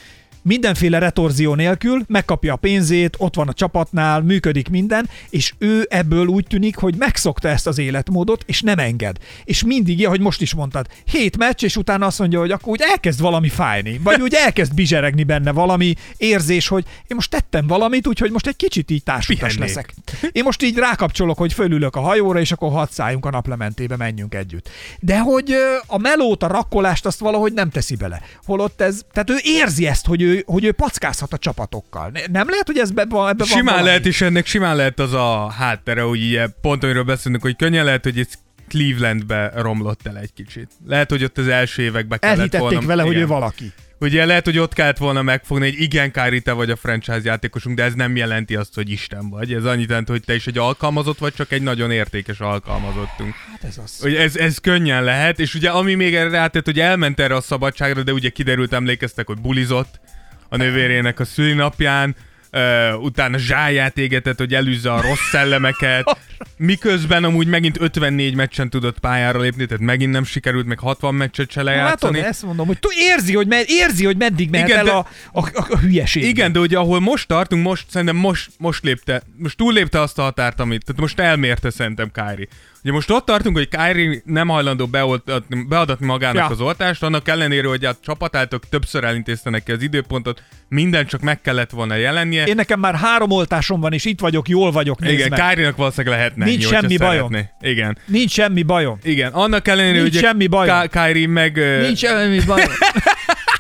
mindenféle 0.47 0.99
retorzió 0.99 1.55
nélkül, 1.55 2.03
megkapja 2.07 2.53
a 2.53 2.57
pénzét, 2.57 3.17
ott 3.19 3.35
van 3.35 3.49
a 3.49 3.53
csapatnál, 3.53 4.21
működik 4.21 4.69
minden, 4.69 5.09
és 5.31 5.55
ő 5.59 5.87
ebből 5.91 6.27
úgy 6.27 6.47
tűnik, 6.47 6.77
hogy 6.77 6.95
megszokta 6.99 7.49
ezt 7.49 7.67
az 7.67 7.79
életmódot, 7.79 8.45
és 8.47 8.61
nem 8.61 8.79
enged. 8.79 9.17
És 9.45 9.65
mindig, 9.65 10.07
ahogy 10.07 10.21
most 10.21 10.41
is 10.41 10.55
mondtad, 10.55 10.87
hét 11.05 11.37
meccs, 11.37 11.65
és 11.65 11.77
utána 11.77 12.07
azt 12.07 12.19
mondja, 12.19 12.39
hogy 12.39 12.51
akkor 12.51 12.69
úgy 12.69 12.81
elkezd 12.91 13.21
valami 13.21 13.49
fájni, 13.49 14.01
vagy 14.03 14.21
úgy 14.21 14.35
elkezd 14.35 14.75
bizseregni 14.75 15.25
benne 15.25 15.53
valami 15.53 15.95
érzés, 16.17 16.69
hogy 16.69 16.85
én 16.87 17.17
most 17.17 17.31
tettem 17.31 17.67
valamit, 17.67 18.07
úgyhogy 18.07 18.31
most 18.31 18.47
egy 18.47 18.57
kicsit 18.57 18.91
így 18.91 19.03
társutas 19.03 19.59
leszek. 19.59 19.95
Én 20.33 20.43
most 20.45 20.63
így 20.63 20.77
rákapcsolok, 20.77 21.39
hogy 21.39 21.53
fölülök 21.53 21.97
a 21.97 22.01
hajóra, 22.01 22.41
és 22.41 22.53
akkor 22.53 22.71
hadd 22.71 22.89
szálljunk 22.91 23.27
a 23.27 23.31
naplementébe, 23.31 23.97
menjünk 23.97 24.35
együtt. 24.35 24.69
De 25.01 25.19
hogy 25.19 25.55
a 25.87 25.99
melót, 25.99 26.43
a 26.43 26.47
rakkolást 26.47 27.07
azt 27.07 27.19
valahogy 27.19 27.53
nem 27.53 27.71
teszi 27.71 27.97
bele. 27.97 28.21
Holott 28.45 28.81
ez, 28.81 29.03
tehát 29.13 29.31
ő 29.31 29.37
érzi 29.43 29.87
ezt, 29.87 30.07
hogy 30.07 30.23
ő, 30.23 30.36
hogy 30.47 30.65
ő 30.65 30.73
packázhat 30.73 31.33
a 31.33 31.39
csapatokkal. 31.39 32.11
Ne- 32.13 32.27
Nem 32.27 32.49
lehet, 32.51 32.67
hogy 32.67 32.79
ez 32.79 32.91
be, 32.91 33.03
ebbe 33.03 33.15
van 33.15 33.37
Simán 33.45 33.65
valami? 33.65 33.85
lehet, 33.85 34.07
és 34.07 34.21
ennek 34.21 34.47
simán 34.47 34.77
lehet 34.77 34.99
az 34.99 35.13
a 35.13 35.51
háttere, 35.51 36.03
hogy 36.03 36.21
ilyen, 36.21 36.55
pont 36.61 36.83
amiről 36.85 37.05
beszélünk, 37.05 37.43
hogy 37.43 37.57
könnyen 37.57 37.85
lehet, 37.85 38.03
hogy 38.05 38.19
ez 38.19 38.29
Clevelandbe 38.69 39.53
romlott 39.55 40.07
el 40.07 40.19
egy 40.19 40.33
kicsit. 40.35 40.71
Lehet, 40.87 41.11
hogy 41.11 41.25
ott 41.25 41.39
az 41.39 41.49
első 41.49 41.83
években 41.83 42.19
kellett 42.19 42.37
Elhitették 42.37 42.69
volna... 42.69 42.87
vele, 42.87 43.03
hogy 43.03 43.11
igen. 43.11 43.23
ő 43.23 43.27
valaki. 43.27 43.73
Ugye 44.01 44.25
lehet, 44.25 44.45
hogy 44.45 44.59
ott 44.59 44.73
kellett 44.73 44.97
volna 44.97 45.23
megfogni, 45.23 45.71
hogy 45.71 45.81
igen, 45.81 46.11
Kári, 46.11 46.41
te 46.41 46.53
vagy 46.53 46.71
a 46.71 46.77
franchise 46.77 47.21
játékosunk, 47.23 47.77
de 47.77 47.83
ez 47.83 47.95
nem 47.95 48.17
jelenti 48.17 48.57
azt, 48.57 48.75
hogy 48.75 48.91
Isten 48.91 49.29
vagy. 49.31 49.53
Ez 49.53 49.65
annyit 49.65 49.89
jelent, 49.89 50.09
hogy 50.09 50.23
te 50.25 50.35
is 50.35 50.47
egy 50.47 50.59
alkalmazott 50.59 51.19
vagy, 51.19 51.35
csak 51.35 51.53
egy 51.53 51.63
nagyon 51.63 51.91
értékes 51.91 52.41
alkalmazottunk. 52.41 53.35
Hát 53.51 53.65
ez 53.65 53.79
az. 53.85 54.01
Hogy 54.01 54.15
ez, 54.15 54.37
ez 54.37 54.59
könnyen 54.59 55.05
lehet, 55.05 55.39
és 55.39 55.55
ugye 55.55 55.71
ami 55.71 55.95
még 55.95 56.15
erre 56.15 56.29
rátett, 56.29 56.65
hogy 56.65 56.81
elment 56.81 57.21
erre 57.21 57.35
a 57.35 57.41
szabadságra, 57.41 58.03
de 58.03 58.13
ugye 58.13 58.29
kiderült, 58.29 58.73
emlékeztek, 58.73 59.27
hogy 59.27 59.41
bulizott 59.41 60.01
a 60.49 60.57
nővérének 60.57 61.21
a 61.21 61.25
szülinapján, 61.25 62.17
Uh, 62.53 63.03
utána 63.03 63.39
zsáját 63.39 63.99
égetett, 63.99 64.39
hogy 64.39 64.55
elűzze 64.55 64.93
a 64.93 65.01
rossz 65.01 65.29
szellemeket, 65.31 66.19
miközben 66.57 67.25
amúgy 67.25 67.47
megint 67.47 67.81
54 67.81 68.35
meccsen 68.35 68.71
tudott 68.71 68.99
pályára 68.99 69.41
lépni, 69.41 69.67
tehát 69.67 69.83
megint 69.83 70.13
nem 70.13 70.25
sikerült 70.25 70.67
meg 70.67 70.79
60 70.79 71.15
meccset 71.15 71.51
se 71.51 71.63
Látod, 71.63 71.81
lejátszani. 71.83 72.19
ezt 72.19 72.43
mondom, 72.43 72.67
hogy 72.67 72.79
érzi, 72.95 73.35
hogy, 73.35 73.47
med, 73.47 73.65
érzi, 73.69 74.05
hogy 74.05 74.17
meddig 74.17 74.51
mehet 74.51 74.69
Igen, 74.69 74.79
el 74.79 74.85
de- 74.85 74.91
a, 74.91 75.07
a, 75.33 75.41
a, 75.55 75.67
a 75.69 75.79
hülyeség. 75.79 76.23
Igen, 76.23 76.53
de 76.53 76.59
ugye 76.59 76.79
ahol 76.79 77.01
most 77.01 77.29
tartunk, 77.29 77.63
most 77.63 77.91
szerintem 77.91 78.17
most, 78.17 78.51
most 78.59 78.85
lépte, 78.85 79.23
most 79.37 79.57
túllépte 79.57 80.01
azt 80.01 80.19
a 80.19 80.23
határt, 80.23 80.61
amit, 80.61 80.85
tehát 80.85 81.01
most 81.01 81.19
elmérte 81.19 81.71
szerintem 81.71 82.11
Kyrie. 82.13 82.49
Ugye 82.87 82.95
most 82.95 83.11
ott 83.11 83.25
tartunk, 83.25 83.57
hogy 83.57 83.69
Kyrie 83.69 84.21
nem 84.25 84.49
hajlandó 84.49 84.87
beoltatni, 84.87 85.65
beadatni 85.69 86.07
magának 86.07 86.37
Ja. 86.37 86.47
az 86.47 86.61
oltást, 86.61 87.03
annak 87.03 87.29
ellenére, 87.29 87.69
hogy 87.69 87.85
a 87.85 87.97
csapatátok 88.05 88.69
többször 88.69 89.05
elintézte 89.05 89.51
neki 89.51 89.73
az 89.73 89.83
időpontot, 89.83 90.43
minden 90.69 91.07
csak 91.07 91.21
meg 91.21 91.41
kellett 91.41 91.71
volna 91.71 91.95
jelennie. 91.95 92.45
Én 92.45 92.55
nekem 92.55 92.81
már 92.81 92.95
három 92.95 93.31
oltásom 93.31 93.81
van, 93.81 93.93
és 93.93 94.05
itt 94.05 94.21
vagyok, 94.21 94.49
jól 94.49 94.71
vagyok, 94.71 95.01
nézd 95.01 95.27
Igen. 95.27 95.49
Kyrie-nak 95.49 95.77
valószínűleg 95.77 96.17
lehetne 96.19 96.45
Nincs 96.45 96.65
ennyi, 96.65 96.73
semmi 96.75 96.97
bajom. 96.97 97.31
szeretné. 97.33 97.71
Igen. 97.71 97.99
Nincs 98.07 98.31
semmi 98.33 98.63
bajom. 98.63 98.99
Igen, 99.03 99.33
annak 99.33 99.69
ellenére, 99.69 100.01
Nincs 100.03 100.13
hogy 100.15 100.23
semmi 100.23 100.47
bajom. 100.47 100.81
Ky- 100.81 100.91
Kyrie 100.91 101.29
meg... 101.29 101.57
Nincs 101.81 101.99
semmi 101.99 102.41
bajom. 102.47 102.71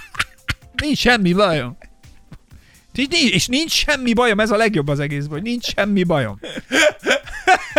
nincs 0.82 0.98
semmi 0.98 1.32
bajom. 1.32 1.76
És 2.98 3.06
nincs, 3.10 3.30
és 3.32 3.46
nincs 3.46 3.72
semmi 3.72 4.12
bajom, 4.12 4.40
ez 4.40 4.50
a 4.50 4.56
legjobb 4.56 4.88
az 4.88 5.00
egészben, 5.00 5.32
hogy 5.32 5.42
nincs 5.42 5.64
semmi 5.64 6.02
bajom. 6.04 6.38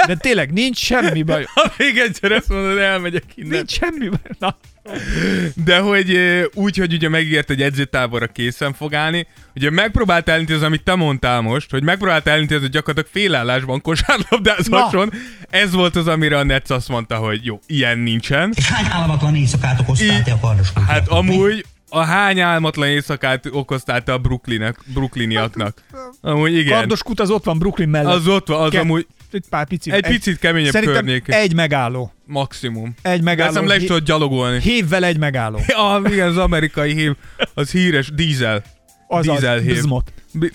De 0.07 0.15
tényleg, 0.15 0.53
nincs 0.53 0.77
semmi 0.77 1.23
bajom. 1.23 1.47
Ha 1.53 1.73
még 1.77 1.97
egyszer 1.97 2.31
ezt 2.31 2.49
mondod, 2.49 2.77
elmegyek 2.77 3.23
innen. 3.35 3.51
Nincs 3.51 3.71
semmi 3.71 4.07
bajom. 4.07 4.35
Na, 4.39 4.57
De 5.65 5.79
hogy 5.79 6.19
úgy, 6.53 6.77
hogy 6.77 6.93
ugye 6.93 7.09
megígért, 7.09 7.47
hogy 7.47 7.61
edzőtáborra 7.61 8.27
készen 8.27 8.73
fog 8.73 8.93
állni, 8.93 9.27
ugye 9.55 9.69
megpróbált 9.69 10.29
elintézni, 10.29 10.65
amit 10.65 10.83
te 10.83 10.95
mondtál 10.95 11.41
most, 11.41 11.69
hogy 11.69 11.83
megpróbált 11.83 12.27
elintézni, 12.27 12.63
hogy 12.63 12.71
gyakorlatilag 12.71 13.23
félállásban 13.23 13.81
kosárlabdázáson. 13.81 15.11
Ez 15.49 15.71
volt 15.73 15.95
az, 15.95 16.07
amire 16.07 16.37
a 16.37 16.43
Netsz 16.43 16.69
azt 16.69 16.89
mondta, 16.89 17.15
hogy 17.15 17.45
jó, 17.45 17.59
ilyen 17.67 17.97
nincsen. 17.99 18.51
És 18.55 18.69
hány 18.69 18.85
álmatlan 18.91 19.35
éjszakát 19.35 19.79
okoztál 19.79 20.23
te 20.23 20.37
a? 20.41 20.55
Hát 20.87 21.07
amúgy 21.07 21.65
a 21.89 21.99
hány 21.99 22.39
álmatlan 22.39 22.87
éjszakát 22.87 23.45
okoztál 23.51 24.03
te 24.03 24.13
a 24.13 24.17
Brooklynek, 24.17 24.79
brooklyniaknak? 24.93 25.81
Amúgy 26.21 26.53
igen. 26.53 26.77
kardos 26.77 27.03
kut 27.03 27.19
az 27.19 27.29
ott 27.29 27.43
van 27.43 27.59
Brooklyn 27.59 27.89
mellett. 27.89 28.13
Az 28.13 28.27
ott 28.27 28.47
van, 28.47 28.61
az 28.61 28.71
Ke- 28.71 28.81
amúgy 28.81 29.07
egy 29.31 29.45
pár 29.49 29.67
picit. 29.67 29.93
egy 29.93 30.07
picit 30.07 30.39
keményebb 30.39 30.71
Szerintem 30.71 30.97
környék. 31.05 31.27
egy 31.27 31.53
megálló. 31.53 32.11
maximum. 32.25 32.93
Egy 33.01 33.21
megálló. 33.21 33.23
Megállom, 33.53 33.67
le 33.67 33.75
is 33.75 33.83
tudod 33.83 34.03
gyalogolni. 34.03 34.61
Hévvel 34.61 35.03
egy 35.03 35.17
megálló. 35.17 35.59
Ja, 35.67 36.01
igen, 36.05 36.27
az 36.27 36.37
amerikai 36.37 36.93
hív, 36.93 37.11
az 37.53 37.71
híres, 37.71 38.11
dízel. 38.13 38.63
Az 39.07 39.27
az, 39.27 39.35
Dízel 39.35 39.57
hív. 39.59 39.73
bizmot. 39.73 40.13
Bi- 40.33 40.51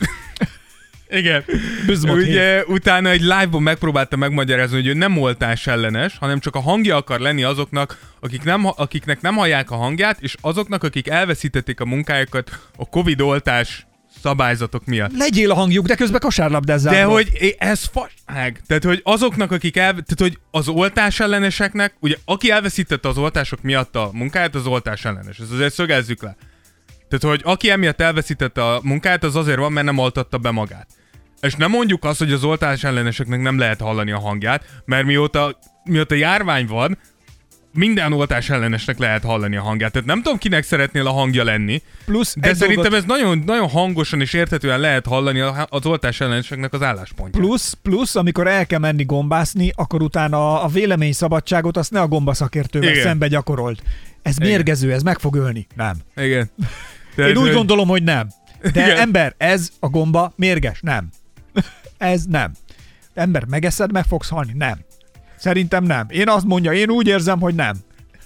Igen. 1.13 1.45
Bizmot 1.87 2.17
Ugye 2.17 2.65
utána 2.65 3.09
egy 3.09 3.21
live-ban 3.21 3.63
megpróbálta 3.63 4.17
megmagyarázni, 4.17 4.77
hogy 4.77 4.87
ő 4.87 4.93
nem 4.93 5.19
oltás 5.19 5.67
ellenes, 5.67 6.17
hanem 6.19 6.39
csak 6.39 6.57
a 6.57 6.61
hangja 6.61 6.97
akar 6.97 7.21
lenni 7.21 7.43
azoknak, 7.43 7.99
akik 8.21 8.43
nem, 8.43 8.67
akiknek 8.77 9.21
nem 9.21 9.35
hallják 9.35 9.71
a 9.71 9.77
hangját, 9.77 10.21
és 10.21 10.35
azoknak, 10.41 10.85
akik 10.85 11.09
elveszítették 11.09 11.81
a 11.81 11.85
munkájukat 11.85 12.51
a 12.77 12.89
Covid 12.89 13.21
oltás 13.21 13.87
szabályzatok 14.23 14.85
miatt. 14.85 15.17
Legyél 15.17 15.51
a 15.51 15.55
hangjuk, 15.55 15.87
de 15.87 15.95
közben 15.95 16.21
kosárlabdázzál. 16.21 16.95
De 16.95 17.03
hogy 17.03 17.57
ez 17.59 17.85
fasság. 17.85 18.61
Tehát, 18.67 18.85
hogy 18.85 19.01
azoknak, 19.05 19.53
akik 19.53 19.77
el, 19.77 19.91
tehát, 19.91 20.15
hogy 20.17 20.39
az 20.51 20.69
oltás 20.69 21.21
elleneseknek, 21.21 21.95
ugye, 22.01 22.17
aki 22.25 22.51
elveszítette 22.51 23.09
az 23.09 23.19
oltások 23.19 23.63
miatt 23.63 23.97
a 23.97 24.11
munkáját, 24.13 24.55
az 24.55 24.67
oltás 24.67 25.05
ellenes. 25.05 25.39
Ez 25.39 25.51
azért 25.51 25.75
szögezzük 25.75 26.23
le. 26.23 26.37
Tehát, 27.09 27.37
hogy 27.37 27.53
aki 27.53 27.71
emiatt 27.71 28.01
elveszítette 28.01 28.65
a 28.65 28.81
munkáját, 28.83 29.25
az 29.25 29.37
azért 29.37 29.59
van, 29.59 29.73
mert 29.73 29.87
nem 29.87 29.99
oltatta 29.99 30.39
be 30.39 30.51
magát. 30.51 30.87
És 31.43 31.55
nem 31.55 31.71
mondjuk 31.71 32.05
azt, 32.05 32.19
hogy 32.19 32.33
az 32.33 32.45
oltás 32.45 32.85
elleneseknek 32.85 33.41
nem 33.41 33.59
lehet 33.59 33.81
hallani 33.81 34.11
a 34.11 34.19
hangját, 34.21 34.65
mert 34.85 35.05
mióta, 35.07 35.59
mióta 35.85 36.15
járvány 36.15 36.67
van, 36.67 36.99
minden 37.75 38.13
oltás 38.13 38.51
ellenesnek 38.51 38.99
lehet 38.99 39.23
hallani 39.25 39.57
a 39.57 39.63
hangját. 39.63 39.93
Tehát 39.93 40.07
nem 40.07 40.23
tudom, 40.23 40.39
kinek 40.39 40.65
szeretnél 40.65 41.07
a 41.07 41.11
hangja 41.11 41.45
lenni, 41.45 41.83
Plusz 42.05 42.35
de 42.39 42.55
szerintem 42.55 42.91
dolgot- 42.91 42.99
ez 42.99 43.05
nagyon, 43.19 43.39
nagyon 43.47 43.69
hangosan 43.69 44.21
és 44.21 44.33
érthetően 44.33 44.81
lehet 44.81 45.07
hallani 45.07 45.41
az 45.69 45.87
oltás 45.87 46.21
elleneseknek 46.21 46.73
az 46.73 46.83
álláspontját. 46.83 47.45
Plusz, 47.45 47.73
plusz, 47.83 48.15
amikor 48.17 48.47
el 48.47 48.67
kell 48.67 48.79
menni 48.79 49.05
gombászni, 49.05 49.73
akkor 49.75 50.03
utána 50.03 50.63
a 50.63 50.69
véleményszabadságot 50.69 51.77
azt 51.77 51.91
ne 51.91 52.01
a 52.01 52.09
gombaszakértővel 52.09 52.91
Igen. 52.91 53.03
szembe 53.03 53.29
gyakorolt. 53.29 53.83
Ez 54.23 54.37
Igen. 54.37 54.49
mérgező, 54.49 54.93
ez 54.93 55.03
meg 55.03 55.19
fog 55.19 55.35
ölni. 55.37 55.67
Nem. 55.77 55.97
Igen. 56.17 56.51
De 57.15 57.27
Én 57.29 57.37
úgy 57.37 57.43
hogy- 57.47 57.55
gondolom, 57.55 57.89
hogy 57.89 58.03
nem. 58.03 58.29
De 58.61 58.69
Igen. 58.85 58.97
ember, 58.99 59.35
ez 59.39 59.71
a 59.81 59.89
gomba 59.89 60.33
mérges? 60.37 60.79
Nem. 60.81 61.09
Ez 62.03 62.25
nem. 62.25 62.53
Ember, 63.15 63.45
megeszed, 63.45 63.93
meg 63.93 64.05
fogsz 64.05 64.29
halni? 64.29 64.53
Nem. 64.55 64.79
Szerintem 65.39 65.85
nem. 65.85 66.07
Én 66.09 66.29
azt 66.29 66.45
mondja, 66.45 66.73
én 66.73 66.91
úgy 66.91 67.07
érzem, 67.07 67.41
hogy 67.41 67.55
nem. 67.55 67.77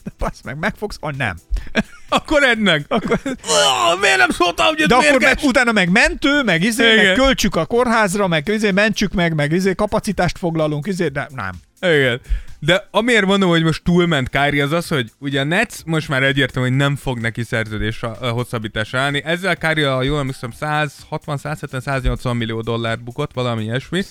De 0.04 0.10
passz 0.18 0.40
meg, 0.44 0.58
meg 0.58 0.74
fogsz 0.76 0.98
halni? 1.00 1.16
Nem. 1.16 1.36
Akkor 2.08 2.40
meg. 2.58 2.84
Akkor, 2.88 3.20
Oh, 3.24 4.00
miért 4.00 4.16
nem 4.16 4.30
szóltam, 4.30 4.66
hogy 4.66 4.76
de 4.86 4.94
akkor 4.94 5.10
meg, 5.10 5.20
mérges? 5.20 5.42
utána 5.42 5.72
meg 5.72 5.90
mentő, 5.90 6.42
meg 6.42 6.62
izé, 6.62 6.92
Igen. 6.92 7.04
meg 7.04 7.14
költsük 7.14 7.56
a 7.56 7.64
kórházra, 7.66 8.26
meg 8.26 8.48
izé, 8.48 8.70
mentsük 8.70 9.12
meg, 9.12 9.34
meg 9.34 9.52
izé, 9.52 9.74
kapacitást 9.74 10.38
foglalunk, 10.38 10.86
izé, 10.86 11.08
de 11.08 11.28
nem. 11.34 11.52
Igen. 11.80 12.20
De 12.58 12.88
amiért 12.90 13.26
mondom, 13.26 13.48
hogy 13.48 13.62
most 13.62 13.84
túlment 13.84 14.28
Kári, 14.28 14.60
az 14.60 14.72
az, 14.72 14.88
hogy 14.88 15.10
ugye 15.18 15.40
a 15.40 15.44
Nets 15.44 15.74
most 15.84 16.08
már 16.08 16.22
egyértelmű, 16.22 16.68
hogy 16.68 16.76
nem 16.76 16.96
fog 16.96 17.18
neki 17.18 17.42
szerződés 17.42 18.00
hosszabbításra 18.20 18.98
állni. 18.98 19.22
Ezzel 19.24 19.56
Kári, 19.56 19.82
a 19.82 20.02
jól 20.02 20.18
emlékszem, 20.18 20.50
160, 20.50 21.36
170, 21.36 21.80
180 21.80 22.36
millió 22.36 22.60
dollárt 22.60 23.02
bukott, 23.02 23.30
valami 23.34 23.62
ilyesmi. 23.62 24.02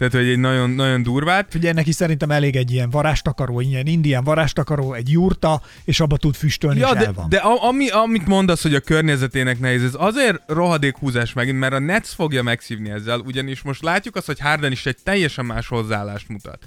Tehát, 0.00 0.14
hogy 0.14 0.28
egy 0.28 0.38
nagyon, 0.38 0.70
nagyon 0.70 1.02
durvát. 1.02 1.46
Figyelj, 1.50 1.72
neki 1.72 1.92
szerintem 1.92 2.30
elég 2.30 2.56
egy 2.56 2.70
ilyen 2.70 2.90
varástakaró, 2.90 3.60
ilyen 3.60 3.86
indián 3.86 4.24
varástakaró, 4.24 4.92
egy 4.92 5.10
jurta, 5.10 5.62
és 5.84 6.00
abba 6.00 6.16
tud 6.16 6.34
füstölni, 6.34 6.78
Ja, 6.78 6.94
de, 6.94 7.12
van. 7.12 7.28
de 7.28 7.36
a, 7.36 7.64
ami, 7.68 7.88
amit 7.88 8.26
mondasz, 8.26 8.62
hogy 8.62 8.74
a 8.74 8.80
környezetének 8.80 9.60
nehéz, 9.60 9.82
ez 9.82 9.94
azért 9.96 10.42
rohadék 10.46 10.96
húzás 10.96 11.32
megint, 11.32 11.58
mert 11.58 11.72
a 11.72 11.78
Nets 11.78 12.08
fogja 12.08 12.42
megszívni 12.42 12.90
ezzel, 12.90 13.18
ugyanis 13.18 13.62
most 13.62 13.82
látjuk 13.82 14.16
azt, 14.16 14.26
hogy 14.26 14.40
Harden 14.40 14.72
is 14.72 14.86
egy 14.86 14.96
teljesen 15.04 15.44
más 15.44 15.68
hozzáállást 15.68 16.28
mutat. 16.28 16.66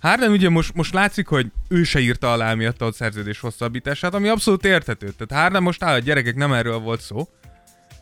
Harden 0.00 0.30
ugye 0.30 0.48
most, 0.48 0.74
most 0.74 0.92
látszik, 0.92 1.26
hogy 1.26 1.46
ő 1.68 1.82
se 1.82 1.98
írta 1.98 2.32
alá 2.32 2.54
miatt 2.54 2.80
a 2.80 2.92
szerződés 2.92 3.40
hosszabbítását, 3.40 4.14
ami 4.14 4.28
abszolút 4.28 4.64
érthető. 4.64 5.12
Tehát 5.18 5.42
Harden 5.42 5.62
most 5.62 5.82
áll, 5.82 5.94
a 5.94 5.98
gyerekek 5.98 6.34
nem 6.34 6.52
erről 6.52 6.78
volt 6.78 7.00
szó. 7.00 7.28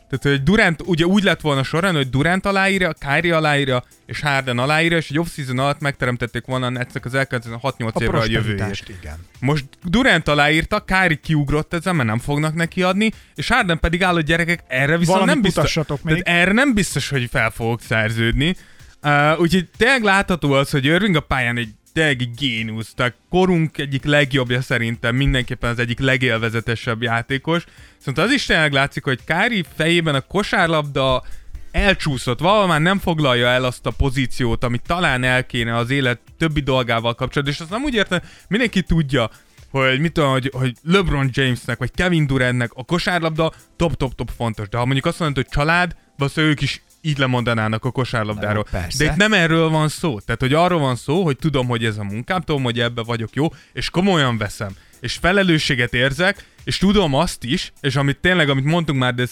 Tehát, 0.09 0.37
hogy 0.37 0.43
Durant 0.43 0.81
ugye 0.85 1.05
úgy 1.05 1.23
lett 1.23 1.41
volna 1.41 1.63
során, 1.63 1.95
hogy 1.95 2.09
Durant 2.09 2.45
aláírja, 2.45 2.93
Kyrie 2.93 3.35
aláírja, 3.35 3.83
és 4.05 4.21
Harden 4.21 4.57
aláírja, 4.59 4.97
és 4.97 5.09
egy 5.09 5.19
off-season 5.19 5.59
alatt 5.59 5.79
megteremtették 5.79 6.45
volna 6.45 6.65
a 6.65 6.69
Netsnek 6.69 7.05
az 7.05 7.13
elkövetkező 7.13 7.55
6-8 7.61 7.93
a 7.93 8.03
évre 8.03 8.17
a 8.17 8.25
jövőjét. 8.25 8.83
igen. 8.87 9.17
Most 9.39 9.65
Durant 9.83 10.27
aláírta, 10.27 10.79
Kári 10.79 11.19
kiugrott 11.19 11.73
ezen, 11.73 11.95
mert 11.95 12.07
nem 12.07 12.19
fognak 12.19 12.53
neki 12.53 12.83
adni, 12.83 13.11
és 13.35 13.47
Harden 13.47 13.79
pedig 13.79 14.03
áll, 14.03 14.13
hogy 14.13 14.23
gyerekek, 14.23 14.63
erre 14.67 14.97
viszont 14.97 15.19
Valamit 15.19 15.33
nem 15.33 15.41
biztos, 15.41 15.75
még. 15.75 16.23
tehát 16.23 16.41
erre 16.41 16.51
nem 16.51 16.73
biztos, 16.73 17.09
hogy 17.09 17.27
fel 17.31 17.49
fogok 17.49 17.81
szerződni. 17.81 18.55
Uh, 19.03 19.39
úgyhogy 19.39 19.69
tényleg 19.77 20.03
látható 20.03 20.51
az, 20.51 20.69
hogy 20.69 20.85
Irving 20.85 21.15
a 21.15 21.19
pályán 21.19 21.57
egy 21.57 21.69
tényleg 21.99 22.29
génusz, 22.35 22.93
tehát 22.93 23.15
korunk 23.29 23.77
egyik 23.77 24.03
legjobbja 24.03 24.61
szerintem, 24.61 25.15
mindenképpen 25.15 25.69
az 25.69 25.79
egyik 25.79 25.99
legélvezetesebb 25.99 27.01
játékos. 27.01 27.63
Szóval 27.97 28.25
az 28.25 28.31
is 28.31 28.45
tényleg 28.45 28.73
látszik, 28.73 29.03
hogy 29.03 29.23
Kári 29.23 29.65
fejében 29.75 30.15
a 30.15 30.21
kosárlabda 30.21 31.23
elcsúszott, 31.71 32.39
valahol 32.39 32.67
már 32.67 32.81
nem 32.81 32.99
foglalja 32.99 33.47
el 33.47 33.63
azt 33.63 33.85
a 33.85 33.91
pozíciót, 33.91 34.63
amit 34.63 34.81
talán 34.87 35.23
el 35.23 35.45
kéne 35.45 35.75
az 35.75 35.89
élet 35.89 36.19
többi 36.37 36.59
dolgával 36.59 37.15
kapcsolatban, 37.15 37.55
és 37.55 37.61
azt 37.61 37.69
nem 37.69 37.83
úgy 37.83 37.93
értem, 37.93 38.19
mindenki 38.47 38.81
tudja, 38.81 39.29
hogy 39.71 39.99
mit 39.99 40.11
tudom, 40.11 40.31
hogy, 40.31 40.51
hogy 40.53 40.73
LeBron 40.83 41.29
Jamesnek, 41.33 41.77
vagy 41.77 41.91
Kevin 41.91 42.27
Durantnek 42.27 42.71
a 42.73 42.83
kosárlabda 42.83 43.51
top-top-top 43.75 44.29
fontos, 44.35 44.69
de 44.69 44.77
ha 44.77 44.85
mondjuk 44.85 45.05
azt 45.05 45.19
mondod, 45.19 45.43
hogy 45.43 45.53
család, 45.53 45.95
valószínűleg 46.17 46.55
ők 46.55 46.61
is 46.61 46.81
így 47.01 47.17
lemondanának 47.17 47.85
a 47.85 47.91
kosárlabdáról. 47.91 48.65
Na, 48.71 48.79
persze. 48.79 49.03
De 49.03 49.11
itt 49.11 49.17
nem 49.17 49.33
erről 49.33 49.69
van 49.69 49.87
szó. 49.87 50.19
Tehát, 50.19 50.41
hogy 50.41 50.53
arról 50.53 50.79
van 50.79 50.95
szó, 50.95 51.23
hogy 51.23 51.37
tudom, 51.37 51.67
hogy 51.67 51.85
ez 51.85 51.97
a 51.97 52.03
munkám, 52.03 52.41
tudom, 52.41 52.63
hogy 52.63 52.79
ebbe 52.79 53.03
vagyok 53.03 53.33
jó, 53.33 53.47
és 53.73 53.89
komolyan 53.89 54.37
veszem. 54.37 54.75
És 54.99 55.13
felelősséget 55.13 55.93
érzek, 55.93 56.45
és 56.63 56.77
tudom 56.77 57.13
azt 57.13 57.43
is, 57.43 57.73
és 57.81 57.95
amit 57.95 58.17
tényleg, 58.17 58.49
amit 58.49 58.63
mondtunk 58.63 58.99
már, 58.99 59.13
de 59.13 59.25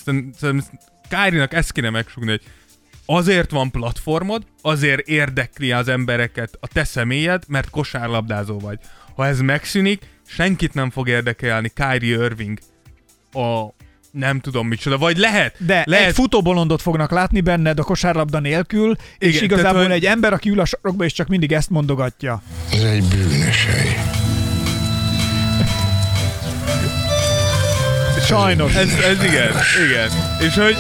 Kárinak 1.10 1.54
ezt 1.54 1.72
kéne 1.72 1.90
megsugni, 1.90 2.30
hogy 2.30 2.42
azért 3.06 3.52
van 3.52 3.72
platformod, 3.72 4.44
azért 4.62 5.08
érdekli 5.08 5.72
az 5.72 5.88
embereket 5.88 6.58
a 6.60 6.68
te 6.68 6.84
személyed, 6.84 7.44
mert 7.48 7.70
kosárlabdázó 7.70 8.60
vagy. 8.60 8.80
Ha 9.16 9.26
ez 9.26 9.40
megszűnik, 9.40 10.10
senkit 10.28 10.74
nem 10.74 10.90
fog 10.90 11.08
érdekelni 11.08 11.72
Kyrie 11.74 12.24
Irving 12.24 12.60
a 13.32 13.68
nem 14.12 14.40
tudom 14.40 14.68
micsoda, 14.68 14.98
vagy 14.98 15.18
lehet. 15.18 15.56
De 15.66 15.84
lehet, 15.86 16.08
egy 16.08 16.14
futóbolondot 16.14 16.82
fognak 16.82 17.12
látni 17.12 17.42
benned 17.42 17.80
a 17.80 17.84
kosárlabda 17.84 18.40
nélkül, 18.40 18.96
és 19.18 19.36
Igen, 19.36 19.44
igazából 19.44 19.82
tehát, 19.82 19.96
egy 19.96 20.06
ember, 20.06 20.34
aki 20.34 20.50
ül 20.50 20.60
a 20.60 20.66
sarokba, 20.66 21.04
és 21.04 21.14
csak 21.14 21.28
mindig 21.28 21.52
ezt 21.52 21.70
mondogatja. 21.70 22.42
Ez 22.72 22.84
egy 22.84 23.04
bűnös 23.04 23.66
hely. 23.66 23.96
Sajnos. 28.28 28.76
Ez, 28.76 28.94
ez 28.94 29.24
igen, 29.24 29.52
igen. 29.88 30.10
És 30.40 30.56
hogy, 30.56 30.76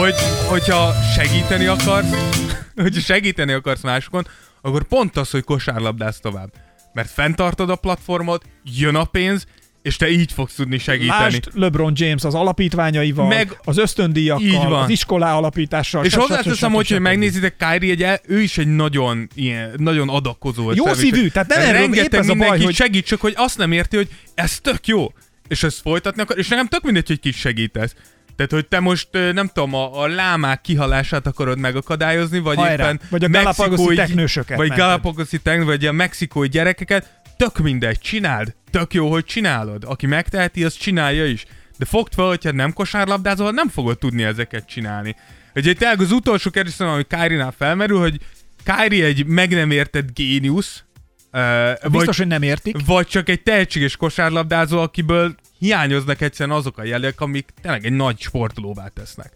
hogy, 0.00 0.14
hogyha 0.48 0.92
segíteni 1.14 1.66
akarsz, 1.66 2.08
hogyha 2.82 3.00
segíteni 3.00 3.52
akarsz 3.52 3.82
másokon, 3.82 4.26
akkor 4.60 4.82
pont 4.82 5.16
az, 5.16 5.30
hogy 5.30 5.44
kosárlabdász 5.44 6.20
tovább. 6.20 6.52
Mert 6.92 7.10
fenntartod 7.10 7.70
a 7.70 7.76
platformot, 7.76 8.44
jön 8.64 8.94
a 8.94 9.04
pénz, 9.04 9.46
és 9.86 9.96
te 9.96 10.08
így 10.10 10.32
fogsz 10.32 10.54
tudni 10.54 10.78
segíteni. 10.78 11.20
Lásd 11.20 11.48
LeBron 11.54 11.92
James 11.96 12.22
az 12.24 12.34
alapítványaival, 12.34 13.26
Meg- 13.28 13.58
az 13.64 13.78
ösztöndíjakkal, 13.78 14.46
Így 14.46 14.52
van. 14.54 14.82
az 14.82 14.88
iskolá 14.90 15.34
alapítással. 15.36 16.04
És 16.04 16.14
hozzáteszem, 16.14 16.72
hogy, 16.72 16.88
hogy 16.88 17.00
megnézitek 17.00 17.54
Kyrie 17.56 18.10
egy, 18.12 18.20
ő 18.26 18.40
is 18.40 18.58
egy 18.58 18.66
nagyon, 18.74 19.28
ilyen, 19.34 19.70
nagyon 19.76 20.08
adakozó. 20.08 20.72
Jó 20.72 20.84
szerv, 20.84 20.98
és 20.98 21.04
szívű, 21.04 21.28
tehát 21.28 21.48
nem 21.48 21.60
erről- 21.60 21.72
rengeteg 21.80 22.20
ez 22.20 22.28
a 22.28 22.34
baj, 22.34 22.60
hogy- 22.62 22.74
segít, 22.74 23.06
csak 23.06 23.20
hogy 23.20 23.32
azt 23.36 23.58
nem 23.58 23.72
érti, 23.72 23.96
hogy 23.96 24.08
ez 24.34 24.58
tök 24.60 24.86
jó. 24.86 25.12
És 25.48 25.62
ezt 25.62 25.80
folytatni 25.80 26.22
akar, 26.22 26.38
és 26.38 26.48
nekem 26.48 26.66
tök 26.66 26.82
mindegy, 26.82 27.06
hogy 27.06 27.20
ki 27.20 27.32
segítesz. 27.32 27.94
Tehát, 28.36 28.50
hogy 28.52 28.66
te 28.66 28.80
most, 28.80 29.08
nem 29.12 29.46
tudom, 29.52 29.74
a, 29.74 30.02
a 30.02 30.06
lámák 30.08 30.60
kihalását 30.60 31.26
akarod 31.26 31.58
megakadályozni, 31.58 32.38
vagy 32.38 32.56
Hajrá. 32.56 32.72
éppen 32.84 33.00
Vagy 33.10 33.24
a 33.24 33.28
galapagosi 33.28 33.68
mexikói- 33.70 33.96
teknősöket 33.96 34.56
Vagy 34.56 34.68
mented. 34.68 34.86
galapagosi 34.86 35.38
teknős, 35.38 35.64
vagy 35.66 35.86
a 35.86 35.92
mexikói 35.92 36.48
gyerekeket, 36.48 37.10
tök 37.36 37.58
mindegy, 37.58 37.98
csináld. 37.98 38.54
Tök 38.70 38.94
jó, 38.94 39.10
hogy 39.10 39.24
csinálod. 39.24 39.84
Aki 39.84 40.06
megteheti, 40.06 40.64
az 40.64 40.74
csinálja 40.74 41.26
is. 41.26 41.44
De 41.78 41.84
fogd 41.84 42.14
fel, 42.14 42.26
hogyha 42.26 42.52
nem 42.52 42.72
kosárlabdázol, 42.72 43.50
nem 43.50 43.68
fogod 43.68 43.98
tudni 43.98 44.22
ezeket 44.22 44.68
csinálni. 44.68 45.16
Ugye 45.54 45.72
tényleg 45.72 46.00
az 46.00 46.12
utolsó 46.12 46.50
kérdés, 46.50 46.80
ami 46.80 47.04
Kyrie-nál 47.08 47.54
felmerül, 47.58 47.98
hogy 47.98 48.20
Kyrie 48.64 49.04
egy 49.04 49.26
meg 49.26 49.50
nem 49.50 49.70
értett 49.70 50.14
géniusz, 50.14 50.84
uh, 51.32 51.40
vagy, 51.82 51.90
Biztos, 51.90 52.18
hogy 52.18 52.26
nem 52.26 52.42
értik. 52.42 52.86
vagy 52.86 53.06
csak 53.06 53.28
egy 53.28 53.42
tehetséges 53.42 53.96
kosárlabdázó, 53.96 54.78
akiből 54.78 55.34
hiányoznak 55.58 56.20
egyszerűen 56.20 56.56
azok 56.56 56.78
a 56.78 56.84
jelek, 56.84 57.20
amik 57.20 57.48
tényleg 57.62 57.84
egy 57.84 57.92
nagy 57.92 58.20
sportolóvá 58.20 58.88
tesznek. 58.88 59.32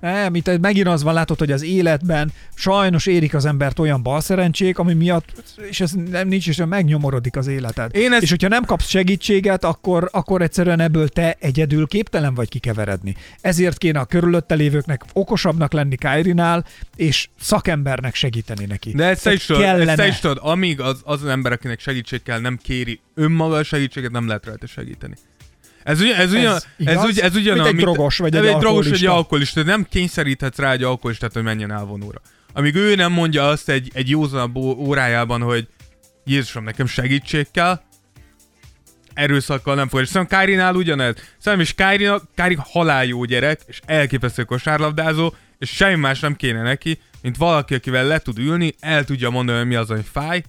Nem, 0.00 0.34
itt 0.34 0.58
megint 0.60 0.86
az 0.86 1.02
van, 1.02 1.14
látod, 1.14 1.38
hogy 1.38 1.52
az 1.52 1.62
életben 1.62 2.32
sajnos 2.54 3.06
érik 3.06 3.34
az 3.34 3.44
embert 3.44 3.78
olyan 3.78 4.02
balszerencsék, 4.02 4.78
ami 4.78 4.94
miatt, 4.94 5.32
és 5.68 5.80
ez 5.80 5.92
nem 6.10 6.28
nincs, 6.28 6.48
és 6.48 6.62
megnyomorodik 6.68 7.36
az 7.36 7.46
életed. 7.46 7.94
Én 7.96 8.12
ezt- 8.12 8.22
És 8.22 8.30
hogyha 8.30 8.48
nem 8.48 8.64
kapsz 8.64 8.88
segítséget, 8.88 9.64
akkor, 9.64 10.08
akkor 10.12 10.42
egyszerűen 10.42 10.80
ebből 10.80 11.08
te 11.08 11.36
egyedül 11.40 11.86
képtelen 11.86 12.34
vagy 12.34 12.48
kikeveredni. 12.48 13.14
Ezért 13.40 13.78
kéne 13.78 14.00
a 14.00 14.04
körülötte 14.04 14.54
lévőknek 14.54 15.04
okosabbnak 15.12 15.72
lenni 15.72 15.96
Kairinál, 15.96 16.64
és 16.96 17.28
szakembernek 17.40 18.14
segíteni 18.14 18.64
neki. 18.64 18.90
De 18.90 19.04
ezt 19.04 19.22
te 19.22 19.32
is 19.32 19.44
tudod, 19.46 19.62
kellene. 19.62 19.90
ezt 19.90 19.96
te 20.00 20.06
is 20.06 20.18
tudod 20.18 20.38
amíg 20.40 20.80
az, 20.80 21.00
az, 21.04 21.22
az 21.22 21.28
ember, 21.28 21.52
akinek 21.52 21.80
segítség 21.80 22.22
kell, 22.22 22.40
nem 22.40 22.58
kéri 22.62 23.00
önmaga 23.14 23.56
a 23.56 23.62
segítséget, 23.62 24.10
nem 24.10 24.26
lehet 24.26 24.46
rajta 24.46 24.66
segíteni. 24.66 25.14
Ez 25.88 26.00
ugyan, 26.00 26.14
ez 26.16 26.32
ugyan, 26.32 26.54
Ez 26.54 26.62
ez, 26.78 26.92
igaz? 26.92 27.04
ugy, 27.04 27.18
ez 27.18 27.34
ugyan, 27.34 27.60
egy 27.60 27.66
amit- 27.66 27.80
drogos, 27.80 28.18
vagy 28.18 28.36
egy 28.36 28.44
egy 28.46 28.56
drogos, 28.56 28.84
vagy 28.88 28.94
egy 28.94 29.06
alkoholista. 29.06 29.62
Nem 29.62 29.86
kényszeríthetsz 29.90 30.58
rá 30.58 30.72
egy 30.72 30.82
alkoholistát, 30.82 31.32
hogy 31.32 31.42
menjen 31.42 31.72
elvonóra. 31.72 32.20
Amíg 32.52 32.74
ő 32.74 32.94
nem 32.94 33.12
mondja 33.12 33.48
azt 33.48 33.68
egy, 33.68 33.90
egy 33.94 34.08
józanabb 34.08 34.56
órájában, 34.56 35.40
hogy 35.42 35.66
Jézusom, 36.24 36.64
nekem 36.64 36.86
segítség 36.86 37.46
kell, 37.52 37.80
erőszakkal 39.14 39.74
nem 39.74 39.88
fog. 39.88 40.00
És 40.00 40.08
szerintem 40.08 40.38
Kárinál 40.38 40.74
ugyanez. 40.74 41.14
Szerintem 41.38 41.60
is 41.60 41.74
Kári, 41.74 42.08
Kári 42.34 42.56
halál 42.60 43.04
jó 43.04 43.24
gyerek, 43.24 43.60
és 43.66 43.80
elképesztő 43.86 44.44
kosárlabdázó, 44.44 45.34
és 45.58 45.70
semmi 45.70 45.94
más 45.94 46.20
nem 46.20 46.36
kéne 46.36 46.62
neki, 46.62 47.00
mint 47.22 47.36
valaki, 47.36 47.74
akivel 47.74 48.06
le 48.06 48.18
tud 48.18 48.38
ülni, 48.38 48.74
el 48.80 49.04
tudja 49.04 49.30
mondani, 49.30 49.58
hogy 49.58 49.66
mi 49.66 49.74
az, 49.74 49.90
ami 49.90 50.02
fáj, 50.12 50.42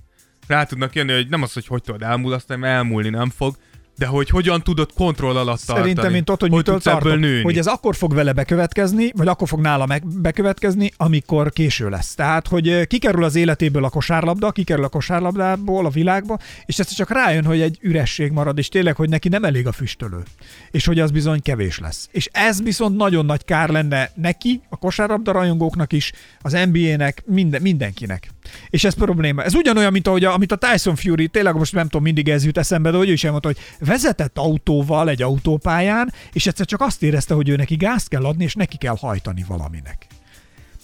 rá 0.47 0.63
tudnak 0.63 0.95
jönni, 0.95 1.13
hogy 1.13 1.27
nem 1.29 1.41
az, 1.41 1.53
hogy 1.53 1.67
hogy 1.67 1.81
tudod 1.81 2.01
elmulasztani, 2.03 2.59
mert 2.59 2.73
elmúlni 2.73 3.09
nem 3.09 3.29
fog, 3.29 3.55
de 3.99 4.05
hogy 4.05 4.29
hogyan 4.29 4.61
tudod 4.61 4.93
kontroll 4.93 5.37
alatt 5.37 5.65
tartani. 5.65 5.79
Szerintem 5.79 6.15
én 6.15 6.23
tudod, 6.23 6.39
hogy, 6.39 6.49
hogy 6.49 6.57
mitől 6.57 6.75
ebből 6.75 6.93
tartok, 6.93 7.19
nőni. 7.19 7.41
hogy 7.41 7.57
ez 7.57 7.65
akkor 7.65 7.95
fog 7.95 8.13
vele 8.13 8.33
bekövetkezni, 8.33 9.11
vagy 9.15 9.27
akkor 9.27 9.47
fog 9.47 9.59
nála 9.59 9.87
bekövetkezni, 10.03 10.91
amikor 10.97 11.51
késő 11.51 11.89
lesz. 11.89 12.15
Tehát, 12.15 12.47
hogy 12.47 12.87
kikerül 12.87 13.23
az 13.23 13.35
életéből 13.35 13.83
a 13.83 13.89
kosárlabda, 13.89 14.51
kikerül 14.51 14.83
a 14.83 14.87
kosárlabdából 14.87 15.85
a 15.85 15.89
világba, 15.89 16.37
és 16.65 16.79
ez 16.79 16.93
csak 16.93 17.09
rájön, 17.09 17.45
hogy 17.45 17.61
egy 17.61 17.77
üresség 17.81 18.31
marad, 18.31 18.57
és 18.57 18.69
tényleg, 18.69 18.95
hogy 18.95 19.09
neki 19.09 19.29
nem 19.29 19.43
elég 19.43 19.67
a 19.67 19.71
füstölő, 19.71 20.23
és 20.71 20.85
hogy 20.85 20.99
az 20.99 21.11
bizony 21.11 21.41
kevés 21.41 21.79
lesz. 21.79 22.09
És 22.11 22.29
ez 22.31 22.61
viszont 22.61 22.97
nagyon 22.97 23.25
nagy 23.25 23.45
kár 23.45 23.69
lenne 23.69 24.11
neki, 24.15 24.61
a 24.69 24.77
kosárlabda 24.77 25.31
rajongóknak 25.31 25.93
is, 25.93 26.11
az 26.41 26.57
NBA-nek, 26.71 27.23
minden, 27.25 27.61
mindenkinek. 27.61 28.29
És 28.69 28.83
ez 28.83 28.93
probléma. 28.93 29.43
Ez 29.43 29.55
ugyanolyan, 29.55 29.91
mint 29.91 30.07
ahogy 30.07 30.23
a, 30.23 30.33
amit 30.33 30.51
a 30.51 30.55
Tyson 30.55 30.95
Fury, 30.95 31.27
tényleg 31.27 31.55
most 31.55 31.73
nem 31.73 31.83
tudom, 31.83 32.01
mindig 32.01 32.29
ez 32.29 32.45
jut 32.45 32.57
eszembe, 32.57 32.91
de 32.91 32.97
hogy 32.97 33.09
ő 33.09 33.11
is 33.11 33.23
elmondta, 33.23 33.47
hogy 33.47 33.57
vezetett 33.79 34.37
autóval 34.37 35.09
egy 35.09 35.21
autópályán, 35.21 36.13
és 36.33 36.47
egyszer 36.47 36.65
csak 36.65 36.81
azt 36.81 37.03
érezte, 37.03 37.33
hogy 37.33 37.49
ő 37.49 37.55
neki 37.55 37.75
gázt 37.75 38.07
kell 38.07 38.25
adni, 38.25 38.43
és 38.43 38.53
neki 38.53 38.77
kell 38.77 38.95
hajtani 38.99 39.45
valaminek. 39.47 40.07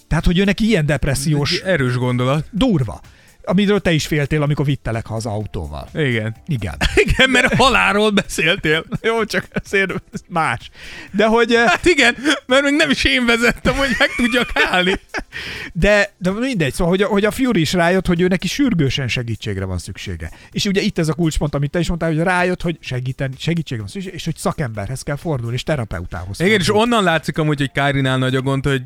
Tehát, 0.08 0.26
hogy 0.26 0.40
ő 0.40 0.44
neki 0.44 0.66
ilyen 0.66 0.86
depressziós 0.86 1.60
erős 1.60 1.96
gondolat. 1.96 2.48
durva. 2.52 3.02
Amiről 3.46 3.80
te 3.80 3.92
is 3.92 4.08
féltél, 4.08 4.42
amikor 4.42 4.66
vittelek 4.66 5.06
haza 5.06 5.30
autóval. 5.30 5.88
Igen. 5.94 6.36
Igen. 6.48 6.76
Igen, 7.06 7.30
mert 7.30 7.56
halálról 7.56 8.10
beszéltél. 8.10 8.86
Jó, 9.02 9.24
csak 9.26 9.48
azért 9.64 9.94
más. 10.28 10.70
De 11.12 11.26
hogy... 11.26 11.54
eh, 11.54 11.66
Hát 11.68 11.86
igen, 11.86 12.16
mert 12.46 12.64
még 12.64 12.74
nem 12.74 12.90
is 12.90 13.04
én 13.04 13.26
vezettem, 13.26 13.76
hogy 13.76 13.90
meg 14.00 14.10
tudjak 14.16 14.50
állni. 14.54 14.94
De, 15.74 16.14
de 16.18 16.32
mindegy, 16.32 16.74
szóval, 16.74 16.88
hogy 16.94 17.02
a, 17.02 17.08
hogy 17.08 17.26
a 17.26 17.32
Fury 17.32 17.60
is 17.60 17.74
rájött, 17.74 18.06
hogy 18.08 18.22
ő 18.22 18.28
neki 18.28 18.48
sürgősen 18.48 19.08
segítségre 19.08 19.66
van 19.66 19.78
szüksége. 19.78 20.32
És 20.52 20.66
ugye 20.66 20.82
itt 20.82 20.98
ez 20.98 21.08
a 21.08 21.14
kulcspont, 21.14 21.56
amit 21.56 21.72
te 21.72 21.80
is 21.80 21.88
mondtál, 21.88 22.10
hogy 22.10 22.20
rájött, 22.24 22.62
hogy 22.62 22.78
segíten, 22.82 23.34
segítségre 23.38 23.84
van 23.84 23.92
szüksége, 23.92 24.16
és 24.16 24.26
hogy 24.26 24.36
szakemberhez 24.38 25.02
kell 25.02 25.16
fordulni, 25.16 25.56
és 25.56 25.64
terapeutához 25.64 26.40
Igen, 26.40 26.60
és 26.60 26.66
fordulni. 26.66 26.92
onnan 26.92 27.04
látszik 27.04 27.38
amúgy, 27.38 27.58
hogy 27.60 27.72
Kárinál 27.72 28.18
nagy 28.18 28.36
a 28.36 28.42
gond, 28.42 28.66
hogy 28.66 28.82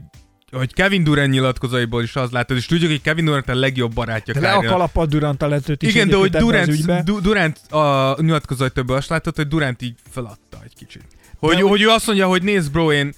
hogy 0.52 0.74
Kevin 0.74 1.04
Durant 1.04 1.32
nyilatkozaiból 1.32 2.04
is 2.04 2.16
az 2.16 2.32
látod, 2.32 2.58
és 2.58 2.66
tudjuk, 2.66 2.90
hogy 2.90 3.02
Kevin 3.02 3.26
Durant 3.26 3.50
a 3.50 3.56
legjobb 3.56 3.94
barátja 3.94 4.34
De 4.34 4.40
le 4.40 4.52
a 4.52 4.64
kalappal 4.64 5.06
Durant 5.06 5.42
a 5.42 5.48
letőt 5.48 5.84
is 5.84 5.90
Igen, 5.90 6.08
de 6.08 6.16
hogy 6.16 6.30
Durant, 6.30 7.22
Durant 7.22 7.58
a 7.72 8.16
nyilatkozatból 8.22 8.96
azt 8.96 9.10
látod, 9.10 9.36
hogy 9.36 9.48
Durant 9.48 9.82
így 9.82 9.96
feladta 10.10 10.58
egy 10.64 10.74
kicsit. 10.78 11.04
Hogy, 11.40 11.56
De- 11.56 11.62
hogy 11.62 11.82
ő 11.82 11.90
azt 11.90 12.08
mondja, 12.08 12.28
hogy 12.28 12.44
nézd 12.44 12.72
bro, 12.72 12.92
én, 12.92 13.14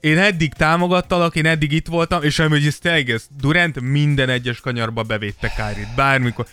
én 0.00 0.18
eddig 0.18 0.52
támogattalak, 0.52 1.36
én 1.36 1.46
eddig 1.46 1.72
itt 1.72 1.86
voltam, 1.86 2.22
és 2.22 2.36
hogy 2.36 2.66
ez 2.66 2.78
ez, 3.10 3.26
Durant 3.40 3.80
minden 3.80 4.28
egyes 4.28 4.60
kanyarba 4.60 5.02
bevédte 5.02 5.52
Kyrie-t, 5.56 5.94
bármikor. 5.94 6.46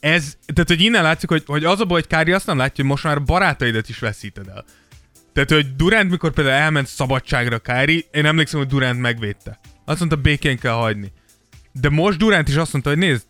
Ez, 0.00 0.36
tehát 0.46 0.68
hogy 0.68 0.80
innen 0.80 1.02
látszik, 1.02 1.28
hogy, 1.28 1.42
hogy 1.46 1.64
az 1.64 1.80
a 1.80 1.84
baj, 1.84 2.00
hogy 2.00 2.18
Kyrie 2.18 2.34
azt 2.34 2.46
nem 2.46 2.58
látja, 2.58 2.84
hogy 2.84 2.92
most 2.92 3.04
már 3.04 3.22
barátaidat 3.22 3.88
is 3.88 3.98
veszíted 3.98 4.48
el. 4.48 4.64
Tehát, 5.36 5.50
hogy 5.50 5.76
Durant, 5.76 6.10
mikor 6.10 6.32
például 6.32 6.56
elment 6.56 6.86
szabadságra 6.86 7.58
Kyrie, 7.58 8.02
én 8.10 8.26
emlékszem, 8.26 8.58
hogy 8.58 8.68
Durant 8.68 9.00
megvédte. 9.00 9.58
Azt 9.84 9.98
mondta, 9.98 10.16
békén 10.16 10.58
kell 10.58 10.72
hagyni. 10.72 11.12
De 11.72 11.88
most 11.88 12.18
Durant 12.18 12.48
is 12.48 12.54
azt 12.54 12.72
mondta, 12.72 12.90
hogy 12.90 12.98
nézd, 12.98 13.24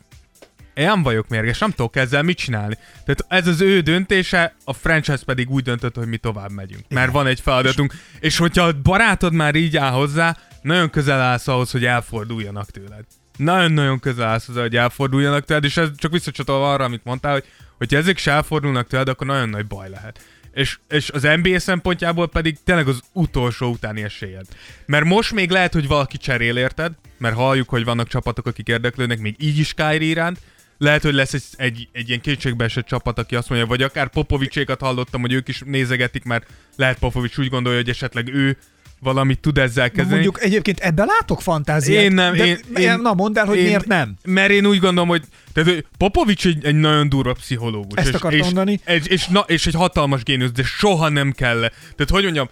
én 0.74 1.02
vagyok 1.02 1.28
mérges, 1.28 1.58
nem 1.58 1.70
tudok 1.70 1.96
ezzel 1.96 2.22
mit 2.22 2.36
csinálni. 2.36 2.74
Tehát 3.04 3.24
ez 3.28 3.46
az 3.46 3.60
ő 3.60 3.80
döntése, 3.80 4.54
a 4.64 4.72
franchise 4.72 5.24
pedig 5.24 5.50
úgy 5.50 5.62
döntött, 5.62 5.96
hogy 5.96 6.08
mi 6.08 6.16
tovább 6.16 6.50
megyünk. 6.50 6.84
Mert 6.88 7.12
van 7.12 7.26
egy 7.26 7.40
feladatunk. 7.40 7.94
És 8.20 8.36
hogyha 8.36 8.64
a 8.64 8.80
barátod 8.82 9.32
már 9.32 9.54
így 9.54 9.76
áll 9.76 9.92
hozzá, 9.92 10.36
nagyon 10.62 10.90
közel 10.90 11.20
állsz 11.20 11.48
ahhoz, 11.48 11.70
hogy 11.70 11.84
elforduljanak 11.84 12.70
tőled. 12.70 13.04
Nagyon-nagyon 13.36 13.98
közel 13.98 14.28
állsz 14.28 14.46
hozzá, 14.46 14.60
hogy 14.60 14.76
elforduljanak 14.76 15.44
tőled, 15.44 15.64
és 15.64 15.76
ez 15.76 15.88
csak 15.96 16.12
visszacsatolva 16.12 16.72
arra, 16.72 16.84
amit 16.84 17.04
mondtál, 17.04 17.32
hogy 17.32 17.44
hogyha 17.78 17.96
ezek 17.96 18.18
se 18.18 18.30
elfordulnak 18.30 18.86
tőled, 18.86 19.08
akkor 19.08 19.26
nagyon 19.26 19.48
nagy 19.48 19.66
baj 19.66 19.88
lehet. 19.88 20.20
És, 20.56 20.78
és 20.88 21.10
az 21.10 21.28
NBA 21.42 21.58
szempontjából 21.58 22.28
pedig 22.28 22.56
tényleg 22.64 22.88
az 22.88 23.00
utolsó 23.12 23.70
utáni 23.70 24.02
esélyed. 24.02 24.46
Mert 24.86 25.04
most 25.04 25.32
még 25.32 25.50
lehet, 25.50 25.72
hogy 25.72 25.86
valaki 25.86 26.16
cserél 26.16 26.56
érted, 26.56 26.92
mert 27.18 27.34
halljuk, 27.34 27.68
hogy 27.68 27.84
vannak 27.84 28.08
csapatok, 28.08 28.46
akik 28.46 28.68
érdeklődnek 28.68 29.18
még 29.18 29.34
így 29.38 29.58
is 29.58 29.74
Kyrie 29.74 30.08
iránt, 30.08 30.38
lehet, 30.78 31.02
hogy 31.02 31.14
lesz 31.14 31.32
egy, 31.32 31.44
egy, 31.56 31.88
egy 31.92 32.08
ilyen 32.08 32.20
kétségbeesett 32.20 32.86
csapat, 32.86 33.18
aki 33.18 33.36
azt 33.36 33.48
mondja, 33.48 33.66
vagy 33.66 33.82
akár 33.82 34.08
Popovicsékat 34.08 34.80
hallottam, 34.80 35.20
hogy 35.20 35.32
ők 35.32 35.48
is 35.48 35.62
nézegetik, 35.64 36.24
mert 36.24 36.46
lehet 36.76 36.98
Popovics 36.98 37.38
úgy 37.38 37.48
gondolja, 37.48 37.78
hogy 37.78 37.88
esetleg 37.88 38.28
ő 38.28 38.56
valamit 39.00 39.40
tud 39.40 39.58
ezzel 39.58 39.88
kezdeni. 39.90 40.10
Mondjuk 40.12 40.42
egyébként 40.42 40.78
ebben 40.80 41.06
látok 41.06 41.40
fantáziát. 41.42 42.02
Én 42.02 42.12
nem, 42.12 42.34
de, 42.34 42.46
én- 42.46 42.58
én, 42.76 42.98
na 42.98 43.14
mondd 43.14 43.38
el, 43.38 43.46
hogy 43.46 43.56
én- 43.56 43.64
miért 43.64 43.86
nem. 43.86 44.14
Mert 44.24 44.50
én 44.50 44.66
úgy 44.66 44.78
gondolom, 44.78 45.08
hogy 45.08 45.22
tehát, 45.52 45.68
hogy 45.70 45.84
Popovics 45.98 46.46
egy, 46.46 46.64
egy 46.64 46.74
nagyon 46.74 47.08
durva 47.08 47.32
pszichológus. 47.32 47.98
Ezt 47.98 48.08
és, 48.08 48.14
akartam 48.14 48.38
és, 48.38 48.44
mondani. 48.44 48.80
És, 48.86 49.06
és, 49.06 49.26
na, 49.26 49.40
és 49.40 49.66
egy 49.66 49.74
hatalmas 49.74 50.22
géniusz, 50.22 50.52
de 50.52 50.62
soha 50.62 51.08
nem 51.08 51.32
kell. 51.32 51.58
Tehát 51.80 52.10
hogy 52.10 52.22
mondjam, 52.22 52.48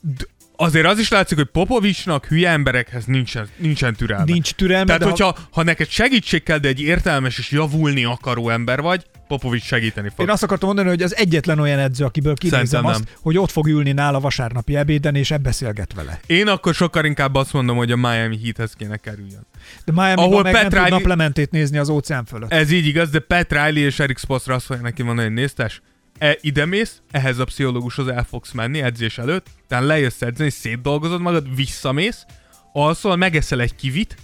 d- 0.00 0.28
azért 0.56 0.86
az 0.86 0.98
is 0.98 1.08
látszik, 1.08 1.36
hogy 1.36 1.46
Popovicsnak 1.46 2.26
hülye 2.26 2.50
emberekhez 2.50 3.04
nincsen, 3.04 3.48
nincsen 3.56 3.94
türelme. 3.94 4.24
Nincs 4.24 4.50
türelme, 4.52 4.84
Tehát, 4.86 5.02
hogyha 5.02 5.36
ha 5.50 5.62
neked 5.62 5.88
segítség 5.88 6.42
kell, 6.42 6.58
de 6.58 6.68
egy 6.68 6.80
értelmes 6.80 7.38
és 7.38 7.50
javulni 7.50 8.04
akaró 8.04 8.48
ember 8.48 8.80
vagy, 8.80 9.04
Popovics 9.28 9.64
segíteni 9.64 10.08
fog. 10.08 10.26
Én 10.26 10.30
azt 10.30 10.42
akartam 10.42 10.68
mondani, 10.68 10.88
hogy 10.88 11.02
az 11.02 11.16
egyetlen 11.16 11.58
olyan 11.58 11.78
edző, 11.78 12.04
akiből 12.04 12.34
kinézem 12.34 12.86
azt, 12.86 13.04
nem. 13.04 13.14
hogy 13.20 13.38
ott 13.38 13.50
fog 13.50 13.66
ülni 13.66 13.92
nála 13.92 14.20
vasárnapi 14.20 14.76
ebéden, 14.76 15.14
és 15.14 15.30
ebbe 15.30 15.52
beszélget 15.60 15.94
vele. 15.94 16.20
Én 16.26 16.48
akkor 16.48 16.74
sokkal 16.74 17.04
inkább 17.04 17.34
azt 17.34 17.52
mondom, 17.52 17.76
hogy 17.76 17.92
a 17.92 17.96
Miami 17.96 18.38
Heathez 18.42 18.72
kéne 18.72 18.96
kerüljön. 18.96 19.46
De 19.84 19.92
Miami-ban 19.92 20.24
Ahol 20.24 20.42
meg 20.42 20.52
Pat 20.52 20.62
nem 20.62 20.70
Riley- 20.70 20.90
naplementét 20.90 21.50
nézni 21.50 21.78
az 21.78 21.88
óceán 21.88 22.24
fölött. 22.24 22.52
Ez 22.52 22.70
így 22.70 22.86
igaz, 22.86 23.10
de 23.10 23.18
Pat 23.18 23.52
Riley 23.52 23.84
és 23.84 23.98
Eric 23.98 24.18
Spoelstra 24.18 24.54
azt 24.54 24.66
fogják 24.66 24.84
neki 24.84 25.02
mondani, 25.02 25.26
hogy 25.28 25.36
néztes, 25.36 25.82
e, 26.18 26.38
ide 26.40 26.66
mész, 26.66 27.00
ehhez 27.10 27.38
a 27.38 27.44
pszichológushoz 27.44 28.08
el 28.08 28.24
fogsz 28.24 28.52
menni 28.52 28.82
edzés 28.82 29.18
előtt, 29.18 29.46
utána 29.64 29.86
lejössz 29.86 30.22
edzeni, 30.22 30.50
szétdolgozod 30.50 31.20
magad, 31.20 31.54
visszamész, 31.54 32.24
alszol, 32.72 33.16
megeszel 33.16 33.60
egy 33.60 33.74
kivit, 33.74 34.16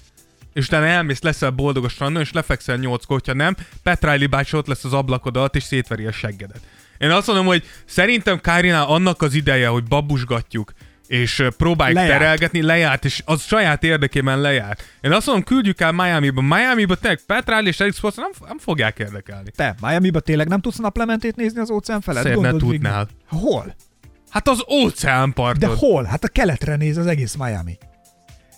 és 0.53 0.67
utána 0.67 0.87
elmész, 0.87 1.23
leszel 1.23 1.51
boldog 1.51 1.85
a 1.85 1.89
strandon, 1.89 2.23
és 2.23 2.33
lefekszel 2.33 2.77
nyolckor, 2.77 3.17
hogyha 3.19 3.35
nem, 3.35 3.57
Pat 3.83 4.05
Riley 4.05 4.29
bácsi 4.29 4.57
ott 4.57 4.67
lesz 4.67 4.85
az 4.85 4.93
ablakod 4.93 5.37
alatt, 5.37 5.57
és 5.57 5.63
szétveri 5.63 6.07
a 6.07 6.13
seggedet. 6.13 6.61
Én 6.99 7.11
azt 7.11 7.27
mondom, 7.27 7.47
hogy 7.47 7.65
szerintem 7.85 8.41
Kárinál 8.41 8.87
annak 8.87 9.23
az 9.23 9.35
ideje, 9.35 9.69
hogy 9.69 9.85
babusgatjuk, 9.85 10.73
és 11.07 11.47
próbáljuk 11.57 11.99
Lejárt. 11.99 12.19
terelgetni, 12.19 12.63
lejárt, 12.63 13.05
és 13.05 13.23
az 13.25 13.43
saját 13.43 13.83
érdekében 13.83 14.41
lejárt. 14.41 14.85
Én 15.01 15.13
azt 15.13 15.27
mondom, 15.27 15.45
küldjük 15.45 15.81
el 15.81 15.93
Miami-ba. 15.93 16.41
Miami-ba 16.41 16.95
tényleg 16.95 17.21
Pat 17.27 17.49
Riley 17.49 17.67
és 17.67 17.81
Eric 17.81 17.97
Spoelstra 17.97 18.23
nem, 18.23 18.49
nem 18.49 18.59
fogják 18.59 18.99
érdekelni. 18.99 19.51
Te, 19.57 19.75
Miami-ba 19.81 20.21
tényleg 20.21 20.49
nem 20.49 20.61
tudsz 20.61 20.79
naplementét 20.79 21.37
nézni 21.37 21.61
az 21.61 21.71
óceán 21.71 22.01
felett? 22.01 22.23
Szerint 22.23 22.41
ne 22.43 22.57
tudnál. 22.57 23.09
Hol? 23.29 23.75
Hát 24.31 24.49
az 24.49 24.65
óceánparton. 24.71 25.69
De 25.69 25.77
hol? 25.77 26.05
Hát 26.05 26.25
a 26.25 26.29
keletre 26.29 26.77
néz 26.77 26.97
az 26.97 27.07
egész 27.07 27.35
Miami. 27.35 27.79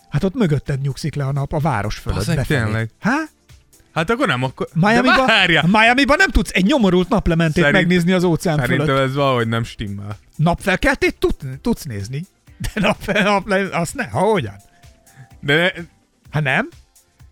Hát 0.09 0.23
ott 0.23 0.33
mögötted 0.35 0.81
nyugszik 0.81 1.15
le 1.15 1.25
a 1.25 1.31
nap 1.31 1.53
a 1.53 1.59
város 1.59 1.97
fölött. 1.97 2.25
Befelé. 2.25 2.43
tényleg. 2.63 2.89
Há? 2.99 3.17
Hát 3.93 4.09
akkor 4.09 4.27
nem, 4.27 4.43
akkor... 4.43 4.67
Miami-ba! 4.73 5.25
Miami-ba 5.67 6.15
nem 6.15 6.29
tudsz 6.29 6.51
egy 6.53 6.65
nyomorult 6.65 7.09
naplementét 7.09 7.63
Szerint- 7.63 7.73
megnézni 7.81 8.11
az 8.11 8.23
óceán 8.23 8.59
Szerintem 8.59 8.85
fölött. 8.87 9.01
ez 9.09 9.15
valahogy 9.15 9.47
nem 9.47 9.63
stimmel. 9.63 10.17
Napfelkeltét 10.35 11.15
tud, 11.19 11.35
tudsz 11.61 11.83
nézni. 11.83 12.25
De 12.57 12.69
napfel, 12.75 13.23
naple, 13.23 13.67
azt 13.71 13.93
ne, 13.95 14.07
ha 14.07 14.19
hogyan? 14.19 14.55
De 15.39 15.55
ne, 15.55 15.83
Hát 16.31 16.43
nem? 16.43 16.69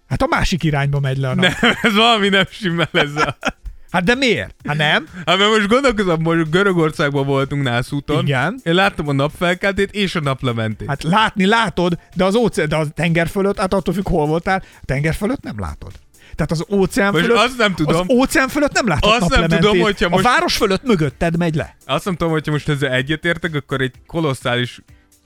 Hát 0.09 0.21
a 0.21 0.27
másik 0.29 0.63
irányba 0.63 0.99
megy 0.99 1.17
le 1.17 1.29
a 1.29 1.35
nap. 1.35 1.61
nem, 1.61 1.73
ez 1.81 1.93
valami 1.93 2.29
nem 2.29 2.45
stimmel 2.49 2.89
ezzel. 2.91 3.37
Hát 3.93 4.03
de 4.03 4.15
miért? 4.15 4.55
Hát 4.67 4.77
nem? 4.77 5.07
Hát 5.25 5.37
mert 5.37 5.49
most 5.49 5.67
gondolkozom, 5.67 6.21
most 6.21 6.49
Görögországban 6.49 7.25
voltunk 7.25 7.63
Nászúton. 7.63 8.23
Igen. 8.25 8.59
Én 8.63 8.73
láttam 8.73 9.07
a 9.07 9.11
napfelkeltét 9.11 9.91
és 9.91 10.15
a 10.15 10.19
naplementét. 10.19 10.87
Hát 10.87 11.03
látni 11.03 11.45
látod, 11.45 11.97
de 12.15 12.23
az 12.23 12.35
óceán, 12.35 12.69
de 12.69 12.75
a 12.75 12.87
tenger 12.87 13.27
fölött, 13.27 13.59
hát 13.59 13.73
attól 13.73 13.93
függ, 13.93 14.07
hol 14.07 14.25
voltál, 14.27 14.63
a 14.81 14.85
tenger 14.85 15.13
fölött 15.13 15.41
nem 15.41 15.59
látod. 15.59 15.91
Tehát 16.35 16.51
az 16.51 16.65
óceán 16.71 17.11
Most 17.11 17.25
fölött, 17.25 17.37
azt 17.43 17.57
nem 17.57 17.73
tudom. 17.75 17.99
az 17.99 18.15
óceán 18.15 18.47
fölött 18.47 18.71
nem 18.71 18.87
látod 18.87 19.11
Azt 19.21 19.29
nem 19.29 19.47
tudom, 19.47 19.79
hogyha 19.79 20.09
most- 20.09 20.25
A 20.25 20.29
város 20.29 20.55
fölött 20.57 20.83
mögötted 20.83 21.37
megy 21.37 21.55
le. 21.55 21.77
Azt 21.85 22.05
nem 22.05 22.15
tudom, 22.15 22.33
hogyha 22.33 22.51
most 22.51 22.69
ezzel 22.69 22.91
egyetértek, 22.91 23.55
akkor 23.55 23.81
egy 23.81 23.93
kolosszális 24.07 24.79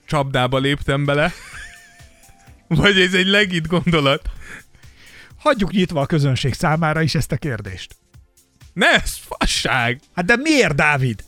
csapdába 0.06 0.58
léptem 0.58 1.04
bele. 1.04 1.32
Vagy 2.68 3.00
ez 3.00 3.14
egy 3.14 3.26
legit 3.26 3.66
gondolat. 3.66 4.22
Hagyjuk 5.38 5.70
nyitva 5.72 6.00
a 6.00 6.06
közönség 6.06 6.54
számára 6.54 7.02
is 7.02 7.14
ezt 7.14 7.32
a 7.32 7.36
kérdést. 7.36 7.96
Ne, 8.78 8.86
ez 8.86 9.16
fasság. 9.16 10.00
Hát 10.14 10.24
de 10.24 10.36
miért, 10.36 10.74
Dávid? 10.74 11.24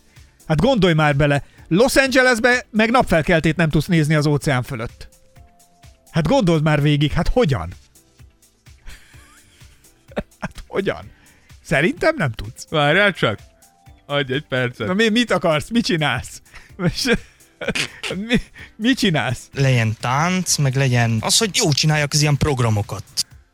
Hát 0.47 0.61
gondolj 0.61 0.95
már 0.95 1.17
bele, 1.17 1.45
Los 1.69 1.97
Angelesbe 1.97 2.67
meg 2.71 2.91
napfelkeltét 2.91 3.57
nem 3.57 3.71
tudsz 3.71 3.87
nézni 3.87 4.15
az 4.15 4.27
óceán 4.27 4.63
fölött. 4.63 5.09
Hát 6.11 6.27
gondold 6.27 6.63
már 6.63 6.83
végig, 6.83 7.13
hát 7.13 7.29
hogyan? 7.29 7.73
Hát 10.41 10.65
hogyan? 10.67 11.11
Szerintem 11.63 12.15
nem 12.17 12.31
tudsz. 12.31 12.67
Várjál 12.69 13.13
csak. 13.13 13.39
Adj 14.07 14.33
egy 14.33 14.47
percet. 14.49 14.87
Na 14.87 14.95
mi, 14.95 15.09
mit 15.09 15.31
akarsz? 15.31 15.69
Mit 15.71 15.85
csinálsz? 15.85 16.43
mi, 18.27 18.37
mit 18.77 18.99
csinálsz? 18.99 19.49
Legyen 19.55 19.97
tánc, 20.01 20.57
meg 20.57 20.75
legyen 20.75 21.19
az, 21.21 21.39
hogy 21.39 21.57
jó 21.57 21.73
csináljak 21.73 22.13
az 22.13 22.21
ilyen 22.21 22.37
programokat. 22.37 23.05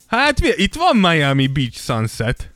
Hát 0.06 0.40
mi, 0.40 0.48
itt 0.56 0.74
van 0.74 0.96
Miami 0.96 1.46
Beach 1.46 1.76
Sunset. 1.76 2.55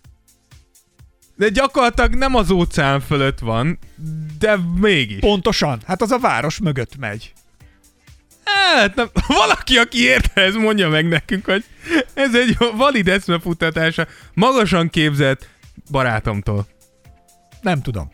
De 1.41 1.49
gyakorlatilag 1.49 2.15
nem 2.15 2.35
az 2.35 2.51
óceán 2.51 3.01
fölött 3.01 3.39
van, 3.39 3.79
de 4.39 4.57
mégis. 4.81 5.19
Pontosan. 5.19 5.81
Hát 5.87 6.03
az 6.03 6.11
a 6.11 6.19
város 6.19 6.59
mögött 6.59 6.97
megy. 6.97 7.33
Hát 8.45 8.95
nem, 8.95 9.11
valaki, 9.41 9.77
aki 9.77 10.03
érte, 10.03 10.41
ez 10.41 10.55
mondja 10.55 10.89
meg 10.89 11.09
nekünk, 11.09 11.45
hogy 11.45 11.65
ez 12.15 12.35
egy 12.35 12.57
valid 12.77 13.09
eszmefutatása 13.09 14.07
magasan 14.35 14.89
képzett 14.89 15.49
barátomtól. 15.91 16.67
Nem 17.61 17.83
tudom. 17.83 18.11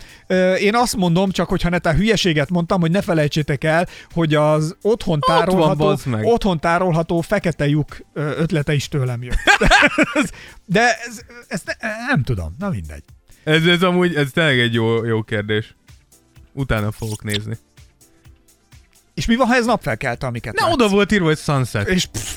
Én 0.59 0.75
azt 0.75 0.97
mondom, 0.97 1.31
csak 1.31 1.49
hogyha 1.49 1.69
netán 1.69 1.97
hülyeséget 1.97 2.51
mondtam, 2.51 2.81
hogy 2.81 2.91
ne 2.91 3.03
felejtsétek 3.03 3.65
el, 3.65 3.87
hogy 4.11 4.35
az 4.35 4.77
otthon 4.83 5.19
van, 5.27 5.39
tárolható, 5.39 5.85
bazd 5.85 6.07
meg. 6.07 6.25
otthon 6.25 6.61
tárolható 6.61 7.21
fekete 7.21 7.69
lyuk 7.69 7.97
ötlete 8.13 8.75
is 8.75 8.89
tőlem 8.89 9.23
jött. 9.23 9.39
De 10.65 10.81
ez, 11.07 11.21
ezt 11.49 11.77
ne, 11.81 11.89
nem 12.09 12.23
tudom, 12.23 12.55
na 12.59 12.69
mindegy. 12.69 13.03
Ez, 13.47 13.67
ez 13.67 13.83
amúgy, 13.83 14.15
ez 14.15 14.31
tényleg 14.33 14.59
egy 14.59 14.75
jó, 14.75 15.05
jó 15.05 15.23
kérdés. 15.23 15.75
Utána 16.53 16.93
fogok 16.93 17.23
nézni. 17.25 17.59
És 19.15 19.27
mi 19.27 19.37
van, 19.37 19.47
ha 19.47 19.55
ez 19.55 19.67
napfelkelte, 19.67 20.27
amiket 20.27 20.55
Ne, 20.55 20.63
látsz? 20.63 20.73
oda 20.75 20.89
volt 20.89 21.13
írva, 21.13 21.27
hogy 21.27 21.39
sunset. 21.39 21.89
És 21.89 22.05
pff, 22.07 22.35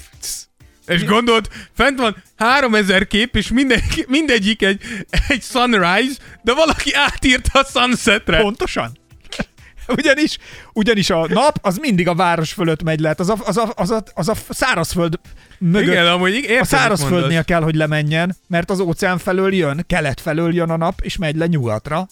És 0.87 1.05
gondolod, 1.05 1.49
fent 1.73 1.99
van 1.99 2.23
3000 2.37 3.07
kép, 3.07 3.35
és 3.35 3.47
mindegy, 3.51 4.05
mindegyik 4.07 4.61
egy, 4.61 4.81
egy 5.27 5.41
sunrise, 5.41 6.17
de 6.41 6.53
valaki 6.53 6.93
átírta 6.93 7.59
a 7.59 7.63
sunsetre. 7.63 8.41
Pontosan. 8.41 8.97
Ugyanis, 9.97 10.37
ugyanis 10.73 11.09
a 11.09 11.27
nap 11.27 11.59
az 11.61 11.77
mindig 11.77 12.07
a 12.07 12.15
város 12.15 12.53
fölött 12.53 12.83
megy 12.83 12.99
le, 12.99 13.13
az 13.17 13.29
a, 13.29 13.37
az 13.45 13.57
a, 13.57 13.71
az 13.75 13.91
a, 13.91 14.03
az 14.13 14.29
a 14.29 14.35
szárazföld 14.49 15.19
mögött. 15.59 15.89
Igen, 15.89 16.07
amúgy 16.07 16.33
értem, 16.33 16.61
a 16.61 16.65
szárazföldnél 16.65 17.43
kell, 17.43 17.61
hogy 17.61 17.75
lemenjen, 17.75 18.35
mert 18.47 18.69
az 18.69 18.79
óceán 18.79 19.17
felől 19.17 19.53
jön, 19.53 19.83
kelet 19.87 20.21
felől 20.21 20.53
jön 20.53 20.69
a 20.69 20.77
nap, 20.77 20.99
és 21.01 21.17
megy 21.17 21.35
le 21.35 21.47
nyugatra, 21.47 22.07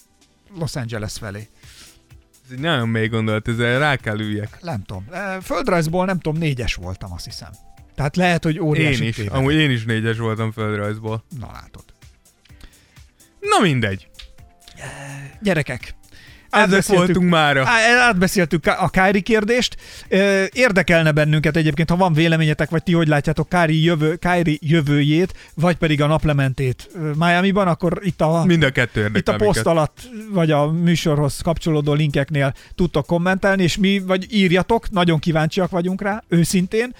Los 0.59 0.75
Angeles 0.75 1.13
felé. 1.19 1.47
Ez 2.45 2.51
egy 2.51 2.59
nagyon 2.59 2.87
mély 2.89 3.07
gondolat, 3.07 3.47
ezzel 3.47 3.79
rá 3.79 3.95
kell 3.95 4.19
üljek. 4.19 4.57
Nem 4.61 4.83
tudom. 4.83 5.05
Földrajzból 5.41 6.05
nem 6.05 6.19
tudom, 6.19 6.39
négyes 6.39 6.75
voltam, 6.75 7.13
azt 7.13 7.25
hiszem. 7.25 7.49
Tehát 7.95 8.15
lehet, 8.15 8.43
hogy 8.43 8.59
óriási 8.59 9.01
Én 9.03 9.09
is. 9.09 9.15
tévedek. 9.15 9.37
Amúgy 9.37 9.53
én 9.53 9.71
is 9.71 9.85
négyes 9.85 10.17
voltam 10.17 10.51
földrajzból. 10.51 11.23
Na 11.39 11.51
látod. 11.53 11.83
Na 13.39 13.59
mindegy. 13.61 14.07
Gyerekek, 15.41 15.95
Ezek 16.63 16.85
voltunk 16.85 17.29
mára. 17.29 17.63
Átbeszéltük 18.07 18.65
a 18.65 18.89
Kári 18.89 19.21
kérdést. 19.21 19.75
Érdekelne 20.51 21.11
bennünket 21.11 21.55
egyébként, 21.55 21.89
ha 21.89 21.95
van 21.95 22.13
véleményetek, 22.13 22.69
vagy 22.69 22.83
ti 22.83 22.93
hogy 22.93 23.07
látjátok 23.07 23.49
Kári, 23.49 23.83
jövő, 23.83 24.15
Kári 24.15 24.59
jövőjét, 24.61 25.33
vagy 25.53 25.75
pedig 25.75 26.01
a 26.01 26.07
naplementét 26.07 26.89
Miami-ban, 27.15 27.67
akkor 27.67 27.99
itt 28.03 28.21
a, 28.21 28.43
Mind 28.45 28.63
a 28.63 28.69
kettő 28.69 29.11
itt 29.13 29.27
a 29.27 29.35
poszt 29.35 29.65
alatt, 29.65 30.09
vagy 30.31 30.51
a 30.51 30.71
műsorhoz 30.71 31.41
kapcsolódó 31.41 31.93
linkeknél 31.93 32.53
tudtok 32.75 33.05
kommentelni, 33.05 33.63
és 33.63 33.77
mi, 33.77 33.99
vagy 33.99 34.33
írjatok, 34.33 34.89
nagyon 34.89 35.19
kíváncsiak 35.19 35.69
vagyunk 35.69 36.01
rá, 36.01 36.23
őszintén. 36.27 36.95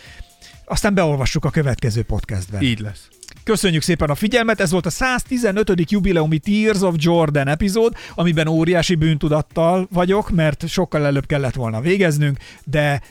Aztán 0.65 0.93
beolvassuk 0.93 1.45
a 1.45 1.49
következő 1.49 2.03
podcastben. 2.03 2.61
Így 2.61 2.79
lesz. 2.79 3.07
Köszönjük 3.47 3.81
szépen 3.81 4.09
a 4.09 4.15
figyelmet, 4.15 4.59
ez 4.59 4.71
volt 4.71 4.85
a 4.85 4.89
115. 4.89 5.91
jubileumi 5.91 6.37
Tears 6.39 6.81
of 6.81 6.95
Jordan 6.97 7.47
epizód, 7.47 7.93
amiben 8.15 8.47
óriási 8.47 8.95
bűntudattal 8.95 9.87
vagyok, 9.91 10.29
mert 10.29 10.67
sokkal 10.67 11.05
előbb 11.05 11.25
kellett 11.25 11.53
volna 11.53 11.81
végeznünk, 11.81 12.37
de 12.63 13.01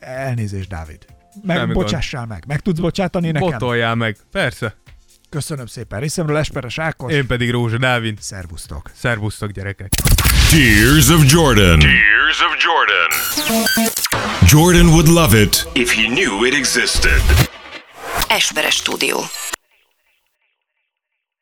elnézést, 0.00 0.68
Dávid. 0.68 0.98
Meg, 1.42 1.56
Semmi 1.56 1.72
bocsássál 1.72 2.26
meg. 2.26 2.44
Meg 2.46 2.60
tudsz 2.60 2.78
bocsátani 2.78 3.30
nekem? 3.30 3.50
Botoljál 3.50 3.94
meg. 3.94 4.16
Persze. 4.32 4.76
Köszönöm 5.28 5.66
szépen. 5.66 6.00
Részemről 6.00 6.36
Esperes 6.36 6.78
Ákos. 6.78 7.12
Én 7.12 7.26
pedig 7.26 7.50
Rózsa 7.50 7.78
Dávid. 7.78 8.18
Szervusztok. 8.20 8.90
Szervusztok 8.94 9.50
gyerekek. 9.50 9.92
Tears 10.50 11.08
of 11.08 11.32
Jordan. 11.32 11.78
Tears 11.78 12.40
of 12.40 12.56
Jordan. 12.64 13.10
Jordan 14.46 14.86
would 14.86 15.08
love 15.08 15.40
it 15.40 15.68
if 15.72 15.94
he 15.94 16.02
knew 16.02 16.44
it 16.44 16.54
existed. 16.54 17.56
Esperes 18.30 18.76
stúdió. 18.76 19.28